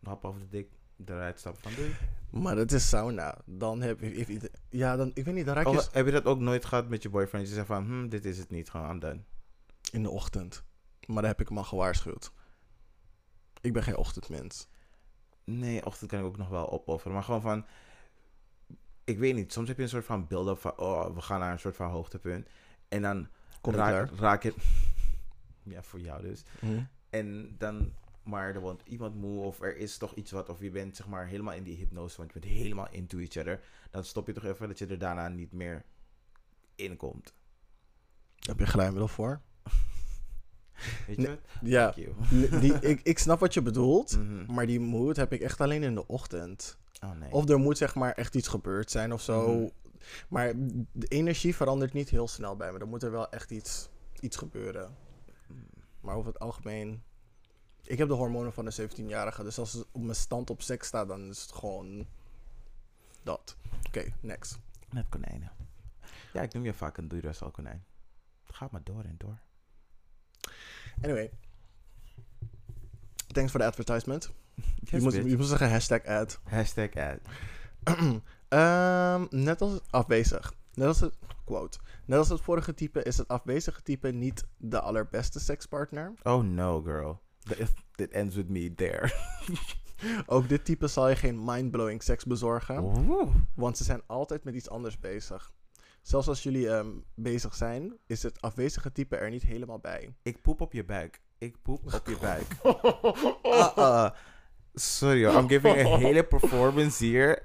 Hap 0.03 0.25
over 0.25 0.39
de 0.39 0.49
dik, 0.49 0.69
eruit 1.05 1.39
stappen 1.39 1.61
van 1.61 1.71
doei. 1.75 1.95
Maar 2.31 2.55
dat 2.55 2.71
is 2.71 2.89
sauna. 2.89 3.37
Dan 3.45 3.81
heb 3.81 3.99
je... 3.99 4.51
ja, 4.69 4.95
dan... 4.95 5.11
Ik 5.13 5.25
weet 5.25 5.33
niet, 5.33 5.45
dan 5.45 5.55
raak 5.55 5.67
je... 5.67 5.77
Of 5.77 5.93
heb 5.93 6.05
je 6.05 6.11
dat 6.11 6.25
ook 6.25 6.39
nooit 6.39 6.65
gehad 6.65 6.89
met 6.89 7.03
je 7.03 7.09
boyfriend? 7.09 7.47
Je 7.47 7.53
zegt 7.53 7.67
van, 7.67 7.85
hm, 7.85 8.07
dit 8.07 8.25
is 8.25 8.37
het 8.37 8.49
niet, 8.49 8.69
gewoon, 8.69 8.89
I'm 8.89 8.99
done. 8.99 9.21
In 9.91 10.03
de 10.03 10.09
ochtend. 10.09 10.63
Maar 11.05 11.21
daar 11.21 11.31
heb 11.31 11.41
ik 11.41 11.47
hem 11.47 11.57
al 11.57 11.63
gewaarschuwd. 11.63 12.31
Ik 13.61 13.73
ben 13.73 13.83
geen 13.83 13.97
ochtendmens. 13.97 14.67
Nee, 15.57 15.85
ochtend 15.85 16.09
kan 16.09 16.19
ik 16.19 16.25
ook 16.25 16.37
nog 16.37 16.49
wel 16.49 16.71
opofferen. 16.71 17.13
Maar 17.13 17.23
gewoon 17.23 17.41
van... 17.41 17.65
ik 19.03 19.17
weet 19.17 19.35
niet, 19.35 19.53
soms 19.53 19.67
heb 19.67 19.77
je 19.77 19.83
een 19.83 19.89
soort 19.89 20.05
van 20.05 20.27
build-up 20.27 20.59
van, 20.59 20.77
oh, 20.77 21.15
we 21.15 21.21
gaan 21.21 21.39
naar 21.39 21.51
een 21.51 21.59
soort 21.59 21.75
van 21.75 21.89
hoogtepunt. 21.89 22.47
En 22.87 23.01
dan 23.01 23.27
raak, 23.61 24.43
je... 24.43 24.53
ja, 25.63 25.83
voor 25.83 25.99
jou 25.99 26.21
dus. 26.21 26.43
Mhm. 26.61 26.83
En 27.09 27.55
dan, 27.57 27.93
maar 28.23 28.55
er 28.55 28.61
wordt 28.61 28.83
iemand 28.85 29.15
moe 29.15 29.43
of 29.43 29.61
er 29.61 29.77
is 29.77 29.97
toch 29.97 30.13
iets 30.13 30.31
wat, 30.31 30.49
of 30.49 30.61
je 30.61 30.71
bent 30.71 30.95
zeg 30.95 31.07
maar 31.07 31.27
helemaal 31.27 31.53
in 31.53 31.63
die 31.63 31.77
hypnose, 31.77 32.17
want 32.17 32.33
je 32.33 32.39
bent 32.39 32.53
helemaal 32.53 32.87
into 32.91 33.17
each 33.17 33.37
other. 33.37 33.63
Dan 33.91 34.03
stop 34.03 34.27
je 34.27 34.33
toch 34.33 34.45
even 34.45 34.67
dat 34.67 34.77
je 34.77 34.87
er 34.87 34.99
daarna 34.99 35.27
niet 35.27 35.51
meer 35.51 35.85
in 36.75 36.97
komt. 36.97 37.33
Heb 38.35 38.59
je 38.59 38.65
glijmiddel 38.65 39.07
voor? 39.07 39.41
Weet 41.07 41.21
je 41.21 41.27
wat? 41.27 41.39
Ja, 41.61 41.93
die, 42.59 42.73
ik, 42.79 43.01
ik 43.03 43.19
snap 43.19 43.39
wat 43.39 43.53
je 43.53 43.61
bedoelt. 43.61 44.17
Mhm. 44.17 44.53
Maar 44.53 44.65
die 44.65 44.79
mood 44.79 45.15
heb 45.15 45.33
ik 45.33 45.41
echt 45.41 45.61
alleen 45.61 45.83
in 45.83 45.95
de 45.95 46.07
ochtend. 46.07 46.77
Oh 47.03 47.11
nee. 47.11 47.31
Of 47.31 47.49
er 47.49 47.59
moet 47.59 47.77
zeg 47.77 47.95
maar 47.95 48.11
echt 48.11 48.35
iets 48.35 48.47
gebeurd 48.47 48.91
zijn 48.91 49.13
of 49.13 49.21
zo. 49.21 49.53
Mhm. 49.53 49.69
Maar 50.29 50.53
de 50.91 51.07
energie 51.07 51.55
verandert 51.55 51.93
niet 51.93 52.09
heel 52.09 52.27
snel 52.27 52.55
bij 52.55 52.71
me. 52.71 52.79
Dan 52.79 52.89
moet 52.89 53.03
er 53.03 53.11
wel 53.11 53.29
echt 53.29 53.51
iets, 53.51 53.89
iets 54.19 54.37
gebeuren. 54.37 54.95
Maar 56.01 56.15
over 56.15 56.31
het 56.31 56.41
algemeen... 56.41 57.03
Ik 57.83 57.97
heb 57.97 58.07
de 58.07 58.13
hormonen 58.13 58.53
van 58.53 58.65
een 58.65 58.89
17-jarige. 58.89 59.43
Dus 59.43 59.59
als 59.59 59.73
het 59.73 59.85
op 59.91 60.01
mijn 60.01 60.15
stand 60.15 60.49
op 60.49 60.61
seks 60.61 60.87
staat, 60.87 61.07
dan 61.07 61.29
is 61.29 61.41
het 61.41 61.51
gewoon... 61.51 62.07
Dat. 63.23 63.57
Oké, 63.87 64.05
next. 64.19 64.59
Met 64.89 65.05
konijnen. 65.09 65.51
Ja, 66.33 66.41
ik 66.41 66.53
noem 66.53 66.63
je 66.63 66.73
vaak 66.73 66.97
een 66.97 67.07
Duracell 67.07 67.51
konijn. 67.51 67.85
Ga 68.43 68.67
maar 68.71 68.83
door 68.83 69.03
en 69.03 69.15
door. 69.17 69.39
Anyway. 71.01 71.31
Thanks 73.27 73.51
voor 73.51 73.59
de 73.59 73.65
advertisement. 73.65 74.31
je, 74.79 75.01
moet, 75.01 75.13
je 75.13 75.37
moet 75.37 75.47
zeggen 75.47 75.69
hashtag 75.69 76.05
ad. 76.05 76.39
Hashtag 76.43 76.89
ad. 76.95 77.19
Ehm, 78.49 79.25
net 79.29 79.61
als 79.61 79.79
afwezig. 79.89 80.53
Net 80.73 80.87
als 80.87 80.99
het 80.99 81.17
quote. 81.45 81.79
Net 82.05 82.17
als 82.17 82.29
het 82.29 82.41
vorige 82.41 82.73
type 82.73 83.03
is 83.03 83.17
het 83.17 83.27
afwezige 83.27 83.81
type 83.81 84.11
niet 84.11 84.47
de 84.57 84.79
allerbeste 84.81 85.39
sekspartner. 85.39 86.13
Oh 86.23 86.43
no, 86.43 86.81
girl. 86.81 87.21
It, 87.57 87.73
it 87.95 88.11
ends 88.11 88.35
with 88.35 88.49
me 88.49 88.73
there. 88.73 89.11
Ook 90.25 90.49
dit 90.49 90.65
type 90.65 90.87
zal 90.87 91.09
je 91.09 91.15
geen 91.15 91.43
mindblowing 91.43 92.03
seks 92.03 92.25
bezorgen, 92.25 92.83
Oeh. 92.83 93.35
want 93.55 93.77
ze 93.77 93.83
zijn 93.83 94.01
altijd 94.07 94.43
met 94.43 94.55
iets 94.55 94.69
anders 94.69 94.99
bezig. 94.99 95.51
Zelfs 96.09 96.27
als 96.27 96.43
jullie 96.43 96.69
ehm, 96.69 96.87
bezig 97.15 97.55
zijn, 97.55 97.97
is 98.07 98.23
het 98.23 98.41
afwezige 98.41 98.91
type 98.91 99.15
er 99.15 99.29
niet 99.29 99.43
helemaal 99.43 99.79
bij. 99.79 100.13
Ik 100.23 100.41
poep 100.41 100.61
op 100.61 100.73
je 100.73 100.83
buik. 100.85 101.21
Ik 101.37 101.55
poep 101.61 101.93
op 101.93 102.07
je 102.07 102.17
buik. 102.21 102.45
Ah, 103.43 103.77
ah. 103.77 104.11
Sorry 104.73 105.25
hoor, 105.25 105.39
I'm 105.41 105.47
giving 105.49 105.77
a 105.85 105.97
hele 105.97 106.23
performance 106.23 107.05
hier. 107.05 107.41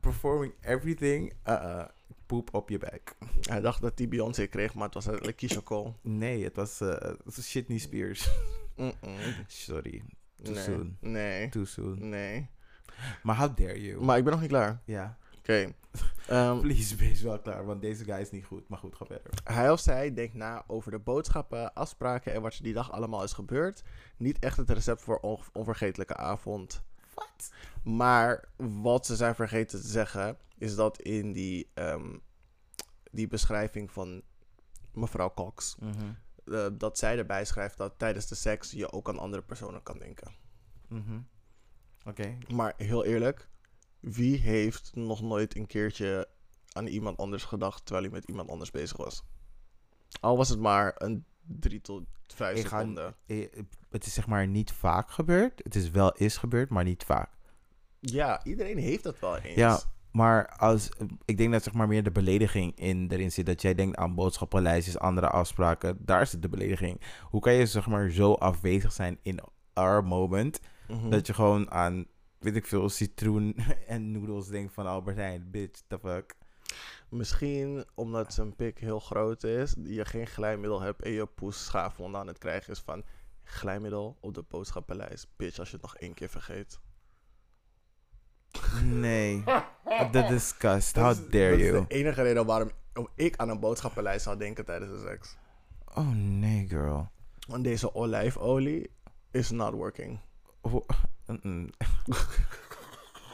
Performing 0.00 0.52
everything. 0.60 1.32
Uh, 1.48 1.52
uh, 1.54 1.84
poep 2.26 2.54
op 2.54 2.68
je 2.68 2.78
buik. 2.78 3.14
Hij 3.40 3.60
dacht 3.60 3.80
dat 3.80 3.96
die 3.96 4.08
Beyoncé 4.08 4.46
kreeg, 4.46 4.74
maar 4.74 4.84
het 4.84 4.94
was 4.94 5.06
eigenlijk 5.06 5.36
Keisha 5.36 5.60
Cole. 5.62 5.92
Nee, 6.02 6.44
het 6.44 6.56
was, 6.56 6.80
eh, 6.80 6.88
het 6.88 7.22
was 7.24 7.48
Shitney 7.48 7.78
Spears. 7.78 8.28
Sorry. 9.46 10.02
Too 10.42 10.54
Nee, 10.54 10.62
soon. 10.64 10.96
nee, 11.00 11.48
Too 11.48 11.64
soon. 11.64 12.08
nee. 12.08 12.48
Maar 13.22 13.36
how 13.36 13.56
dare 13.56 13.80
you? 13.82 14.04
Maar 14.04 14.18
ik 14.18 14.22
ben 14.24 14.32
nog 14.32 14.40
niet 14.40 14.50
klaar. 14.50 14.80
ja, 14.84 15.18
Oké. 15.48 15.72
Ehm, 16.26 16.60
please 16.60 16.96
wees 16.96 17.22
wel 17.22 17.38
klaar, 17.40 17.64
want 17.66 17.80
deze 17.80 18.04
guy 18.04 18.14
is 18.20 18.30
niet 18.30 18.44
goed. 18.44 18.68
Maar 18.68 18.78
goed, 18.78 18.94
ga 18.96 19.04
verder. 19.06 19.30
Hij 19.44 19.70
of 19.70 19.80
zij 19.80 20.14
denkt 20.14 20.34
na 20.34 20.64
over 20.66 20.90
de 20.90 20.98
boodschappen, 20.98 21.74
afspraken 21.74 22.32
en 22.32 22.42
wat 22.42 22.54
er 22.54 22.62
die 22.62 22.72
dag 22.72 22.92
allemaal 22.92 23.22
is 23.22 23.32
gebeurd. 23.32 23.82
Niet 24.16 24.38
echt 24.38 24.56
het 24.56 24.70
recept 24.70 25.00
voor 25.02 25.18
on- 25.18 25.40
onvergetelijke 25.52 26.16
avond. 26.16 26.82
Wat? 27.14 27.50
Maar 27.82 28.48
wat 28.56 29.06
ze 29.06 29.16
zijn 29.16 29.34
vergeten 29.34 29.80
te 29.80 29.88
zeggen, 29.88 30.36
is 30.58 30.74
dat 30.74 31.00
in 31.02 31.32
die, 31.32 31.70
ehm, 31.74 32.16
die 33.10 33.26
beschrijving 33.28 33.90
van 33.90 34.22
mevrouw 34.92 35.32
Cox, 35.34 35.76
Mhm. 35.80 35.94
eh, 36.54 36.66
dat 36.72 36.98
zij 36.98 37.18
erbij 37.18 37.44
schrijft 37.44 37.76
dat 37.76 37.94
tijdens 37.96 38.26
de 38.26 38.34
seks 38.34 38.70
je 38.70 38.92
ook 38.92 39.08
aan 39.08 39.18
andere 39.18 39.42
personen 39.42 39.82
kan 39.82 39.98
denken. 39.98 40.32
Mhm. 40.88 41.18
Oké. 42.04 42.36
Maar 42.54 42.72
heel 42.76 43.04
eerlijk, 43.04 43.48
wie 44.14 44.38
heeft 44.38 44.90
nog 44.94 45.22
nooit 45.22 45.56
een 45.56 45.66
keertje 45.66 46.28
aan 46.72 46.86
iemand 46.86 47.16
anders 47.18 47.44
gedacht 47.44 47.84
terwijl 47.84 48.06
hij 48.06 48.14
met 48.14 48.24
iemand 48.28 48.50
anders 48.50 48.70
bezig 48.70 48.96
was? 48.96 49.22
Al 50.20 50.36
was 50.36 50.48
het 50.48 50.60
maar 50.60 50.94
een 50.96 51.24
drie 51.46 51.80
tot 51.80 52.02
vijf 52.26 52.58
Ik 52.58 52.66
ga- 52.66 52.78
seconden. 52.78 53.14
Het 53.90 54.06
is 54.06 54.14
zeg 54.14 54.26
maar 54.26 54.46
niet 54.46 54.72
vaak 54.72 55.10
gebeurd. 55.10 55.60
Het 55.64 55.74
is 55.74 55.90
wel 55.90 56.12
is 56.12 56.36
gebeurd, 56.36 56.70
maar 56.70 56.84
niet 56.84 57.04
vaak. 57.04 57.30
Ja, 58.00 58.44
iedereen 58.44 58.78
heeft 58.78 59.02
dat 59.02 59.18
wel 59.18 59.36
eens. 59.36 59.54
Ja, 59.54 59.80
maar 60.10 60.48
als, 60.56 60.88
ik 61.24 61.36
denk 61.36 61.52
dat 61.52 61.62
zeg 61.62 61.72
maar 61.72 61.88
meer 61.88 62.02
de 62.02 62.10
belediging 62.10 62.78
in 62.78 63.06
erin 63.10 63.32
zit. 63.32 63.46
Dat 63.46 63.62
jij 63.62 63.74
denkt 63.74 63.96
aan 63.96 64.14
boodschappenlijstjes, 64.14 64.98
andere 64.98 65.28
afspraken. 65.28 65.96
Daar 66.00 66.26
zit 66.26 66.42
de 66.42 66.48
belediging. 66.48 67.00
Hoe 67.22 67.40
kan 67.40 67.52
je 67.52 67.66
zeg 67.66 67.86
maar 67.86 68.10
zo 68.10 68.32
afwezig 68.32 68.92
zijn 68.92 69.18
in 69.22 69.40
our 69.72 70.04
moment. 70.04 70.60
Mhm. 70.88 71.10
Dat 71.10 71.26
je 71.26 71.34
gewoon 71.34 71.70
aan, 71.70 72.06
weet 72.38 72.56
ik 72.56 72.66
veel, 72.66 72.88
citroen 72.88 73.56
en 73.86 74.10
noedels 74.10 74.48
denkt 74.48 74.74
van 74.74 74.86
Albert 74.86 75.16
Heijn. 75.16 75.50
Bitch, 75.50 75.80
the 75.86 75.98
fuck. 75.98 76.34
Misschien 77.08 77.84
omdat 77.94 78.32
zijn 78.34 78.56
pik 78.56 78.78
heel 78.78 79.00
groot 79.00 79.44
is, 79.44 79.74
je 79.84 80.04
geen 80.04 80.26
glijmiddel 80.26 80.80
hebt 80.80 81.02
en 81.02 81.10
je 81.10 81.26
poes 81.26 81.64
schaafwond 81.64 82.14
aan 82.14 82.26
het 82.26 82.38
krijgen 82.38 82.72
is 82.72 82.78
van 82.80 83.04
glijmiddel 83.44 84.16
op 84.20 84.34
de 84.34 84.44
boodschappenlijst. 84.48 85.28
Bitch, 85.36 85.58
als 85.58 85.68
je 85.70 85.74
het 85.76 85.82
nog 85.84 85.96
één 85.96 86.14
keer 86.14 86.28
vergeet. 86.28 86.80
Nee. 88.82 89.42
The 90.12 90.26
disgust. 90.28 90.94
Dat 90.94 91.04
How 91.04 91.12
is- 91.24 91.30
dare 91.30 91.50
dat 91.50 91.58
you. 91.60 91.76
is 91.80 91.88
de 91.88 91.94
enige 91.94 92.22
reden 92.22 92.46
waarom 92.46 92.70
om 92.94 93.08
ik 93.14 93.36
aan 93.36 93.48
een 93.48 93.60
boodschappenlijst 93.60 94.24
zou 94.24 94.38
denken 94.38 94.64
tijdens 94.64 94.90
de 94.92 95.06
seks. 95.08 95.36
Oh 95.94 96.10
nee, 96.14 96.68
girl. 96.68 97.08
Want 97.48 97.64
deze 97.64 97.94
olijfolie 97.94 98.90
is 99.30 99.50
not 99.50 99.72
working. 99.74 100.20
Ho- 100.70 100.86
Mm-mm. 101.26 101.70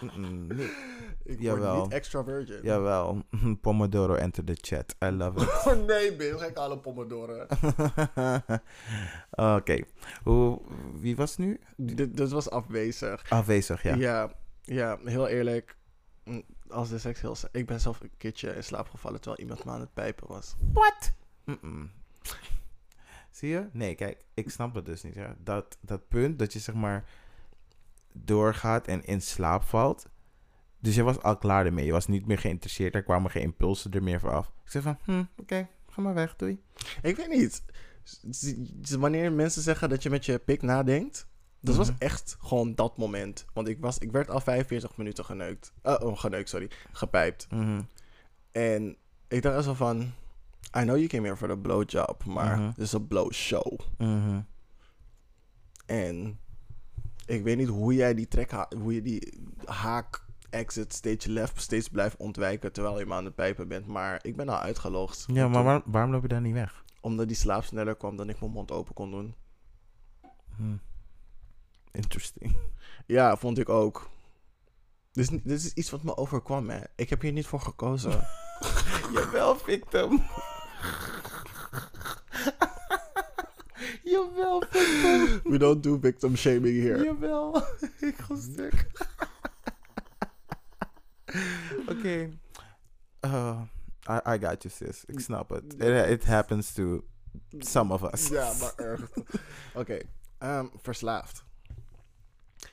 Mm-mm. 0.01 0.47
Nee. 0.47 0.71
Ik 1.25 1.41
Jawel. 1.41 1.73
word 1.75 1.83
niet 1.85 1.93
extra 1.93 2.25
virgin. 2.25 2.59
Jawel. 2.63 3.23
Pomodoro 3.61 4.15
enter 4.15 4.45
the 4.45 4.57
chat. 4.61 4.95
I 5.05 5.11
love 5.11 5.41
it. 5.43 5.49
Oh 5.67 5.87
nee, 5.87 6.17
bitch, 6.17 6.47
ik 6.49 6.57
haal 6.57 6.73
een 6.73 6.81
pomodoro. 6.81 7.47
Oké. 9.57 9.79
Hoe 10.23 10.61
Wie 11.01 11.17
was 11.17 11.37
nu? 11.37 11.61
dit, 11.77 12.17
dit 12.17 12.31
was 12.31 12.51
afwezig. 12.51 13.31
Afwezig, 13.31 13.83
ja. 13.83 13.95
Ja, 13.95 14.33
ja, 14.63 14.99
heel 15.05 15.29
eerlijk. 15.29 15.77
mm, 16.25 16.43
Als 16.69 16.89
de 16.89 16.99
seks 16.99 17.21
heel... 17.21 17.37
Ik 17.53 17.67
ben 17.67 17.81
zelf 17.81 18.01
een 18.01 18.11
keertje 18.17 18.55
in 18.55 18.65
slaap 18.65 18.89
gevallen 18.89 19.21
terwijl 19.21 19.43
iemand 19.43 19.65
me 19.65 19.71
aan 19.71 19.81
het 19.81 19.95
pijpen 19.95 20.29
was. 20.29 20.55
What? 20.73 21.13
Mm-mm. 21.45 21.91
Zie 23.31 23.49
je? 23.49 23.69
Nee, 23.73 23.95
kijk, 23.95 24.25
ik 24.35 24.51
snap 24.51 24.75
het 24.75 24.85
dus 24.87 25.03
niet. 25.03 25.15
Ja. 25.15 25.37
Dat, 25.39 25.77
dat 25.81 26.09
punt 26.09 26.39
dat 26.39 26.53
je 26.53 26.59
zeg 26.59 26.75
maar 26.75 27.05
doorgaat 28.13 28.87
en 28.87 29.05
in 29.05 29.23
slaap 29.23 29.63
valt. 29.63 30.07
Dus 30.79 30.95
je 30.95 31.03
was 31.03 31.23
al 31.23 31.37
klaar 31.37 31.67
ermee. 31.67 31.85
Je 31.85 31.93
was 31.93 32.07
niet 32.07 32.27
meer 32.27 32.39
geïnteresseerd. 32.39 32.95
Er 32.95 33.03
kwamen 33.03 33.31
geen 33.31 33.43
impulsen 33.43 33.91
er 33.93 34.03
meer 34.03 34.21
vanaf. 34.21 34.47
Ik 34.65 34.71
zei 34.71 34.83
van, 34.85 34.99
hm, 35.05 35.25
oké, 35.37 35.69
ga 35.89 36.01
maar 36.01 36.15
weg, 36.15 36.37
doei. 36.37 36.63
Ik 37.03 37.17
weet 37.17 37.29
niet. 37.29 37.65
Wanneer 38.99 39.33
mensen 39.33 39.63
zeggen 39.63 39.89
dat 39.89 40.03
je 40.03 40.11
met 40.11 40.25
je 40.25 40.39
pik 40.39 40.63
nadenkt... 40.63 41.31
Dat 41.65 41.77
was 41.77 41.89
Mhm. 41.91 41.97
echt 41.99 42.37
gewoon 42.41 42.75
dat 42.75 42.97
moment. 42.97 43.45
Want 43.53 43.69
ik, 43.69 43.81
was, 43.81 43.99
ik 43.99 44.13
werd 44.13 44.31
al 44.31 44.41
45 44.41 44.97
minuten 44.97 45.25
geneukt. 45.25 45.73
Eh, 45.83 45.97
oh, 46.01 46.19
geneukt, 46.19 46.49
sorry. 46.49 46.71
Gepijpt. 46.93 47.47
Mhm. 47.51 47.81
En 48.53 48.97
ik 49.29 49.43
dacht 49.43 49.65
zo 49.65 49.75
van... 49.75 50.01
I 50.77 50.81
know 50.83 50.97
you 50.97 51.07
came 51.07 51.23
here 51.25 51.37
for 51.37 51.49
the 51.49 51.57
blowjob, 51.59 52.25
maar 52.25 52.59
Mhm. 52.59 52.67
dit 52.69 52.79
is 52.79 52.93
een 52.93 53.07
blow 53.07 53.33
show. 53.33 53.81
Mhm. 53.99 54.41
En 55.87 56.39
ik 57.27 57.43
weet 57.43 57.57
niet 57.57 57.69
hoe 57.69 57.95
jij 57.95 58.15
die 58.15 58.29
trek, 58.29 58.51
hoe 58.77 58.95
je 58.95 59.03
die 59.03 59.41
haak, 59.65 60.25
exit, 60.51 60.93
stage 60.95 61.31
left 61.31 61.61
steeds 61.61 61.89
blijft 61.89 62.17
ontwijken 62.17 62.73
terwijl 62.73 62.99
je 62.99 63.07
maar 63.07 63.17
aan 63.19 63.25
het 63.25 63.35
pijpen 63.35 63.69
bent. 63.69 63.87
Maar 63.87 64.19
ik 64.23 64.37
ben 64.37 64.49
al 64.49 64.59
uitgelogd. 64.59 65.25
Ja, 65.33 65.49
maar 65.49 65.65
waar- 65.65 65.83
waarom 65.85 66.11
loop 66.11 66.23
je 66.23 66.29
daar 66.29 66.41
niet 66.41 66.53
weg? 66.55 66.85
Omdat 67.01 67.27
die 67.29 67.37
slaap 67.37 67.65
sneller 67.65 67.97
kwam 67.97 68.17
dan 68.17 68.29
ik 68.29 68.41
mijn 68.41 68.53
mond 68.53 68.71
open 68.71 68.95
kon 68.95 69.11
doen. 69.11 69.35
Hm. 70.57 70.77
Interesting. 71.93 72.57
Ja, 73.07 73.37
vond 73.37 73.59
ik 73.59 73.69
ook. 73.69 74.11
Dit 75.13 75.31
is, 75.33 75.41
dit 75.43 75.65
is 75.65 75.73
iets 75.73 75.91
wat 75.91 76.03
me 76.03 76.17
overkwam, 76.17 76.71
hè. 76.71 76.81
Ik 76.97 77.11
heb 77.11 77.21
hier 77.21 77.33
niet 77.33 77.47
voor 77.47 77.61
gekozen. 77.61 78.27
Jawel, 79.15 79.57
victim. 79.57 80.23
Jawel, 84.13 84.61
victim. 84.71 85.41
We 85.53 85.59
don't 85.59 85.83
do 85.83 85.99
victim 85.99 86.37
shaming 86.37 86.83
here. 86.83 87.05
Jawel. 87.05 87.63
Ik 88.09 88.17
ga 88.17 88.37
stuk. 88.37 88.87
Oké. 91.93 92.39
Uh, 93.25 93.61
I, 94.09 94.35
I 94.35 94.39
got 94.39 94.63
you, 94.63 94.75
sis. 94.75 95.05
Ik 95.07 95.21
snap 95.21 95.51
het. 95.51 95.75
It, 95.79 96.11
it 96.11 96.25
happens 96.25 96.73
to 96.73 97.05
some 97.59 97.93
of 97.93 98.03
us. 98.13 98.29
Ja, 98.29 98.53
maar 98.61 98.73
erg. 98.77 99.11
Oké, 99.75 99.99
ehm, 100.39 100.67
verslaafd. 100.77 101.45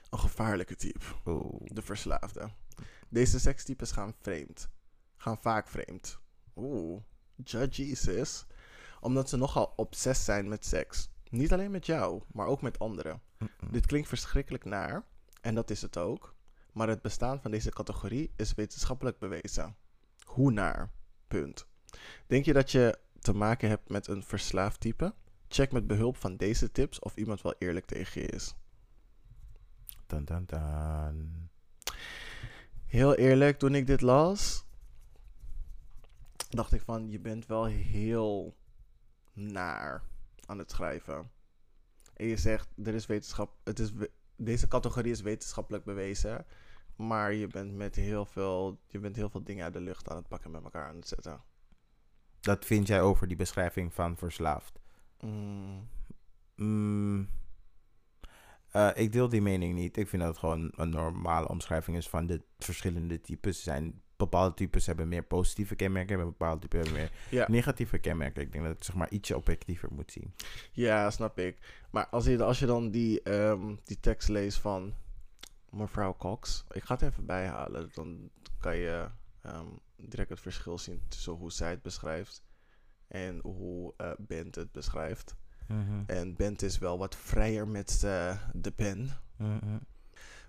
Een 0.09 0.19
gevaarlijke 0.19 0.75
type. 0.75 1.05
Oeh. 1.25 1.61
De 1.63 1.81
verslaafde. 1.81 2.49
Deze 3.09 3.39
sekstypes 3.39 3.91
gaan 3.91 4.13
vreemd. 4.21 4.69
gaan 5.17 5.37
vaak 5.37 5.67
vreemd. 5.67 6.19
Oeh, 6.55 7.01
judgy 7.43 7.95
sis. 7.95 8.45
Omdat 9.01 9.29
ze 9.29 9.37
nogal 9.37 9.73
obsessief 9.75 10.25
zijn 10.25 10.47
met 10.47 10.65
seks. 10.65 11.09
Niet 11.29 11.53
alleen 11.53 11.71
met 11.71 11.85
jou, 11.85 12.21
maar 12.31 12.47
ook 12.47 12.61
met 12.61 12.79
anderen. 12.79 13.21
Dit 13.71 13.85
klinkt 13.85 14.07
verschrikkelijk 14.07 14.65
naar, 14.65 15.03
en 15.41 15.55
dat 15.55 15.69
is 15.69 15.81
het 15.81 15.97
ook. 15.97 16.35
Maar 16.73 16.87
het 16.87 17.01
bestaan 17.01 17.41
van 17.41 17.51
deze 17.51 17.69
categorie 17.69 18.31
is 18.35 18.53
wetenschappelijk 18.53 19.19
bewezen. 19.19 19.75
Hoe 20.23 20.51
naar? 20.51 20.91
Punt. 21.27 21.67
Denk 22.27 22.45
je 22.45 22.53
dat 22.53 22.71
je 22.71 22.99
te 23.19 23.33
maken 23.33 23.69
hebt 23.69 23.89
met 23.89 24.07
een 24.07 24.23
verslaafd 24.23 24.79
type? 24.79 25.13
Check 25.47 25.71
met 25.71 25.87
behulp 25.87 26.17
van 26.17 26.35
deze 26.35 26.71
tips 26.71 26.99
of 26.99 27.15
iemand 27.15 27.41
wel 27.41 27.55
eerlijk 27.57 27.85
tegen 27.85 28.21
je 28.21 28.27
is. 28.27 28.55
Dan, 30.07 30.25
dan, 30.25 30.43
dan. 30.45 31.49
Heel 32.85 33.15
eerlijk, 33.15 33.59
toen 33.59 33.75
ik 33.75 33.87
dit 33.87 34.01
las, 34.01 34.65
dacht 36.49 36.73
ik 36.73 36.81
van, 36.81 37.09
je 37.09 37.19
bent 37.19 37.45
wel 37.45 37.65
heel 37.65 38.55
naar 39.33 40.03
aan 40.49 40.57
het 40.57 40.71
schrijven. 40.71 41.31
En 42.13 42.25
je 42.25 42.37
zegt, 42.37 42.69
er 42.83 42.93
is 42.93 43.05
wetenschap, 43.05 43.57
het 43.63 43.79
is, 43.79 43.91
deze 44.35 44.67
categorie 44.67 45.11
is 45.11 45.21
wetenschappelijk 45.21 45.83
bewezen, 45.83 46.45
maar 46.95 47.33
je 47.33 47.47
bent 47.47 47.75
met 47.75 47.95
heel 47.95 48.25
veel, 48.25 48.79
je 48.87 48.99
bent 48.99 49.15
heel 49.15 49.29
veel 49.29 49.43
dingen 49.43 49.63
uit 49.63 49.73
de 49.73 49.81
lucht 49.81 50.09
aan 50.09 50.17
het 50.17 50.27
pakken 50.27 50.51
met 50.51 50.63
elkaar 50.63 50.87
aan 50.87 50.95
het 50.95 51.07
zetten. 51.07 51.43
Dat 52.39 52.65
vind 52.65 52.87
jij 52.87 53.01
over 53.01 53.27
die 53.27 53.37
beschrijving 53.37 53.93
van 53.93 54.17
verslaafd? 54.17 54.79
Mm, 55.19 55.87
Mm, 56.59 57.29
eh, 58.71 58.89
ik 58.95 59.11
deel 59.11 59.29
die 59.29 59.41
mening 59.41 59.73
niet. 59.75 59.97
Ik 59.97 60.07
vind 60.07 60.21
dat 60.21 60.31
het 60.31 60.39
gewoon 60.39 60.71
een 60.75 60.89
normale 60.89 61.47
omschrijving 61.47 61.97
is 61.97 62.09
van 62.09 62.25
de 62.25 62.43
verschillende 62.57 63.21
types. 63.21 63.57
Er 63.57 63.63
zijn 63.63 64.01
bepaalde 64.19 64.53
types 64.55 64.85
hebben 64.85 65.07
meer 65.07 65.23
positieve 65.23 65.75
kenmerken 65.75 66.19
en 66.19 66.25
bepaalde 66.25 66.59
types 66.67 66.79
hebben 66.79 66.97
meer 67.01 67.11
ja. 67.29 67.45
negatieve 67.49 67.97
kenmerken. 67.97 68.41
Ik 68.41 68.51
denk 68.51 68.63
dat 68.63 68.73
het 68.73 68.85
zeg 68.85 68.95
maar 68.95 69.09
ietsje 69.09 69.35
objectiever 69.35 69.89
moet 69.91 70.11
zien. 70.11 70.33
Ja, 70.71 71.11
snap 71.11 71.39
ik. 71.39 71.57
Maar 71.89 72.07
als 72.07 72.25
je, 72.25 72.43
als 72.43 72.59
je 72.59 72.65
dan 72.65 72.89
die, 72.91 73.21
ehm, 73.21 73.75
die 73.83 73.99
tekst 73.99 74.29
leest 74.29 74.57
van 74.57 74.93
mevrouw 75.69 76.15
Cox, 76.17 76.65
ik 76.71 76.83
ga 76.83 76.93
het 76.93 77.03
even 77.03 77.25
bijhalen, 77.25 77.89
dan 77.93 78.29
kan 78.59 78.75
je 78.77 79.07
ehm, 79.41 79.65
direct 79.95 80.29
het 80.29 80.39
verschil 80.39 80.77
zien 80.77 81.01
tussen 81.07 81.33
hoe 81.33 81.51
zij 81.51 81.69
het 81.69 81.81
beschrijft 81.81 82.43
en 83.07 83.39
hoe 83.43 83.93
eh, 83.97 84.11
Bent 84.17 84.55
het 84.55 84.71
beschrijft. 84.71 85.35
En 86.05 86.35
Bent 86.35 86.61
is 86.61 86.77
wel 86.77 86.97
wat 86.97 87.15
vrijer 87.15 87.67
met 87.67 88.01
eh, 88.03 88.37
de 88.53 88.71
pen, 88.71 89.09
Mhm. 89.37 89.77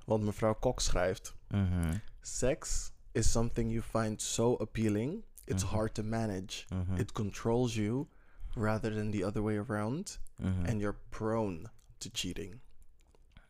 want 0.07 0.25
mevrouw 0.25 0.59
Cox 0.59 0.85
schrijft: 0.85 1.35
Mhm. 1.49 1.93
Sex 2.21 2.93
is 3.13 3.31
something 3.31 3.71
you 3.71 3.83
find 3.83 4.23
so 4.23 4.55
appealing, 4.57 5.25
it's 5.45 5.63
Mhm. 5.65 5.73
hard 5.73 5.95
to 5.95 6.03
manage. 6.03 6.67
Mhm. 6.75 6.97
It 6.97 7.13
controls 7.13 7.75
you 7.75 8.07
rather 8.55 8.95
than 8.95 9.11
the 9.11 9.27
other 9.27 9.43
way 9.43 9.57
around. 9.59 10.21
Mhm. 10.37 10.65
and 10.67 10.81
you're 10.81 10.97
prone 11.09 11.63
to 11.99 12.09
cheating. 12.13 12.61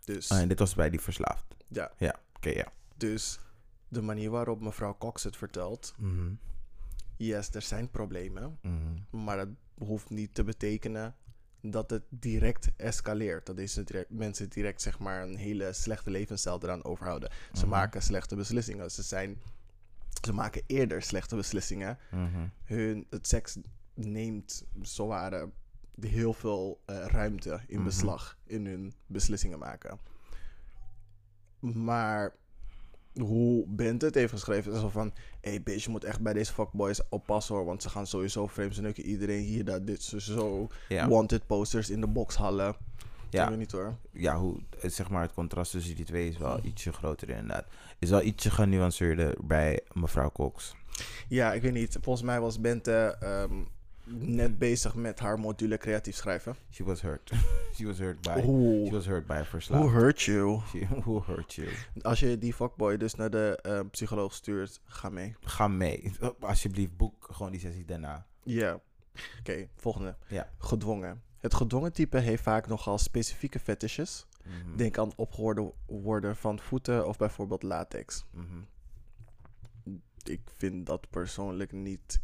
Dus, 0.04 0.30
Ah, 0.30 0.38
en 0.40 0.48
dit 0.48 0.58
was 0.58 0.74
bij 0.74 0.90
die 0.90 1.00
verslaafd. 1.00 1.44
ja, 1.68 1.90
Oké, 2.36 2.48
ja. 2.48 2.72
dus 2.96 3.38
de 3.88 4.02
manier 4.02 4.30
waarop 4.30 4.60
mevrouw 4.60 4.96
Cox 4.98 5.22
het 5.22 5.36
vertelt, 5.36 5.94
yes, 7.16 7.50
er 7.54 7.62
zijn 7.62 7.90
problemen, 7.90 8.58
maar 9.10 9.36
dat 9.36 9.48
hoeft 9.78 10.10
niet 10.10 10.34
te 10.34 10.44
betekenen 10.44 11.14
dat 11.62 11.90
het 11.90 12.02
direct 12.08 12.70
escaleert. 12.76 13.46
Dat 13.46 13.56
deze 13.56 13.84
direct, 13.84 14.10
mensen 14.10 14.48
direct 14.48 14.82
zeg 14.82 14.98
maar 14.98 15.22
een 15.22 15.36
hele 15.36 15.72
slechte 15.72 16.10
levensstijl 16.10 16.58
eraan 16.62 16.84
overhouden. 16.84 17.30
Ze 17.52 17.60
Mhm. 17.60 17.68
maken 17.68 18.02
slechte 18.02 18.36
beslissingen. 18.36 18.90
Ze, 18.90 19.02
zijn, 19.02 19.40
ze 20.24 20.32
maken 20.32 20.62
eerder 20.66 21.02
slechte 21.02 21.36
beslissingen. 21.36 21.98
Mhm. 22.10 22.46
Hun, 22.64 23.06
het 23.10 23.26
seks 23.28 23.56
neemt 23.94 24.64
zoware 24.82 25.50
heel 26.00 26.32
veel 26.32 26.80
eh, 26.86 27.04
ruimte 27.06 27.60
in 27.66 27.76
Mhm. 27.76 27.84
beslag 27.84 28.36
in 28.44 28.66
hun 28.66 28.92
beslissingen 29.06 29.58
maken. 29.58 29.98
Maar 31.60 32.34
hoe 33.14 33.64
Bent 33.68 34.02
het 34.02 34.14
heeft 34.14 34.32
geschreven 34.32 34.76
zo 34.80 34.88
van... 34.88 35.12
hey 35.40 35.62
bitch, 35.62 35.84
je 35.84 35.90
moet 35.90 36.04
echt 36.04 36.20
bij 36.20 36.32
deze 36.32 36.52
fuckboys 36.52 37.00
oppassen 37.08 37.54
hoor... 37.54 37.64
want 37.64 37.82
ze 37.82 37.88
gaan 37.88 38.06
sowieso 38.06 38.46
vreemd. 38.46 38.74
Ze 38.74 38.80
neuken 38.80 39.04
iedereen 39.04 39.42
hier, 39.44 39.64
dat, 39.64 39.86
dit, 39.86 40.02
zo, 40.02 40.18
zo. 40.18 40.68
Ja. 40.88 41.08
Wanted 41.08 41.46
posters 41.46 41.90
in 41.90 42.00
de 42.00 42.06
boxhallen. 42.06 42.64
Ja. 42.66 42.72
Ik 42.72 43.32
Ja. 43.44 43.48
weet 43.48 43.58
niet 43.58 43.72
hoor. 43.72 43.96
ja, 44.12 44.38
hoe, 44.38 44.60
zeg 44.82 45.10
maar, 45.10 45.22
het 45.22 45.32
contrast 45.32 45.70
tussen 45.70 45.94
die 45.96 46.04
twee 46.04 46.28
is 46.28 46.38
wel 46.38 46.60
ietsje 46.64 46.92
groter 46.92 47.28
inderdaad. 47.28 47.66
Is 47.98 48.10
wel 48.10 48.22
ietsje 48.22 48.50
genuanceerder 48.50 49.34
bij 49.44 49.80
mevrouw 49.92 50.30
Cox. 50.32 50.74
Ja, 51.28 51.52
ik 51.52 51.62
weet 51.62 51.72
niet. 51.72 51.98
Volgens 52.02 52.24
mij 52.24 52.40
was 52.40 52.60
Bente 52.60 53.16
ehm, 53.20 53.54
net 54.18 54.58
bezig 54.58 54.94
met 54.94 55.18
haar 55.18 55.38
module 55.38 55.78
creatief 55.78 56.16
schrijven. 56.16 56.56
She 56.70 56.84
was 56.84 57.00
hurt. 57.02 57.32
She 57.74 57.86
was 57.86 57.98
hurt 57.98 58.20
by, 58.20 58.40
she 58.40 58.46
Oeh, 58.46 58.92
was 58.92 59.06
hurt 59.06 59.26
by 59.26 59.42
who 59.68 59.88
hurt 59.88 60.22
you? 60.22 60.60
She- 60.68 60.86
who 61.04 61.22
hurt 61.26 61.54
you? 61.54 61.68
Als 62.02 62.20
je 62.20 62.38
die 62.38 62.54
fuckboy 62.54 62.96
dus 62.96 63.14
naar 63.14 63.30
de 63.30 63.58
eh, 63.62 63.80
psycholoog 63.90 64.34
stuurt, 64.34 64.80
ga 64.84 65.08
mee. 65.08 65.36
Ga 65.40 65.68
mee. 65.68 66.12
Alsjeblieft, 66.40 66.96
boek 66.96 67.28
gewoon 67.30 67.50
die 67.50 67.60
sessie 67.60 67.84
daarna. 67.84 68.26
Ja. 68.42 68.80
Oké, 69.38 69.68
volgende. 69.76 70.16
Ja. 70.28 70.50
Gedwongen. 70.58 71.22
Het 71.38 71.54
gedwongen 71.54 71.92
type 71.92 72.18
heeft 72.18 72.42
vaak 72.42 72.66
nogal 72.66 72.98
specifieke 72.98 73.58
fetishes. 73.58 74.26
Mhm. 74.44 74.76
Denk 74.76 74.98
aan 74.98 75.12
opgehoorde 75.16 75.72
worden 75.86 76.36
van 76.36 76.58
voeten 76.58 77.06
of 77.08 77.16
bijvoorbeeld 77.16 77.62
latex. 77.62 78.24
Mhm. 78.30 78.60
Ik 80.22 80.40
vind 80.56 80.86
dat 80.86 81.10
persoonlijk 81.10 81.72
niet. 81.72 82.20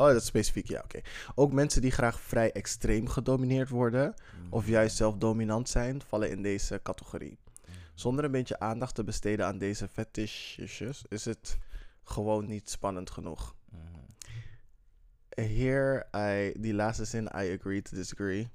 Oh, 0.00 0.06
dat 0.06 0.16
is 0.16 0.26
specifiek, 0.26 0.68
ja, 0.68 0.80
oké. 0.84 1.00
Ook 1.34 1.52
mensen 1.52 1.82
die 1.82 1.90
graag 1.90 2.20
vrij 2.20 2.52
extreem 2.52 3.08
gedomineerd 3.08 3.68
worden, 3.68 4.14
of 4.50 4.66
juist 4.66 4.96
zelf 4.96 5.16
dominant 5.16 5.68
zijn, 5.68 6.02
vallen 6.02 6.30
in 6.30 6.42
deze 6.42 6.80
categorie. 6.82 7.38
Zonder 7.94 8.24
een 8.24 8.30
beetje 8.30 8.58
aandacht 8.58 8.94
te 8.94 9.04
besteden 9.04 9.46
aan 9.46 9.58
deze 9.58 9.88
fetishes, 9.88 11.04
is 11.08 11.24
het 11.24 11.58
gewoon 12.04 12.46
niet 12.46 12.70
spannend 12.70 13.10
genoeg. 13.10 13.54
Mhm. 13.70 13.80
Here, 15.28 16.06
I, 16.16 16.60
die 16.60 16.74
laatste 16.74 17.04
zin, 17.04 17.24
I 17.24 17.56
agree 17.58 17.82
to 17.82 17.96
disagree. 17.96 18.48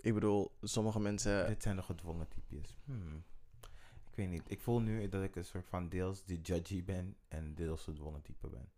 Ik 0.00 0.14
bedoel, 0.14 0.52
sommige 0.62 1.00
mensen. 1.00 1.46
Dit 1.46 1.62
zijn 1.62 1.76
de 1.76 1.82
gedwongen 1.82 2.28
types. 2.28 2.76
Hmm. 2.84 3.24
Ik 4.10 4.16
weet 4.16 4.28
niet. 4.28 4.42
Ik 4.46 4.60
voel 4.60 4.80
nu 4.80 5.08
dat 5.08 5.22
ik 5.22 5.36
een 5.36 5.44
soort 5.44 5.66
van 5.66 5.88
deels 5.88 6.24
de 6.24 6.40
judgy 6.40 6.84
ben 6.84 7.16
en 7.28 7.54
deels 7.54 7.82
gedwongen 7.82 8.22
type 8.22 8.48
ben. 8.48 8.68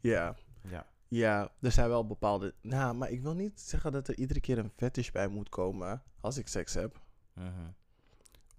Ja, 0.00 0.36
Ja. 0.70 0.86
ja, 1.08 1.52
er 1.60 1.72
zijn 1.72 1.88
wel 1.88 2.06
bepaalde. 2.06 2.54
Nou, 2.60 2.94
maar 2.94 3.10
ik 3.10 3.22
wil 3.22 3.34
niet 3.34 3.60
zeggen 3.60 3.92
dat 3.92 4.08
er 4.08 4.18
iedere 4.18 4.40
keer 4.40 4.58
een 4.58 4.72
fetish 4.76 5.10
bij 5.10 5.28
moet 5.28 5.48
komen 5.48 6.02
als 6.20 6.38
ik 6.38 6.48
seks 6.48 6.74
heb. 6.74 7.00
Mhm. 7.32 7.70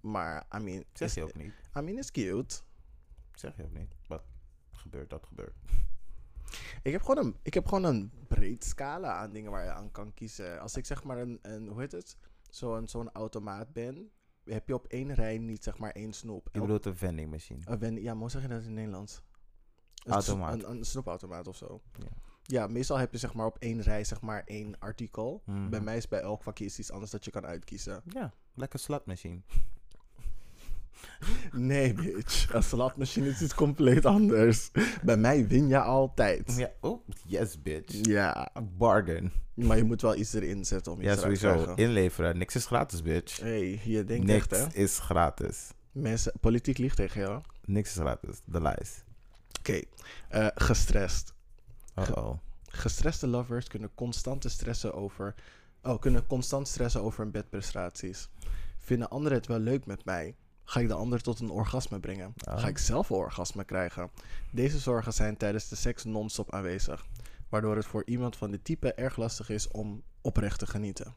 Maar, 0.00 0.46
I 0.56 0.58
mean, 0.58 0.84
Zeg 0.92 1.08
is, 1.08 1.14
je 1.14 1.22
ook 1.22 1.34
niet. 1.34 1.52
I 1.76 1.80
mean, 1.80 1.98
it's 1.98 2.10
cute. 2.10 2.60
Zeg 3.34 3.56
je 3.56 3.64
ook 3.64 3.72
niet. 3.72 3.94
Wat 4.06 4.22
gebeurt, 4.70 5.10
dat 5.10 5.26
gebeurt. 5.26 5.54
Ik 6.82 6.92
heb 6.92 7.02
gewoon 7.02 7.24
een, 7.24 7.36
ik 7.42 7.54
heb 7.54 7.66
gewoon 7.66 7.84
een 7.84 8.12
breed 8.28 8.64
scala 8.64 9.12
aan 9.12 9.32
dingen 9.32 9.50
waar 9.50 9.64
je 9.64 9.70
aan 9.70 9.90
kan 9.90 10.14
kiezen. 10.14 10.60
Als 10.60 10.76
ik 10.76 10.86
zeg 10.86 11.04
maar 11.04 11.18
een, 11.18 11.38
een 11.42 11.68
hoe 11.68 11.80
heet 11.80 11.92
het? 11.92 12.16
Zo'n 12.50 12.88
zo'n 12.88 13.12
automaat 13.12 13.72
ben, 13.72 14.10
heb 14.44 14.68
je 14.68 14.74
op 14.74 14.86
één 14.86 15.14
rij 15.14 15.38
niet 15.38 15.64
zeg 15.64 15.78
maar 15.78 15.90
één 15.90 16.12
snoep. 16.12 16.48
Je 16.52 16.60
bedoelt 16.60 16.86
een 16.86 16.96
vending 16.96 17.30
machine. 17.30 17.60
Een 17.64 18.02
ja, 18.02 18.12
maar 18.12 18.20
hoe 18.20 18.30
zeg 18.30 18.42
je 18.42 18.48
dat 18.48 18.58
in 18.58 18.64
het 18.64 18.74
Nederlands? 18.74 19.22
Een 20.04 20.12
Automaat. 20.12 20.54
Een, 20.54 20.70
een 20.70 20.84
snoepautomaat 20.84 21.48
of 21.48 21.56
zo. 21.56 21.80
Ja. 21.98 22.06
Ja, 22.42 22.66
meestal 22.66 22.96
heb 22.98 23.12
je 23.12 23.18
zeg 23.18 23.34
maar 23.34 23.46
op 23.46 23.56
één 23.58 23.82
rij 23.82 24.04
zeg 24.04 24.20
maar 24.20 24.42
één 24.46 24.78
artikel. 24.78 25.42
Mhm. 25.44 25.68
Bij 25.68 25.80
mij 25.80 25.96
is 25.96 26.08
bij 26.08 26.20
elk 26.20 26.42
vakje 26.42 26.64
iets 26.64 26.90
anders 26.90 27.10
dat 27.10 27.24
je 27.24 27.30
kan 27.30 27.46
uitkiezen. 27.46 28.02
Ja, 28.08 28.32
lekker 28.54 28.78
slotmachine. 28.78 29.40
Nee, 31.52 31.92
bitch. 31.94 32.52
Een 32.54 32.62
salatmachine 32.62 33.28
is 33.28 33.42
iets 33.42 33.54
compleet 33.54 34.06
anders. 34.06 34.70
Bij 35.02 35.16
mij 35.16 35.46
win 35.46 35.68
je 35.68 35.80
altijd. 35.80 36.56
Ja, 36.56 36.70
oh, 36.80 37.08
yes 37.26 37.62
bitch. 37.62 37.94
Ja, 38.06 38.50
Bargain. 38.76 39.32
maar 39.54 39.76
je 39.76 39.84
moet 39.84 40.02
wel 40.02 40.16
iets 40.16 40.32
erin 40.32 40.64
zetten 40.64 40.92
om 40.92 40.98
iets 40.98 41.08
Ja, 41.08 41.14
te 41.14 41.20
sowieso. 41.20 41.52
krijgen. 41.52 41.76
Inleveren. 41.76 42.38
Niks 42.38 42.54
is 42.54 42.66
gratis, 42.66 43.02
bitch. 43.02 43.40
hey, 43.40 43.80
je 43.84 44.04
denkt 44.04 44.26
Niks 44.26 44.46
echt, 44.46 44.72
hè? 44.74 44.80
is 44.80 44.98
gratis. 44.98 45.70
Mensen, 45.92 46.32
politiek 46.40 46.78
liegt 46.78 46.96
tegen 46.96 47.20
jou. 47.20 47.42
Niks 47.64 47.88
is 47.90 47.96
gratis. 47.96 48.40
De 48.44 48.60
lies. 48.62 49.04
Oké, 49.58 49.80
eh, 50.28 50.46
gestrest. 50.54 51.34
Uh-oh. 51.98 52.38
Gestreste 52.68 53.26
lovers 53.26 53.66
kunnen 53.66 53.90
constant 53.94 54.44
stressen 54.48 54.94
over... 54.94 55.34
Oh, 55.82 56.00
kunnen 56.00 56.26
constant 56.26 56.68
stressen 56.68 57.02
over 57.02 57.22
hun 57.22 57.30
bedprestaties. 57.30 58.28
Vinden 58.78 59.08
anderen 59.08 59.38
het 59.38 59.46
wel 59.46 59.58
leuk 59.58 59.86
met 59.86 60.04
mij? 60.04 60.36
Ga 60.64 60.80
ik 60.80 60.88
de 60.88 60.94
ander 60.94 61.20
tot 61.20 61.40
een 61.40 61.50
orgasme 61.50 62.00
brengen? 62.00 62.34
Oh. 62.48 62.58
Ga 62.58 62.68
ik 62.68 62.78
zelf 62.78 63.10
een 63.10 63.16
orgasme 63.16 63.64
krijgen? 63.64 64.10
Deze 64.50 64.78
zorgen 64.78 65.12
zijn 65.12 65.36
tijdens 65.36 65.68
de 65.68 65.76
seks 65.76 66.04
non-stop 66.04 66.52
aanwezig. 66.52 67.06
Waardoor 67.48 67.76
het 67.76 67.86
voor 67.86 68.02
iemand 68.06 68.36
van 68.36 68.50
dit 68.50 68.64
type 68.64 68.92
erg 68.92 69.16
lastig 69.16 69.48
is 69.48 69.68
om 69.68 70.02
oprecht 70.20 70.58
te 70.58 70.66
genieten. 70.66 71.14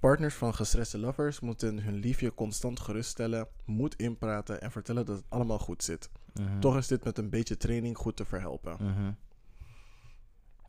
Partners 0.00 0.34
van 0.34 0.54
gestreste 0.54 0.98
lovers 0.98 1.40
moeten 1.40 1.78
hun 1.78 1.94
liefje 1.94 2.34
constant 2.34 2.80
geruststellen, 2.80 3.48
moed 3.64 3.96
inpraten 3.96 4.60
en 4.60 4.70
vertellen 4.70 5.06
dat 5.06 5.16
het 5.16 5.26
allemaal 5.28 5.58
goed 5.58 5.84
zit. 5.84 6.10
Mhm. 6.40 6.60
Toch 6.60 6.76
is 6.76 6.86
dit 6.86 7.04
met 7.04 7.18
een 7.18 7.30
beetje 7.30 7.56
training 7.56 7.96
goed 7.96 8.16
te 8.16 8.24
verhelpen. 8.24 8.76
Mhm. 8.80 9.12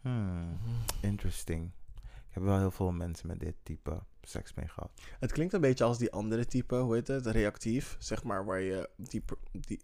Hmm, 0.01 0.57
Interesting. 1.01 1.71
Ik 2.03 2.33
heb 2.33 2.43
wel 2.43 2.57
heel 2.57 2.71
veel 2.71 2.91
mensen 2.91 3.27
met 3.27 3.39
dit 3.39 3.55
type 3.63 4.03
seks 4.21 4.53
mee 4.53 4.67
gehad. 4.67 4.89
Het 5.19 5.31
klinkt 5.31 5.53
een 5.53 5.61
beetje 5.61 5.83
als 5.83 5.97
die 5.97 6.11
andere 6.11 6.45
type, 6.45 6.75
hoe 6.75 6.93
heet 6.95 7.07
het? 7.07 7.25
Reactief, 7.25 7.95
zeg 7.99 8.23
maar, 8.23 8.45
waar 8.45 8.59
je, 8.61 8.89
die, 8.97 9.21
per- 9.21 9.37
die, 9.51 9.81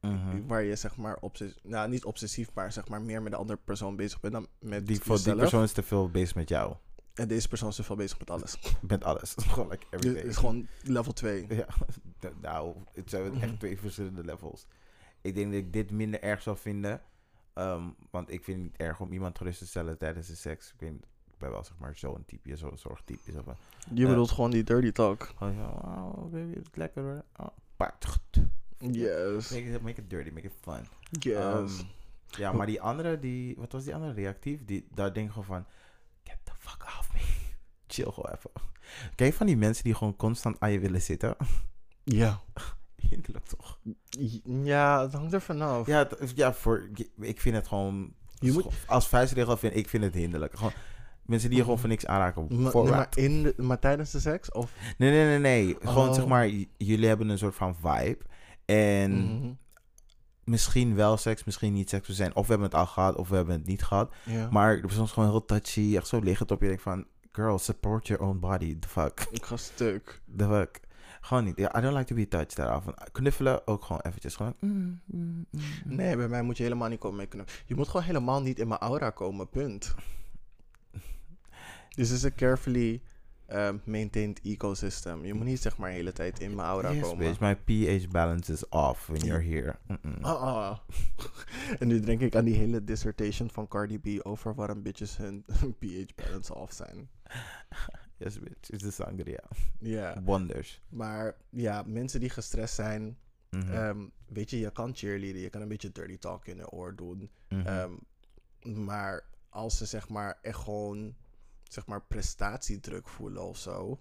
Mhm. 0.00 0.46
waar 0.46 0.62
je 0.62 0.76
zeg 0.76 0.96
maar, 0.96 1.16
obsessief, 1.20 1.62
nou 1.62 1.88
niet 1.88 2.04
obsessief, 2.04 2.50
maar 2.54 2.72
zeg 2.72 2.88
maar 2.88 3.02
meer 3.02 3.22
met 3.22 3.32
de 3.32 3.38
andere 3.38 3.58
persoon 3.64 3.96
bezig 3.96 4.20
bent 4.20 4.32
dan 4.32 4.46
met 4.58 4.86
Die, 4.86 4.96
voor 4.96 5.06
die 5.16 5.24
jezelf. 5.24 5.38
persoon 5.40 5.62
is 5.62 5.72
te 5.72 5.82
veel 5.82 6.10
bezig 6.10 6.34
met 6.34 6.48
jou. 6.48 6.74
En 7.14 7.28
deze 7.28 7.48
persoon 7.48 7.68
is 7.68 7.76
te 7.76 7.82
veel 7.82 7.96
bezig 7.96 8.18
met 8.18 8.30
alles. 8.30 8.58
Met 8.88 9.04
alles. 9.04 9.34
Gewoon 9.48 9.68
like 9.68 9.86
everything. 9.90 10.26
is 10.28 10.36
gewoon 10.36 10.66
level 10.82 11.12
2. 11.12 11.46
Ja, 11.48 11.66
nou, 12.42 12.76
het 12.92 13.10
zijn 13.10 13.32
Mhm. 13.32 13.42
echt 13.42 13.58
twee 13.58 13.78
verschillende 13.78 14.24
levels. 14.24 14.66
Ik 15.24 15.34
denk 15.34 15.46
dat 15.52 15.60
ik 15.60 15.72
dit 15.72 15.90
minder 15.90 16.22
erg 16.22 16.42
zou 16.42 16.56
vinden. 16.56 17.02
ehm, 17.54 17.82
want 18.10 18.30
ik 18.30 18.44
vind 18.44 18.56
het 18.62 18.66
niet 18.70 18.76
erg 18.80 19.00
om 19.00 19.12
iemand 19.12 19.38
gerust 19.38 19.58
te 19.58 19.66
stellen 19.66 19.98
tijdens 19.98 20.26
de 20.26 20.34
seks. 20.34 20.72
Ik, 20.72 20.80
weet, 20.80 20.90
niet, 20.92 21.06
ik 21.26 21.38
ben 21.38 21.50
wel 21.50 21.64
zeg 21.64 21.78
maar 21.78 21.96
zo'n 21.96 22.24
type, 22.26 22.56
zo'n 22.56 22.78
zorgtype. 22.78 23.32
Zo 23.32 23.42
van, 23.44 23.56
Je 23.94 24.02
Eh. 24.02 24.08
bedoelt 24.08 24.30
gewoon 24.30 24.50
die 24.50 24.64
dirty 24.64 24.92
talk. 24.92 25.32
oh 25.40 25.54
ja, 25.54 25.68
oh, 25.68 26.30
baby, 26.30 26.54
het 26.54 26.66
is 26.72 26.74
lekker 26.74 27.02
hoor. 27.02 27.24
Oh. 27.36 27.46
Yes. 28.78 29.50
Make 29.50 29.72
it, 29.72 29.82
make 29.82 30.00
it 30.00 30.10
dirty, 30.10 30.30
make 30.30 30.46
it 30.46 30.52
fun. 30.60 30.86
Yes. 31.10 31.34
Ehm, 31.36 31.86
ja, 32.26 32.52
maar 32.52 32.66
die 32.66 32.80
andere, 32.80 33.18
die, 33.18 33.56
wat 33.56 33.72
was 33.72 33.84
die 33.84 33.94
andere 33.94 34.12
reactief? 34.12 34.64
Die, 34.64 34.86
daar 34.94 35.12
denk 35.12 35.26
ik 35.26 35.32
gewoon 35.32 35.46
van, 35.46 35.64
get 36.24 36.38
the 36.42 36.52
fuck 36.58 36.82
off 36.98 37.12
me. 37.12 37.20
Chill 37.94 38.10
gewoon 38.12 38.32
even. 38.36 38.50
Je 39.16 39.32
van 39.32 39.46
die 39.46 39.56
mensen 39.56 39.84
die 39.84 39.94
gewoon 39.94 40.16
constant 40.16 40.60
aan 40.60 40.72
je 40.72 40.78
willen 40.78 41.02
zitten? 41.02 41.36
ja. 42.04 42.40
Hinderlijk 43.14 43.46
toch? 43.46 43.78
Ja, 44.64 45.02
het 45.02 45.12
hangt 45.12 45.32
er 45.32 45.40
vanaf. 45.40 45.86
Ja, 45.86 45.98
het- 46.18 46.32
ja 46.34 46.52
voor, 46.52 46.88
ik 47.20 47.40
vind 47.40 47.54
het 47.56 47.68
gewoon, 47.68 48.12
Je 48.34 48.52
moet- 48.52 48.66
als 48.86 49.08
vuistregel 49.08 49.56
vind 49.56 49.76
ik 49.76 49.88
vind 49.88 50.04
het 50.04 50.14
hinderlijk. 50.14 50.56
Gewoon, 50.56 50.72
mensen 51.26 51.48
die 51.48 51.58
je 51.58 51.64
gewoon 51.64 51.78
voor 51.78 51.88
niks 51.88 52.06
aanraken. 52.06 52.46
Ma- 52.50 52.56
nee, 52.56 52.70
voorwaarts. 52.70 53.16
maar, 53.16 53.24
in 53.24 53.42
de- 53.42 53.54
maar 53.56 53.78
tijdens 53.78 54.10
de 54.10 54.20
seks? 54.20 54.52
Of? 54.52 54.72
Nee, 54.98 55.10
nee, 55.10 55.24
nee, 55.26 55.38
nee. 55.38 55.76
Gewoon 55.80 56.08
Oh. 56.08 56.14
zeg 56.14 56.26
maar, 56.26 56.48
jullie 56.76 57.06
hebben 57.08 57.28
een 57.28 57.38
soort 57.38 57.54
van 57.54 57.76
vibe. 57.76 58.18
En 58.64 59.10
Mhm. 59.38 59.52
misschien 60.44 60.94
wel 60.94 61.16
seks, 61.16 61.44
misschien 61.44 61.72
niet 61.72 61.88
seks. 61.88 62.06
We 62.08 62.14
zijn, 62.14 62.34
of 62.34 62.46
we 62.46 62.52
hebben 62.52 62.68
het 62.70 62.78
al 62.78 62.86
gehad, 62.86 63.16
of 63.16 63.28
we 63.28 63.36
hebben 63.36 63.54
het 63.54 63.66
niet 63.66 63.82
gehad. 63.84 64.12
Maar 64.50 64.74
de 64.76 64.80
persoon 64.80 65.04
is 65.04 65.10
gewoon 65.12 65.28
heel 65.30 65.44
touchy. 65.44 65.96
Echt 65.96 66.06
zo 66.08 66.18
liggend 66.20 66.50
op 66.50 66.60
je. 66.60 66.66
denkt 66.66 66.82
van, 66.82 67.06
girl, 67.32 67.58
support 67.58 68.06
your 68.06 68.22
own 68.22 68.38
body. 68.38 68.78
The 68.78 68.88
fuck. 68.88 69.26
Ik 69.30 69.44
ga 69.44 69.56
stuk. 69.56 70.22
The 70.36 70.44
fuck. 70.48 70.80
Gewoon 71.24 71.44
niet. 71.44 71.56
Ja, 71.56 71.78
I 71.78 71.80
don't 71.80 71.94
like 71.94 72.06
to 72.06 72.14
be 72.14 72.28
touched 72.28 72.56
daaraf. 72.56 72.84
Knuffelen 73.12 73.66
ook 73.66 73.84
gewoon 73.84 74.02
eventjes. 74.02 74.36
Gewoon, 74.36 74.54
mm, 74.60 75.00
mm, 75.04 75.46
mm. 75.50 75.60
Nee, 75.84 76.16
bij 76.16 76.28
mij 76.28 76.42
moet 76.42 76.56
je 76.56 76.62
helemaal 76.62 76.88
niet 76.88 76.98
komen 76.98 77.16
mee 77.16 77.26
kunnen. 77.26 77.46
Je 77.66 77.74
moet 77.74 77.88
gewoon 77.88 78.06
helemaal 78.06 78.42
niet 78.42 78.58
in 78.58 78.68
mijn 78.68 78.80
aura 78.80 79.10
komen, 79.10 79.48
punt. 79.48 79.94
This 81.96 82.10
is 82.10 82.24
a 82.24 82.30
carefully 82.36 83.02
um, 83.52 83.80
maintained 83.84 84.40
ecosystem. 84.42 85.24
Je 85.24 85.34
moet 85.34 85.44
niet 85.44 85.60
zeg 85.62 85.76
maar 85.76 85.90
de 85.90 85.96
hele 85.96 86.12
tijd 86.12 86.40
in 86.40 86.54
mijn 86.54 86.68
aura 86.68 86.90
Yes, 86.90 87.02
komen. 87.02 87.18
bitch. 87.18 87.40
My 87.40 87.54
pH 87.54 88.08
balance 88.08 88.52
is 88.52 88.68
off 88.68 89.06
when 89.06 89.20
you're 89.20 89.44
here. 89.44 89.76
Ah, 90.20 90.42
ah. 90.42 90.78
en 91.80 91.88
nu 91.88 92.00
denk 92.00 92.20
ik 92.20 92.36
aan 92.36 92.44
die 92.44 92.56
hele 92.56 92.84
dissertation 92.84 93.50
van 93.50 93.68
Cardi 93.68 93.98
B 93.98 94.26
over 94.26 94.54
waarom 94.54 94.82
bitches 94.82 95.16
hun 95.16 95.44
pH 95.78 96.14
balance 96.14 96.54
off 96.54 96.72
zijn. 96.72 97.08
Yes, 98.24 98.38
bitch. 98.40 98.70
It's 98.70 98.82
the 98.82 98.90
sangria. 98.90 99.42
Ja, 99.78 100.22
Wonders. 100.22 100.80
maar 100.88 101.36
ja, 101.50 101.82
mensen 101.86 102.20
die 102.20 102.30
gestrest 102.30 102.74
zijn, 102.74 103.18
Mhm. 103.50 103.72
ehm, 103.72 104.06
weet 104.26 104.50
je, 104.50 104.58
je 104.58 104.70
kan 104.72 104.94
cheerleaden, 104.96 105.40
je 105.40 105.50
kan 105.50 105.60
een 105.60 105.68
beetje 105.68 105.92
dirty 105.92 106.18
talk 106.18 106.46
in 106.46 106.56
de 106.56 106.70
oor 106.70 106.96
doen. 106.96 107.30
Mhm. 107.48 107.66
Ehm, 107.66 107.92
maar 108.84 109.24
als 109.48 109.76
ze 109.76 109.86
zeg 109.86 110.08
maar 110.08 110.38
echt 110.42 110.58
gewoon 110.58 111.14
zeg 111.68 111.86
maar 111.86 112.02
prestatiedruk 112.02 113.08
voelen 113.08 113.42
of 113.44 113.58
zo, 113.58 114.00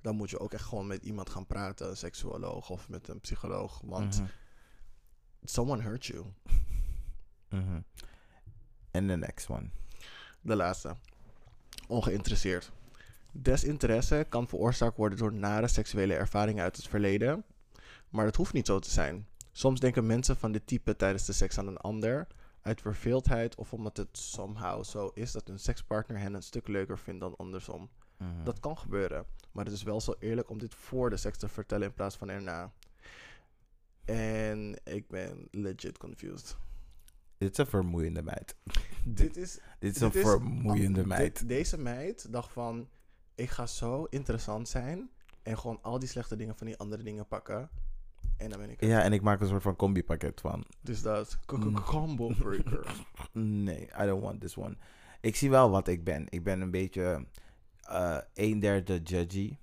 dan 0.00 0.16
moet 0.16 0.30
je 0.30 0.38
ook 0.38 0.52
echt 0.52 0.64
gewoon 0.64 0.86
met 0.86 1.02
iemand 1.04 1.30
gaan 1.30 1.46
praten, 1.46 1.88
een 1.88 1.96
seksuoloog 1.96 2.70
of 2.70 2.88
met 2.88 3.08
een 3.08 3.20
psycholoog, 3.20 3.80
want 3.84 4.18
Mhm. 4.20 4.28
someone 5.44 5.82
hurt 5.82 6.06
you. 6.06 6.24
And 8.90 9.08
the 9.08 9.16
next 9.16 9.48
one. 9.50 9.70
De 10.40 10.56
laatste. 10.56 10.96
Ongeïnteresseerd. 11.88 12.72
Desinteresse 13.36 14.26
kan 14.28 14.48
veroorzaakt 14.48 14.96
worden 14.96 15.18
door 15.18 15.32
nare 15.32 15.68
seksuele 15.68 16.14
ervaringen 16.14 16.62
uit 16.62 16.76
het 16.76 16.88
verleden, 16.88 17.44
maar 18.08 18.24
dat 18.24 18.36
hoeft 18.36 18.52
niet 18.52 18.66
zo 18.66 18.78
te 18.78 18.90
zijn. 18.90 19.26
Soms 19.52 19.80
denken 19.80 20.06
mensen 20.06 20.36
van 20.36 20.52
dit 20.52 20.66
type 20.66 20.96
tijdens 20.96 21.24
de 21.26 21.32
seks 21.32 21.58
aan 21.58 21.66
een 21.66 21.76
ander, 21.76 22.26
uit 22.62 22.80
verveeldheid 22.80 23.54
of 23.56 23.72
omdat 23.72 23.96
het 23.96 24.08
somehow 24.18 24.84
zo 24.84 25.10
is 25.14 25.32
dat 25.32 25.48
hun 25.48 25.58
sekspartner 25.58 26.18
hen 26.18 26.34
een 26.34 26.42
stuk 26.42 26.68
leuker 26.68 26.98
vindt 26.98 27.20
dan 27.20 27.36
andersom. 27.36 27.90
Mhm. 28.18 28.44
Dat 28.44 28.60
kan 28.60 28.78
gebeuren, 28.78 29.24
maar 29.52 29.64
het 29.64 29.74
is 29.74 29.82
wel 29.82 30.00
zo 30.00 30.14
eerlijk 30.18 30.50
om 30.50 30.58
dit 30.58 30.74
voor 30.74 31.10
de 31.10 31.16
seks 31.16 31.38
te 31.38 31.48
vertellen 31.48 31.86
in 31.86 31.94
plaats 31.94 32.16
van 32.16 32.28
erna. 32.30 32.72
En 34.04 34.80
ik 34.84 35.08
ben 35.08 35.48
legit 35.50 35.98
confused. 35.98 36.56
Dit 37.38 37.50
is 37.50 37.58
een 37.58 37.66
vermoeiende 37.66 38.22
meid. 38.22 38.56
Dit 39.04 39.36
is 39.36 39.58
Dit 39.78 39.94
is 39.94 40.00
een 40.00 40.10
Dit 40.10 40.14
is- 40.24 40.28
vermoeiende 40.30 40.98
Dit- 40.98 41.06
meid. 41.08 41.48
deze 41.48 41.78
meid 41.78 42.32
dacht 42.32 42.52
van, 42.52 42.88
ik 43.34 43.50
ga 43.50 43.66
zo 43.66 44.04
interessant 44.04 44.68
zijn 44.68 45.10
en 45.42 45.58
gewoon 45.58 45.78
al 45.82 45.98
die 45.98 46.08
slechte 46.08 46.36
dingen 46.36 46.56
van 46.56 46.66
die 46.66 46.76
andere 46.78 47.02
dingen 47.02 47.26
pakken. 47.26 47.68
En 48.36 48.50
dan 48.50 48.58
ben 48.58 48.70
ik 48.70 48.80
er. 48.82 48.88
Ja, 48.88 49.02
en 49.02 49.12
ik 49.12 49.22
maak 49.22 49.40
een 49.40 49.46
soort 49.48 49.62
van 49.62 49.76
combi-pakket 49.76 50.40
van. 50.40 50.64
Dus 50.80 51.02
dat, 51.02 51.38
Mm. 51.52 51.80
combo 51.80 52.26
breaker. 52.38 53.04
Nee, 53.32 53.82
I 54.00 54.04
don't 54.06 54.22
want 54.22 54.40
this 54.40 54.56
one. 54.56 54.76
Ik 55.20 55.36
zie 55.36 55.50
wel 55.50 55.70
wat 55.70 55.88
ik 55.88 56.04
ben. 56.04 56.26
Ik 56.28 56.42
ben 56.44 56.60
een 56.60 56.70
beetje 56.70 57.26
eh 57.82 58.18
een 58.34 58.60
derde 58.60 59.00
judgy. 59.02 59.56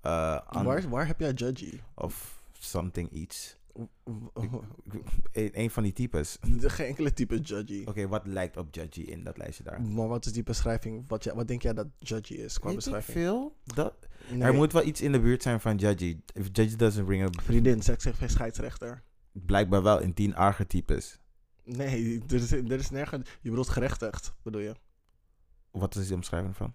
Eh, 0.00 0.40
waar, 0.62 0.88
waar 0.88 1.06
heb 1.06 1.20
jij 1.20 1.32
judgy? 1.32 1.80
Of 1.94 2.42
something 2.52 3.10
iets. 3.10 3.56
W- 3.74 3.82
w- 4.32 4.56
Een, 5.32 5.70
van 5.70 5.82
die 5.82 5.92
types. 5.92 6.38
Geen 6.60 6.86
enkele 6.86 7.12
type 7.12 7.38
judgy. 7.40 7.82
Oké, 7.86 8.08
wat 8.08 8.26
lijkt 8.26 8.56
op 8.56 8.74
judgy 8.74 9.00
in 9.00 9.24
dat 9.24 9.36
lijstje 9.38 9.64
daar? 9.64 9.82
Maar 9.82 10.08
wat 10.08 10.26
is 10.26 10.32
die 10.32 10.42
beschrijving? 10.42 11.04
Wat, 11.08 11.24
wat 11.24 11.48
denk 11.48 11.62
jij 11.62 11.72
dat 11.74 11.86
judgy 11.98 12.32
is 12.34 12.58
qua 12.58 12.68
Weet 12.68 12.78
ik 12.78 12.92
beschrijving? 12.92 13.16
veel? 13.18 13.56
Dat, 13.64 13.94
Nee, 14.30 14.42
Er 14.42 14.54
moet 14.54 14.72
wel 14.72 14.84
iets 14.86 15.00
in 15.00 15.12
de 15.12 15.20
buurt 15.20 15.42
zijn 15.42 15.60
van 15.60 15.76
judgy. 15.76 16.18
If 16.34 16.48
judgy 16.52 16.76
doesn't 16.76 17.08
ring 17.08 17.22
a... 17.22 17.42
Vriendin, 17.42 17.82
seks 17.82 18.04
heeft 18.04 18.18
geen 18.18 18.30
scheidsrechter. 18.30 19.02
Blijkbaar 19.32 19.82
wel 19.82 20.00
in 20.00 20.14
tien 20.14 20.34
archetypes. 20.34 21.18
Nee, 21.64 22.22
er 22.28 22.34
is, 22.34 22.52
er 22.52 22.72
is 22.72 22.90
nergens... 22.90 23.28
Je 23.40 23.48
bedoelt 23.48 23.68
gerechtigd, 23.68 24.34
bedoel 24.42 24.60
je? 24.60 24.74
Wat 25.70 25.96
is 25.96 26.06
die 26.06 26.14
omschrijving 26.16 26.56
van? 26.56 26.74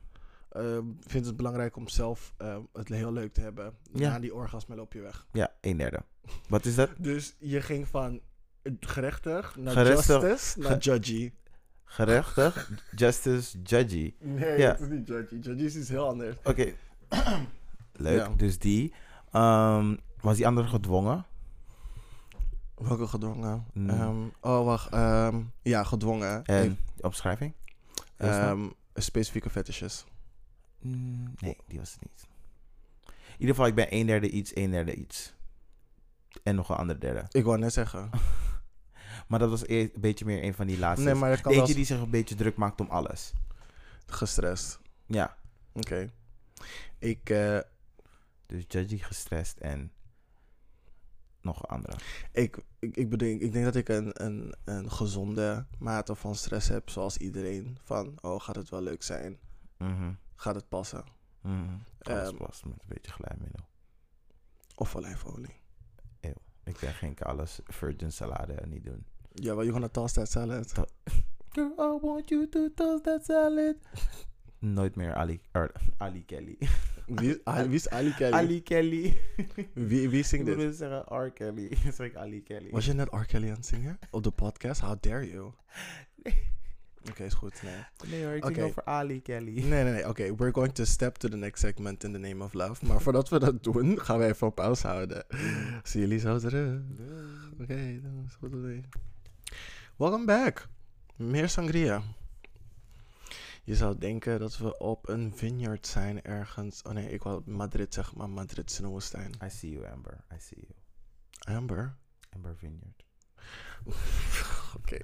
Ehm 0.55 0.85
vindt 1.07 1.27
het 1.27 1.37
belangrijk 1.37 1.75
om 1.75 1.87
zelf 1.87 2.33
ehm, 2.37 2.61
het 2.73 2.87
heel 2.87 3.13
leuk 3.13 3.33
te 3.33 3.41
hebben. 3.41 3.73
Ja. 3.93 4.09
Na 4.11 4.19
die 4.19 4.33
orgasme 4.33 4.75
loop 4.75 4.93
je 4.93 5.01
weg. 5.01 5.25
Ja, 5.31 5.51
een 5.61 5.77
derde. 5.77 6.03
Wat 6.49 6.65
is 6.65 6.75
dat? 6.75 6.89
Dus 7.09 7.35
je 7.39 7.61
ging 7.61 7.87
van 7.87 8.21
gerechtig 8.79 9.55
naar 9.55 9.73
Gerechtig- 9.73 10.21
justice 10.21 10.59
naar 10.59 10.77
judgy. 10.77 11.31
Gerechtig, 11.83 12.71
justice, 12.95 13.57
judgy. 13.63 14.13
Nee, 14.19 14.57
Ja. 14.57 14.71
het 14.71 14.79
is 14.79 14.87
niet 14.87 15.07
judgy. 15.07 15.35
Judgy 15.35 15.63
is 15.63 15.75
iets 15.75 15.89
heel 15.89 16.07
anders. 16.07 16.35
Oké. 16.43 16.73
Leuk, 17.93 18.17
Ja. 18.19 18.29
dus 18.37 18.59
die. 18.59 18.93
Ehm, 19.31 19.95
was 20.21 20.35
die 20.35 20.47
andere 20.47 20.67
gedwongen? 20.67 21.25
Welke 22.75 23.07
gedwongen? 23.07 23.65
Mm. 23.73 24.31
Oh, 24.41 24.65
wacht. 24.65 24.91
ja, 25.61 25.83
gedwongen. 25.83 26.43
En. 26.45 26.77
Ehm, 28.17 28.69
specifieke 28.95 29.49
fetishes. 29.49 30.05
Mm, 30.85 31.33
nee, 31.39 31.57
die 31.67 31.79
was 31.79 31.91
het 31.91 32.01
niet. 32.01 32.27
In 33.07 33.41
ieder 33.41 33.55
geval, 33.55 33.69
ik 33.69 33.75
ben 33.75 33.87
een 33.89 34.05
derde 34.05 34.29
iets, 34.29 34.55
een 34.55 34.71
derde 34.71 34.93
iets. 34.95 35.33
En 36.43 36.55
nog 36.55 36.69
een 36.69 36.75
andere 36.75 36.99
derde. 36.99 37.25
Ik 37.31 37.43
wou 37.43 37.57
net 37.57 37.73
zeggen. 37.73 38.09
Maar 39.27 39.39
dat 39.39 39.49
was 39.49 39.67
e- 39.67 39.79
een 39.81 39.91
beetje 39.99 40.25
meer 40.25 40.43
een 40.43 40.53
van 40.53 40.67
die 40.67 40.79
laatste. 40.79 41.05
Nee, 41.05 41.13
maar 41.13 41.29
dat 41.29 41.41
kan 41.41 41.51
eentje 41.51 41.73
die 41.73 41.85
zich 41.85 41.99
een 41.99 42.09
beetje 42.09 42.35
druk 42.35 42.55
maakt 42.55 42.81
om 42.81 42.89
alles. 42.89 43.33
gestrest. 44.05 44.79
Ja, 45.05 45.37
Oké. 45.73 46.11
Ik, 46.99 47.29
eh, 47.29 47.59
dus 48.45 48.63
judgy, 48.67 48.97
gestrest 48.97 49.57
en 49.59 49.91
nog 51.41 51.57
een 51.63 51.69
andere. 51.69 51.97
ik, 52.31 52.57
ik, 52.79 52.97
ik, 52.97 53.09
bedenk, 53.09 53.41
ik 53.41 53.51
denk 53.51 53.65
dat 53.65 53.75
ik 53.75 53.89
een, 53.89 54.23
een, 54.25 54.55
een 54.63 54.91
gezonde 54.91 55.65
mate 55.79 56.15
van 56.15 56.35
stress 56.35 56.67
heb, 56.67 56.89
zoals 56.89 57.17
iedereen. 57.17 57.77
Van, 57.83 58.17
oh, 58.21 58.41
gaat 58.41 58.55
het 58.55 58.69
wel 58.69 58.81
leuk 58.81 59.03
zijn? 59.03 59.37
Mhm. 59.77 60.11
Gaat 60.35 60.55
het 60.55 60.69
passen? 60.69 61.03
Alles 62.01 62.27
Ehm, 62.27 62.35
past 62.37 62.65
met 62.65 62.73
een 62.73 62.87
beetje 62.87 63.11
glijmiddel. 63.11 63.65
Of 64.75 64.95
olijfolie? 64.95 65.63
Ik 66.63 66.79
ben 66.79 66.93
geen 66.93 67.17
alles 67.19 67.59
virgin 67.63 68.11
salade 68.11 68.65
niet 68.67 68.83
doen. 68.83 69.05
Ja, 69.33 69.53
well, 69.55 69.63
you 69.63 69.71
gonna 69.71 69.87
toss 69.87 70.13
that 70.13 70.31
salad? 70.31 70.73
Girl, 71.49 71.71
I 71.95 71.99
want 72.05 72.29
you 72.29 72.49
to 72.49 72.73
toast 72.73 73.03
that 73.03 73.25
salad. 73.25 73.75
Nooit 74.59 74.95
meer 74.95 75.13
Ali, 75.15 75.41
er, 75.51 75.71
Ali 75.97 76.25
Kelly. 76.25 76.57
Wie, 77.05 77.41
Ali, 77.43 77.67
wie 77.67 77.75
is 77.75 77.89
Ali 77.89 78.13
Kelly? 78.13 78.33
Ali 78.33 78.63
Kelly. 78.63 79.17
Wie, 79.73 80.09
wie 80.09 80.19
Ik 80.19 80.25
zingt 80.25 80.45
dit? 80.45 80.57
dus 80.57 80.77
zeggen 80.77 81.17
R. 81.25 81.31
Kelly. 81.31 81.77
zeg 81.93 82.07
ik 82.07 82.15
Ali 82.15 82.43
Kelly. 82.43 82.69
Was 82.71 82.85
je 82.85 82.93
net 82.93 83.07
R. 83.13 83.25
Kelly 83.25 83.47
aan 83.49 83.55
het 83.55 83.65
zingen? 83.65 83.99
Op 84.11 84.23
de 84.23 84.31
podcast? 84.31 84.81
How 84.81 85.01
dare 85.01 85.29
you? 85.31 85.51
Oké, 87.09 87.23
is 87.23 87.33
goed. 87.33 87.61
Nee. 87.63 88.09
Nee 88.09 88.25
hoor, 88.25 88.33
ik 88.33 88.45
zing 88.45 88.61
over 88.61 88.83
Ali 88.83 89.21
Kelly. 89.21 89.51
Nee, 89.51 89.83
nee, 89.83 89.93
nee. 89.93 90.07
Oké, 90.07 90.35
we're 90.35 90.53
going 90.53 90.73
to 90.73 90.85
step 90.85 91.15
to 91.15 91.29
the 91.29 91.37
next 91.37 91.61
segment 91.61 92.03
in 92.03 92.11
the 92.11 92.17
name 92.19 92.43
of 92.43 92.53
love. 92.53 92.85
Maar 92.85 93.01
voordat 93.01 93.29
we 93.29 93.39
dat 93.39 93.63
doen, 93.63 93.99
gaan 94.05 94.19
we 94.19 94.25
even 94.25 94.47
op 94.47 94.55
pauze 94.55 94.87
houden. 94.87 95.25
Zie 95.83 95.99
jullie 95.99 96.19
zo 96.19 96.39
terug. 96.39 96.81
Oké, 97.61 97.99
dan 98.01 98.23
is 98.25 98.31
het 98.31 98.35
goed. 98.39 98.53
idee. 98.53 98.83
Welcome 99.95 100.25
back. 100.25 100.67
Meer 101.15 101.49
sangria. 101.49 102.01
Je 103.63 103.75
zou 103.75 103.97
denken 103.97 104.39
dat 104.39 104.57
we 104.57 104.77
op 104.77 105.09
een 105.09 105.33
vineyard 105.35 105.87
zijn 105.87 106.21
ergens. 106.21 106.81
Oh 106.81 106.93
nee, 106.93 107.09
ik 107.09 107.23
wou 107.23 107.41
Madrid 107.45 107.93
zeggen, 107.93 108.17
maar 108.17 108.29
Madrid 108.29 108.69
is 108.69 108.79
een 108.79 108.85
woestijn. 108.85 109.31
I 109.43 109.49
see 109.49 109.71
you, 109.71 109.85
Amber. 109.91 110.23
I 110.33 110.39
see 110.39 110.67
you. 110.67 111.57
Amber? 111.57 111.95
Amber 112.29 112.55
Vineyard. 112.57 113.05
Oké, 114.75 114.97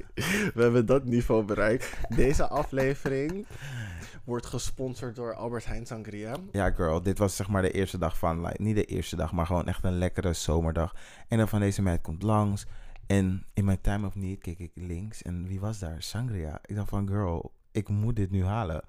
we 0.54 0.62
hebben 0.62 0.86
dat 0.86 1.06
niveau 1.06 1.44
bereikt. 1.44 1.98
Deze 2.16 2.48
aflevering 2.48 3.48
wordt 4.24 4.46
gesponsord 4.46 5.16
door 5.16 5.36
Albert 5.36 5.66
Heijn 5.66 5.86
Sangria. 5.86 6.36
Ja, 6.52 6.70
girl. 6.70 7.02
Dit 7.02 7.18
was 7.18 7.36
zeg 7.36 7.48
maar 7.48 7.62
de 7.62 7.72
eerste 7.72 7.98
dag 7.98 8.18
van... 8.18 8.42
Like, 8.46 8.62
niet 8.62 8.76
de 8.76 8.86
eerste 8.86 9.16
dag, 9.16 9.32
maar 9.32 9.46
gewoon 9.46 9.68
echt 9.68 9.84
een 9.84 9.98
lekkere 9.98 10.34
zomerdag. 10.34 10.96
En 11.28 11.38
dan 11.38 11.48
van 11.48 11.60
deze 11.60 11.82
meid 11.82 12.02
komt 12.02 12.24
langs. 12.24 12.66
En 13.08 13.46
in 13.54 13.66
mijn 13.66 13.82
time 13.82 14.08
of 14.08 14.16
need 14.16 14.42
keek 14.42 14.60
ik 14.60 14.72
links. 14.74 15.22
En 15.22 15.48
wie 15.48 15.60
was 15.60 15.80
daar? 15.80 16.04
Sangria. 16.04 16.60
Ik 16.66 16.76
dacht 16.76 16.90
van, 16.90 17.08
girl, 17.08 17.52
ik 17.72 17.90
moet 17.90 18.16
dit 18.16 18.32
nu 18.32 18.46
halen. 18.46 18.84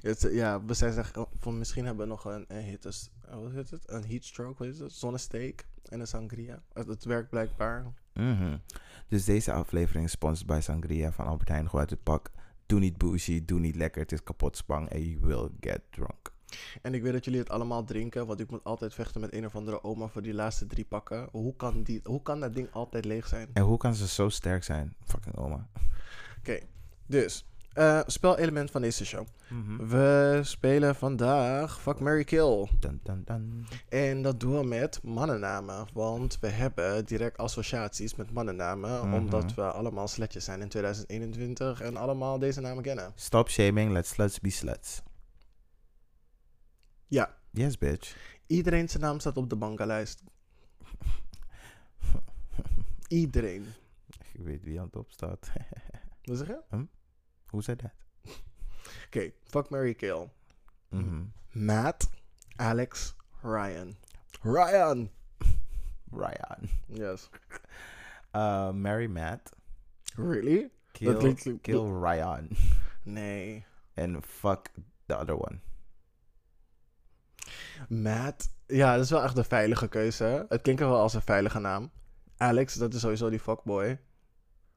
Het, 0.00 0.28
ja, 0.32 0.64
we 0.64 0.74
zijn 0.74 0.92
zeg, 0.92 1.12
van 1.38 1.58
misschien 1.58 1.84
hebben 1.84 2.04
we 2.04 2.12
nog 2.12 2.24
een, 2.24 2.44
een 2.48 2.62
hitte, 2.62 2.88
uh, 2.88 2.94
wat 3.40 3.52
heet 3.52 3.70
het? 3.70 3.90
Een 3.90 4.04
heat 4.04 4.24
stroke, 4.24 4.64
wat 4.64 4.74
is 4.74 4.78
het? 4.78 4.92
Zonnesteek 4.92 5.66
en 5.88 6.00
een 6.00 6.06
sangria. 6.06 6.62
Het, 6.72 7.04
werkt 7.04 7.30
blijkbaar. 7.30 7.92
Mhm. 8.12 8.56
Dus 9.08 9.24
deze 9.24 9.52
aflevering 9.52 10.04
is 10.04 10.10
sponsored 10.10 10.46
bij 10.46 10.60
Sangria 10.60 11.12
van 11.12 11.26
Albert 11.26 11.48
Heijn. 11.48 11.64
Gewoon 11.64 11.80
uit 11.80 11.90
het 11.90 12.02
pak. 12.02 12.30
Doe 12.66 12.80
niet 12.80 12.98
bougie, 12.98 13.44
doe 13.44 13.60
niet 13.60 13.76
lekker. 13.76 14.02
Het 14.02 14.12
is 14.12 14.22
kapot 14.22 14.56
spang 14.56 14.88
en 14.88 15.08
you 15.08 15.20
will 15.20 15.48
get 15.60 15.80
drunk. 15.90 16.32
En 16.82 16.94
ik 16.94 17.02
weet 17.02 17.12
dat 17.12 17.24
jullie 17.24 17.40
het 17.40 17.50
allemaal 17.50 17.84
drinken, 17.84 18.26
want 18.26 18.40
ik 18.40 18.50
moet 18.50 18.64
altijd 18.64 18.94
vechten 18.94 19.20
met 19.20 19.32
een 19.32 19.46
of 19.46 19.56
andere 19.56 19.84
oma 19.84 20.08
voor 20.08 20.22
die 20.22 20.34
laatste 20.34 20.66
drie 20.66 20.84
pakken. 20.84 21.28
Hoe 21.30 21.56
kan, 21.56 21.82
die, 21.82 22.00
hoe 22.04 22.22
kan 22.22 22.40
dat 22.40 22.54
ding 22.54 22.72
altijd 22.72 23.04
leeg 23.04 23.26
zijn? 23.26 23.48
En 23.52 23.62
hoe 23.62 23.76
kan 23.76 23.94
ze 23.94 24.06
zo 24.06 24.28
sterk 24.28 24.64
zijn? 24.64 24.94
Fucking 25.04 25.36
oma. 25.36 25.68
Oké, 26.38 26.58
dus, 27.06 27.46
eh 27.74 28.00
spelelement 28.06 28.70
van 28.70 28.80
deze 28.82 29.04
show. 29.04 29.26
Mhm. 29.48 29.86
We 29.86 30.40
spelen 30.42 30.94
vandaag 30.94 31.80
Fuck, 31.80 32.00
Mary 32.00 32.24
Kill. 32.24 32.68
Dun, 32.80 33.00
dun, 33.02 33.22
dun. 33.24 33.66
En 33.88 34.22
dat 34.22 34.40
doen 34.40 34.58
we 34.58 34.64
met 34.66 35.02
mannennamen. 35.02 35.86
Want 35.92 36.38
we 36.40 36.48
hebben 36.48 37.04
direct 37.04 37.36
associaties 37.38 38.14
met 38.14 38.32
mannennamen. 38.32 39.06
Mhm. 39.06 39.14
Omdat 39.14 39.54
we 39.54 39.62
allemaal 39.62 40.08
sletjes 40.08 40.44
zijn 40.44 40.60
in 40.60 40.68
2021 40.68 41.80
en 41.80 41.96
allemaal 41.96 42.38
deze 42.38 42.60
namen 42.60 42.82
kennen. 42.82 43.12
Stop 43.14 43.48
shaming, 43.50 43.92
let 43.92 44.06
sluts 44.06 44.40
be 44.40 44.50
sluts. 44.50 45.02
Ja, 47.06 47.34
Yes, 47.50 47.78
bitch. 47.78 48.16
iedereen 48.46 48.88
zijn 48.88 49.02
naam 49.02 49.20
staat 49.20 49.36
op 49.36 49.50
de 49.50 49.56
bankenlijst. 49.56 50.22
Iedereen. 53.08 53.66
Ik 54.32 54.40
weet 54.44 54.62
wie 54.64 54.76
aan 54.78 54.84
het 54.84 54.92
top 54.92 55.10
staat. 55.10 55.50
Wat 56.22 56.38
zeg 56.38 56.46
je? 56.46 56.60
Hoe 57.52 57.62
zei 57.62 57.76
dat? 57.76 57.90
Oké, 59.06 59.32
fuck 59.44 59.70
Mary 59.70 59.94
Kill. 59.94 60.28
Mhm. 60.88 61.24
Matt, 61.50 62.10
Alex, 62.56 63.14
Ryan. 63.42 63.96
Ryan! 64.42 65.10
Ryan. 66.22 66.68
Yes. 66.86 67.28
Uh, 68.32 68.70
Mary 68.70 69.06
Matt. 69.06 69.52
Really? 70.16 70.70
Kill, 70.92 71.36
kill 71.60 71.86
Ryan. 72.00 72.48
Nee. 73.02 73.64
En 73.94 74.22
fuck 74.22 74.70
the 75.06 75.18
other 75.18 75.36
one. 75.36 75.60
Matt. 77.88 78.54
Ja, 78.66 78.94
dat 78.94 79.04
is 79.04 79.10
wel 79.10 79.22
echt 79.22 79.36
een 79.36 79.44
veilige 79.44 79.88
keuze. 79.88 80.46
Het 80.48 80.62
klinkt 80.62 80.80
wel 80.80 81.00
als 81.00 81.14
een 81.14 81.22
veilige 81.22 81.58
naam. 81.58 81.90
Alex, 82.36 82.74
dat 82.74 82.94
is 82.94 83.00
sowieso 83.00 83.30
die 83.30 83.40
fuckboy. 83.40 84.00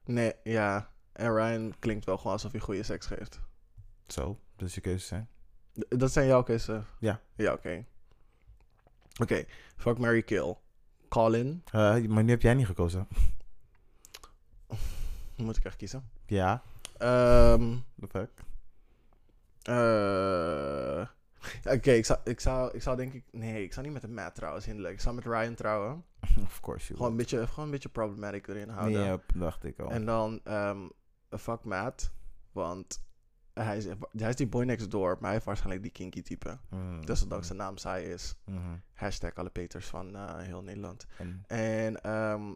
Nee, 0.06 0.34
ja. 0.44 0.90
En 1.16 1.34
Ryan 1.36 1.74
klinkt 1.80 2.06
wel 2.06 2.18
gewoon 2.18 2.32
alsof 2.34 2.52
hij 2.52 2.60
goede 2.62 2.84
seks 2.84 3.06
geeft. 3.06 3.40
Zo, 4.08 4.40
dat 4.56 4.68
is 4.68 4.76
je 4.76 4.82
keuze 4.82 5.06
zijn. 5.06 5.30
D- 5.80 5.86
dat 6.00 6.12
zijn 6.12 6.28
jouw 6.28 6.44
keuze? 6.44 6.82
Ja. 7.00 7.22
Ja, 7.36 7.54
oké. 7.54 7.86
Oké, 9.22 9.46
fuck 9.78 9.98
Mary 9.98 10.22
Kill. 10.22 10.56
Colin. 11.10 11.64
Uh, 11.76 12.06
maar 12.06 12.24
nu 12.24 12.30
heb 12.30 12.42
jij 12.42 12.54
niet 12.54 12.66
gekozen. 12.66 13.08
Moet 15.36 15.58
ik 15.58 15.64
echt 15.64 15.76
kiezen? 15.76 16.10
Ja, 16.26 16.62
Ehm 16.98 17.76
the 18.00 18.08
fuck. 18.08 18.30
eh, 19.64 21.08
Oké, 21.74 21.92
ik, 21.92 22.06
zou, 22.06 22.20
ik, 22.24 22.40
zou, 22.40 22.74
ik 22.74 22.82
zou 22.82 22.96
denk 22.98 23.14
ik... 23.14 23.24
Nee, 23.32 23.64
ik 23.64 23.74
zou 23.74 23.86
niet 23.86 23.94
met 23.96 24.04
een 24.04 24.14
Matt 24.14 24.36
trouwen, 24.36 24.60
is 24.60 24.66
hinderlijk. 24.66 24.94
Ik 24.96 25.02
zou 25.02 25.16
met 25.16 25.26
Ryan 25.26 25.56
trouwen. 25.56 26.04
Of 26.48 26.60
course 26.60 26.86
you 26.86 26.96
Gewoon 26.98 27.12
een 27.12 27.18
beetje, 27.18 27.48
gewoon 27.48 27.66
een 27.66 27.72
beetje 27.72 27.90
problematic 27.90 28.48
erin 28.48 28.70
houden. 28.70 29.00
Nee, 29.00 29.10
yep, 29.10 29.24
dacht 29.36 29.64
ik 29.64 29.80
al. 29.80 29.90
En 29.90 30.06
dan 30.06 30.40
ehm 30.44 30.88
fuck 31.30 31.64
Matt. 31.64 32.12
Want 32.52 33.04
hij 33.54 33.78
is, 33.78 33.86
hij 34.18 34.30
is 34.30 34.36
die 34.36 34.48
boy 34.48 34.64
next 34.64 34.92
door, 34.92 35.12
maar 35.14 35.22
hij 35.24 35.32
heeft 35.32 35.46
waarschijnlijk 35.46 35.82
die 35.84 35.92
kinky 35.92 36.22
type. 36.22 36.58
Mm, 36.70 37.06
Desondanks 37.06 37.46
zijn 37.48 37.58
naam 37.60 37.78
saai 37.78 38.06
is. 38.06 38.36
mhm. 38.46 38.76
Hashtag 38.94 39.34
alle 39.36 39.50
Peters 39.50 39.86
van 39.88 40.16
eh, 40.16 40.38
heel 40.38 40.62
Nederland. 40.62 41.06
En 41.18 41.44
En 41.48 42.02
ehm 42.02 42.54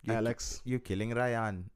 you, 0.00 0.16
Alex. 0.16 0.60
You 0.64 0.80
killing 0.80 1.12
Ryan. 1.12 1.64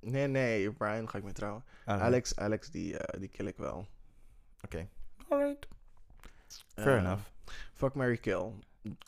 Nee, 0.00 0.26
nee, 0.26 0.72
Brian 0.72 1.08
ga 1.08 1.18
ik 1.18 1.24
mee 1.24 1.32
trouwen. 1.32 1.64
Ah, 1.84 2.02
Alex, 2.02 2.36
Alex 2.36 2.70
die, 2.70 2.98
eh, 2.98 3.20
die 3.20 3.28
kill 3.28 3.46
ik 3.46 3.56
wel. 3.56 3.86
Oké. 4.64 4.88
Alright. 5.28 5.68
Fair 6.74 6.96
Eh, 6.96 7.04
enough. 7.04 7.22
Fuck 7.72 7.94
Mary 7.94 8.16
Kill. 8.16 8.52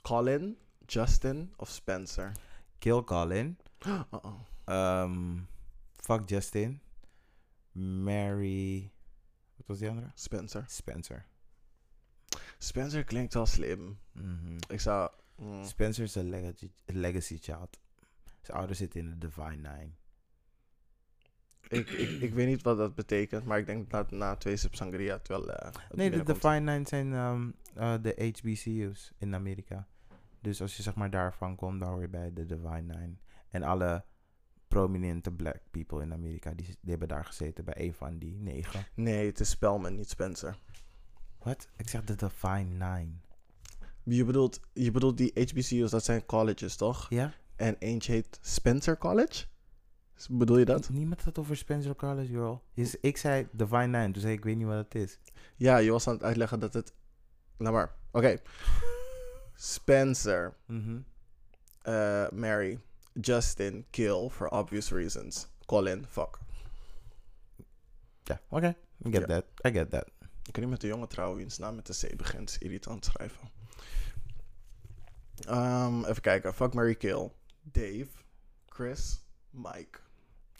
Colin, 0.02 0.56
Justin 0.86 1.52
of 1.56 1.68
Spencer. 1.68 2.32
Kill 2.78 3.02
Colin. 3.04 3.58
Uh-oh. 3.86 4.34
Um, 4.66 5.48
fuck 6.10 6.28
Justin. 6.28 6.80
Mary. 7.72 8.90
Wat 9.56 9.66
was 9.66 9.78
die 9.78 9.88
andere? 9.88 10.10
Spencer. 10.14 10.64
Spencer. 10.68 11.24
Spencer 12.58 13.04
klinkt 13.04 13.34
wel 13.34 13.46
slim. 13.46 13.98
Mhm. 14.12 14.56
Ik 14.68 14.80
zou... 14.80 15.10
mm, 15.36 15.64
Spencer 15.64 16.04
is 16.04 16.14
een 16.14 16.28
legacy, 16.28 16.70
legacy 16.84 17.38
child. 17.38 17.78
Zijn 18.40 18.56
ouders 18.56 18.78
zitten 18.78 19.00
in 19.00 19.10
de 19.10 19.18
Divine 19.18 19.56
Nine. 19.56 19.90
ik, 21.68 21.90
ik, 21.90 22.20
ik 22.20 22.34
weet 22.34 22.46
niet 22.46 22.62
wat 22.62 22.76
dat 22.76 22.94
betekent, 22.94 23.44
maar 23.44 23.58
ik 23.58 23.66
denk 23.66 23.90
dat 23.90 24.10
na 24.10 24.36
twee 24.36 24.56
sips 24.56 24.76
sangria 24.76 25.16
het 25.16 25.28
wel... 25.28 25.46
het 25.46 25.78
Nee, 25.94 26.10
de. 26.10 26.22
Divine 26.22 26.60
Nine 26.60 26.88
zijn 26.88 27.12
ehm, 27.12 27.50
eh, 27.74 27.94
de 28.02 28.32
HBCU's 28.34 29.12
in 29.18 29.34
Amerika. 29.34 29.86
Dus 30.40 30.60
als 30.60 30.76
je 30.76 30.82
zeg 30.82 30.94
maar 30.94 31.10
daarvan 31.10 31.56
komt, 31.56 31.80
dan 31.80 31.88
hoor 31.88 32.00
je 32.00 32.08
bij 32.08 32.32
de 32.32 32.46
Divine 32.46 32.94
Nine. 32.94 33.14
En 33.50 33.62
alle 33.62 34.04
prominente 34.70 35.30
black 35.30 35.60
people 35.70 36.02
in 36.02 36.12
Amerika, 36.12 36.50
die, 36.54 36.66
die 36.66 36.90
hebben 36.90 37.08
daar 37.08 37.24
gezeten 37.24 37.64
bij 37.64 37.74
een 37.76 37.94
van 37.94 38.18
die 38.18 38.36
negen. 38.38 38.84
Nee, 38.94 39.26
het 39.26 39.40
is 39.40 39.50
Spelman, 39.50 39.94
niet 39.96 40.08
Spencer. 40.10 40.56
Wat? 41.38 41.68
Ik 41.76 41.88
zeg 41.88 42.04
de 42.04 42.14
Divine 42.14 42.64
Nine. 42.86 43.10
Je 44.02 44.24
bedoelt, 44.24 44.60
je 44.72 44.90
bedoelt 44.90 45.16
die 45.16 45.30
HBCU's, 45.34 45.90
dat 45.90 46.04
zijn 46.04 46.26
colleges, 46.26 46.76
toch? 46.76 47.06
Ja? 47.10 47.32
En 47.56 47.76
eentje 47.78 48.12
heet 48.12 48.38
Spencer 48.42 48.98
College? 48.98 49.44
Bedoel 50.30 50.58
je 50.58 50.64
dat? 50.64 50.88
Niemand 50.88 51.16
had 51.16 51.24
het 51.26 51.38
over 51.38 51.56
Spencer 51.56 51.96
College, 51.96 52.32
girl. 52.32 52.62
Dus 52.74 52.96
ik 53.00 53.16
zei 53.16 53.48
Divine 53.52 53.86
Nine, 53.86 54.10
toen 54.12 54.22
zei 54.22 54.32
ik, 54.32 54.44
weet 54.44 54.56
niet 54.56 54.66
wat 54.66 54.76
het 54.84 54.94
is. 54.94 55.18
Ja, 55.56 55.76
je 55.76 55.90
was 55.90 56.06
aan 56.06 56.14
het 56.14 56.22
uitleggen 56.22 56.60
dat 56.60 56.72
het... 56.74 56.94
Laat 57.56 57.72
maar. 57.72 57.94
Oké. 58.10 58.36
Spencer, 59.54 60.54
Mhm. 60.66 60.98
eh, 61.82 62.28
Mary, 62.30 62.80
Justin, 63.12 63.84
Kill, 63.90 64.28
for 64.28 64.48
obvious 64.52 64.90
reasons. 64.90 65.48
Colin, 65.66 66.06
fuck. 66.08 66.38
Ja, 68.24 68.40
oké. 68.48 68.76
I 69.06 69.10
get 69.10 69.20
Ja. 69.20 69.26
that. 69.26 69.44
I 69.66 69.70
get 69.78 69.90
that. 69.90 70.10
Ik 70.44 70.52
kan 70.52 70.62
niet 70.62 70.70
met 70.72 70.80
de 70.80 70.86
jongen 70.86 71.08
trouwen 71.08 71.36
wiens 71.36 71.58
naam 71.58 71.74
met 71.74 71.86
de 71.86 72.06
C 72.08 72.16
begint. 72.16 72.56
irritant 72.60 73.04
schrijven. 73.04 73.50
Ehm, 75.46 76.04
even 76.04 76.22
kijken. 76.22 76.54
Fuck, 76.54 76.74
Mary 76.74 76.94
Kill. 76.94 77.30
Dave, 77.62 78.08
Chris, 78.68 79.24
Mike. 79.50 79.98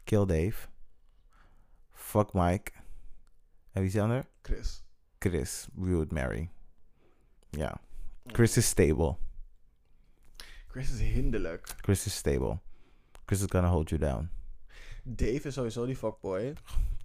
Kill 0.05 0.27
Dave. 0.27 0.69
Fuck 1.91 2.33
Mike. 2.33 2.73
En 3.73 3.81
wie 3.81 3.85
is 3.87 3.93
de 3.93 4.01
ander? 4.01 4.27
Chris. 4.43 4.83
Chris. 5.19 5.69
We 5.75 5.91
would 5.91 6.13
marry. 6.13 6.51
Ja. 7.51 7.81
Chris 8.27 8.57
is 8.57 8.69
stable. 8.69 9.17
Chris 10.71 10.91
is 10.91 11.01
hinderlijk. 11.01 11.67
Chris 11.81 12.07
is 12.07 12.15
stable. 12.15 12.59
Chris 13.27 13.41
is 13.41 13.47
gonna 13.49 13.69
hold 13.69 13.89
you 13.91 14.01
down. 14.01 14.31
Dave 15.03 15.49
is 15.49 15.55
sowieso 15.55 15.87
die 15.87 15.97
fuckboy. 15.97 16.53
Dus 16.53 16.55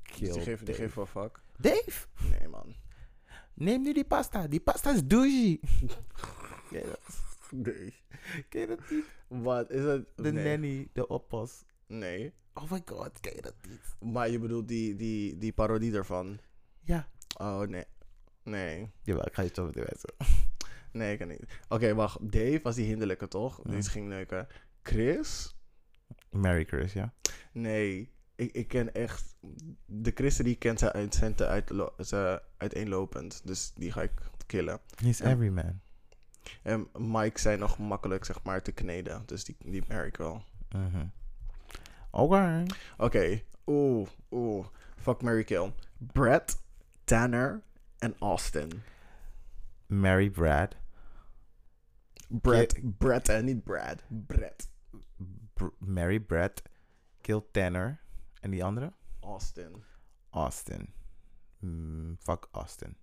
Kill 0.04 0.34
die 0.34 0.42
geeft 0.42 0.66
die 0.66 0.74
Dave. 0.74 0.82
geeft 0.82 0.96
wel 0.96 1.06
fuck. 1.06 1.42
Dave? 1.58 2.08
Nee, 2.30 2.48
man. 2.48 2.76
Neem 3.54 3.82
nu 3.82 3.94
die 3.94 4.06
pasta. 4.06 4.48
Die 4.48 4.60
pasta 4.60 4.92
is 4.94 5.04
douche. 5.08 5.60
Ken 6.70 6.80
je 6.80 6.86
dat? 6.86 7.00
Nee. 7.52 7.94
Ken 8.50 8.62
je 8.62 8.68
dat 8.68 8.90
niet? 8.90 9.06
Wat 9.28 9.72
is 9.72 9.84
het? 9.84 10.08
De 10.16 10.32
nee. 10.32 10.44
nanny, 10.44 10.88
de 10.94 11.08
oppas. 11.08 11.64
Nee. 11.88 12.34
Oh 12.54 12.72
my 12.72 12.82
god, 12.86 13.20
ken 13.20 13.36
je 13.36 13.42
dat 13.42 13.56
niet? 13.70 14.12
Maar 14.14 14.30
je 14.30 14.40
bedoelt 14.40 14.68
die, 14.68 14.96
die, 14.96 15.38
die 15.38 15.54
parodie 15.54 15.94
ervan? 15.94 16.40
Ja. 16.82 17.10
Oh, 17.38 17.62
nee. 17.62 17.84
Nee. 18.44 18.92
Jawel, 19.04 19.26
ik 19.26 19.34
ga 19.34 19.42
je 19.42 19.50
zo 19.54 19.66
meteen 19.66 19.84
wijzen. 19.84 20.14
Nee, 20.96 21.12
ik 21.12 21.20
kan 21.20 21.28
niet. 21.28 21.44
Oké, 21.70 21.94
wacht. 21.94 22.32
Dave 22.32 22.60
was 22.64 22.76
die 22.76 22.86
hinderlijke, 22.86 23.28
toch? 23.28 23.60
Ja. 23.64 23.72
Die 23.72 23.84
ging 23.84 24.08
neuken. 24.08 24.48
Chris? 24.84 25.56
Merry 26.30 26.66
Chris, 26.66 26.94
ja? 26.94 27.14
Nee. 27.52 28.14
Ik, 28.36 28.52
ik 28.52 28.68
ken 28.68 28.94
echt... 28.94 29.36
De 29.86 30.12
Christen 30.16 30.44
die 30.44 30.54
ik 30.54 30.60
ken 30.60 30.78
zijn, 30.78 30.92
uit, 30.92 31.16
zijn 31.16 31.36
te 31.36 31.64
ze 32.06 32.42
uiteenlopend. 32.58 33.42
Dus 33.46 33.74
die 33.74 33.92
ga 33.92 34.02
ik 34.02 34.12
killen. 34.46 34.80
He's 34.96 35.18
Ja. 35.18 35.26
every 35.26 35.50
man. 35.50 35.80
En 36.62 36.88
Mike 36.98 37.40
zijn 37.40 37.60
nog 37.60 37.78
makkelijk, 37.78 38.26
zeg 38.26 38.44
maar, 38.44 38.62
te 38.62 38.72
kneden. 38.72 39.24
Dus 39.26 39.44
die, 39.44 39.56
die 39.66 39.84
merk 39.88 40.08
ik 40.08 40.18
wel. 40.18 40.44
Mhm. 40.70 41.06
Oké. 42.10 42.64
Oké. 42.98 43.42
Oeh, 43.66 44.08
oeh. 44.32 44.66
Fuck, 44.98 45.22
Mary 45.22 45.44
Kill. 45.44 45.74
Brett, 45.98 46.62
Tanner 47.04 47.62
en 47.98 48.16
Austin. 48.20 48.72
Mary 49.88 50.30
Brad. 50.30 50.76
Brett, 52.28 52.98
Brett 52.98 53.30
en 53.30 53.46
niet 53.46 53.64
Brad. 53.64 54.04
Brett. 54.08 54.70
Br- 55.54 55.66
Mary 55.78 56.20
Brad. 56.20 56.62
Kill 57.22 57.42
Tanner. 57.52 58.00
En 58.42 58.52
die 58.52 58.64
andere? 58.64 58.94
Austin. 59.20 59.84
Austin. 60.30 60.94
Mm, 61.60 62.18
fuck 62.20 62.48
Austin. 62.52 62.98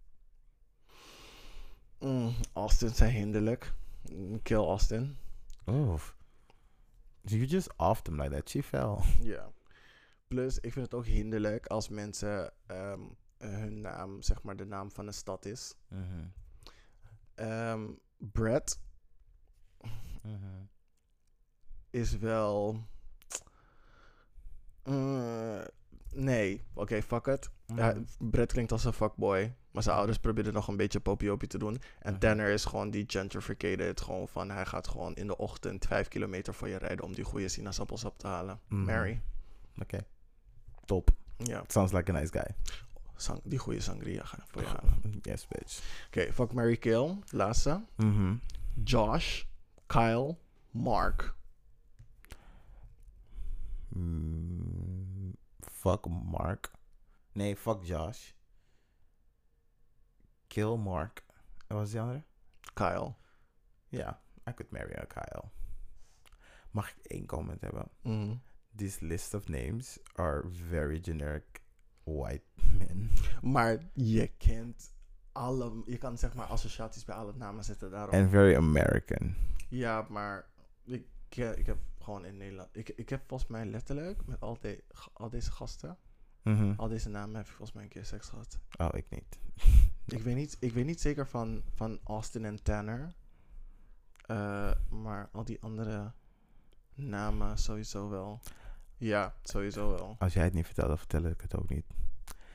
Mm, 2.00 2.34
Austin 2.52 2.88
zijn 2.88 3.12
hinderlijk. 3.12 3.74
Mm, 4.12 4.42
Kill 4.42 4.56
Austin. 4.56 5.16
Oof. 5.64 6.16
You 7.20 7.44
just 7.44 7.76
offed 7.76 8.06
him 8.06 8.20
like 8.20 8.34
that. 8.34 8.48
She 8.48 8.62
fell. 8.62 8.96
Ja. 9.32 9.50
Plus, 10.28 10.58
ik 10.58 10.72
vind 10.72 10.84
het 10.84 10.94
ook 10.94 11.06
hinderlijk 11.06 11.66
als 11.66 11.88
mensen 11.88 12.52
ehm, 12.66 13.00
hun 13.38 13.80
naam, 13.80 14.22
zeg 14.22 14.42
maar, 14.42 14.56
de 14.56 14.64
naam 14.64 14.90
van 14.90 15.06
een 15.06 15.14
stad 15.14 15.44
is. 15.44 15.74
Mhm. 15.88 16.24
Ehm 17.34 17.90
Mhm. 20.22 20.36
is 21.90 22.18
wel. 22.18 22.86
Eh, 24.82 25.60
nee, 26.14 26.62
oké, 26.74 27.02
fuck 27.02 27.26
it. 27.26 27.50
Ja, 27.66 27.90
Mhm. 27.92 28.30
Brett 28.30 28.52
klinkt 28.52 28.72
als 28.72 28.84
een 28.84 28.92
fuckboy. 28.92 29.54
Maar 29.70 29.82
zijn 29.82 29.96
ouders 29.96 30.18
probeerden 30.18 30.52
nog 30.52 30.68
een 30.68 30.76
beetje 30.76 31.00
popiopie 31.00 31.48
te 31.48 31.58
doen. 31.58 31.78
En 32.00 32.10
Mhm. 32.12 32.20
Tanner 32.20 32.48
is 32.48 32.64
gewoon 32.64 32.90
die 32.90 33.04
gentrificated. 33.06 34.00
Gewoon 34.00 34.28
van, 34.28 34.50
hij 34.50 34.66
gaat 34.66 34.88
gewoon 34.88 35.14
in 35.14 35.26
de 35.26 35.36
ochtend 35.36 35.84
vijf 35.86 36.08
kilometer 36.08 36.54
voor 36.54 36.68
je 36.68 36.76
rijden 36.76 37.04
om 37.04 37.14
die 37.14 37.24
goede 37.24 37.48
sinaasappelsap 37.48 38.18
te 38.18 38.26
halen. 38.26 38.60
Mhm. 38.68 38.84
Mary. 38.84 39.20
Oké. 39.80 39.98
Top. 40.84 41.10
Ja, 41.36 41.64
Sounds 41.66 41.92
like 41.92 42.10
a 42.12 42.18
nice 42.18 42.32
guy. 42.32 42.54
sang- 43.16 43.40
die 43.44 43.58
goede 43.58 43.80
sangria 43.80 44.24
gaan 44.24 44.44
voor 44.46 44.62
je 44.62 44.68
halen. 44.68 45.18
Yes, 45.22 45.48
bitch. 45.48 45.80
Oké, 46.06 46.32
fuck 46.32 46.52
Mary 46.52 46.76
Kill. 46.76 47.16
Laatste. 47.30 47.84
Mhm. 47.96 48.34
Josh, 48.84 49.42
Kyle, 49.92 50.38
Mark. 50.72 51.34
Mm, 53.94 55.34
fuck 55.60 56.08
Mark. 56.08 56.70
Nee, 57.34 57.54
fuck 57.54 57.84
Josh. 57.84 58.32
Kill 60.48 60.78
Mark. 60.78 61.22
Wat 61.68 61.78
was 61.78 61.90
die 61.90 62.00
andere? 62.00 62.22
Kyle. 62.74 63.16
Ja, 63.90 64.16
I 64.48 64.52
could 64.52 64.72
marry 64.72 64.94
a 64.94 65.04
Kyle. 65.04 65.50
Mag 66.70 66.88
ik 66.88 67.06
één 67.10 67.26
comment 67.26 67.60
hebben? 67.60 67.90
Mhm. 68.02 68.34
This 68.74 69.00
list 69.00 69.34
of 69.34 69.48
names 69.48 69.98
are 70.16 70.48
very 70.48 71.00
generic 71.02 71.60
white 72.04 72.46
men. 72.78 73.10
Maar 73.42 73.78
je 73.94 74.26
kent 74.26 74.94
alle... 75.32 75.82
Je 75.86 75.98
kan 75.98 76.18
zeg 76.18 76.34
maar 76.34 76.46
associaties 76.46 77.04
bij 77.04 77.14
alle 77.14 77.32
namen 77.36 77.64
zetten 77.64 77.90
daarom. 77.90 78.14
And 78.20 78.30
very 78.30 78.56
American. 78.56 79.34
Ja, 79.68 80.06
maar 80.08 80.46
ik, 80.84 81.06
ik 81.36 81.66
heb 81.66 81.78
gewoon 81.98 82.24
in 82.24 82.36
Nederland... 82.36 82.68
Ik, 82.72 82.88
ik 82.88 83.08
heb 83.08 83.22
volgens 83.26 83.50
mij 83.50 83.66
letterlijk 83.66 84.26
met 84.26 84.40
al, 84.40 84.58
de, 84.60 84.84
al 85.12 85.30
deze 85.30 85.50
gasten... 85.50 85.98
Mhm. 86.42 86.72
Al 86.76 86.88
deze 86.88 87.08
namen 87.08 87.36
heb 87.36 87.44
ik 87.44 87.50
volgens 87.50 87.72
mij 87.72 87.82
een 87.82 87.88
keer 87.88 88.04
seks 88.04 88.28
gehad. 88.28 88.58
Oh, 88.76 88.88
ik 88.92 89.06
niet. 89.08 89.38
Ik 90.06 90.22
weet 90.22 90.34
niet, 90.34 90.56
ik 90.60 90.72
weet 90.72 90.84
niet 90.84 91.00
zeker 91.00 91.26
van, 91.26 91.62
van 91.74 92.00
Austin 92.04 92.44
en 92.44 92.62
Tanner. 92.62 93.14
Eh, 94.26 94.70
maar 94.88 95.28
al 95.32 95.44
die 95.44 95.62
andere 95.62 96.12
namen 96.94 97.58
sowieso 97.58 98.08
wel. 98.08 98.40
Ja, 98.96 99.34
sowieso 99.42 99.90
wel. 99.90 100.16
Als 100.18 100.32
jij 100.32 100.44
het 100.44 100.52
niet 100.52 100.66
vertelt, 100.66 100.88
dan 100.88 100.98
vertel 100.98 101.24
ik 101.24 101.40
het 101.40 101.56
ook 101.56 101.68
niet. 101.68 101.86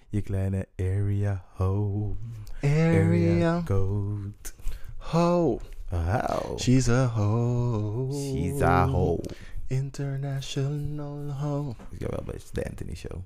Je 0.10 0.22
kleine 0.22 0.68
area 0.78 1.44
ho. 1.56 2.16
Area 2.62 3.62
goat. 3.66 4.54
ho. 4.98 5.60
Wow. 5.90 6.58
She's 6.60 6.88
a 6.90 7.06
ho. 7.08 8.10
She's 8.12 8.62
a 8.62 8.86
ho. 8.88 9.20
International 9.68 11.32
ho. 11.32 11.76
Jawel, 11.98 12.24
beetje 12.24 12.48
de 12.54 12.64
Anthony 12.70 12.96
Show. 12.96 13.24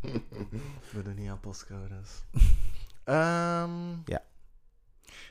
We 0.92 1.02
doen 1.02 1.14
niet 1.14 1.28
aan 1.30 1.40
postcodes. 1.40 2.10
Ehm, 3.04 3.90
Ja. 4.04 4.22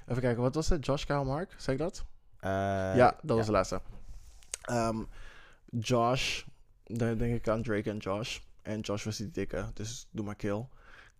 Even 0.08 0.22
kijken, 0.22 0.42
wat 0.42 0.56
was 0.56 0.70
het? 0.70 0.86
Josh, 0.86 1.04
Kyle, 1.04 1.24
Mark? 1.24 1.54
Zeg 1.58 1.74
ik 1.76 1.82
dat? 1.82 2.06
Eh, 2.40 2.50
ja, 2.96 3.16
dat 3.22 3.38
was 3.38 3.46
de 3.46 3.52
laatste. 3.52 3.82
Ehm, 4.62 4.98
Josh, 5.80 6.44
daar 6.86 7.18
denk 7.18 7.36
ik 7.36 7.48
aan 7.48 7.62
Drake 7.64 7.90
en 7.90 7.98
Josh. 7.98 8.40
En 8.66 8.80
Josh 8.80 9.04
was 9.04 9.18
die 9.18 9.32
dikke, 9.32 9.66
dus 9.74 10.08
doe 10.12 10.26
maar 10.26 10.36
kill. 10.36 10.68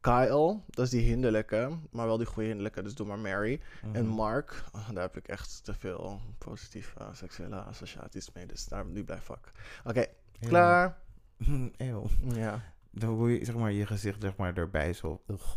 Kyle, 0.02 0.60
dat 0.68 0.86
is 0.86 0.92
die 0.92 1.02
hinderlijke, 1.02 1.78
maar 1.92 2.06
wel 2.06 2.18
die 2.18 2.26
goede 2.26 2.48
hinderlijke, 2.48 2.82
dus 2.82 2.96
doe 2.96 3.08
maar 3.08 3.20
Mary. 3.20 3.62
mhm. 3.84 3.96
En 3.96 4.06
Mark, 4.06 4.64
oh, 4.72 4.90
daar 4.94 5.04
heb 5.04 5.18
ik 5.18 5.28
echt 5.28 5.64
te 5.64 5.74
veel 5.74 6.22
positieve 6.38 7.00
seksuele 7.12 7.56
associaties 7.56 8.32
mee, 8.34 8.46
dus 8.46 8.66
daar 8.66 8.86
nu 8.86 9.04
blijf 9.04 9.24
fuck. 9.24 9.52
Oké, 9.84 10.06
klaar. 10.40 10.98
Eeuw. 11.78 12.06
Ja. 12.34 12.62
Dan 12.92 13.10
hoe 13.10 13.40
je 13.40 13.46
zeg 13.46 13.56
maar, 13.56 13.72
je 13.72 13.86
gezicht 13.86 14.22
zeg 14.22 14.36
maar, 14.36 14.58
erbij 14.58 14.94
zo. 14.94 15.22
ugh. 15.28 15.56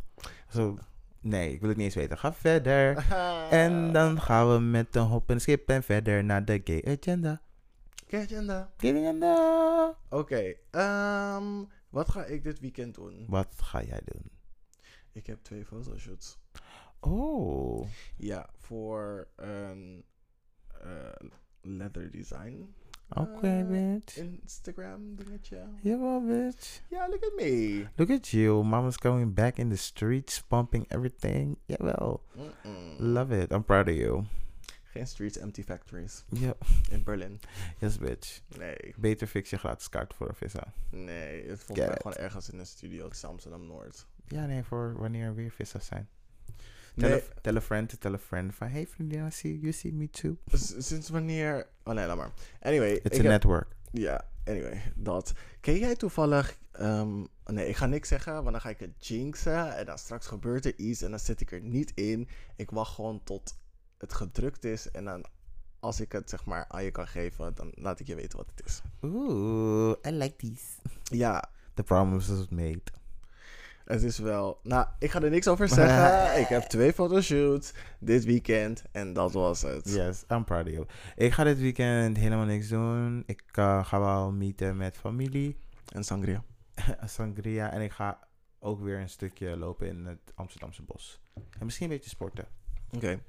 zo. 0.48 0.78
Nee, 1.20 1.52
ik 1.52 1.60
wil 1.60 1.68
het 1.68 1.78
niet 1.78 1.86
eens 1.86 1.94
weten. 1.94 2.18
Ga 2.18 2.32
verder. 2.32 3.06
En 3.50 3.92
dan 3.92 4.20
gaan 4.20 4.52
we 4.52 4.60
met 4.60 4.96
een 4.96 5.02
hop 5.02 5.30
en 5.30 5.40
skip 5.40 5.68
en 5.68 5.82
verder 5.82 6.24
naar 6.24 6.44
de 6.44 6.60
gay 6.64 6.96
agenda. 6.98 7.40
Oké, 8.04 8.16
agenda. 8.18 8.70
Gay 8.76 8.90
agenda. 8.90 9.94
Oké, 10.08 10.54
ehm, 10.70 11.44
wat 11.90 12.08
ga 12.08 12.24
ik 12.24 12.42
dit 12.42 12.60
weekend 12.60 12.94
doen? 12.94 13.24
Wat 13.28 13.62
ga 13.62 13.82
jij 13.82 14.00
doen? 14.04 14.30
Ik 15.12 15.26
heb 15.26 15.42
twee 15.42 15.64
fotoshoots. 15.64 16.38
Oh. 17.00 17.86
Ja, 18.16 18.50
voor 18.56 19.28
een 19.36 20.04
eh, 20.80 21.28
leather 21.60 22.10
design. 22.10 22.74
Oké, 23.08 23.58
eh, 23.58 23.66
bitch. 23.66 24.16
Instagram 24.16 25.14
dingetje. 25.16 25.68
Jawel, 25.82 26.24
bitch. 26.24 26.82
Ja, 26.88 27.08
look 27.08 27.24
at 27.24 27.32
me. 27.36 27.86
Look 27.96 28.10
at 28.10 28.28
you. 28.28 28.64
Mama's 28.64 28.98
coming 28.98 29.34
back 29.34 29.56
in 29.56 29.68
the 29.68 29.76
streets, 29.76 30.42
pumping 30.42 30.90
everything. 30.90 31.58
Jawel. 31.66 32.22
Mm-mm. 32.36 32.96
Love 32.98 33.42
it. 33.42 33.52
I'm 33.52 33.64
proud 33.64 33.88
of 33.88 33.94
you. 33.94 34.24
Geen 34.98 35.06
streets, 35.06 35.36
empty 35.38 35.62
factories. 35.62 36.24
Yep. 36.28 36.64
In 36.90 37.02
Berlin. 37.04 37.40
Yes, 37.78 37.98
bitch. 37.98 38.40
Nee, 38.58 38.94
Beter 38.96 39.26
fix 39.26 39.50
je 39.50 39.56
gratis 39.58 39.88
kaart 39.88 40.14
voor 40.14 40.28
een 40.28 40.34
visa. 40.34 40.72
nee. 40.90 41.48
Het 41.48 41.64
mij 41.74 41.86
it. 41.86 41.96
gewoon 41.96 42.12
ergens 42.16 42.50
in 42.50 42.58
een 42.58 42.66
studio. 42.66 43.04
Het 43.04 43.12
is 43.14 43.24
Amsterdam 43.24 43.66
Noord. 43.66 44.06
Ja, 44.28 44.46
nee, 44.46 44.62
voor 44.62 44.94
wanneer 44.98 45.24
er 45.24 45.34
weer 45.34 45.50
vissa's 45.50 45.86
zijn. 45.86 46.08
Nee. 46.94 47.10
Tell, 47.10 47.18
a, 47.36 47.40
tell 47.40 47.56
a 47.56 47.60
friend, 47.60 48.00
tell 48.00 48.12
a 48.12 48.18
friend 48.18 48.54
van, 48.54 48.68
hey 48.68 48.86
vriendin, 48.86 49.26
I 49.26 49.30
see 49.30 49.58
you 49.58 49.72
see 49.72 49.92
me 49.92 50.10
too. 50.10 50.36
S- 50.56 50.74
Sinds 50.78 51.08
wanneer... 51.08 51.66
Oh 51.84 51.94
nee, 51.94 52.06
laat 52.06 52.16
maar. 52.16 52.30
Anyway. 52.60 52.92
It's 52.92 53.04
ik 53.04 53.12
a 53.12 53.16
heb- 53.16 53.24
network. 53.24 53.76
Ja, 53.92 54.28
anyway, 54.44 54.92
dat. 54.94 55.32
Ken 55.60 55.78
jij 55.78 55.96
toevallig... 55.96 56.58
ehm, 56.72 57.24
nee, 57.44 57.68
ik 57.68 57.76
ga 57.76 57.86
niks 57.86 58.08
zeggen, 58.08 58.32
want 58.32 58.50
dan 58.50 58.60
ga 58.60 58.68
ik 58.68 58.78
het 58.78 59.06
jinxen. 59.06 59.76
En 59.76 59.86
dan 59.86 59.98
straks 59.98 60.26
gebeurt 60.26 60.64
er 60.64 60.76
iets 60.76 61.02
en 61.02 61.10
dan 61.10 61.18
zit 61.18 61.40
ik 61.40 61.52
er 61.52 61.60
niet 61.60 61.92
in. 61.94 62.28
Ik 62.56 62.70
wacht 62.70 62.94
gewoon 62.94 63.22
tot 63.24 63.58
het 63.98 64.14
gedrukt 64.14 64.64
is. 64.64 64.90
En 64.90 65.04
dan, 65.04 65.24
als 65.80 66.00
ik 66.00 66.12
het 66.12 66.30
zeg 66.30 66.44
maar 66.44 66.64
aan 66.68 66.84
je 66.84 66.90
kan 66.90 67.06
geven, 67.06 67.54
dan 67.54 67.72
laat 67.74 68.00
ik 68.00 68.06
je 68.06 68.14
weten 68.14 68.38
wat 68.38 68.50
het 68.56 68.66
is. 68.66 68.82
Ooh, 69.00 69.96
I 70.06 70.10
like 70.10 70.36
these. 70.36 70.64
Ja, 71.02 71.50
The 71.78 71.84
promise 71.84 72.36
was 72.36 72.48
made. 72.48 72.82
het 73.84 74.02
is 74.02 74.18
wel... 74.18 74.60
Nou, 74.62 74.86
ik 74.98 75.10
ga 75.10 75.22
er 75.22 75.30
niks 75.30 75.48
over 75.48 75.68
zeggen. 75.68 76.40
ik 76.42 76.46
heb 76.46 76.62
twee 76.62 76.92
fotoshoots 76.92 77.72
dit 77.98 78.24
weekend 78.24 78.82
en 78.92 79.12
dat 79.12 79.32
was 79.32 79.62
het. 79.62 79.92
Yes, 79.94 80.24
I'm 80.28 80.44
proud 80.44 80.66
of 80.66 80.72
you. 80.72 80.86
Ik 81.16 81.32
ga 81.32 81.44
dit 81.44 81.58
weekend 81.58 82.16
helemaal 82.16 82.44
niks 82.44 82.68
doen. 82.68 83.22
Ik 83.26 83.42
eh, 83.52 83.84
ga 83.84 84.00
wel 84.00 84.32
meeten 84.32 84.76
met 84.76 84.96
familie. 84.96 85.56
En 85.92 86.04
sangria. 86.04 86.44
Sangria. 87.04 87.72
En 87.72 87.80
ik 87.80 87.92
ga 87.92 88.18
ook 88.58 88.80
weer 88.80 88.98
een 88.98 89.08
stukje 89.08 89.56
lopen 89.56 89.86
in 89.86 90.06
het 90.06 90.32
Amsterdamse 90.34 90.82
bos. 90.82 91.20
En 91.34 91.64
misschien 91.64 91.90
een 91.90 91.96
beetje 91.96 92.10
sporten. 92.10 92.57
Oké. 92.92 93.20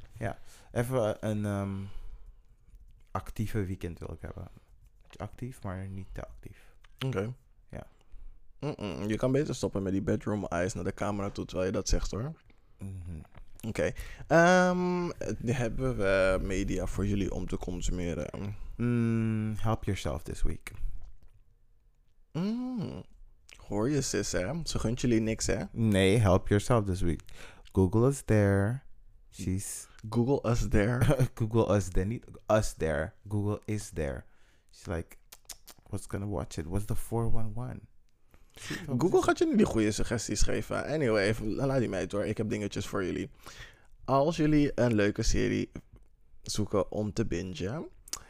Even 0.72 1.27
een 1.27 1.45
ehm, 1.45 1.77
actieve 3.11 3.65
weekend 3.65 3.99
wil 3.99 4.14
ik 4.14 4.22
hebben. 4.22 4.48
Actief, 5.18 5.64
maar 5.64 5.88
niet 5.88 6.07
te 6.11 6.27
actief. 6.27 6.76
Oké. 7.06 7.34
Ja. 7.69 7.86
Je 9.07 9.15
kan 9.18 9.31
beter 9.31 9.56
stoppen 9.56 9.84
met 9.84 9.91
die 9.91 10.02
bedroom 10.02 10.45
eyes 10.45 10.73
naar 10.73 10.84
de 10.84 10.94
camera 10.94 11.30
toe 11.30 11.45
terwijl 11.45 11.68
je 11.68 11.73
dat 11.73 11.90
zegt 11.90 12.11
hoor. 12.11 12.34
Mhm. 12.77 13.19
Oké. 13.68 13.91
Ehm, 14.27 15.10
eh, 15.10 15.57
hebben 15.57 15.98
we 15.98 16.40
media 16.41 16.86
voor 16.86 17.07
jullie 17.07 17.34
om 17.34 17.48
te 17.48 17.57
consumeren? 17.57 18.56
Mm, 18.76 19.56
help 19.57 19.84
yourself 19.84 20.23
this 20.23 20.41
week. 20.41 20.72
Mm. 22.34 23.03
Hoor 23.68 23.90
je 23.90 24.02
sis 24.02 24.31
hè? 24.31 24.53
Ze 24.64 24.80
gunt 24.80 25.02
jullie 25.02 25.19
niks 25.19 25.45
hè? 25.45 25.64
Nee, 25.72 26.18
help 26.18 26.48
yourself 26.48 26.86
this 26.86 27.02
week. 27.02 27.22
Google 27.72 28.10
is 28.10 28.22
there. 28.26 28.81
She's 29.32 29.88
Google 30.10 30.42
us 30.44 30.68
there. 30.68 31.02
Google 31.36 31.76
us 31.76 31.90
there. 31.90 32.06
Niet 32.06 32.26
us 32.48 32.74
there. 32.74 33.14
Google 33.28 33.60
is 33.66 33.90
there. 33.90 34.26
She's 34.72 34.88
like, 34.88 35.18
what's 35.90 36.08
gonna 36.08 36.28
watch 36.28 36.58
it? 36.58 36.68
What's 36.68 36.86
the 36.86 36.96
411? 36.96 37.88
Google 38.98 39.22
gaat 39.22 39.38
die 39.38 39.66
goede 39.66 39.92
suggesties 39.92 40.42
geven. 40.42 40.86
Anyway, 40.86 41.36
laat 41.42 41.80
die 41.80 41.90
mij 41.90 42.08
door. 42.08 42.26
Ik 42.26 42.38
heb 42.38 42.50
dingetjes 42.50 42.88
voor 42.88 43.06
jullie. 43.06 43.30
Als 44.06 44.38
jullie 44.38 44.72
een 44.76 44.96
leuke 44.96 45.24
serie 45.24 45.72
zoeken 46.42 46.92
om 46.92 47.14
te 47.14 47.26
bingen. 47.26 47.88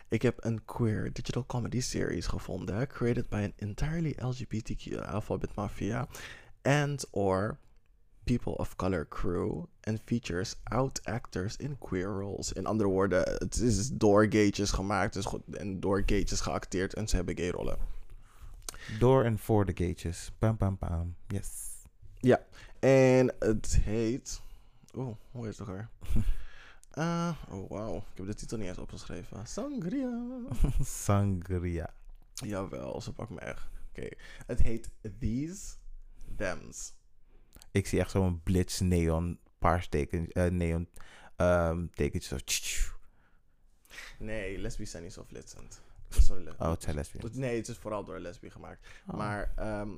Ik 0.08 0.22
heb 0.22 0.46
een 0.46 0.66
queer 0.66 1.14
digital 1.14 1.46
comedy 1.46 1.82
series 1.82 2.28
gevonden. 2.28 2.88
Created 2.88 3.30
by 3.30 3.36
an 3.36 3.54
entirely 3.56 4.16
LGBTQ 4.18 5.06
alphabet 5.06 5.56
mafia. 5.56 6.08
And 6.62 7.06
or 7.12 7.58
people 8.30 8.58
of 8.58 8.76
color 8.76 9.08
crew. 9.08 9.66
And 9.88 10.00
features 10.06 10.56
out 10.64 11.00
actors 11.04 11.56
in 11.58 11.78
queer 11.78 12.10
roles. 12.10 12.54
In 12.54 12.66
andere 12.66 12.90
woorden, 12.90 13.24
het 13.24 13.58
is 13.58 13.90
door 13.90 14.26
gaytjes 14.30 14.72
gemaakt. 14.72 15.14
Dus 15.14 15.26
goed, 15.26 15.56
en 15.56 15.80
door 15.80 16.04
gaytjes 16.06 16.42
geacteerd. 16.42 16.94
En 16.94 17.08
ze 17.08 17.16
hebben 17.16 17.38
gay 17.38 17.50
rollen. 17.50 17.78
Door 19.00 19.24
en 19.24 19.40
voor 19.40 19.66
de 19.66 19.86
gates. 19.86 20.32
Pam, 20.38 20.58
pam, 20.58 20.78
pam. 20.78 21.16
Yes. 21.28 21.50
Ja, 22.20 22.46
en 22.80 23.34
het 23.40 23.80
heet. 23.82 24.42
Oeh, 24.96 25.16
hoe 25.32 25.46
heet 25.46 25.58
het 25.58 25.68
ook 25.68 25.76
weer? 25.76 25.90
Eh, 26.90 27.32
oh, 27.50 27.70
wauw. 27.70 27.96
Ik 27.96 28.04
heb 28.18 28.26
de 28.26 28.34
titel 28.34 28.58
niet 28.58 28.68
eens 28.68 28.78
opgeschreven. 28.78 29.48
Sangria. 29.48 30.40
Sangria. 31.06 31.94
Jawel, 32.34 33.02
ze 33.02 33.14
pakt 33.14 33.30
me 33.30 33.40
echt. 33.40 33.68
Oké, 33.90 34.10
het 34.46 34.62
heet 34.62 34.90
These 35.20 35.76
Thems. 36.36 36.94
Ik 37.80 37.88
zie 37.88 38.00
echt 38.00 38.12
zo'n 38.12 38.42
blitz 38.44 38.80
neon 38.80 39.40
paars 39.60 39.88
teken, 39.88 40.32
eh, 40.32 40.46
neon 40.46 40.90
tekentjes. 41.94 42.28
Zo. 42.28 42.38
tsch, 42.46 42.60
tsch. 42.60 42.92
Nee, 44.20 44.58
lesbisch 44.58 44.92
zijn 44.92 45.04
niet 45.04 45.14
zo 45.14 45.24
flitsend. 45.24 45.82
Het 46.10 46.18
is 46.18 46.30
Oh, 46.32 46.72
het 46.72 46.84
zijn 46.84 46.96
lesbisch. 46.96 47.32
Nee, 47.34 47.58
het 47.58 47.68
is 47.68 47.78
vooral 47.78 48.04
door 48.04 48.16
een 48.16 48.22
lesbie 48.22 48.50
gemaakt. 48.50 48.88
Oh. 49.08 49.16
Maar 49.16 49.52
ehm, 49.56 49.90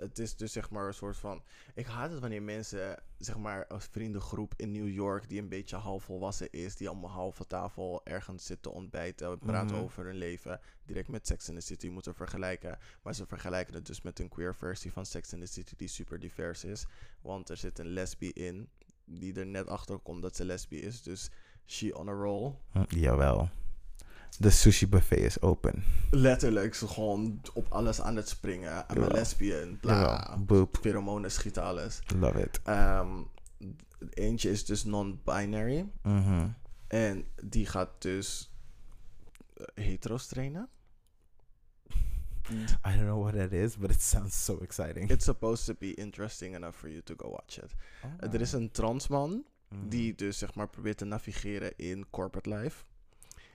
het 0.00 0.18
is 0.18 0.36
dus 0.36 0.52
zeg 0.52 0.70
maar 0.70 0.86
een 0.86 0.94
soort 0.94 1.16
van... 1.16 1.42
Ik 1.74 1.86
haat 1.86 2.10
het 2.10 2.20
wanneer 2.20 2.42
mensen, 2.42 3.02
zeg 3.18 3.38
maar 3.38 3.66
als 3.66 3.84
vriendengroep 3.84 4.54
in 4.56 4.72
New 4.72 4.88
York... 4.88 5.28
die 5.28 5.40
een 5.40 5.48
beetje 5.48 5.76
half 5.76 6.04
volwassen 6.04 6.50
is... 6.50 6.76
die 6.76 6.88
allemaal 6.88 7.10
halve 7.10 7.46
tafel 7.46 8.00
ergens 8.04 8.46
zitten 8.46 8.72
ontbijten... 8.72 9.38
praten 9.38 9.76
Mhm. 9.76 9.84
over 9.84 10.04
hun 10.04 10.16
leven... 10.16 10.60
direct 10.86 11.08
met 11.08 11.26
Sex 11.26 11.48
in 11.48 11.54
the 11.54 11.60
City 11.60 11.88
moeten 11.88 12.14
vergelijken. 12.14 12.78
Maar 13.02 13.14
ze 13.14 13.26
vergelijken 13.26 13.74
het 13.74 13.86
dus 13.86 14.02
met 14.02 14.18
een 14.18 14.28
queer 14.28 14.54
versie 14.54 14.92
van 14.92 15.06
Sex 15.06 15.32
in 15.32 15.40
the 15.40 15.46
City... 15.46 15.74
die 15.76 15.88
super 15.88 16.18
divers 16.18 16.64
is. 16.64 16.86
Want 17.22 17.48
er 17.48 17.56
zit 17.56 17.78
een 17.78 17.92
lesbie 17.92 18.32
in... 18.32 18.68
die 19.04 19.34
er 19.34 19.46
net 19.46 19.66
achter 19.66 19.98
komt 19.98 20.22
dat 20.22 20.36
ze 20.36 20.44
lesbie 20.44 20.80
is. 20.80 21.02
Dus 21.02 21.30
she 21.66 21.96
on 21.98 22.08
a 22.08 22.12
roll. 22.12 22.54
Hm, 22.70 22.84
Jawel. 22.88 23.48
De 24.40 24.50
sushi 24.50 24.88
buffet 24.88 25.18
is 25.18 25.40
open. 25.40 25.82
Letterlijk, 26.10 26.74
ze 26.74 26.88
gewoon 26.88 27.40
op 27.54 27.66
alles 27.72 28.00
aan 28.00 28.16
het 28.16 28.28
springen. 28.28 28.84
I'm 28.96 29.02
a 29.02 29.06
lesbian, 29.06 29.78
bla. 29.80 30.36
Boop. 30.38 30.78
Pheromonen 30.80 31.30
schieten 31.30 31.62
alles. 31.62 32.00
Love 32.18 32.40
it. 32.42 32.60
Ehm, 32.64 33.22
eentje 34.10 34.50
is 34.50 34.64
dus 34.64 34.84
non-binary. 34.84 35.86
Mhm. 36.02 36.48
En 36.88 37.24
die 37.44 37.66
gaat 37.66 37.90
dus 38.02 38.52
eh, 39.54 39.84
hetero's 39.84 40.26
trainen. 40.26 40.68
I 42.86 42.94
don't 42.96 43.04
know 43.06 43.22
what 43.22 43.34
that 43.34 43.52
is, 43.52 43.76
but 43.76 43.90
it 43.90 44.02
sounds 44.02 44.44
so 44.44 44.58
exciting. 44.62 45.10
It's 45.10 45.24
supposed 45.24 45.64
to 45.66 45.74
be 45.78 45.94
interesting 45.94 46.54
enough 46.54 46.76
for 46.76 46.88
you 46.88 47.02
to 47.02 47.14
go 47.16 47.30
watch 47.30 47.56
it. 47.58 47.74
Oh, 48.04 48.34
Er 48.34 48.40
is 48.40 48.52
een 48.52 48.70
transman 48.70 49.44
Mhm. 49.68 49.88
die 49.88 50.14
dus 50.14 50.38
zeg 50.38 50.54
maar 50.54 50.68
probeert 50.68 50.98
te 50.98 51.04
navigeren 51.04 51.72
in 51.76 52.06
corporate 52.10 52.48
life. 52.54 52.84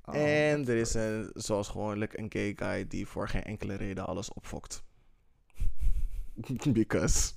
Oh, 0.05 0.15
en 0.15 0.67
er 0.67 0.75
is 0.75 0.93
een, 0.93 1.31
zoals 1.33 1.67
gewoonlijk, 1.67 2.17
een 2.17 2.31
gay 2.31 2.53
guy 2.55 2.87
die 2.87 3.07
voor 3.07 3.29
geen 3.29 3.43
enkele 3.43 3.75
reden 3.75 4.05
alles 4.05 4.33
opfokt. 4.33 4.83
Because. 6.73 7.33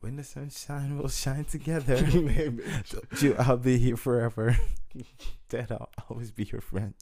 When 0.00 0.16
the 0.16 0.22
sunshine 0.22 0.96
will 0.96 1.08
shine 1.08 1.44
together. 1.44 2.02
nee. 2.22 2.50
Don't 2.90 3.20
you, 3.20 3.34
I'll 3.34 3.58
be 3.58 3.78
here 3.78 3.96
forever. 3.96 4.58
That 5.48 5.70
I'll 5.70 5.88
always 6.08 6.32
be 6.32 6.42
your 6.42 6.62
friend. 6.62 6.94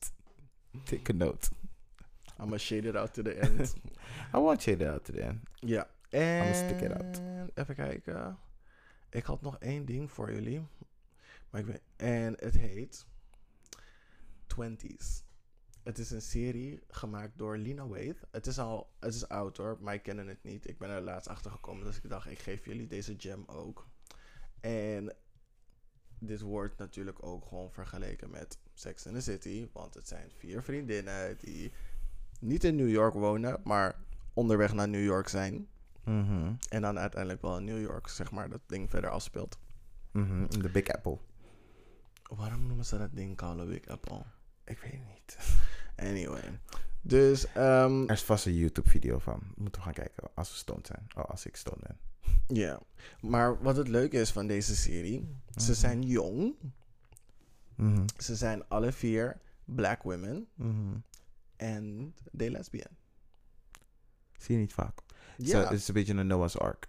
Take 0.84 1.12
a 1.12 1.14
note. 1.14 1.50
I'm 2.38 2.46
gonna 2.46 2.58
shade 2.58 2.88
it 2.88 2.96
out 2.96 3.14
to 3.14 3.22
the 3.22 3.38
end. 3.40 3.74
I 4.32 4.38
want 4.38 4.66
you 4.66 4.86
out 4.86 5.04
to 5.04 5.12
the 5.12 5.22
end. 5.22 5.40
ja. 5.60 5.86
I'ma 6.12 6.52
stick 6.52 6.80
it 6.80 6.92
out. 6.92 7.18
En 7.18 7.50
even 7.54 7.74
kijken. 7.74 8.38
Ik 9.10 9.24
had 9.24 9.42
nog 9.42 9.58
één 9.58 9.84
ding 9.84 10.10
voor 10.10 10.32
jullie. 10.32 10.66
Maar 11.50 11.60
ik 11.60 11.66
weet, 11.66 11.82
en 11.96 12.34
het 12.38 12.56
heet 12.56 13.06
Twenties. 14.54 15.22
Het 15.82 15.98
is 15.98 16.10
een 16.10 16.22
serie 16.22 16.82
gemaakt 16.88 17.38
door 17.38 17.56
Lina 17.56 17.86
Waithe. 17.86 18.26
Het 18.30 18.46
is 18.46 18.58
al, 18.58 18.90
het 19.00 19.14
is 19.14 19.28
oud 19.28 19.56
hoor, 19.56 19.76
maar 19.80 19.94
ik 19.94 20.02
kende 20.02 20.24
het 20.24 20.42
niet. 20.42 20.68
Ik 20.68 20.78
ben 20.78 20.90
er 20.90 21.00
laatst 21.00 21.28
achter 21.28 21.50
gekomen, 21.50 21.84
dus 21.84 21.96
ik 21.96 22.08
dacht, 22.08 22.30
ik 22.30 22.38
geef 22.38 22.64
jullie 22.64 22.86
deze 22.86 23.14
gem 23.18 23.44
ook. 23.46 23.88
En 24.60 25.12
dit 26.18 26.40
wordt 26.40 26.78
natuurlijk 26.78 27.26
ook 27.26 27.44
gewoon 27.44 27.72
vergeleken 27.72 28.30
met 28.30 28.58
Sex 28.74 29.06
in 29.06 29.14
the 29.14 29.20
City, 29.20 29.68
want 29.72 29.94
het 29.94 30.08
zijn 30.08 30.30
vier 30.36 30.62
vriendinnen 30.62 31.36
die 31.40 31.72
niet 32.40 32.64
in 32.64 32.76
New 32.76 32.90
York 32.90 33.14
wonen, 33.14 33.60
maar 33.64 33.96
onderweg 34.34 34.72
naar 34.72 34.88
New 34.88 35.04
York 35.04 35.28
zijn. 35.28 35.68
Mhm. 36.04 36.52
En 36.68 36.82
dan 36.82 36.98
uiteindelijk 36.98 37.42
wel 37.42 37.56
in 37.56 37.64
New 37.64 37.80
York, 37.80 38.08
zeg 38.08 38.30
maar, 38.30 38.48
dat 38.48 38.62
ding 38.66 38.90
verder 38.90 39.10
afspeelt. 39.10 39.58
Mhm. 40.10 40.46
The 40.46 40.68
Big 40.68 40.88
Apple. 40.88 41.18
Waarom 42.22 42.66
noemen 42.66 42.84
ze 42.84 42.98
dat 42.98 43.14
ding 43.14 43.36
Call 43.36 43.66
Big 43.66 43.86
Apple? 43.86 44.24
Ik 44.64 44.78
weet 44.78 44.92
het 44.92 45.00
niet. 45.14 45.38
Anyway. 45.96 46.58
Dus, 47.00 47.46
ehm, 47.52 48.02
Er 48.02 48.10
is 48.10 48.22
vast 48.22 48.46
een 48.46 48.54
YouTube 48.54 48.90
video 48.90 49.18
van. 49.18 49.40
Moeten 49.56 49.80
we 49.80 49.84
gaan 49.86 49.94
kijken 49.94 50.28
als 50.34 50.50
we 50.50 50.56
stoned 50.56 50.86
zijn. 50.86 51.06
Oh, 51.16 51.24
als 51.24 51.46
ik 51.46 51.56
stoned 51.56 51.80
ben. 51.80 51.98
ja. 52.56 52.80
Maar 53.20 53.62
wat 53.62 53.76
het 53.76 53.88
leuke 53.88 54.16
is 54.20 54.30
van 54.32 54.46
deze 54.46 54.76
serie, 54.76 55.28
ze 55.56 55.70
Mhm. 55.70 55.80
zijn 55.80 56.02
jong. 56.02 56.54
Mhm. 57.74 58.04
Ze 58.18 58.36
zijn 58.36 58.68
alle 58.68 58.92
vier 58.92 59.40
black 59.64 60.02
women. 60.02 60.46
Mhm. 60.54 60.96
En 61.56 62.14
they 62.36 62.50
lesbian. 62.50 62.90
Zie 64.38 64.54
je 64.54 64.60
niet 64.60 64.72
vaak. 64.72 64.98
Ja, 65.36 65.60
het 65.62 65.70
is 65.72 65.88
een 65.88 65.94
beetje 65.94 66.14
een 66.14 66.26
Noah's 66.26 66.56
Ark. 66.56 66.86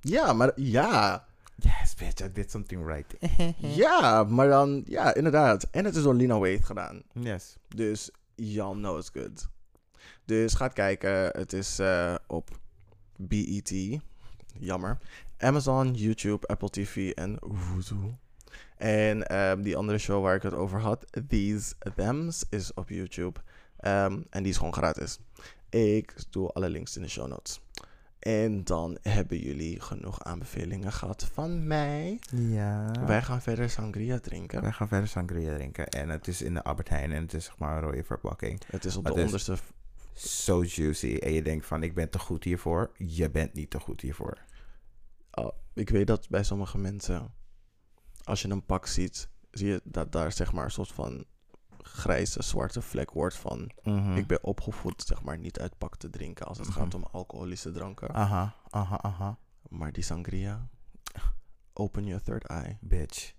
ja 0.00 0.32
maar 0.32 0.60
ja. 0.60 1.26
Yes, 1.56 1.94
bitch, 1.94 2.20
I 2.20 2.32
did 2.32 2.50
something 2.50 2.86
right. 2.86 3.14
Ja, 3.82 4.24
maar 4.24 4.48
dan, 4.48 4.82
ja, 4.86 5.14
inderdaad. 5.14 5.66
En 5.70 5.84
het 5.84 5.96
is 5.96 6.02
door 6.02 6.14
Lina 6.14 6.38
Waithe 6.38 6.66
gedaan. 6.66 7.02
Yes. 7.12 7.56
Dus 7.68 8.10
y'all 8.34 8.74
know 8.74 8.98
it's 8.98 9.10
good. 9.12 9.48
Dus 10.24 10.54
gaat 10.54 10.72
kijken. 10.72 11.26
Het 11.26 11.52
is 11.52 11.78
eh, 11.78 12.14
op 12.26 12.58
BET. 13.16 13.98
Jammer. 14.58 14.98
Amazon, 15.38 15.94
YouTube, 15.94 16.46
Apple 16.46 16.70
TV 16.70 17.10
en 17.10 17.38
Vudu. 17.40 18.14
En 18.76 19.26
ehm, 19.26 19.62
die 19.62 19.76
andere 19.76 19.98
show 19.98 20.22
waar 20.22 20.34
ik 20.34 20.42
het 20.42 20.54
over 20.54 20.80
had, 20.80 21.06
These 21.28 21.74
Thems, 21.96 22.44
is 22.50 22.74
op 22.74 22.88
YouTube. 22.88 23.40
Ehm, 23.76 24.22
en 24.30 24.42
die 24.42 24.52
is 24.52 24.56
gewoon 24.56 24.74
gratis. 24.74 25.18
Ik 25.70 26.14
doe 26.30 26.48
alle 26.48 26.68
links 26.68 26.96
in 26.96 27.02
de 27.02 27.08
show 27.08 27.28
notes. 27.28 27.60
En 28.24 28.64
dan 28.64 28.98
hebben 29.02 29.38
jullie 29.38 29.80
genoeg 29.80 30.22
aanbevelingen 30.22 30.92
gehad 30.92 31.30
van 31.32 31.66
mij. 31.66 32.18
Ja. 32.30 32.90
Wij 33.06 33.22
gaan 33.22 33.42
verder 33.42 33.70
sangria 33.70 34.18
drinken. 34.18 34.62
Wij 34.62 34.72
gaan 34.72 34.88
verder 34.88 35.08
sangria 35.08 35.54
drinken. 35.54 35.88
En 35.88 36.08
het 36.08 36.28
is 36.28 36.42
in 36.42 36.54
de 36.54 36.62
Albert 36.62 36.88
Heijn 36.88 37.12
en 37.12 37.22
het 37.22 37.34
is 37.34 37.44
zeg 37.44 37.58
maar 37.58 37.76
een 37.76 37.82
rode 37.82 38.04
verpakking. 38.04 38.60
Het 38.66 38.84
is 38.84 38.96
op 38.96 39.04
de 39.04 39.12
onderste 39.12 39.56
So 40.14 40.62
juicy. 40.62 41.16
En 41.16 41.32
je 41.32 41.42
denkt 41.42 41.66
van, 41.66 41.82
ik 41.82 41.94
ben 41.94 42.10
te 42.10 42.18
goed 42.18 42.44
hiervoor. 42.44 42.90
Je 42.96 43.30
bent 43.30 43.52
niet 43.52 43.70
te 43.70 43.80
goed 43.80 44.00
hiervoor. 44.00 44.38
Oh, 45.30 45.52
ik 45.72 45.90
weet 45.90 46.06
dat 46.06 46.28
bij 46.28 46.42
sommige 46.42 46.78
mensen, 46.78 47.34
als 48.22 48.42
je 48.42 48.48
een 48.48 48.66
pak 48.66 48.86
ziet, 48.86 49.28
zie 49.50 49.68
je 49.68 49.80
dat 49.84 50.12
daar 50.12 50.32
zeg 50.32 50.52
maar 50.52 50.64
een 50.64 50.70
soort 50.70 50.92
van 50.92 51.24
grijze, 51.86 52.42
zwarte 52.42 52.82
vlek 52.82 53.10
wordt 53.10 53.36
van... 53.36 53.70
Mhm. 53.82 54.16
Ik 54.16 54.26
ben 54.26 54.44
opgevoed, 54.44 55.02
zeg 55.06 55.22
maar, 55.22 55.38
niet 55.38 55.58
uit 55.58 55.78
pak 55.78 55.96
te 55.96 56.10
drinken 56.10 56.46
als 56.46 56.58
het 56.58 56.68
mhm. 56.68 56.78
gaat 56.78 56.94
om 56.94 57.04
alcoholische 57.10 57.70
dranken. 57.70 58.14
Aha, 58.14 58.54
aha, 58.70 59.02
aha. 59.02 59.38
Maar 59.68 59.92
die 59.92 60.02
sangria, 60.02 60.68
open 61.72 62.04
your 62.04 62.22
third 62.22 62.46
eye. 62.46 62.78
Bitch. 62.80 63.32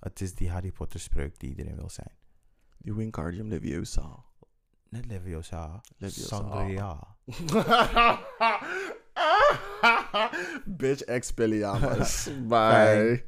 Het 0.00 0.20
is 0.20 0.34
die 0.34 0.50
Harry 0.50 0.72
Potter 0.72 1.00
spreuk 1.00 1.38
die 1.38 1.48
iedereen 1.48 1.76
wil 1.76 1.90
zijn. 1.90 2.12
Die 2.78 2.94
Wingardium 2.94 3.48
Leviosa. 3.48 4.24
Net 4.88 5.06
Leviosa. 5.06 5.80
Leviosa. 5.96 6.36
Sangria. 6.36 7.16
Bitch 10.64 11.02
Expelliarmus. 11.02 12.28
Bye. 12.48 13.24